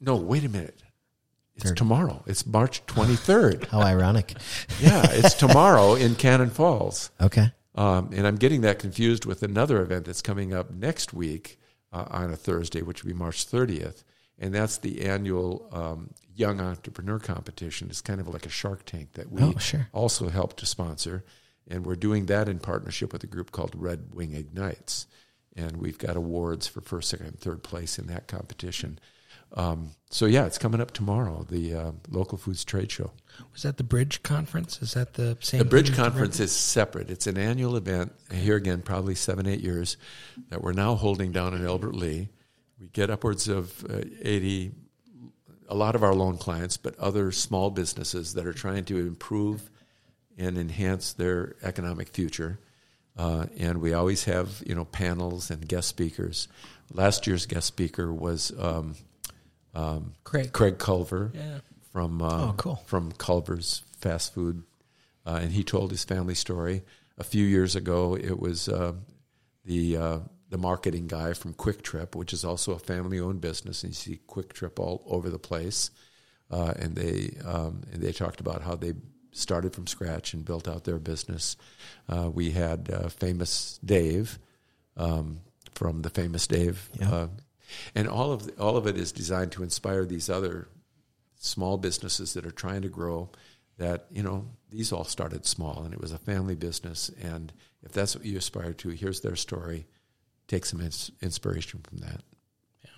No, 0.00 0.16
wait 0.16 0.44
a 0.44 0.48
minute. 0.48 0.82
It's 1.56 1.64
Third. 1.64 1.76
tomorrow. 1.78 2.22
It's 2.26 2.44
March 2.44 2.84
23rd. 2.84 3.66
How 3.70 3.80
ironic. 3.80 4.34
yeah, 4.80 5.02
it's 5.08 5.32
tomorrow 5.32 5.94
in 5.94 6.14
Cannon 6.14 6.50
Falls. 6.50 7.10
Okay. 7.18 7.50
Um, 7.74 8.10
and 8.12 8.26
I'm 8.26 8.36
getting 8.36 8.60
that 8.60 8.78
confused 8.78 9.24
with 9.24 9.42
another 9.42 9.80
event 9.80 10.04
that's 10.04 10.20
coming 10.20 10.52
up 10.52 10.70
next 10.70 11.14
week 11.14 11.58
uh, 11.96 12.06
on 12.10 12.30
a 12.32 12.36
Thursday, 12.36 12.82
which 12.82 13.02
would 13.02 13.08
be 13.08 13.18
March 13.18 13.46
30th. 13.46 14.02
And 14.38 14.54
that's 14.54 14.76
the 14.78 15.02
annual 15.02 15.68
um, 15.72 16.10
Young 16.34 16.60
Entrepreneur 16.60 17.18
Competition. 17.18 17.88
It's 17.88 18.02
kind 18.02 18.20
of 18.20 18.28
like 18.28 18.44
a 18.44 18.50
Shark 18.50 18.84
Tank 18.84 19.12
that 19.14 19.32
we 19.32 19.42
Oh, 19.42 19.54
sure. 19.58 19.88
also 19.92 20.28
help 20.28 20.56
to 20.58 20.66
sponsor. 20.66 21.24
And 21.68 21.86
we're 21.86 21.96
doing 21.96 22.26
that 22.26 22.48
in 22.48 22.58
partnership 22.58 23.12
with 23.12 23.24
a 23.24 23.26
group 23.26 23.50
called 23.50 23.72
Red 23.74 24.14
Wing 24.14 24.34
Ignites. 24.34 25.06
And 25.56 25.78
we've 25.78 25.96
got 25.98 26.16
awards 26.16 26.66
for 26.66 26.82
first, 26.82 27.08
second, 27.08 27.26
and 27.26 27.38
third 27.40 27.62
place 27.62 27.98
in 27.98 28.06
that 28.08 28.28
competition. 28.28 28.98
Um, 29.54 29.92
so, 30.10 30.26
yeah, 30.26 30.46
it's 30.46 30.58
coming 30.58 30.80
up 30.80 30.92
tomorrow, 30.92 31.46
the 31.48 31.74
uh, 31.74 31.92
Local 32.10 32.38
Foods 32.38 32.64
Trade 32.64 32.90
Show. 32.90 33.10
Was 33.52 33.62
that 33.62 33.76
the 33.76 33.84
Bridge 33.84 34.22
Conference? 34.22 34.80
Is 34.80 34.94
that 34.94 35.14
the 35.14 35.36
same? 35.40 35.58
The 35.58 35.64
Bridge? 35.64 35.94
Conference 35.94 36.40
is 36.40 36.52
separate. 36.52 37.10
It's 37.10 37.26
an 37.26 37.36
annual 37.36 37.76
event, 37.76 38.12
here 38.32 38.56
again, 38.56 38.82
probably 38.82 39.14
seven, 39.14 39.46
eight 39.46 39.60
years, 39.60 39.96
that 40.48 40.62
we're 40.62 40.72
now 40.72 40.94
holding 40.94 41.32
down 41.32 41.54
in 41.54 41.66
Albert 41.66 41.94
Lea. 41.94 42.28
We 42.80 42.88
get 42.88 43.10
upwards 43.10 43.48
of 43.48 43.84
uh, 43.90 44.02
80, 44.22 44.72
a 45.68 45.74
lot 45.74 45.94
of 45.94 46.02
our 46.02 46.14
loan 46.14 46.38
clients, 46.38 46.76
but 46.76 46.98
other 46.98 47.32
small 47.32 47.70
businesses 47.70 48.34
that 48.34 48.46
are 48.46 48.52
trying 48.52 48.84
to 48.86 48.98
improve 48.98 49.70
and 50.38 50.58
enhance 50.58 51.12
their 51.12 51.56
economic 51.62 52.08
future. 52.08 52.58
Uh, 53.16 53.46
and 53.58 53.80
we 53.80 53.94
always 53.94 54.24
have, 54.24 54.62
you 54.66 54.74
know, 54.74 54.84
panels 54.84 55.50
and 55.50 55.66
guest 55.66 55.88
speakers. 55.88 56.48
Last 56.92 57.26
year's 57.26 57.46
guest 57.46 57.66
speaker 57.66 58.12
was 58.12 58.52
um, 58.58 58.94
um, 59.76 60.14
Craig. 60.24 60.52
Craig 60.52 60.78
Culver 60.78 61.30
Yeah. 61.34 61.58
from 61.92 62.22
uh, 62.22 62.48
Oh, 62.50 62.54
cool. 62.56 62.76
from 62.86 63.12
Culver's 63.12 63.82
fast 64.00 64.34
food, 64.34 64.62
uh, 65.26 65.38
and 65.42 65.52
he 65.52 65.62
told 65.64 65.90
his 65.90 66.04
family 66.04 66.34
story. 66.34 66.82
A 67.18 67.24
few 67.24 67.44
years 67.46 67.74
ago, 67.76 68.14
it 68.16 68.38
was 68.38 68.68
uh, 68.68 68.92
the 69.64 69.96
uh, 69.96 70.18
the 70.50 70.58
marketing 70.58 71.06
guy 71.08 71.32
from 71.32 71.54
QuikTrip, 71.54 72.14
which 72.14 72.32
is 72.32 72.44
also 72.44 72.72
a 72.72 72.78
family 72.78 73.18
owned 73.20 73.40
business, 73.40 73.82
and 73.82 73.90
you 73.92 73.94
see 73.94 74.20
QuikTrip 74.28 74.78
all 74.78 75.02
over 75.06 75.28
the 75.30 75.38
place. 75.38 75.90
Uh, 76.50 76.72
and 76.78 76.94
they 76.94 77.36
um, 77.44 77.82
and 77.92 78.02
they 78.02 78.12
talked 78.12 78.40
about 78.40 78.62
how 78.62 78.76
they 78.76 78.94
started 79.32 79.74
from 79.74 79.86
scratch 79.86 80.32
and 80.34 80.44
built 80.44 80.68
out 80.68 80.84
their 80.84 80.98
business. 80.98 81.56
Uh, 82.08 82.30
we 82.32 82.52
had 82.52 82.88
uh, 82.92 83.08
famous 83.08 83.78
Dave 83.84 84.38
um, 84.96 85.40
from 85.74 86.02
the 86.02 86.10
famous 86.10 86.46
Dave, 86.46 86.88
Yeah. 87.00 87.28
And 87.94 88.08
all 88.08 88.32
of 88.32 88.46
the, 88.46 88.52
all 88.62 88.76
of 88.76 88.86
it 88.86 88.96
is 88.96 89.12
designed 89.12 89.52
to 89.52 89.62
inspire 89.62 90.04
these 90.04 90.28
other 90.30 90.68
small 91.36 91.76
businesses 91.76 92.34
that 92.34 92.46
are 92.46 92.50
trying 92.50 92.82
to 92.82 92.88
grow 92.88 93.30
that 93.78 94.06
you 94.10 94.22
know 94.22 94.46
these 94.70 94.92
all 94.92 95.04
started 95.04 95.44
small 95.44 95.82
and 95.84 95.92
it 95.92 96.00
was 96.00 96.12
a 96.12 96.18
family 96.18 96.54
business 96.54 97.10
and 97.20 97.52
if 97.82 97.92
that's 97.92 98.16
what 98.16 98.24
you 98.24 98.36
aspire 98.38 98.72
to 98.72 98.88
here's 98.90 99.20
their 99.20 99.36
story 99.36 99.86
take 100.48 100.64
some 100.64 100.80
ins- 100.80 101.10
inspiration 101.20 101.80
from 101.82 101.98
that 101.98 102.22
Yeah. 102.82 102.90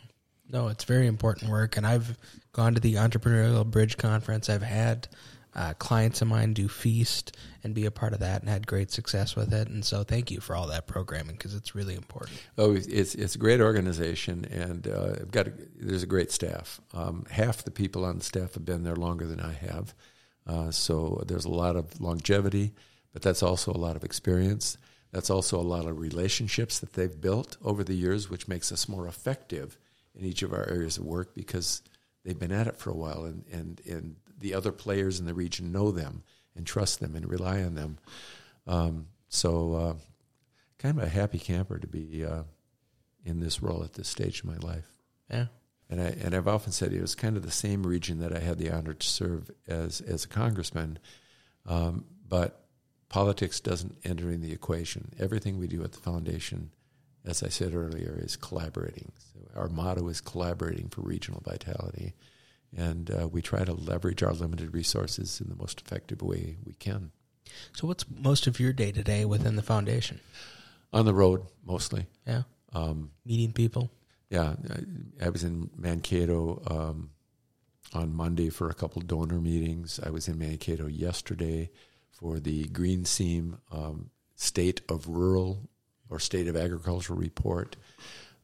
No, 0.50 0.68
it's 0.68 0.84
very 0.84 1.06
important 1.06 1.50
work, 1.50 1.76
and 1.76 1.86
I've 1.86 2.16
gone 2.52 2.74
to 2.74 2.80
the 2.80 2.94
Entrepreneurial 2.94 3.66
Bridge 3.66 3.96
Conference. 3.96 4.48
I've 4.48 4.62
had 4.62 5.08
uh, 5.58 5.74
clients 5.74 6.22
of 6.22 6.28
mine 6.28 6.52
do 6.52 6.68
feast 6.68 7.36
and 7.64 7.74
be 7.74 7.84
a 7.84 7.90
part 7.90 8.12
of 8.12 8.20
that, 8.20 8.40
and 8.40 8.48
had 8.48 8.64
great 8.66 8.92
success 8.92 9.34
with 9.34 9.52
it. 9.52 9.66
And 9.68 9.84
so, 9.84 10.04
thank 10.04 10.30
you 10.30 10.38
for 10.40 10.54
all 10.54 10.68
that 10.68 10.86
programming 10.86 11.34
because 11.34 11.54
it's 11.54 11.74
really 11.74 11.96
important. 11.96 12.38
oh 12.56 12.72
it's 12.76 13.14
it's 13.16 13.34
a 13.34 13.38
great 13.38 13.60
organization 13.60 14.44
and 14.44 14.86
uh, 14.86 15.16
I've 15.20 15.30
got 15.32 15.48
a, 15.48 15.52
there's 15.76 16.04
a 16.04 16.06
great 16.06 16.30
staff 16.30 16.80
um, 16.94 17.26
half 17.30 17.64
the 17.64 17.70
people 17.70 18.04
on 18.04 18.18
the 18.18 18.24
staff 18.24 18.54
have 18.54 18.64
been 18.64 18.84
there 18.84 18.96
longer 18.96 19.26
than 19.26 19.40
I 19.40 19.52
have 19.52 19.94
uh, 20.46 20.70
so 20.70 21.22
there's 21.26 21.44
a 21.44 21.50
lot 21.50 21.74
of 21.76 22.00
longevity 22.00 22.72
but 23.12 23.22
that's 23.22 23.42
also 23.42 23.72
a 23.72 23.82
lot 23.86 23.96
of 23.96 24.04
experience 24.04 24.78
that's 25.10 25.30
also 25.30 25.58
a 25.58 25.62
lot 25.62 25.86
of 25.86 25.98
relationships 25.98 26.78
that 26.78 26.92
they've 26.92 27.20
built 27.20 27.56
over 27.64 27.82
the 27.82 27.94
years 27.94 28.30
which 28.30 28.46
makes 28.46 28.70
us 28.70 28.88
more 28.88 29.08
effective 29.08 29.76
in 30.14 30.24
each 30.24 30.42
of 30.42 30.52
our 30.52 30.68
areas 30.68 30.98
of 30.98 31.04
work 31.04 31.34
because 31.34 31.82
they've 32.24 32.38
been 32.38 32.52
at 32.52 32.66
it 32.66 32.76
for 32.76 32.90
a 32.90 32.96
while 32.96 33.24
and, 33.24 33.44
and, 33.52 33.80
and 33.86 34.16
the 34.38 34.54
other 34.54 34.72
players 34.72 35.18
in 35.20 35.26
the 35.26 35.34
region 35.34 35.72
know 35.72 35.90
them 35.90 36.22
and 36.54 36.66
trust 36.66 37.00
them 37.00 37.14
and 37.14 37.28
rely 37.28 37.62
on 37.62 37.74
them. 37.74 37.98
Um, 38.66 39.06
so, 39.28 39.74
uh, 39.74 39.94
kind 40.78 40.98
of 40.98 41.04
a 41.04 41.08
happy 41.08 41.38
camper 41.38 41.78
to 41.78 41.86
be 41.86 42.24
uh, 42.24 42.42
in 43.24 43.40
this 43.40 43.62
role 43.62 43.82
at 43.84 43.94
this 43.94 44.08
stage 44.08 44.40
of 44.40 44.46
my 44.46 44.56
life. 44.56 44.88
Yeah, 45.30 45.46
And, 45.90 46.00
I, 46.00 46.16
and 46.22 46.34
I've 46.34 46.48
often 46.48 46.72
said 46.72 46.92
it 46.92 47.00
was 47.00 47.14
kind 47.14 47.36
of 47.36 47.42
the 47.42 47.50
same 47.50 47.82
region 47.86 48.20
that 48.20 48.34
I 48.34 48.38
had 48.38 48.58
the 48.58 48.70
honor 48.70 48.94
to 48.94 49.06
serve 49.06 49.50
as, 49.66 50.00
as 50.00 50.24
a 50.24 50.28
congressman. 50.28 50.98
Um, 51.66 52.06
but 52.26 52.64
politics 53.08 53.60
doesn't 53.60 53.98
enter 54.04 54.30
in 54.30 54.40
the 54.40 54.52
equation. 54.52 55.12
Everything 55.18 55.58
we 55.58 55.66
do 55.66 55.82
at 55.84 55.92
the 55.92 55.98
foundation, 55.98 56.70
as 57.24 57.42
I 57.42 57.48
said 57.48 57.74
earlier, 57.74 58.18
is 58.22 58.36
collaborating. 58.36 59.12
So 59.32 59.40
our 59.58 59.68
motto 59.68 60.08
is 60.08 60.20
collaborating 60.20 60.88
for 60.88 61.02
regional 61.02 61.42
vitality. 61.44 62.14
And 62.76 63.10
uh, 63.10 63.28
we 63.28 63.40
try 63.42 63.64
to 63.64 63.72
leverage 63.72 64.22
our 64.22 64.32
limited 64.32 64.74
resources 64.74 65.40
in 65.40 65.48
the 65.48 65.56
most 65.56 65.80
effective 65.80 66.20
way 66.22 66.56
we 66.64 66.74
can. 66.74 67.12
So, 67.72 67.86
what's 67.86 68.04
most 68.10 68.46
of 68.46 68.60
your 68.60 68.72
day 68.74 68.92
to 68.92 69.02
day 69.02 69.24
within 69.24 69.56
the 69.56 69.62
foundation? 69.62 70.20
On 70.92 71.04
the 71.06 71.14
road, 71.14 71.46
mostly. 71.64 72.06
Yeah, 72.26 72.42
Um, 72.74 73.10
meeting 73.24 73.52
people. 73.52 73.90
yeah, 74.30 74.54
I, 74.70 75.26
I 75.26 75.28
was 75.30 75.44
in 75.44 75.70
Mankato 75.76 76.62
um, 76.66 77.10
on 77.94 78.14
Monday 78.14 78.50
for 78.50 78.68
a 78.68 78.74
couple 78.74 79.00
donor 79.02 79.40
meetings. 79.40 79.98
I 80.04 80.10
was 80.10 80.28
in 80.28 80.38
Mankato 80.38 80.86
yesterday 80.86 81.70
for 82.10 82.38
the 82.38 82.64
GreenSeam 82.66 83.58
um, 83.72 84.10
State 84.34 84.82
of 84.90 85.08
Rural 85.08 85.68
or 86.10 86.18
State 86.20 86.48
of 86.48 86.56
Agriculture 86.56 87.14
report. 87.14 87.76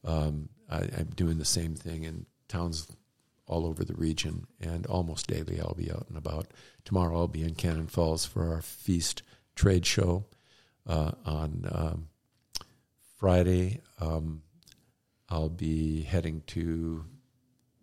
Um, 0.03 0.49
I, 0.71 0.79
I'm 0.97 1.11
doing 1.15 1.37
the 1.39 1.45
same 1.45 1.75
thing 1.75 2.05
in 2.05 2.25
towns 2.49 2.87
all 3.47 3.67
over 3.67 3.85
the 3.85 3.95
region, 3.95 4.47
and 4.61 4.87
almost 4.87 5.27
daily 5.27 5.61
I'll 5.61 5.75
be 5.75 5.91
out 5.91 6.07
and 6.09 6.17
about. 6.17 6.47
Tomorrow 6.85 7.17
I'll 7.17 7.29
be 7.29 7.43
in 7.43 7.55
Cannon 7.55 7.87
Falls 7.87 8.25
for 8.25 8.53
our 8.53 8.63
Feast 8.63 9.23
trade 9.55 9.85
show. 9.87 10.25
Uh, 10.87 11.13
on 11.25 11.67
um, 11.73 12.09
Friday, 13.17 13.81
um, 14.01 14.43
I'll 15.29 15.49
be 15.49 16.03
heading 16.03 16.43
to 16.49 17.05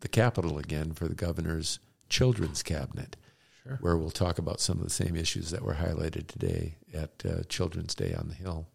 the 0.01 0.07
Capitol 0.07 0.57
again 0.59 0.93
for 0.93 1.07
the 1.07 1.15
governor's 1.15 1.79
children's 2.09 2.61
cabinet, 2.63 3.17
Sure. 3.63 3.77
where 3.81 3.97
we'll 3.97 4.09
talk 4.11 4.37
about 4.39 4.59
some 4.59 4.77
of 4.79 4.83
the 4.83 4.89
same 4.89 5.15
issues 5.15 5.51
that 5.51 5.61
were 5.63 5.75
highlighted 5.75 6.27
today 6.27 6.77
at 6.93 7.23
uh, 7.25 7.43
Children's 7.47 7.93
Day 7.93 8.13
on 8.13 8.27
the 8.27 8.33
Hill. 8.33 8.67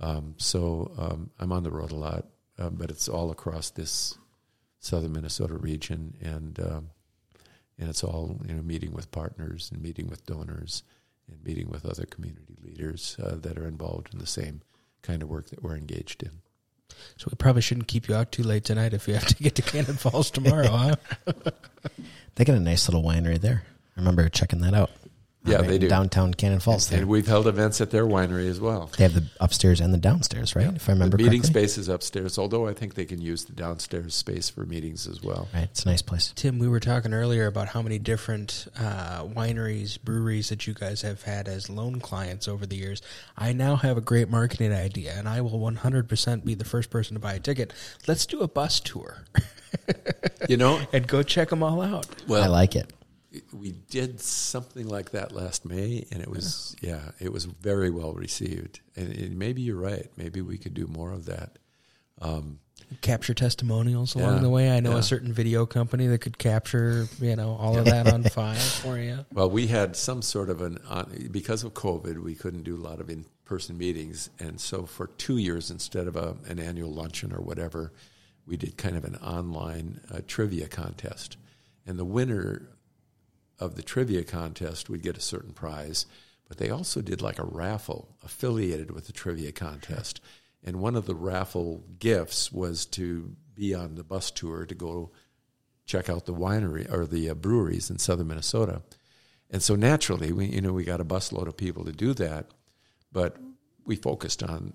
Um, 0.00 0.34
so 0.38 0.92
um, 0.96 1.30
I'm 1.40 1.50
on 1.52 1.64
the 1.64 1.70
road 1.72 1.90
a 1.90 1.96
lot, 1.96 2.26
um, 2.58 2.76
but 2.76 2.90
it's 2.90 3.08
all 3.08 3.30
across 3.32 3.70
this 3.70 4.16
southern 4.84 5.12
Minnesota 5.12 5.54
region, 5.54 6.14
and 6.20 6.58
um, 6.60 6.90
and 7.78 7.88
it's 7.88 8.04
all 8.04 8.38
you 8.46 8.54
know 8.54 8.62
meeting 8.62 8.92
with 8.92 9.10
partners 9.10 9.70
and 9.72 9.82
meeting 9.82 10.08
with 10.08 10.26
donors 10.26 10.82
and 11.28 11.42
meeting 11.42 11.70
with 11.70 11.86
other 11.86 12.04
community 12.04 12.56
leaders 12.62 13.16
uh, 13.22 13.36
that 13.36 13.58
are 13.58 13.66
involved 13.66 14.12
in 14.12 14.18
the 14.18 14.26
same 14.26 14.60
kind 15.02 15.22
of 15.22 15.28
work 15.28 15.48
that 15.50 15.62
we're 15.62 15.76
engaged 15.76 16.22
in. 16.22 16.30
So, 17.16 17.28
we 17.30 17.36
probably 17.36 17.62
shouldn't 17.62 17.88
keep 17.88 18.08
you 18.08 18.14
out 18.14 18.30
too 18.30 18.42
late 18.42 18.64
tonight 18.64 18.94
if 18.94 19.08
you 19.08 19.14
have 19.14 19.26
to 19.26 19.42
get 19.42 19.54
to 19.56 19.62
Cannon 19.62 19.96
Falls 19.96 20.30
tomorrow, 20.30 20.68
huh? 20.68 20.94
They 22.36 22.44
got 22.44 22.56
a 22.56 22.60
nice 22.60 22.88
little 22.88 23.02
winery 23.02 23.40
there. 23.40 23.62
I 23.96 24.00
remember 24.00 24.28
checking 24.28 24.60
that 24.60 24.74
out. 24.74 24.90
Yeah, 25.46 25.56
right 25.56 25.68
they 25.68 25.78
do. 25.78 25.88
downtown 25.88 26.32
Cannon 26.32 26.60
Falls. 26.60 26.90
And 26.90 27.00
there. 27.00 27.06
we've 27.06 27.26
held 27.26 27.46
events 27.46 27.80
at 27.82 27.90
their 27.90 28.06
winery 28.06 28.48
as 28.48 28.60
well. 28.60 28.90
They 28.96 29.04
have 29.04 29.12
the 29.14 29.24
upstairs 29.40 29.80
and 29.80 29.92
the 29.92 29.98
downstairs, 29.98 30.56
right? 30.56 30.74
If 30.74 30.88
I 30.88 30.92
remember 30.92 31.18
the 31.18 31.24
meeting 31.24 31.42
correctly. 31.42 31.62
space 31.62 31.78
is 31.78 31.88
upstairs, 31.88 32.38
although 32.38 32.66
I 32.66 32.72
think 32.72 32.94
they 32.94 33.04
can 33.04 33.20
use 33.20 33.44
the 33.44 33.52
downstairs 33.52 34.14
space 34.14 34.48
for 34.48 34.64
meetings 34.64 35.06
as 35.06 35.22
well. 35.22 35.48
Right, 35.52 35.64
it's 35.64 35.84
a 35.84 35.88
nice 35.88 36.00
place. 36.02 36.32
Tim, 36.34 36.58
we 36.58 36.66
were 36.66 36.80
talking 36.80 37.12
earlier 37.12 37.46
about 37.46 37.68
how 37.68 37.82
many 37.82 37.98
different 37.98 38.66
uh, 38.78 39.24
wineries, 39.24 40.00
breweries 40.02 40.48
that 40.48 40.66
you 40.66 40.72
guys 40.72 41.02
have 41.02 41.22
had 41.22 41.46
as 41.46 41.68
loan 41.68 42.00
clients 42.00 42.48
over 42.48 42.64
the 42.64 42.76
years. 42.76 43.02
I 43.36 43.52
now 43.52 43.76
have 43.76 43.98
a 43.98 44.02
great 44.02 44.30
marketing 44.30 44.72
idea, 44.72 45.12
and 45.16 45.28
I 45.28 45.42
will 45.42 45.60
100% 45.60 46.44
be 46.44 46.54
the 46.54 46.64
first 46.64 46.88
person 46.88 47.14
to 47.14 47.20
buy 47.20 47.34
a 47.34 47.38
ticket. 47.40 47.72
Let's 48.06 48.24
do 48.24 48.40
a 48.40 48.48
bus 48.48 48.80
tour 48.80 49.24
You 50.48 50.56
know, 50.56 50.80
and 50.92 51.06
go 51.06 51.22
check 51.22 51.50
them 51.50 51.62
all 51.62 51.82
out. 51.82 52.06
well, 52.28 52.42
I 52.42 52.46
like 52.46 52.76
it. 52.76 52.90
We 53.52 53.72
did 53.72 54.20
something 54.20 54.88
like 54.88 55.10
that 55.10 55.32
last 55.32 55.64
May, 55.64 56.06
and 56.10 56.22
it 56.22 56.28
was 56.28 56.76
yeah, 56.80 57.10
it 57.20 57.32
was 57.32 57.44
very 57.44 57.90
well 57.90 58.12
received. 58.12 58.80
And, 58.96 59.12
and 59.12 59.38
maybe 59.38 59.62
you're 59.62 59.76
right. 59.76 60.10
Maybe 60.16 60.40
we 60.40 60.58
could 60.58 60.74
do 60.74 60.86
more 60.86 61.12
of 61.12 61.26
that. 61.26 61.58
Capture 63.00 63.34
testimonials 63.34 64.14
along 64.14 64.36
Yeah, 64.36 64.40
the 64.40 64.50
way. 64.50 64.70
I 64.70 64.80
know 64.80 64.92
yeah. 64.92 64.98
a 64.98 65.02
certain 65.02 65.32
video 65.32 65.66
company 65.66 66.06
that 66.08 66.18
could 66.18 66.38
capture, 66.38 67.08
you 67.20 67.34
know, 67.34 67.56
all 67.56 67.76
of 67.76 67.86
that 67.86 68.12
on 68.12 68.22
file 68.24 68.54
for 68.54 68.98
you. 68.98 69.24
Well, 69.32 69.50
we 69.50 69.66
had 69.66 69.96
some 69.96 70.22
sort 70.22 70.48
of 70.48 70.60
an 70.60 70.78
on, 70.88 71.28
because 71.30 71.64
of 71.64 71.74
COVID, 71.74 72.18
we 72.18 72.34
couldn't 72.34 72.62
do 72.62 72.76
a 72.76 72.82
lot 72.82 73.00
of 73.00 73.10
in-person 73.10 73.76
meetings, 73.76 74.30
and 74.38 74.60
so 74.60 74.86
for 74.86 75.08
two 75.08 75.38
years, 75.38 75.70
instead 75.70 76.06
of 76.06 76.14
a, 76.14 76.36
an 76.46 76.60
annual 76.60 76.92
luncheon 76.92 77.32
or 77.32 77.40
whatever, 77.40 77.92
we 78.46 78.56
did 78.56 78.76
kind 78.76 78.96
of 78.96 79.04
an 79.04 79.16
online 79.16 80.00
uh, 80.12 80.20
trivia 80.26 80.68
contest, 80.68 81.36
and 81.86 81.98
the 81.98 82.04
winner 82.04 82.68
of 83.58 83.74
the 83.74 83.82
trivia 83.82 84.24
contest 84.24 84.88
would 84.88 85.02
get 85.02 85.16
a 85.16 85.22
certain 85.22 85.52
prize, 85.52 86.06
but 86.48 86.58
they 86.58 86.70
also 86.70 87.00
did 87.00 87.22
like 87.22 87.38
a 87.38 87.44
raffle 87.44 88.16
affiliated 88.22 88.90
with 88.90 89.06
the 89.06 89.12
trivia 89.12 89.52
contest, 89.52 90.20
and 90.62 90.80
one 90.80 90.96
of 90.96 91.06
the 91.06 91.14
raffle 91.14 91.84
gifts 91.98 92.52
was 92.52 92.86
to 92.86 93.36
be 93.54 93.74
on 93.74 93.94
the 93.94 94.04
bus 94.04 94.30
tour 94.30 94.64
to 94.66 94.74
go 94.74 95.10
check 95.86 96.08
out 96.08 96.26
the 96.26 96.34
winery 96.34 96.90
or 96.92 97.06
the 97.06 97.28
uh, 97.30 97.34
breweries 97.34 97.90
in 97.90 97.98
southern 97.98 98.28
Minnesota. 98.28 98.82
And 99.50 99.62
so 99.62 99.76
naturally, 99.76 100.32
we 100.32 100.46
you 100.46 100.60
know 100.60 100.72
we 100.72 100.84
got 100.84 101.00
a 101.00 101.04
busload 101.04 101.46
of 101.46 101.56
people 101.56 101.84
to 101.84 101.92
do 101.92 102.14
that, 102.14 102.50
but 103.12 103.36
we 103.84 103.96
focused 103.96 104.42
on 104.42 104.72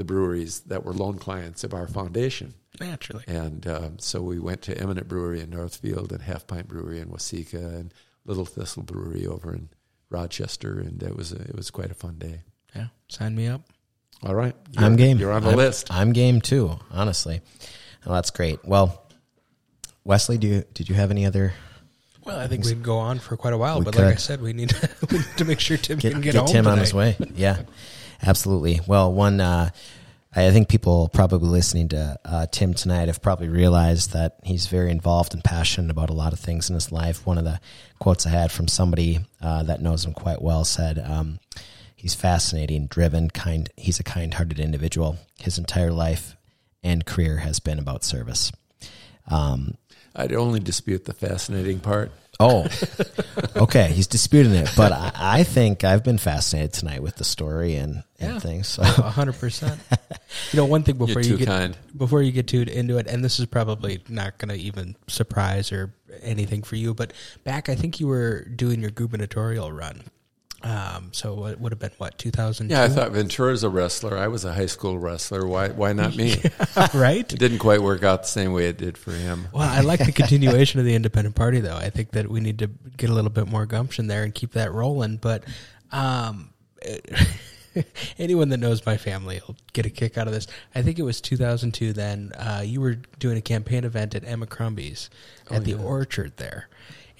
the 0.00 0.04
breweries 0.04 0.60
that 0.60 0.82
were 0.82 0.94
loan 0.94 1.18
clients 1.18 1.62
of 1.62 1.74
our 1.74 1.86
foundation. 1.86 2.54
Naturally. 2.80 3.22
And 3.26 3.66
um, 3.66 3.98
so 3.98 4.22
we 4.22 4.38
went 4.38 4.62
to 4.62 4.80
Imminent 4.80 5.08
Brewery 5.08 5.42
in 5.42 5.50
Northfield 5.50 6.10
and 6.10 6.22
Half 6.22 6.46
Pint 6.46 6.68
Brewery 6.68 7.00
in 7.00 7.08
Waseca 7.10 7.78
and 7.78 7.92
Little 8.24 8.46
Thistle 8.46 8.82
Brewery 8.82 9.26
over 9.26 9.52
in 9.52 9.68
Rochester, 10.08 10.80
and 10.80 11.02
it 11.02 11.14
was 11.14 11.32
a, 11.32 11.42
it 11.42 11.54
was 11.54 11.70
quite 11.70 11.90
a 11.90 11.94
fun 11.94 12.14
day. 12.16 12.44
Yeah. 12.74 12.86
Sign 13.08 13.34
me 13.36 13.46
up. 13.46 13.60
All 14.22 14.34
right, 14.34 14.56
I'm 14.78 14.96
game. 14.96 15.18
You're 15.18 15.32
on 15.32 15.42
the 15.42 15.48
I'm- 15.50 15.58
list. 15.58 15.92
I'm 15.92 16.14
game 16.14 16.40
too, 16.40 16.78
honestly. 16.90 17.42
Well, 18.06 18.14
that's 18.14 18.30
great. 18.30 18.64
Well, 18.64 19.02
Wesley, 20.04 20.38
do 20.38 20.46
you, 20.46 20.64
did 20.72 20.88
you 20.88 20.94
have 20.94 21.10
any 21.10 21.26
other 21.26 21.52
Well, 22.24 22.38
I 22.40 22.46
think 22.46 22.64
we 22.64 22.70
can 22.72 22.80
go 22.80 22.96
on 22.96 23.18
for 23.18 23.36
quite 23.36 23.52
a 23.52 23.58
while, 23.58 23.80
We 23.80 23.84
but 23.84 23.96
like 23.96 24.06
I 24.06 24.14
said, 24.14 24.40
we 24.40 24.54
need 24.54 24.70
to, 24.70 24.88
we 25.10 25.18
need 25.18 25.26
to 25.36 25.44
make 25.44 25.60
sure 25.60 25.76
Tim 25.76 25.98
get, 25.98 26.12
can 26.12 26.22
get, 26.22 26.32
get 26.32 26.38
home 26.38 26.46
Tim 26.48 26.66
on 26.66 26.78
his 26.78 26.94
way? 26.94 27.18
Yeah, 27.34 27.58
absolutely. 28.22 28.80
Well, 28.86 29.12
one, 29.12 29.40
uh, 29.40 29.70
I 30.34 30.50
think 30.52 30.68
people 30.68 31.08
probably 31.08 31.48
listening 31.48 31.88
to 31.88 32.18
uh, 32.24 32.46
Tim 32.46 32.72
tonight 32.72 33.08
have 33.08 33.20
probably 33.20 33.48
realized 33.48 34.12
that 34.12 34.38
he's 34.44 34.68
very 34.68 34.90
involved 34.90 35.34
and 35.34 35.42
passionate 35.42 35.90
about 35.90 36.08
a 36.08 36.14
lot 36.14 36.32
of 36.32 36.38
things 36.38 36.70
in 36.70 36.74
his 36.74 36.92
life. 36.92 37.26
One 37.26 37.36
of 37.36 37.44
the 37.44 37.60
quotes 37.98 38.26
I 38.26 38.30
had 38.30 38.52
from 38.52 38.68
somebody 38.68 39.20
uh, 39.40 39.64
that 39.64 39.82
knows 39.82 40.04
him 40.04 40.12
quite 40.12 40.40
well 40.40 40.64
said, 40.64 40.98
um, 41.00 41.40
"He's 41.96 42.14
fascinating, 42.14 42.86
driven, 42.86 43.30
kind. 43.30 43.68
He's 43.76 43.98
a 43.98 44.04
kind-hearted 44.04 44.60
individual. 44.60 45.18
His 45.38 45.58
entire 45.58 45.92
life 45.92 46.36
and 46.82 47.04
career 47.04 47.38
has 47.38 47.58
been 47.58 47.80
about 47.80 48.04
service." 48.04 48.52
Um, 49.26 49.74
I'd 50.14 50.32
only 50.32 50.60
dispute 50.60 51.06
the 51.06 51.14
fascinating 51.14 51.80
part. 51.80 52.12
Oh, 52.42 52.66
okay. 53.56 53.92
He's 53.92 54.06
disputing 54.06 54.54
it, 54.54 54.70
but 54.76 54.92
I, 54.92 55.12
I 55.14 55.44
think 55.44 55.84
I've 55.84 56.02
been 56.02 56.16
fascinated 56.18 56.72
tonight 56.72 57.02
with 57.02 57.16
the 57.16 57.24
story 57.24 57.76
and, 57.76 58.02
and 58.18 58.32
Yeah. 58.34 58.38
things. 58.38 58.66
So, 58.68 58.82
A 58.82 58.86
hundred 58.86 59.34
percent. 59.38 59.78
You 60.52 60.56
know, 60.58 60.64
one 60.64 60.82
thing 60.82 60.96
before 60.96 61.20
You're 61.20 61.22
you 61.22 61.30
too 61.32 61.38
get 61.38 61.48
kind. 61.48 61.76
before 61.96 62.22
you 62.22 62.32
get 62.32 62.46
too 62.46 62.62
into 62.62 62.96
it, 62.98 63.06
and 63.08 63.22
this 63.24 63.38
is 63.40 63.46
probably 63.46 64.02
not 64.08 64.38
going 64.38 64.48
to 64.48 64.54
even 64.56 64.96
surprise 65.06 65.70
or 65.70 65.92
anything 66.22 66.62
for 66.62 66.76
you, 66.76 66.94
but 66.94 67.12
back, 67.44 67.68
I 67.68 67.74
think 67.74 68.00
you 68.00 68.06
were 68.06 68.44
doing 68.44 68.80
your 68.80 68.90
gubernatorial 68.90 69.70
run. 69.72 70.02
Um, 70.62 71.08
so 71.12 71.46
it 71.46 71.58
would 71.58 71.72
have 71.72 71.78
been 71.78 71.92
what 71.96 72.18
two 72.18 72.30
thousand? 72.30 72.70
Yeah, 72.70 72.82
I 72.82 72.88
thought 72.88 73.12
Ventura's 73.12 73.64
a 73.64 73.70
wrestler. 73.70 74.18
I 74.18 74.28
was 74.28 74.44
a 74.44 74.52
high 74.52 74.66
school 74.66 74.98
wrestler. 74.98 75.46
Why 75.46 75.68
why 75.68 75.94
not 75.94 76.14
me? 76.16 76.36
right. 76.94 77.32
It 77.32 77.38
didn't 77.38 77.60
quite 77.60 77.80
work 77.80 78.02
out 78.02 78.22
the 78.22 78.28
same 78.28 78.52
way 78.52 78.68
it 78.68 78.76
did 78.76 78.98
for 78.98 79.12
him. 79.12 79.48
Well, 79.52 79.68
I 79.68 79.80
like 79.80 80.04
the 80.04 80.12
continuation 80.12 80.78
of 80.78 80.86
the 80.86 80.94
independent 80.94 81.34
party, 81.34 81.60
though. 81.60 81.76
I 81.76 81.88
think 81.88 82.10
that 82.12 82.28
we 82.28 82.40
need 82.40 82.58
to 82.58 82.66
get 82.96 83.08
a 83.08 83.14
little 83.14 83.30
bit 83.30 83.48
more 83.48 83.64
gumption 83.64 84.06
there 84.06 84.22
and 84.22 84.34
keep 84.34 84.52
that 84.52 84.72
rolling. 84.72 85.16
But 85.16 85.44
um, 85.92 86.50
anyone 88.18 88.48
that 88.50 88.58
knows 88.58 88.84
my 88.84 88.96
family 88.96 89.40
will 89.46 89.56
get 89.72 89.86
a 89.86 89.90
kick 89.90 90.18
out 90.18 90.26
of 90.26 90.32
this. 90.32 90.46
I 90.74 90.82
think 90.82 90.98
it 90.98 91.02
was 91.02 91.20
2002. 91.20 91.92
Then 91.92 92.32
uh, 92.36 92.62
you 92.64 92.80
were 92.80 92.96
doing 93.18 93.36
a 93.36 93.42
campaign 93.42 93.84
event 93.84 94.14
at 94.14 94.24
Emma 94.24 94.46
Krumbee's 94.46 95.10
at 95.50 95.64
the 95.64 95.74
Orchard 95.74 96.36
there, 96.36 96.68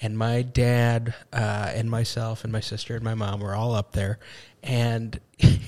and 0.01 0.17
my 0.17 0.41
dad 0.41 1.13
uh, 1.31 1.71
and 1.73 1.89
myself 1.89 2.43
and 2.43 2.51
my 2.51 2.59
sister 2.59 2.95
and 2.95 3.03
my 3.03 3.15
mom 3.15 3.39
were 3.39 3.55
all 3.55 3.73
up 3.73 3.93
there, 3.93 4.19
and. 4.63 5.19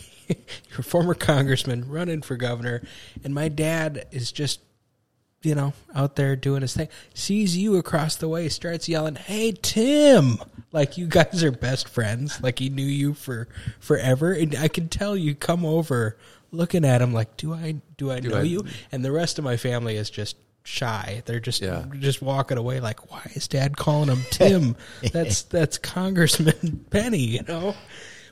You're 0.70 0.84
former 0.84 1.14
congressman 1.14 1.90
running 1.90 2.22
for 2.22 2.38
governor, 2.38 2.82
and 3.26 3.36
my 3.36 3.50
dad 3.50 4.08
is 4.12 4.32
just 4.32 4.62
you 5.44 5.56
know, 5.56 5.74
out 5.94 6.16
there 6.16 6.36
doing 6.36 6.62
his 6.62 6.74
thing, 6.74 6.88
sees 7.14 7.56
you 7.58 7.76
across 7.76 8.16
the 8.16 8.30
way, 8.30 8.50
starts 8.50 8.88
yelling, 8.88 9.16
"Hey, 9.16 9.52
Tim!" 9.52 10.38
Like 10.72 10.98
you 10.98 11.06
guys 11.06 11.44
are 11.44 11.52
best 11.52 11.88
friends. 11.88 12.42
Like 12.42 12.60
he 12.60 12.70
knew 12.70 12.86
you 12.86 13.14
for 13.14 13.48
forever, 13.80 14.32
and 14.32 14.56
I 14.56 14.70
can 14.70 14.88
tell 14.88 15.16
you 15.16 15.36
come 15.36 15.66
over, 15.66 16.18
looking 16.52 16.86
at 16.86 17.02
him 17.02 17.14
like, 17.14 17.38
"Do 17.38 17.54
I 17.54 17.76
do 17.98 18.10
I 18.12 18.22
know 18.22 18.38
I- 18.38 18.44
you?" 18.44 18.66
And 18.92 19.04
the 19.04 19.12
rest 19.12 19.38
of 19.38 19.44
my 19.44 19.58
family 19.58 19.98
is 19.98 20.10
just 20.10 20.38
shy. 20.64 21.22
They're 21.26 21.40
just 21.40 21.62
Yeah. 21.62 21.86
just 22.00 22.22
walking 22.22 22.58
away 22.58 22.80
like, 22.80 23.12
"Why 23.12 23.22
is 23.36 23.48
Dad 23.48 23.78
calling 23.78 24.10
him 24.10 24.22
Tim?" 24.32 24.76
that's 25.14 25.44
that's 25.44 25.78
Congressman 25.78 26.86
Penny, 26.90 27.20
you 27.20 27.44
know. 27.48 27.76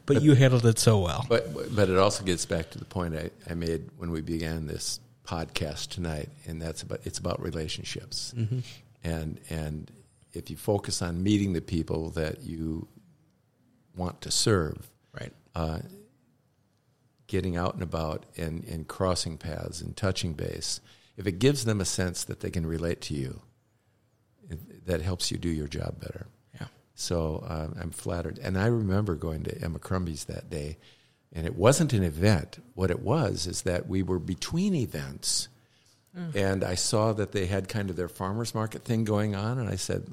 But 0.06 0.24
you 0.24 0.34
handled 0.34 0.66
it 0.66 0.80
so 0.80 1.00
well. 1.00 1.26
But 1.30 1.76
but 1.76 1.90
it 1.90 1.98
also 1.98 2.24
gets 2.24 2.46
back 2.46 2.72
to 2.72 2.80
the 2.80 2.86
point 2.86 3.16
I, 3.16 3.30
I 3.50 3.54
made 3.54 3.90
when 3.98 4.12
we 4.12 4.22
began 4.22 4.66
this 4.66 5.00
podcast 5.26 5.90
tonight, 5.90 6.30
and 6.48 6.62
that's 6.62 6.82
about 6.82 7.02
it's 7.06 7.20
about 7.20 7.42
relationships, 7.42 8.34
mm-hmm. 8.36 8.60
and 9.04 9.40
and 9.50 9.92
if 10.34 10.50
you 10.50 10.58
focus 10.58 11.02
on 11.02 11.22
meeting 11.22 11.54
the 11.54 11.62
people 11.62 12.10
that 12.12 12.42
you 12.44 12.88
want 13.96 14.22
to 14.22 14.32
serve, 14.32 14.90
Right. 15.14 15.34
Uh, 15.54 15.80
getting 17.28 17.56
out 17.56 17.74
and 17.74 17.84
about 17.84 18.26
and, 18.38 18.64
and 18.66 18.88
crossing 18.88 19.38
paths 19.38 19.82
and 19.82 19.96
touching 19.96 20.34
base, 20.34 20.82
if 21.18 21.28
it 21.28 21.40
gives 21.40 21.66
them 21.66 21.82
a 21.82 21.86
sense 21.86 22.24
that 22.24 22.40
they 22.40 22.50
can 22.50 22.66
relate 22.66 23.02
to 23.02 23.14
you, 23.14 23.42
it, 24.50 24.86
that 24.86 25.02
helps 25.02 25.32
you 25.32 25.38
do 25.38 25.50
your 25.50 25.68
job 25.68 26.00
better. 26.00 26.28
Yeah. 26.56 26.68
So 26.96 27.44
uh, 27.48 27.68
I'm 27.80 27.92
flattered. 27.92 28.40
And 28.40 28.58
I 28.58 28.68
remember 28.68 29.16
going 29.16 29.44
to 29.44 29.62
Emma 29.62 29.80
Krumbee's 29.80 30.26
that 30.26 30.50
day, 30.50 30.78
and 31.34 31.46
it 31.46 31.56
wasn't 31.56 31.94
an 31.94 32.04
event. 32.04 32.60
What 32.74 32.92
it 32.92 33.02
was 33.02 33.48
is 33.48 33.62
that 33.64 33.88
we 33.88 34.04
were 34.04 34.20
between 34.20 34.76
events, 34.76 35.48
and 36.34 36.64
I 36.64 36.76
saw 36.76 37.14
that 37.14 37.32
they 37.32 37.46
had 37.46 37.70
kind 37.70 37.90
of 37.90 37.96
their 37.96 38.10
farmers 38.10 38.54
market 38.54 38.84
thing 38.84 39.06
going 39.06 39.34
on, 39.34 39.58
and 39.58 39.70
I 39.70 39.76
said, 39.76 40.12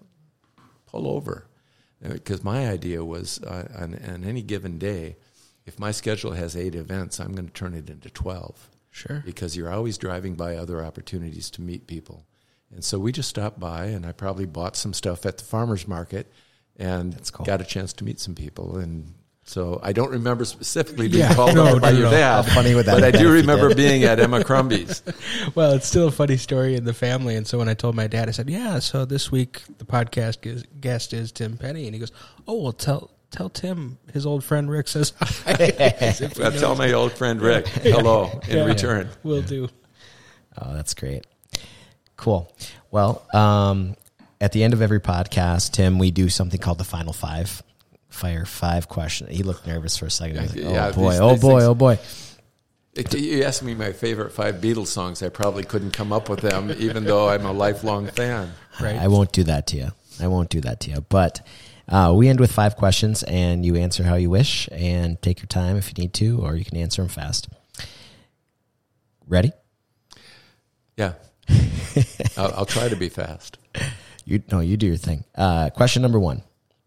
pull 0.87 1.09
over. 1.09 1.47
Because 2.01 2.45
my 2.45 2.69
idea 2.69 3.05
was 3.05 3.43
uh, 3.43 3.67
on, 3.77 3.99
on 4.09 4.23
any 4.23 4.43
given 4.43 4.79
day, 4.79 5.17
if 5.67 5.79
my 5.79 5.91
schedule 5.91 6.33
has 6.33 6.57
eight 6.57 6.77
events, 6.77 7.19
I'm 7.19 7.35
going 7.35 7.49
to 7.49 7.53
turn 7.53 7.75
it 7.75 7.91
into 7.91 8.11
12 8.11 8.71
Sure. 8.99 9.23
because 9.25 9.57
you're 9.57 9.71
always 9.73 9.97
driving 9.99 10.35
by 10.35 10.57
other 10.57 10.85
opportunities 10.85 11.51
to 11.53 11.63
meet 11.63 11.87
people. 11.87 12.27
And 12.75 12.85
so 12.85 12.99
we 12.99 13.13
just 13.13 13.29
stopped 13.29 13.59
by, 13.59 13.87
and 13.87 14.05
I 14.05 14.13
probably 14.13 14.45
bought 14.47 14.77
some 14.77 14.93
stuff 14.93 15.25
at 15.25 15.39
the 15.39 15.45
farmer's 15.45 15.89
market 15.89 16.27
and 16.77 17.19
cool. 17.33 17.47
got 17.47 17.61
a 17.61 17.65
chance 17.65 17.93
to 17.95 18.05
meet 18.05 18.21
some 18.21 18.35
people. 18.35 18.77
And 18.77 19.15
so 19.45 19.81
I 19.83 19.93
don't 19.95 20.11
remember 20.11 20.45
specifically 20.45 21.09
being 21.09 21.21
Yeah, 21.21 21.35
called 21.35 21.55
no, 21.55 21.79
by 21.81 21.93
no, 21.93 21.99
your 21.99 22.11
dad. 22.11 22.45
How 22.45 22.55
funny 22.55 22.75
would 22.75 22.85
that 22.87 23.01
But 23.01 23.05
I 23.05 23.11
do 23.11 23.33
remember 23.33 23.75
being 23.75 24.05
at 24.05 24.21
Emma 24.21 24.41
Krumbee's. 24.45 25.03
Well, 25.55 25.73
it's 25.73 25.87
still 25.87 26.09
a 26.09 26.13
funny 26.13 26.37
story 26.37 26.75
in 26.77 26.85
the 26.85 26.93
family. 26.93 27.35
And 27.37 27.47
so 27.47 27.57
when 27.57 27.69
I 27.71 27.75
told 27.75 27.95
my 27.97 28.07
dad, 28.09 28.29
I 28.29 28.33
said, 28.33 28.51
"Yeah, 28.51 28.79
so 28.81 29.07
this 29.07 29.33
week 29.33 29.63
the 29.79 29.87
podcast 29.87 30.67
guest 30.81 31.15
is 31.15 31.33
Tim 31.33 31.57
Penny," 31.57 31.87
and 31.87 31.95
he 31.95 31.99
goes, 31.99 32.13
"Oh, 32.47 32.63
well, 32.63 32.73
tell 32.73 33.11
tell 33.31 33.49
Tim 33.49 33.99
his 34.13 34.25
old 34.27 34.43
friend 34.45 34.71
Rick 34.71 34.89
says 34.89 35.13
hi." 35.21 35.53
As 36.01 36.21
I'll 36.41 36.53
tell 36.53 36.75
my 36.77 36.93
old 36.93 37.13
friend 37.13 37.41
Rick 37.41 37.67
hello 37.69 38.41
in 38.49 38.59
Yeah. 38.59 38.65
return. 38.65 39.09
Will 39.23 39.43
do. 39.43 39.69
Oh, 40.61 40.75
that's 40.75 40.95
great. 40.95 41.25
Cool. 42.17 42.53
Well, 42.91 43.23
um, 43.33 43.95
at 44.41 44.53
the 44.53 44.65
end 44.65 44.73
of 44.73 44.83
every 44.83 45.01
podcast, 45.01 45.73
Tim, 45.73 45.99
we 45.99 46.11
do 46.11 46.29
something 46.29 46.59
called 46.61 46.79
the 46.79 46.85
final 46.85 47.13
five 47.13 47.63
fire 48.09 48.45
five 48.47 48.89
questions. 48.89 49.37
He 49.37 49.43
looked 49.43 49.67
nervous 49.67 49.97
for 49.97 50.07
a 50.07 50.11
second. 50.11 50.39
Like, 50.39 50.51
oh 50.57 50.73
Yeah, 50.73 50.91
boy, 50.93 51.11
these- 51.13 51.21
oh 51.21 51.31
these 51.33 51.41
boy, 51.41 51.51
things- 51.51 51.63
oh 51.65 51.75
boy. 51.75 51.99
If 52.95 53.15
you 53.15 53.45
asked 53.45 53.63
me 53.63 53.75
my 53.77 53.93
favorite 53.93 54.33
five 54.33 54.57
Beatles 54.57 54.89
songs, 54.89 55.23
I 55.23 55.29
probably 55.29 55.63
couldn't 55.63 55.93
come 55.93 56.13
up 56.13 56.29
with 56.29 56.41
them, 56.41 56.75
even 56.79 57.05
though 57.05 57.29
I'm 57.29 57.47
a 57.47 57.53
lifelong 57.53 58.09
fan. 58.09 58.53
Right. 58.81 58.97
I 58.97 59.07
won't 59.07 59.31
do 59.31 59.45
that 59.45 59.69
to 59.69 59.77
you. 59.77 59.89
I 60.21 60.27
won't 60.27 60.49
do 60.51 60.61
that 60.63 60.81
to 60.81 60.91
you. 60.91 61.01
But 61.09 61.47
uh, 61.89 62.13
we 62.15 62.29
end 62.29 62.41
with 62.41 62.53
five 62.53 62.77
questions, 62.77 63.23
and 63.23 63.65
you 63.65 63.77
answer 63.77 64.03
how 64.05 64.15
you 64.17 64.31
wish, 64.31 64.69
and 64.73 65.21
take 65.23 65.39
your 65.41 65.47
time 65.47 65.77
if 65.77 65.89
you 65.89 65.95
need 66.03 66.13
to, 66.15 66.41
or 66.43 66.57
you 66.57 66.65
can 66.65 66.77
answer 66.77 67.03
them 67.03 67.09
fast. 67.09 67.49
Ready? 69.27 69.53
Yeah, 70.97 71.13
I'll, 72.37 72.53
I'll 72.55 72.67
try 72.67 72.89
to 72.89 72.97
be 72.97 73.09
fast. 73.09 73.59
You 74.25 74.43
no, 74.51 74.61
you 74.61 74.77
do 74.77 74.87
your 74.87 74.97
thing. 74.97 75.25
Uh, 75.35 75.71
question 75.71 76.03
number 76.03 76.19
one: 76.19 76.43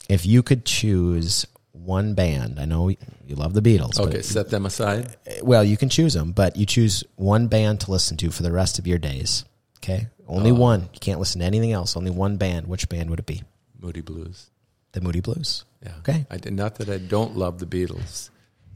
If 0.10 0.26
you 0.26 0.44
could 0.44 0.65
choose 0.65 1.45
one 1.72 2.14
band, 2.14 2.60
I 2.60 2.65
know 2.65 2.90
you 2.90 2.98
love 3.36 3.53
the 3.53 3.61
Beatles. 3.61 3.98
but- 3.98 4.10
Okay, 4.10 4.22
set 4.22 4.49
them 4.49 4.65
aside. 4.65 5.15
well, 5.41 5.64
you 5.64 5.78
can 5.78 5.90
choose 5.90 6.14
them, 6.14 6.32
but 6.34 6.56
you 6.57 6.65
choose 6.65 7.03
one 7.15 7.48
band 7.48 7.80
to 7.82 7.91
listen 7.91 8.18
to 8.18 8.30
for 8.32 8.44
the 8.44 8.52
rest 8.52 8.78
of 8.80 8.86
your 8.86 8.98
days. 8.99 9.45
Okay, 9.80 10.07
only 10.28 10.52
one. 10.52 10.82
You 10.94 10.99
can't 10.99 11.18
listen 11.19 11.40
to 11.40 11.45
anything 11.48 11.72
else. 11.72 11.95
Only 11.98 12.11
one 12.11 12.38
band. 12.38 12.68
Which 12.68 12.88
band 12.90 13.10
would 13.10 13.19
it 13.19 13.26
be? 13.26 13.41
Moody 13.80 14.02
Blues. 14.02 14.51
The 14.93 15.01
Moody 15.01 15.22
Blues. 15.22 15.65
Yeah. 15.84 15.93
Okay. 15.99 16.26
I 16.30 16.38
did 16.38 16.53
not 16.53 16.76
that 16.76 16.89
I 16.89 16.97
don't 16.97 17.35
love 17.38 17.59
the 17.59 17.65
Beatles, 17.65 18.30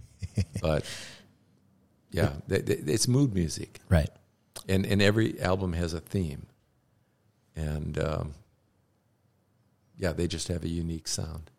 but 0.61 0.83
yeah, 2.11 2.33
they, 2.47 2.59
they, 2.61 2.75
it's 2.93 3.07
mood 3.07 3.33
music, 3.33 3.79
Right. 3.89 4.09
and 4.67 4.85
and 4.85 5.01
every 5.01 5.39
album 5.41 5.73
has 5.73 5.93
a 5.93 5.99
theme, 5.99 6.47
and 7.55 7.97
um, 7.99 8.33
yeah, 9.97 10.13
they 10.13 10.27
just 10.27 10.47
have 10.47 10.63
a 10.63 10.69
unique 10.69 11.07
sound. 11.07 11.51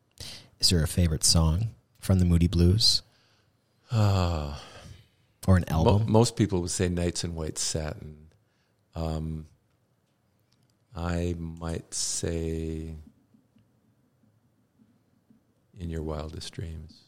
Is 0.59 0.71
there 0.71 0.83
a 0.83 0.89
favorite 0.89 1.23
song 1.25 1.69
from 2.01 2.19
the 2.19 2.25
Moody 2.25 2.49
Blues? 2.49 3.03
or 3.93 5.57
an 5.57 5.65
Mo- 5.71 5.77
album? 5.77 6.11
most 6.11 6.35
people 6.37 6.61
would 6.63 6.71
say 6.71 6.89
"Nights 6.89 7.23
in 7.25 7.35
White 7.35 7.59
Satin." 7.59 8.17
Um, 8.95 9.47
I 10.97 11.35
might 11.39 11.93
say 11.95 12.95
"In 15.79 15.91
Your 15.91 16.03
Wildest 16.03 16.53
Dreams." 16.53 17.03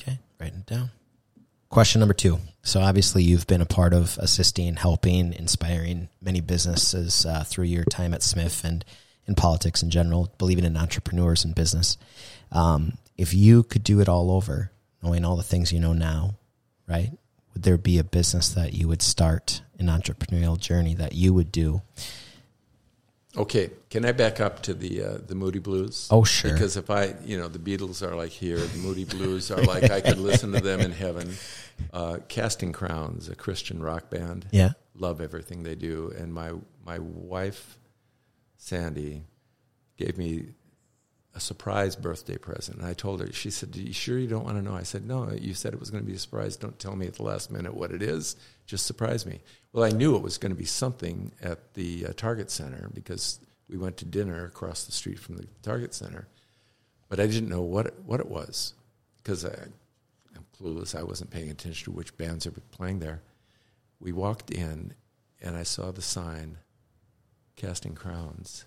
Okay, 0.00 0.18
writing 0.40 0.60
it 0.60 0.66
down. 0.66 0.90
Question 1.68 2.00
number 2.00 2.14
two. 2.14 2.38
So 2.62 2.80
obviously 2.80 3.22
you've 3.22 3.46
been 3.46 3.60
a 3.60 3.66
part 3.66 3.92
of 3.92 4.18
assisting, 4.20 4.76
helping, 4.76 5.34
inspiring 5.34 6.08
many 6.20 6.40
businesses 6.40 7.26
uh, 7.26 7.44
through 7.44 7.66
your 7.66 7.84
time 7.84 8.14
at 8.14 8.20
SMIF 8.20 8.64
and 8.64 8.84
in 9.26 9.34
politics 9.34 9.82
in 9.82 9.90
general, 9.90 10.32
believing 10.38 10.64
in 10.64 10.76
entrepreneurs 10.76 11.44
and 11.44 11.54
business. 11.54 11.98
Um, 12.50 12.96
if 13.18 13.34
you 13.34 13.62
could 13.62 13.84
do 13.84 14.00
it 14.00 14.08
all 14.08 14.30
over, 14.30 14.72
knowing 15.02 15.24
all 15.24 15.36
the 15.36 15.42
things 15.42 15.72
you 15.72 15.78
know 15.78 15.92
now, 15.92 16.36
right? 16.88 17.10
Would 17.52 17.62
there 17.62 17.76
be 17.76 17.98
a 17.98 18.04
business 18.04 18.48
that 18.50 18.72
you 18.72 18.88
would 18.88 19.02
start, 19.02 19.62
an 19.78 19.86
entrepreneurial 19.86 20.58
journey 20.58 20.94
that 20.94 21.12
you 21.12 21.34
would 21.34 21.52
do? 21.52 21.82
Okay, 23.36 23.70
can 23.90 24.04
I 24.06 24.12
back 24.12 24.40
up 24.40 24.62
to 24.62 24.74
the 24.74 25.02
uh, 25.04 25.18
the 25.26 25.34
Moody 25.34 25.58
Blues? 25.58 26.08
Oh, 26.10 26.24
sure. 26.24 26.50
Because 26.52 26.76
if 26.78 26.88
I, 26.90 27.14
you 27.24 27.36
know, 27.38 27.46
the 27.48 27.58
Beatles 27.58 28.02
are 28.02 28.14
like 28.16 28.30
here, 28.32 28.56
the 28.58 28.78
Moody 28.78 29.04
Blues 29.04 29.50
are 29.50 29.62
like 29.62 29.90
I 29.90 30.00
could 30.00 30.18
listen 30.18 30.52
to 30.52 30.60
them 30.60 30.80
in 30.80 30.92
heaven. 30.92 31.30
Uh, 31.92 32.18
Casting 32.26 32.72
Crowns, 32.72 33.28
a 33.28 33.36
Christian 33.36 33.80
rock 33.80 34.10
band, 34.10 34.46
Yeah. 34.50 34.70
love 34.96 35.20
everything 35.20 35.62
they 35.62 35.76
do, 35.76 36.12
and 36.18 36.34
my 36.34 36.50
my 36.84 36.98
wife, 36.98 37.78
Sandy, 38.56 39.22
gave 39.96 40.18
me 40.18 40.54
a 41.36 41.40
surprise 41.40 41.94
birthday 41.94 42.36
present. 42.36 42.78
And 42.78 42.86
I 42.86 42.94
told 42.94 43.20
her, 43.20 43.32
she 43.32 43.50
said, 43.50 43.76
"Are 43.76 43.80
you 43.80 43.92
sure 43.92 44.18
you 44.18 44.26
don't 44.26 44.44
want 44.44 44.56
to 44.56 44.62
know?" 44.62 44.74
I 44.74 44.82
said, 44.82 45.06
"No, 45.06 45.30
you 45.30 45.54
said 45.54 45.72
it 45.72 45.78
was 45.78 45.90
going 45.90 46.02
to 46.02 46.06
be 46.10 46.16
a 46.16 46.18
surprise. 46.18 46.56
Don't 46.56 46.78
tell 46.80 46.96
me 46.96 47.06
at 47.06 47.14
the 47.14 47.22
last 47.22 47.48
minute 47.52 47.74
what 47.74 47.92
it 47.92 48.02
is. 48.02 48.34
Just 48.66 48.84
surprise 48.86 49.24
me." 49.24 49.40
Well, 49.78 49.86
I 49.86 49.96
knew 49.96 50.16
it 50.16 50.22
was 50.22 50.38
going 50.38 50.50
to 50.50 50.58
be 50.58 50.64
something 50.64 51.30
at 51.40 51.74
the 51.74 52.06
uh, 52.06 52.12
Target 52.16 52.50
Center 52.50 52.90
because 52.92 53.38
we 53.68 53.78
went 53.78 53.96
to 53.98 54.04
dinner 54.04 54.44
across 54.44 54.82
the 54.82 54.90
street 54.90 55.20
from 55.20 55.36
the 55.36 55.46
Target 55.62 55.94
Center, 55.94 56.26
but 57.08 57.20
I 57.20 57.28
didn't 57.28 57.48
know 57.48 57.62
what 57.62 57.86
it, 57.86 57.94
what 58.04 58.18
it 58.18 58.28
was 58.28 58.74
because 59.22 59.44
I'm 59.44 59.72
clueless. 60.60 60.98
I 60.98 61.04
wasn't 61.04 61.30
paying 61.30 61.48
attention 61.48 61.84
to 61.84 61.96
which 61.96 62.16
bands 62.16 62.44
are 62.44 62.50
playing 62.72 62.98
there. 62.98 63.22
We 64.00 64.10
walked 64.10 64.50
in, 64.50 64.94
and 65.40 65.56
I 65.56 65.62
saw 65.62 65.92
the 65.92 66.02
sign, 66.02 66.58
"Casting 67.54 67.94
Crowns." 67.94 68.64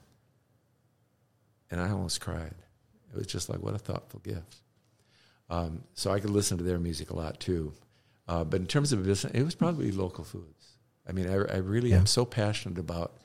and 1.69 1.81
I 1.81 1.89
almost 1.89 2.21
cried. 2.21 2.55
It 3.11 3.17
was 3.17 3.27
just 3.27 3.49
like, 3.49 3.61
what 3.61 3.75
a 3.75 3.79
thoughtful 3.79 4.21
gift. 4.21 4.61
Um, 5.49 5.83
so 5.93 6.11
I 6.11 6.21
could 6.21 6.29
listen 6.29 6.57
to 6.57 6.63
their 6.63 6.79
music 6.79 7.09
a 7.09 7.17
lot 7.17 7.41
too. 7.41 7.73
Uh, 8.29 8.45
but 8.45 8.61
in 8.61 8.67
terms 8.67 8.93
of 8.93 9.03
business, 9.03 9.33
it 9.33 9.43
was 9.43 9.55
probably 9.55 9.91
local 9.91 10.23
foods. 10.23 10.77
I 11.07 11.11
mean, 11.13 11.27
I, 11.27 11.33
I 11.33 11.57
really 11.57 11.89
Yeah. 11.91 11.97
am 11.97 12.05
so 12.05 12.25
passionate 12.25 12.77
about 12.77 13.17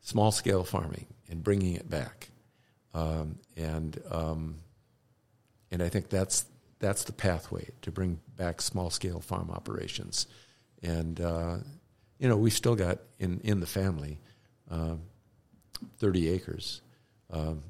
small 0.00 0.32
scale 0.32 0.64
farming 0.64 1.06
and 1.30 1.42
bringing 1.42 1.74
it 1.74 1.88
back. 1.88 2.30
Um, 2.92 3.38
and 3.56 3.98
um, 4.10 4.56
and 5.70 5.82
I 5.82 5.88
think 5.88 6.08
that's 6.08 6.46
that's 6.78 7.04
the 7.04 7.12
pathway 7.12 7.70
to 7.82 7.90
bring 7.90 8.20
back 8.36 8.60
small 8.60 8.90
scale 8.90 9.20
farm 9.20 9.50
operations. 9.50 10.26
And 10.82 11.20
uh, 11.20 11.56
you 12.18 12.28
know, 12.28 12.36
we've 12.36 12.52
still 12.52 12.76
got 12.76 12.98
in 13.18 13.40
in 13.40 13.60
the 13.60 13.66
family 13.66 14.18
um, 14.70 15.00
thirty 15.98 16.28
acres. 16.28 16.82
Um, 17.30 17.62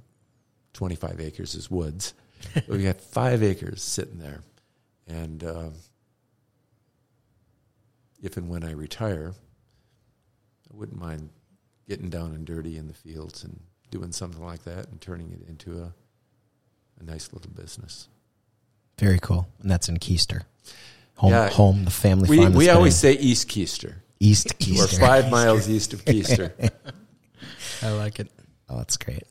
25 0.75 1.21
acres 1.21 1.55
is 1.55 1.71
woods. 1.71 2.12
We 2.69 2.83
got 2.83 3.01
five 3.01 3.43
acres 3.45 3.81
sitting 3.83 4.19
there. 4.19 4.43
And 5.07 5.43
um, 5.45 5.73
if 8.25 8.37
and 8.37 8.49
when 8.49 8.65
I 8.65 8.73
retire, 8.73 9.35
I 10.73 10.77
wouldn't 10.77 10.99
mind 10.99 11.29
getting 11.89 12.09
down 12.09 12.33
and 12.35 12.47
dirty 12.47 12.77
in 12.79 12.89
the 12.89 12.95
fields 12.95 13.45
and 13.45 13.61
doing 13.91 14.11
something 14.13 14.43
like 14.45 14.65
that 14.65 14.89
and 14.89 15.01
turning 15.01 15.31
it 15.33 15.47
into 15.49 15.79
a, 15.83 15.93
a 17.01 17.05
nice 17.05 17.33
little 17.33 17.51
business. 17.53 18.09
Very 18.99 19.19
cool. 19.21 19.47
And 19.61 19.71
that's 19.71 19.89
in 19.89 19.99
Kiester. 19.99 20.43
Home, 21.17 21.31
Yeah. 21.33 21.51
home, 21.51 21.85
the 21.85 21.91
family 21.91 22.29
We, 22.29 22.39
farm. 22.39 22.55
we 22.55 22.69
always 22.71 22.95
in 23.05 23.15
say 23.17 23.21
East 23.23 23.49
Kiester. 23.49 23.97
East 24.19 24.55
We're 24.61 24.87
Kiester. 24.87 24.99
five 25.01 25.31
miles 25.31 25.69
east 25.77 25.93
of 25.93 26.05
Kiester. 26.05 26.53
I 27.83 27.91
like 27.91 28.19
it. 28.21 28.31
Oh, 28.69 28.79
that's 28.79 28.97
great. 28.97 29.25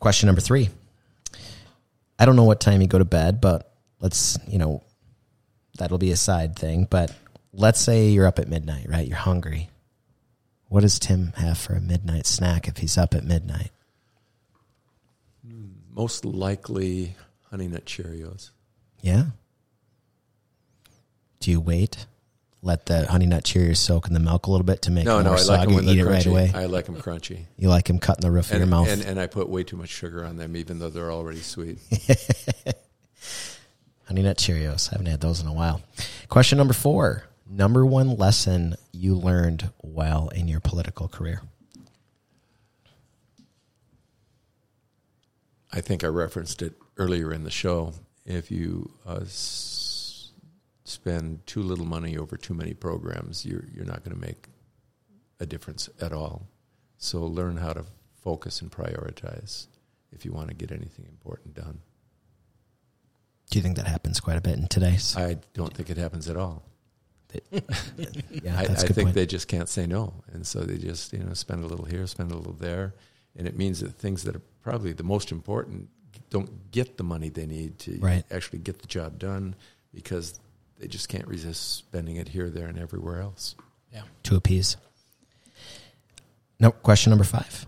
Question 0.00 0.26
number 0.28 0.40
three. 0.40 0.70
I 2.18 2.24
don't 2.24 2.36
know 2.36 2.44
what 2.44 2.60
time 2.60 2.80
you 2.80 2.86
go 2.88 2.98
to 2.98 3.04
bed, 3.04 3.40
but 3.40 3.72
let's, 4.00 4.38
you 4.48 4.58
know, 4.58 4.82
that'll 5.78 5.98
be 5.98 6.12
a 6.12 6.16
side 6.16 6.56
thing. 6.56 6.86
But 6.88 7.12
let's 7.52 7.80
say 7.80 8.08
you're 8.08 8.26
up 8.26 8.38
at 8.38 8.48
midnight, 8.48 8.86
right? 8.88 9.06
You're 9.06 9.16
hungry. 9.16 9.68
What 10.68 10.80
does 10.80 10.98
Tim 10.98 11.32
have 11.36 11.58
for 11.58 11.74
a 11.74 11.80
midnight 11.80 12.26
snack 12.26 12.66
if 12.68 12.78
he's 12.78 12.96
up 12.96 13.14
at 13.14 13.24
midnight? 13.24 13.70
Most 15.94 16.24
likely 16.24 17.16
Honey 17.50 17.68
Nut 17.68 17.84
Cheerios. 17.84 18.50
Yeah. 19.02 19.24
Do 21.40 21.50
you 21.50 21.60
wait? 21.60 22.06
Let 22.64 22.86
the 22.86 23.04
honey 23.06 23.26
nut 23.26 23.42
Cheerios 23.42 23.78
soak 23.78 24.06
in 24.06 24.14
the 24.14 24.20
milk 24.20 24.46
a 24.46 24.50
little 24.52 24.64
bit 24.64 24.82
to 24.82 24.92
make 24.92 25.04
No, 25.04 25.18
it 25.18 25.24
no, 25.24 25.30
more 25.30 25.38
I 25.38 25.42
like 25.42 25.46
them 25.48 25.70
soggy. 25.72 25.74
when 25.74 25.88
Eat 25.88 25.98
it 25.98 26.04
right 26.06 26.24
away. 26.24 26.52
I 26.54 26.66
like 26.66 26.84
them 26.86 26.94
crunchy. 26.94 27.46
you 27.58 27.68
like 27.68 27.86
them 27.86 27.98
cut 27.98 28.18
in 28.18 28.20
the 28.22 28.30
roof 28.30 28.52
of 28.52 28.58
your 28.58 28.68
mouth. 28.68 28.86
And, 28.88 29.02
and 29.02 29.18
I 29.18 29.26
put 29.26 29.48
way 29.48 29.64
too 29.64 29.76
much 29.76 29.88
sugar 29.88 30.24
on 30.24 30.36
them, 30.36 30.56
even 30.56 30.78
though 30.78 30.88
they're 30.88 31.10
already 31.10 31.40
sweet. 31.40 31.78
Honey 34.06 34.22
Nut 34.22 34.36
Cheerios. 34.38 34.88
I 34.90 34.92
haven't 34.92 35.06
had 35.06 35.20
those 35.20 35.40
in 35.40 35.48
a 35.48 35.52
while. 35.52 35.82
Question 36.28 36.58
number 36.58 36.74
four. 36.74 37.24
Number 37.54 37.84
one 37.84 38.16
lesson 38.16 38.76
you 38.92 39.14
learned 39.14 39.68
while 39.82 40.28
in 40.30 40.48
your 40.48 40.60
political 40.60 41.06
career. 41.06 41.42
I 45.70 45.82
think 45.82 46.02
I 46.02 46.06
referenced 46.06 46.62
it 46.62 46.72
earlier 46.96 47.30
in 47.30 47.44
the 47.44 47.50
show. 47.50 47.92
If 48.24 48.50
you 48.50 48.92
uh, 49.06 49.20
s- 49.22 50.30
spend 50.84 51.46
too 51.46 51.62
little 51.62 51.84
money 51.84 52.16
over 52.16 52.38
too 52.38 52.54
many 52.54 52.72
programs, 52.72 53.44
you're 53.44 53.64
you're 53.74 53.84
not 53.84 54.02
going 54.02 54.14
to 54.18 54.20
make 54.26 54.48
a 55.38 55.44
difference 55.44 55.90
at 56.00 56.12
all. 56.14 56.46
So 56.96 57.20
learn 57.20 57.58
how 57.58 57.74
to 57.74 57.84
focus 58.22 58.62
and 58.62 58.70
prioritize 58.70 59.66
if 60.10 60.24
you 60.24 60.32
want 60.32 60.48
to 60.48 60.54
get 60.54 60.72
anything 60.72 61.04
important 61.06 61.54
done. 61.54 61.80
Do 63.50 63.58
you 63.58 63.62
think 63.62 63.76
that 63.76 63.86
happens 63.86 64.20
quite 64.20 64.38
a 64.38 64.40
bit 64.40 64.56
in 64.56 64.68
today's? 64.68 65.14
I 65.18 65.36
don't 65.52 65.74
think 65.74 65.90
it 65.90 65.98
happens 65.98 66.30
at 66.30 66.38
all. 66.38 66.62
yeah, 67.52 68.58
I, 68.58 68.66
that's 68.66 68.82
I 68.82 68.84
a 68.84 68.86
good 68.88 68.94
think 68.96 69.06
point. 69.08 69.14
they 69.14 69.26
just 69.26 69.48
can't 69.48 69.68
say 69.68 69.86
no, 69.86 70.14
and 70.32 70.46
so 70.46 70.60
they 70.60 70.76
just 70.78 71.12
you 71.12 71.20
know 71.20 71.34
spend 71.34 71.64
a 71.64 71.66
little 71.66 71.84
here, 71.84 72.06
spend 72.06 72.32
a 72.32 72.36
little 72.36 72.52
there, 72.54 72.94
and 73.36 73.46
it 73.46 73.56
means 73.56 73.80
that 73.80 73.94
things 73.94 74.22
that 74.24 74.36
are 74.36 74.42
probably 74.62 74.92
the 74.92 75.02
most 75.04 75.32
important 75.32 75.88
don't 76.30 76.70
get 76.70 76.96
the 76.96 77.04
money 77.04 77.28
they 77.28 77.46
need 77.46 77.78
to 77.80 77.98
Right. 78.00 78.24
actually 78.30 78.58
get 78.60 78.78
the 78.80 78.86
job 78.86 79.18
done 79.18 79.54
because 79.94 80.40
they 80.78 80.86
just 80.86 81.08
can't 81.08 81.26
resist 81.28 81.76
spending 81.76 82.16
it 82.16 82.28
here, 82.28 82.48
there, 82.50 82.66
and 82.68 82.78
everywhere 82.78 83.20
else. 83.20 83.54
Yeah. 83.92 84.02
to 84.22 84.36
appease. 84.36 84.76
No, 86.58 86.70
question 86.70 87.10
number 87.10 87.24
five. 87.24 87.66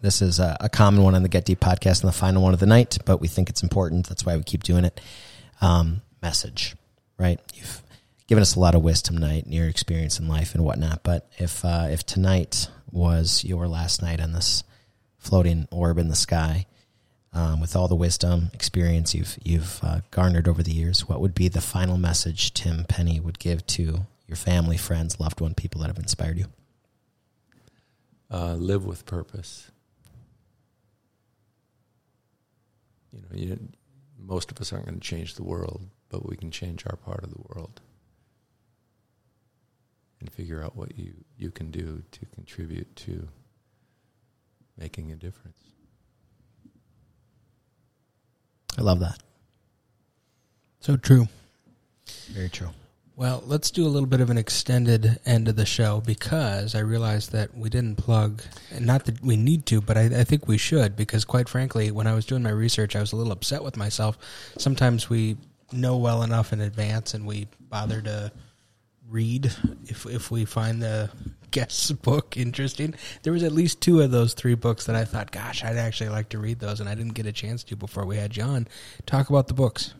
This 0.00 0.22
is 0.22 0.38
a, 0.38 0.56
a 0.60 0.68
common 0.68 1.02
one 1.02 1.14
on 1.14 1.22
the 1.22 1.28
Get 1.28 1.44
Deep 1.44 1.60
podcast 1.60 2.00
and 2.02 2.08
the 2.08 2.16
final 2.16 2.42
one 2.42 2.54
of 2.54 2.60
the 2.60 2.66
night, 2.66 2.96
but 3.04 3.20
we 3.20 3.28
think 3.28 3.50
it's 3.50 3.62
important. 3.62 4.08
That's 4.08 4.24
why 4.24 4.36
we 4.36 4.42
keep 4.42 4.62
doing 4.62 4.84
it. 4.84 5.00
Um, 5.60 6.02
message, 6.22 6.76
right? 7.18 7.40
You've 7.54 7.82
given 8.26 8.42
us 8.42 8.56
a 8.56 8.60
lot 8.60 8.74
of 8.74 8.82
wisdom 8.82 9.16
tonight 9.16 9.44
and 9.44 9.54
your 9.54 9.68
experience 9.68 10.18
in 10.18 10.28
life 10.28 10.54
and 10.54 10.64
whatnot. 10.64 11.02
But 11.02 11.28
if 11.38 11.64
uh, 11.64 11.86
if 11.90 12.04
tonight 12.04 12.68
was 12.90 13.44
your 13.44 13.68
last 13.68 14.02
night 14.02 14.20
on 14.20 14.32
this 14.32 14.64
floating 15.18 15.66
orb 15.70 15.98
in 15.98 16.08
the 16.08 16.16
sky, 16.16 16.66
um, 17.32 17.60
with 17.60 17.76
all 17.76 17.88
the 17.88 17.94
wisdom, 17.94 18.50
experience 18.52 19.14
you've 19.14 19.38
you've 19.42 19.80
uh, 19.82 20.00
garnered 20.10 20.48
over 20.48 20.62
the 20.62 20.72
years, 20.72 21.08
what 21.08 21.20
would 21.20 21.34
be 21.34 21.48
the 21.48 21.60
final 21.60 21.96
message 21.96 22.52
Tim 22.52 22.84
Penny 22.84 23.20
would 23.20 23.38
give 23.38 23.66
to 23.68 24.06
your 24.26 24.36
family, 24.36 24.76
friends, 24.76 25.20
loved 25.20 25.40
one, 25.40 25.54
people 25.54 25.80
that 25.80 25.88
have 25.88 25.98
inspired 25.98 26.38
you? 26.38 26.46
Uh, 28.28 28.54
live 28.54 28.84
with 28.84 29.06
purpose. 29.06 29.70
You 33.12 33.20
know, 33.20 33.28
you, 33.32 33.68
most 34.18 34.50
of 34.50 34.60
us 34.60 34.72
aren't 34.72 34.86
going 34.86 34.98
to 34.98 35.00
change 35.00 35.36
the 35.36 35.44
world, 35.44 35.88
but 36.08 36.28
we 36.28 36.36
can 36.36 36.50
change 36.50 36.84
our 36.86 36.96
part 36.96 37.22
of 37.22 37.30
the 37.30 37.40
world 37.48 37.80
and 40.20 40.30
figure 40.32 40.62
out 40.62 40.76
what 40.76 40.96
you, 40.98 41.12
you 41.36 41.50
can 41.50 41.70
do 41.70 42.02
to 42.12 42.26
contribute 42.26 42.94
to 42.96 43.28
making 44.78 45.12
a 45.12 45.16
difference. 45.16 45.58
I 48.78 48.82
love 48.82 49.00
that. 49.00 49.18
So 50.80 50.96
true. 50.96 51.28
Very 52.30 52.48
true. 52.48 52.68
Well, 53.16 53.42
let's 53.46 53.70
do 53.70 53.86
a 53.86 53.88
little 53.88 54.08
bit 54.08 54.20
of 54.20 54.28
an 54.28 54.36
extended 54.36 55.18
end 55.24 55.48
of 55.48 55.56
the 55.56 55.64
show 55.64 56.02
because 56.04 56.74
I 56.74 56.80
realized 56.80 57.32
that 57.32 57.56
we 57.56 57.70
didn't 57.70 57.96
plug, 57.96 58.42
and 58.70 58.84
not 58.84 59.06
that 59.06 59.22
we 59.22 59.36
need 59.36 59.64
to, 59.66 59.80
but 59.80 59.96
I, 59.96 60.02
I, 60.02 60.24
think 60.24 60.46
we 60.46 60.58
should 60.58 60.96
because, 60.96 61.24
quite 61.24 61.48
frankly, 61.48 61.90
when 61.90 62.06
I 62.06 62.14
was 62.14 62.26
doing 62.26 62.42
my 62.42 62.50
research, 62.50 62.94
I 62.94 63.00
was 63.00 63.14
a 63.14 63.16
little 63.16 63.32
upset 63.32 63.64
with 63.64 63.78
myself. 63.78 64.18
Sometimes 64.58 65.08
we 65.08 65.38
know 65.72 65.96
well 65.96 66.22
enough 66.22 66.52
in 66.52 66.60
advance 66.60 67.14
and 67.14 67.26
we 67.26 67.48
bother 67.70 68.02
to 68.02 68.30
read 69.10 69.52
if 69.84 70.06
if 70.06 70.30
we 70.30 70.44
find 70.44 70.82
the 70.82 71.10
guest's 71.50 71.92
book 71.92 72.36
interesting. 72.36 72.94
There 73.22 73.32
was 73.32 73.42
at 73.42 73.52
least 73.52 73.80
two 73.80 74.00
of 74.00 74.10
those 74.10 74.34
three 74.34 74.54
books 74.54 74.86
that 74.86 74.96
I 74.96 75.04
thought, 75.04 75.30
gosh, 75.30 75.64
I'd 75.64 75.76
actually 75.76 76.10
like 76.10 76.28
to 76.30 76.38
read 76.38 76.58
those, 76.58 76.80
and 76.80 76.88
I 76.88 76.94
didn't 76.94 77.14
get 77.14 77.26
a 77.26 77.32
chance 77.32 77.64
to 77.64 77.76
before 77.76 78.04
we 78.04 78.16
had 78.16 78.30
John 78.30 78.68
talk 79.06 79.30
about 79.30 79.48
the 79.48 79.54
books. 79.54 79.94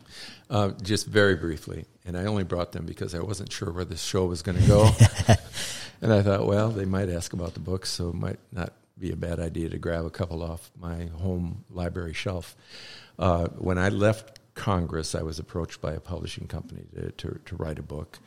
Uh, 0.51 0.71
just 0.83 1.07
very 1.07 1.35
briefly, 1.35 1.87
and 2.05 2.17
I 2.17 2.27
only 2.27 2.45
brought 2.45 2.73
them 2.73 2.87
because 2.87 3.15
I 3.15 3.21
wasn't 3.21 3.53
sure 3.53 3.73
where 3.73 3.85
the 3.85 3.97
show 3.97 4.27
was 4.27 4.43
going 4.43 4.59
to 4.59 4.67
go, 4.67 4.91
and 6.01 6.13
I 6.13 6.23
thought, 6.23 6.47
well, 6.47 6.71
they 6.71 6.85
might 6.85 7.09
ask 7.09 7.33
about 7.33 7.55
the 7.55 7.61
books, 7.61 7.91
so 7.91 8.11
it 8.11 8.15
might 8.15 8.39
not 8.53 8.73
be 8.99 9.13
a 9.13 9.17
bad 9.17 9.41
idea 9.41 9.69
to 9.69 9.79
grab 9.79 10.05
a 10.05 10.11
couple 10.11 10.43
off 10.43 10.71
my 10.79 11.07
home 11.07 11.65
library 11.71 12.15
shelf. 12.15 12.57
Uh, 13.19 13.49
when 13.59 13.79
I 13.79 13.89
left 13.89 14.39
Congress, 14.55 15.15
I 15.15 15.23
was 15.23 15.39
approached 15.39 15.81
by 15.81 15.93
a 15.93 16.01
publishing 16.01 16.47
company 16.47 16.85
to, 16.95 17.11
to, 17.13 17.41
to 17.45 17.57
write 17.57 17.79
a 17.79 17.83
book, 17.83 18.19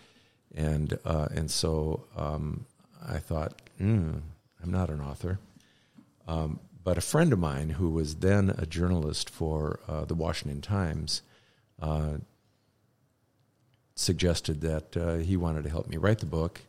and 0.56 0.98
uh, 1.06 1.28
and 1.32 1.50
so 1.50 2.06
um, 2.16 2.66
I 3.06 3.18
thought, 3.18 3.62
mm, 3.80 4.22
I'm 4.62 4.72
not 4.72 4.90
an 4.90 5.02
author. 5.02 5.40
Um, 6.28 6.60
but 6.84 6.98
a 6.98 7.02
friend 7.02 7.34
of 7.34 7.40
mine 7.40 7.72
who 7.72 7.90
was 7.90 8.16
then 8.16 8.54
a 8.58 8.66
journalist 8.66 9.30
for 9.30 9.80
uh, 9.88 10.06
the 10.06 10.16
Washington 10.16 10.62
Times 10.62 11.22
uh, 11.82 12.18
suggested 13.96 14.62
that 14.62 14.96
uh, 14.96 15.16
he 15.16 15.36
wanted 15.36 15.64
to 15.64 15.70
help 15.70 15.88
me 15.90 15.98
write 15.98 16.20
the 16.20 16.26
book, 16.26 16.62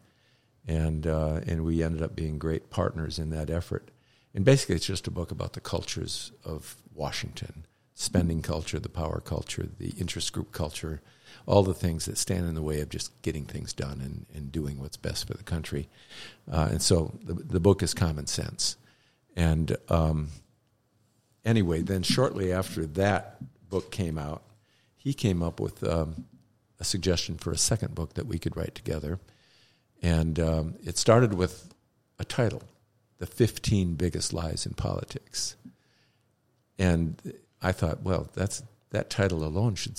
and 0.67 1.07
uh, 1.07 1.41
and 1.47 1.65
we 1.65 1.83
ended 1.83 2.03
up 2.03 2.17
being 2.17 2.39
great 2.39 2.71
partners 2.71 3.19
in 3.19 3.31
that 3.31 3.51
effort. 3.51 3.91
And 4.35 4.45
basically, 4.45 4.77
it's 4.77 4.87
just 4.87 5.07
a 5.07 5.11
book 5.11 5.31
about 5.31 5.55
the 5.55 5.61
cultures 5.61 6.33
of 6.45 6.77
Washington, 6.95 7.67
spending 7.95 8.43
culture, 8.43 8.79
the 8.79 8.89
power 8.89 9.21
culture, 9.21 9.69
the 9.79 9.91
interest 9.99 10.33
group 10.33 10.53
culture, 10.53 11.01
all 11.51 11.65
the 11.65 11.75
things 11.75 12.05
that 12.05 12.17
stand 12.17 12.47
in 12.47 12.55
the 12.55 12.63
way 12.63 12.81
of 12.81 12.89
just 12.89 13.11
getting 13.23 13.45
things 13.45 13.73
done 13.73 14.01
and, 14.01 14.25
and 14.33 14.53
doing 14.53 14.79
what's 14.79 14.97
best 14.97 15.27
for 15.27 15.35
the 15.35 15.43
country. 15.43 15.89
Uh, 16.51 16.69
and 16.71 16.81
so 16.81 17.13
the, 17.25 17.35
the 17.35 17.59
book 17.59 17.83
is 17.83 17.93
common 17.93 18.29
sense. 18.29 18.77
And 19.35 19.77
um, 19.89 20.29
anyway, 21.45 21.83
then 21.83 22.05
shortly 22.05 22.53
after 22.53 22.87
that 22.87 23.39
book 23.69 23.91
came 23.91 24.17
out, 24.17 24.45
he 24.97 25.13
came 25.13 25.43
up 25.43 25.59
with 25.59 25.83
um, 25.83 26.25
a 26.79 26.85
suggestion 26.85 27.37
for 27.37 27.51
a 27.51 27.59
second 27.59 27.97
book 27.97 28.15
that 28.15 28.29
we 28.29 28.39
could 28.39 28.57
write 28.57 28.77
together. 28.77 29.19
And 30.01 30.39
um, 30.39 30.75
it 30.85 30.99
started 30.99 31.35
with 31.35 31.75
a 32.21 32.25
title 32.25 32.63
The 33.19 33.27
15 33.27 33.95
Biggest 33.95 34.33
Lies 34.33 34.67
in 34.67 34.75
Politics. 34.75 35.57
And 36.79 37.21
I 37.61 37.73
thought, 37.73 38.05
well, 38.05 38.29
that's, 38.35 38.63
that 38.91 39.11
title 39.11 39.43
alone 39.43 39.75
should 39.75 39.99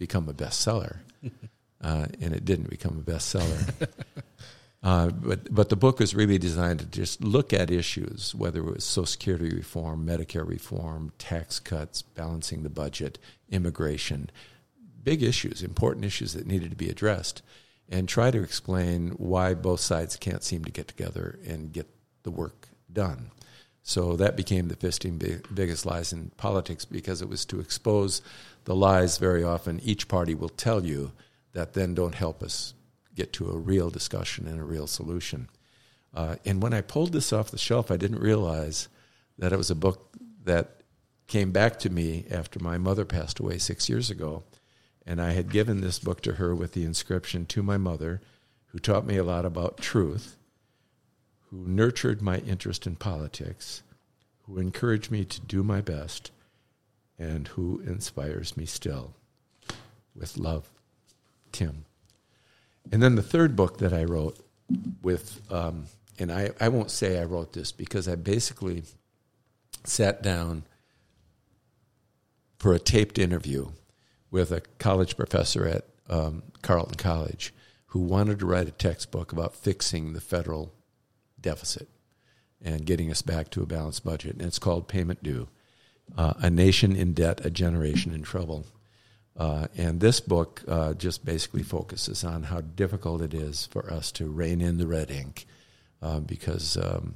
become 0.00 0.28
a 0.28 0.32
bestseller. 0.32 0.96
uh, 1.80 2.06
and 2.20 2.34
it 2.34 2.44
didn't 2.44 2.68
become 2.68 2.98
a 2.98 3.08
bestseller. 3.08 3.88
Uh, 4.82 5.10
but 5.10 5.52
but 5.54 5.68
the 5.68 5.76
book 5.76 5.98
was 5.98 6.14
really 6.14 6.38
designed 6.38 6.80
to 6.80 6.86
just 6.86 7.22
look 7.22 7.52
at 7.52 7.70
issues, 7.70 8.34
whether 8.34 8.60
it 8.60 8.74
was 8.74 8.82
Social 8.82 9.04
Security 9.04 9.54
reform, 9.54 10.06
Medicare 10.06 10.48
reform, 10.48 11.12
tax 11.18 11.60
cuts, 11.60 12.00
balancing 12.00 12.62
the 12.62 12.70
budget, 12.70 13.18
immigration, 13.50 14.30
big 15.04 15.22
issues, 15.22 15.62
important 15.62 16.06
issues 16.06 16.32
that 16.32 16.46
needed 16.46 16.70
to 16.70 16.76
be 16.76 16.88
addressed, 16.88 17.42
and 17.90 18.08
try 18.08 18.30
to 18.30 18.42
explain 18.42 19.10
why 19.18 19.52
both 19.52 19.80
sides 19.80 20.16
can't 20.16 20.42
seem 20.42 20.64
to 20.64 20.72
get 20.72 20.88
together 20.88 21.38
and 21.46 21.74
get 21.74 21.86
the 22.22 22.30
work 22.30 22.68
done. 22.90 23.32
So 23.82 24.16
that 24.16 24.36
became 24.36 24.68
the 24.68 24.76
15 24.76 25.42
biggest 25.52 25.84
lies 25.84 26.12
in 26.12 26.30
politics 26.36 26.84
because 26.84 27.20
it 27.20 27.28
was 27.28 27.44
to 27.46 27.60
expose 27.60 28.22
the 28.64 28.74
lies 28.74 29.18
very 29.18 29.42
often 29.42 29.80
each 29.80 30.08
party 30.08 30.34
will 30.34 30.48
tell 30.48 30.84
you 30.84 31.12
that 31.52 31.74
then 31.74 31.94
don't 31.94 32.14
help 32.14 32.42
us 32.42 32.74
get 33.14 33.32
to 33.34 33.50
a 33.50 33.58
real 33.58 33.90
discussion 33.90 34.46
and 34.46 34.60
a 34.60 34.64
real 34.64 34.86
solution. 34.86 35.48
Uh, 36.14 36.36
and 36.44 36.62
when 36.62 36.74
I 36.74 36.80
pulled 36.80 37.12
this 37.12 37.32
off 37.32 37.50
the 37.50 37.58
shelf, 37.58 37.90
I 37.90 37.96
didn't 37.96 38.20
realize 38.20 38.88
that 39.38 39.52
it 39.52 39.56
was 39.56 39.70
a 39.70 39.74
book 39.74 40.14
that 40.44 40.82
came 41.26 41.52
back 41.52 41.78
to 41.78 41.90
me 41.90 42.26
after 42.30 42.58
my 42.58 42.78
mother 42.78 43.04
passed 43.04 43.38
away 43.38 43.58
six 43.58 43.88
years 43.88 44.10
ago. 44.10 44.42
And 45.06 45.20
I 45.20 45.32
had 45.32 45.52
given 45.52 45.80
this 45.80 45.98
book 45.98 46.20
to 46.22 46.34
her 46.34 46.54
with 46.54 46.72
the 46.72 46.84
inscription 46.84 47.46
to 47.46 47.62
my 47.62 47.78
mother, 47.78 48.20
who 48.66 48.78
taught 48.78 49.06
me 49.06 49.16
a 49.16 49.24
lot 49.24 49.44
about 49.44 49.78
truth, 49.78 50.36
who 51.50 51.64
nurtured 51.66 52.22
my 52.22 52.38
interest 52.38 52.86
in 52.86 52.96
politics, 52.96 53.82
who 54.42 54.58
encouraged 54.58 55.10
me 55.10 55.24
to 55.24 55.40
do 55.40 55.62
my 55.62 55.80
best, 55.80 56.30
and 57.20 57.48
who 57.48 57.80
inspires 57.86 58.56
me 58.56 58.64
still. 58.64 59.14
With 60.16 60.38
love, 60.38 60.68
Tim. 61.52 61.84
And 62.90 63.00
then 63.02 63.14
the 63.14 63.22
third 63.22 63.54
book 63.54 63.78
that 63.78 63.92
I 63.92 64.04
wrote 64.04 64.38
with, 65.02 65.40
um, 65.52 65.84
and 66.18 66.32
I, 66.32 66.50
I 66.58 66.68
won't 66.68 66.90
say 66.90 67.20
I 67.20 67.24
wrote 67.24 67.52
this 67.52 67.70
because 67.70 68.08
I 68.08 68.16
basically 68.16 68.82
sat 69.84 70.22
down 70.22 70.64
for 72.58 72.72
a 72.72 72.78
taped 72.78 73.18
interview 73.18 73.68
with 74.30 74.50
a 74.50 74.62
college 74.78 75.16
professor 75.16 75.66
at 75.66 75.84
um, 76.08 76.42
Carleton 76.62 76.96
College 76.96 77.54
who 77.86 78.00
wanted 78.00 78.38
to 78.40 78.46
write 78.46 78.68
a 78.68 78.72
textbook 78.72 79.32
about 79.32 79.54
fixing 79.54 80.12
the 80.12 80.20
federal 80.20 80.72
deficit 81.40 81.88
and 82.62 82.86
getting 82.86 83.10
us 83.10 83.22
back 83.22 83.50
to 83.50 83.62
a 83.62 83.66
balanced 83.66 84.04
budget. 84.04 84.32
And 84.32 84.42
it's 84.42 84.58
called 84.58 84.88
Payment 84.88 85.22
Due 85.22 85.48
uh, 86.16 86.34
A 86.38 86.50
Nation 86.50 86.96
in 86.96 87.12
Debt, 87.12 87.44
A 87.44 87.50
Generation 87.50 88.12
in 88.12 88.22
Trouble. 88.22 88.66
Uh, 89.36 89.68
and 89.76 90.00
this 90.00 90.20
book 90.20 90.62
uh, 90.68 90.92
just 90.94 91.24
basically 91.24 91.62
focuses 91.62 92.24
on 92.24 92.44
how 92.44 92.60
difficult 92.60 93.22
it 93.22 93.32
is 93.32 93.66
for 93.66 93.90
us 93.90 94.12
to 94.12 94.26
rein 94.26 94.60
in 94.60 94.76
the 94.76 94.86
red 94.86 95.10
ink 95.10 95.46
uh, 96.02 96.20
because 96.20 96.76
um, 96.76 97.14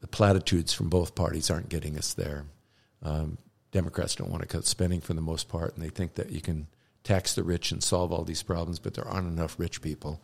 the 0.00 0.08
platitudes 0.08 0.72
from 0.72 0.88
both 0.88 1.14
parties 1.14 1.50
aren't 1.50 1.68
getting 1.68 1.96
us 1.96 2.14
there. 2.14 2.46
Um, 3.02 3.38
Democrats 3.72 4.14
don't 4.14 4.30
want 4.30 4.42
to 4.42 4.48
cut 4.48 4.64
spending 4.64 5.00
for 5.00 5.14
the 5.14 5.20
most 5.20 5.48
part, 5.48 5.74
and 5.74 5.84
they 5.84 5.90
think 5.90 6.14
that 6.14 6.30
you 6.30 6.40
can 6.40 6.66
tax 7.04 7.34
the 7.34 7.44
rich 7.44 7.70
and 7.70 7.82
solve 7.82 8.12
all 8.12 8.24
these 8.24 8.42
problems, 8.42 8.78
but 8.78 8.94
there 8.94 9.06
aren't 9.06 9.28
enough 9.28 9.58
rich 9.58 9.82
people. 9.82 10.20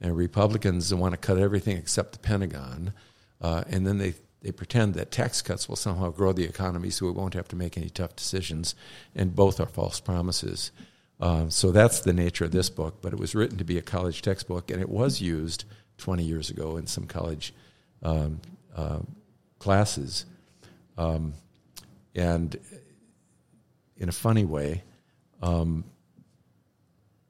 And 0.00 0.16
Republicans 0.16 0.92
want 0.92 1.12
to 1.12 1.18
cut 1.18 1.38
everything 1.38 1.76
except 1.76 2.12
the 2.12 2.18
Pentagon, 2.18 2.92
uh, 3.40 3.64
and 3.68 3.86
then 3.86 3.98
they 3.98 4.14
they 4.44 4.52
pretend 4.52 4.92
that 4.94 5.10
tax 5.10 5.40
cuts 5.40 5.70
will 5.70 5.76
somehow 5.76 6.10
grow 6.10 6.34
the 6.34 6.44
economy 6.44 6.90
so 6.90 7.06
we 7.06 7.12
won't 7.12 7.32
have 7.32 7.48
to 7.48 7.56
make 7.56 7.78
any 7.78 7.88
tough 7.88 8.14
decisions, 8.14 8.74
and 9.16 9.34
both 9.34 9.58
are 9.58 9.66
false 9.66 10.00
promises. 10.00 10.70
Um, 11.18 11.50
so 11.50 11.72
that's 11.72 12.00
the 12.00 12.12
nature 12.12 12.44
of 12.44 12.52
this 12.52 12.68
book, 12.68 13.00
but 13.00 13.14
it 13.14 13.18
was 13.18 13.34
written 13.34 13.56
to 13.56 13.64
be 13.64 13.78
a 13.78 13.82
college 13.82 14.20
textbook, 14.20 14.70
and 14.70 14.82
it 14.82 14.90
was 14.90 15.22
used 15.22 15.64
20 15.96 16.22
years 16.22 16.50
ago 16.50 16.76
in 16.76 16.86
some 16.86 17.06
college 17.06 17.54
um, 18.02 18.42
uh, 18.76 18.98
classes. 19.58 20.26
Um, 20.98 21.32
and 22.14 22.54
in 23.96 24.10
a 24.10 24.12
funny 24.12 24.44
way, 24.44 24.82
um, 25.40 25.84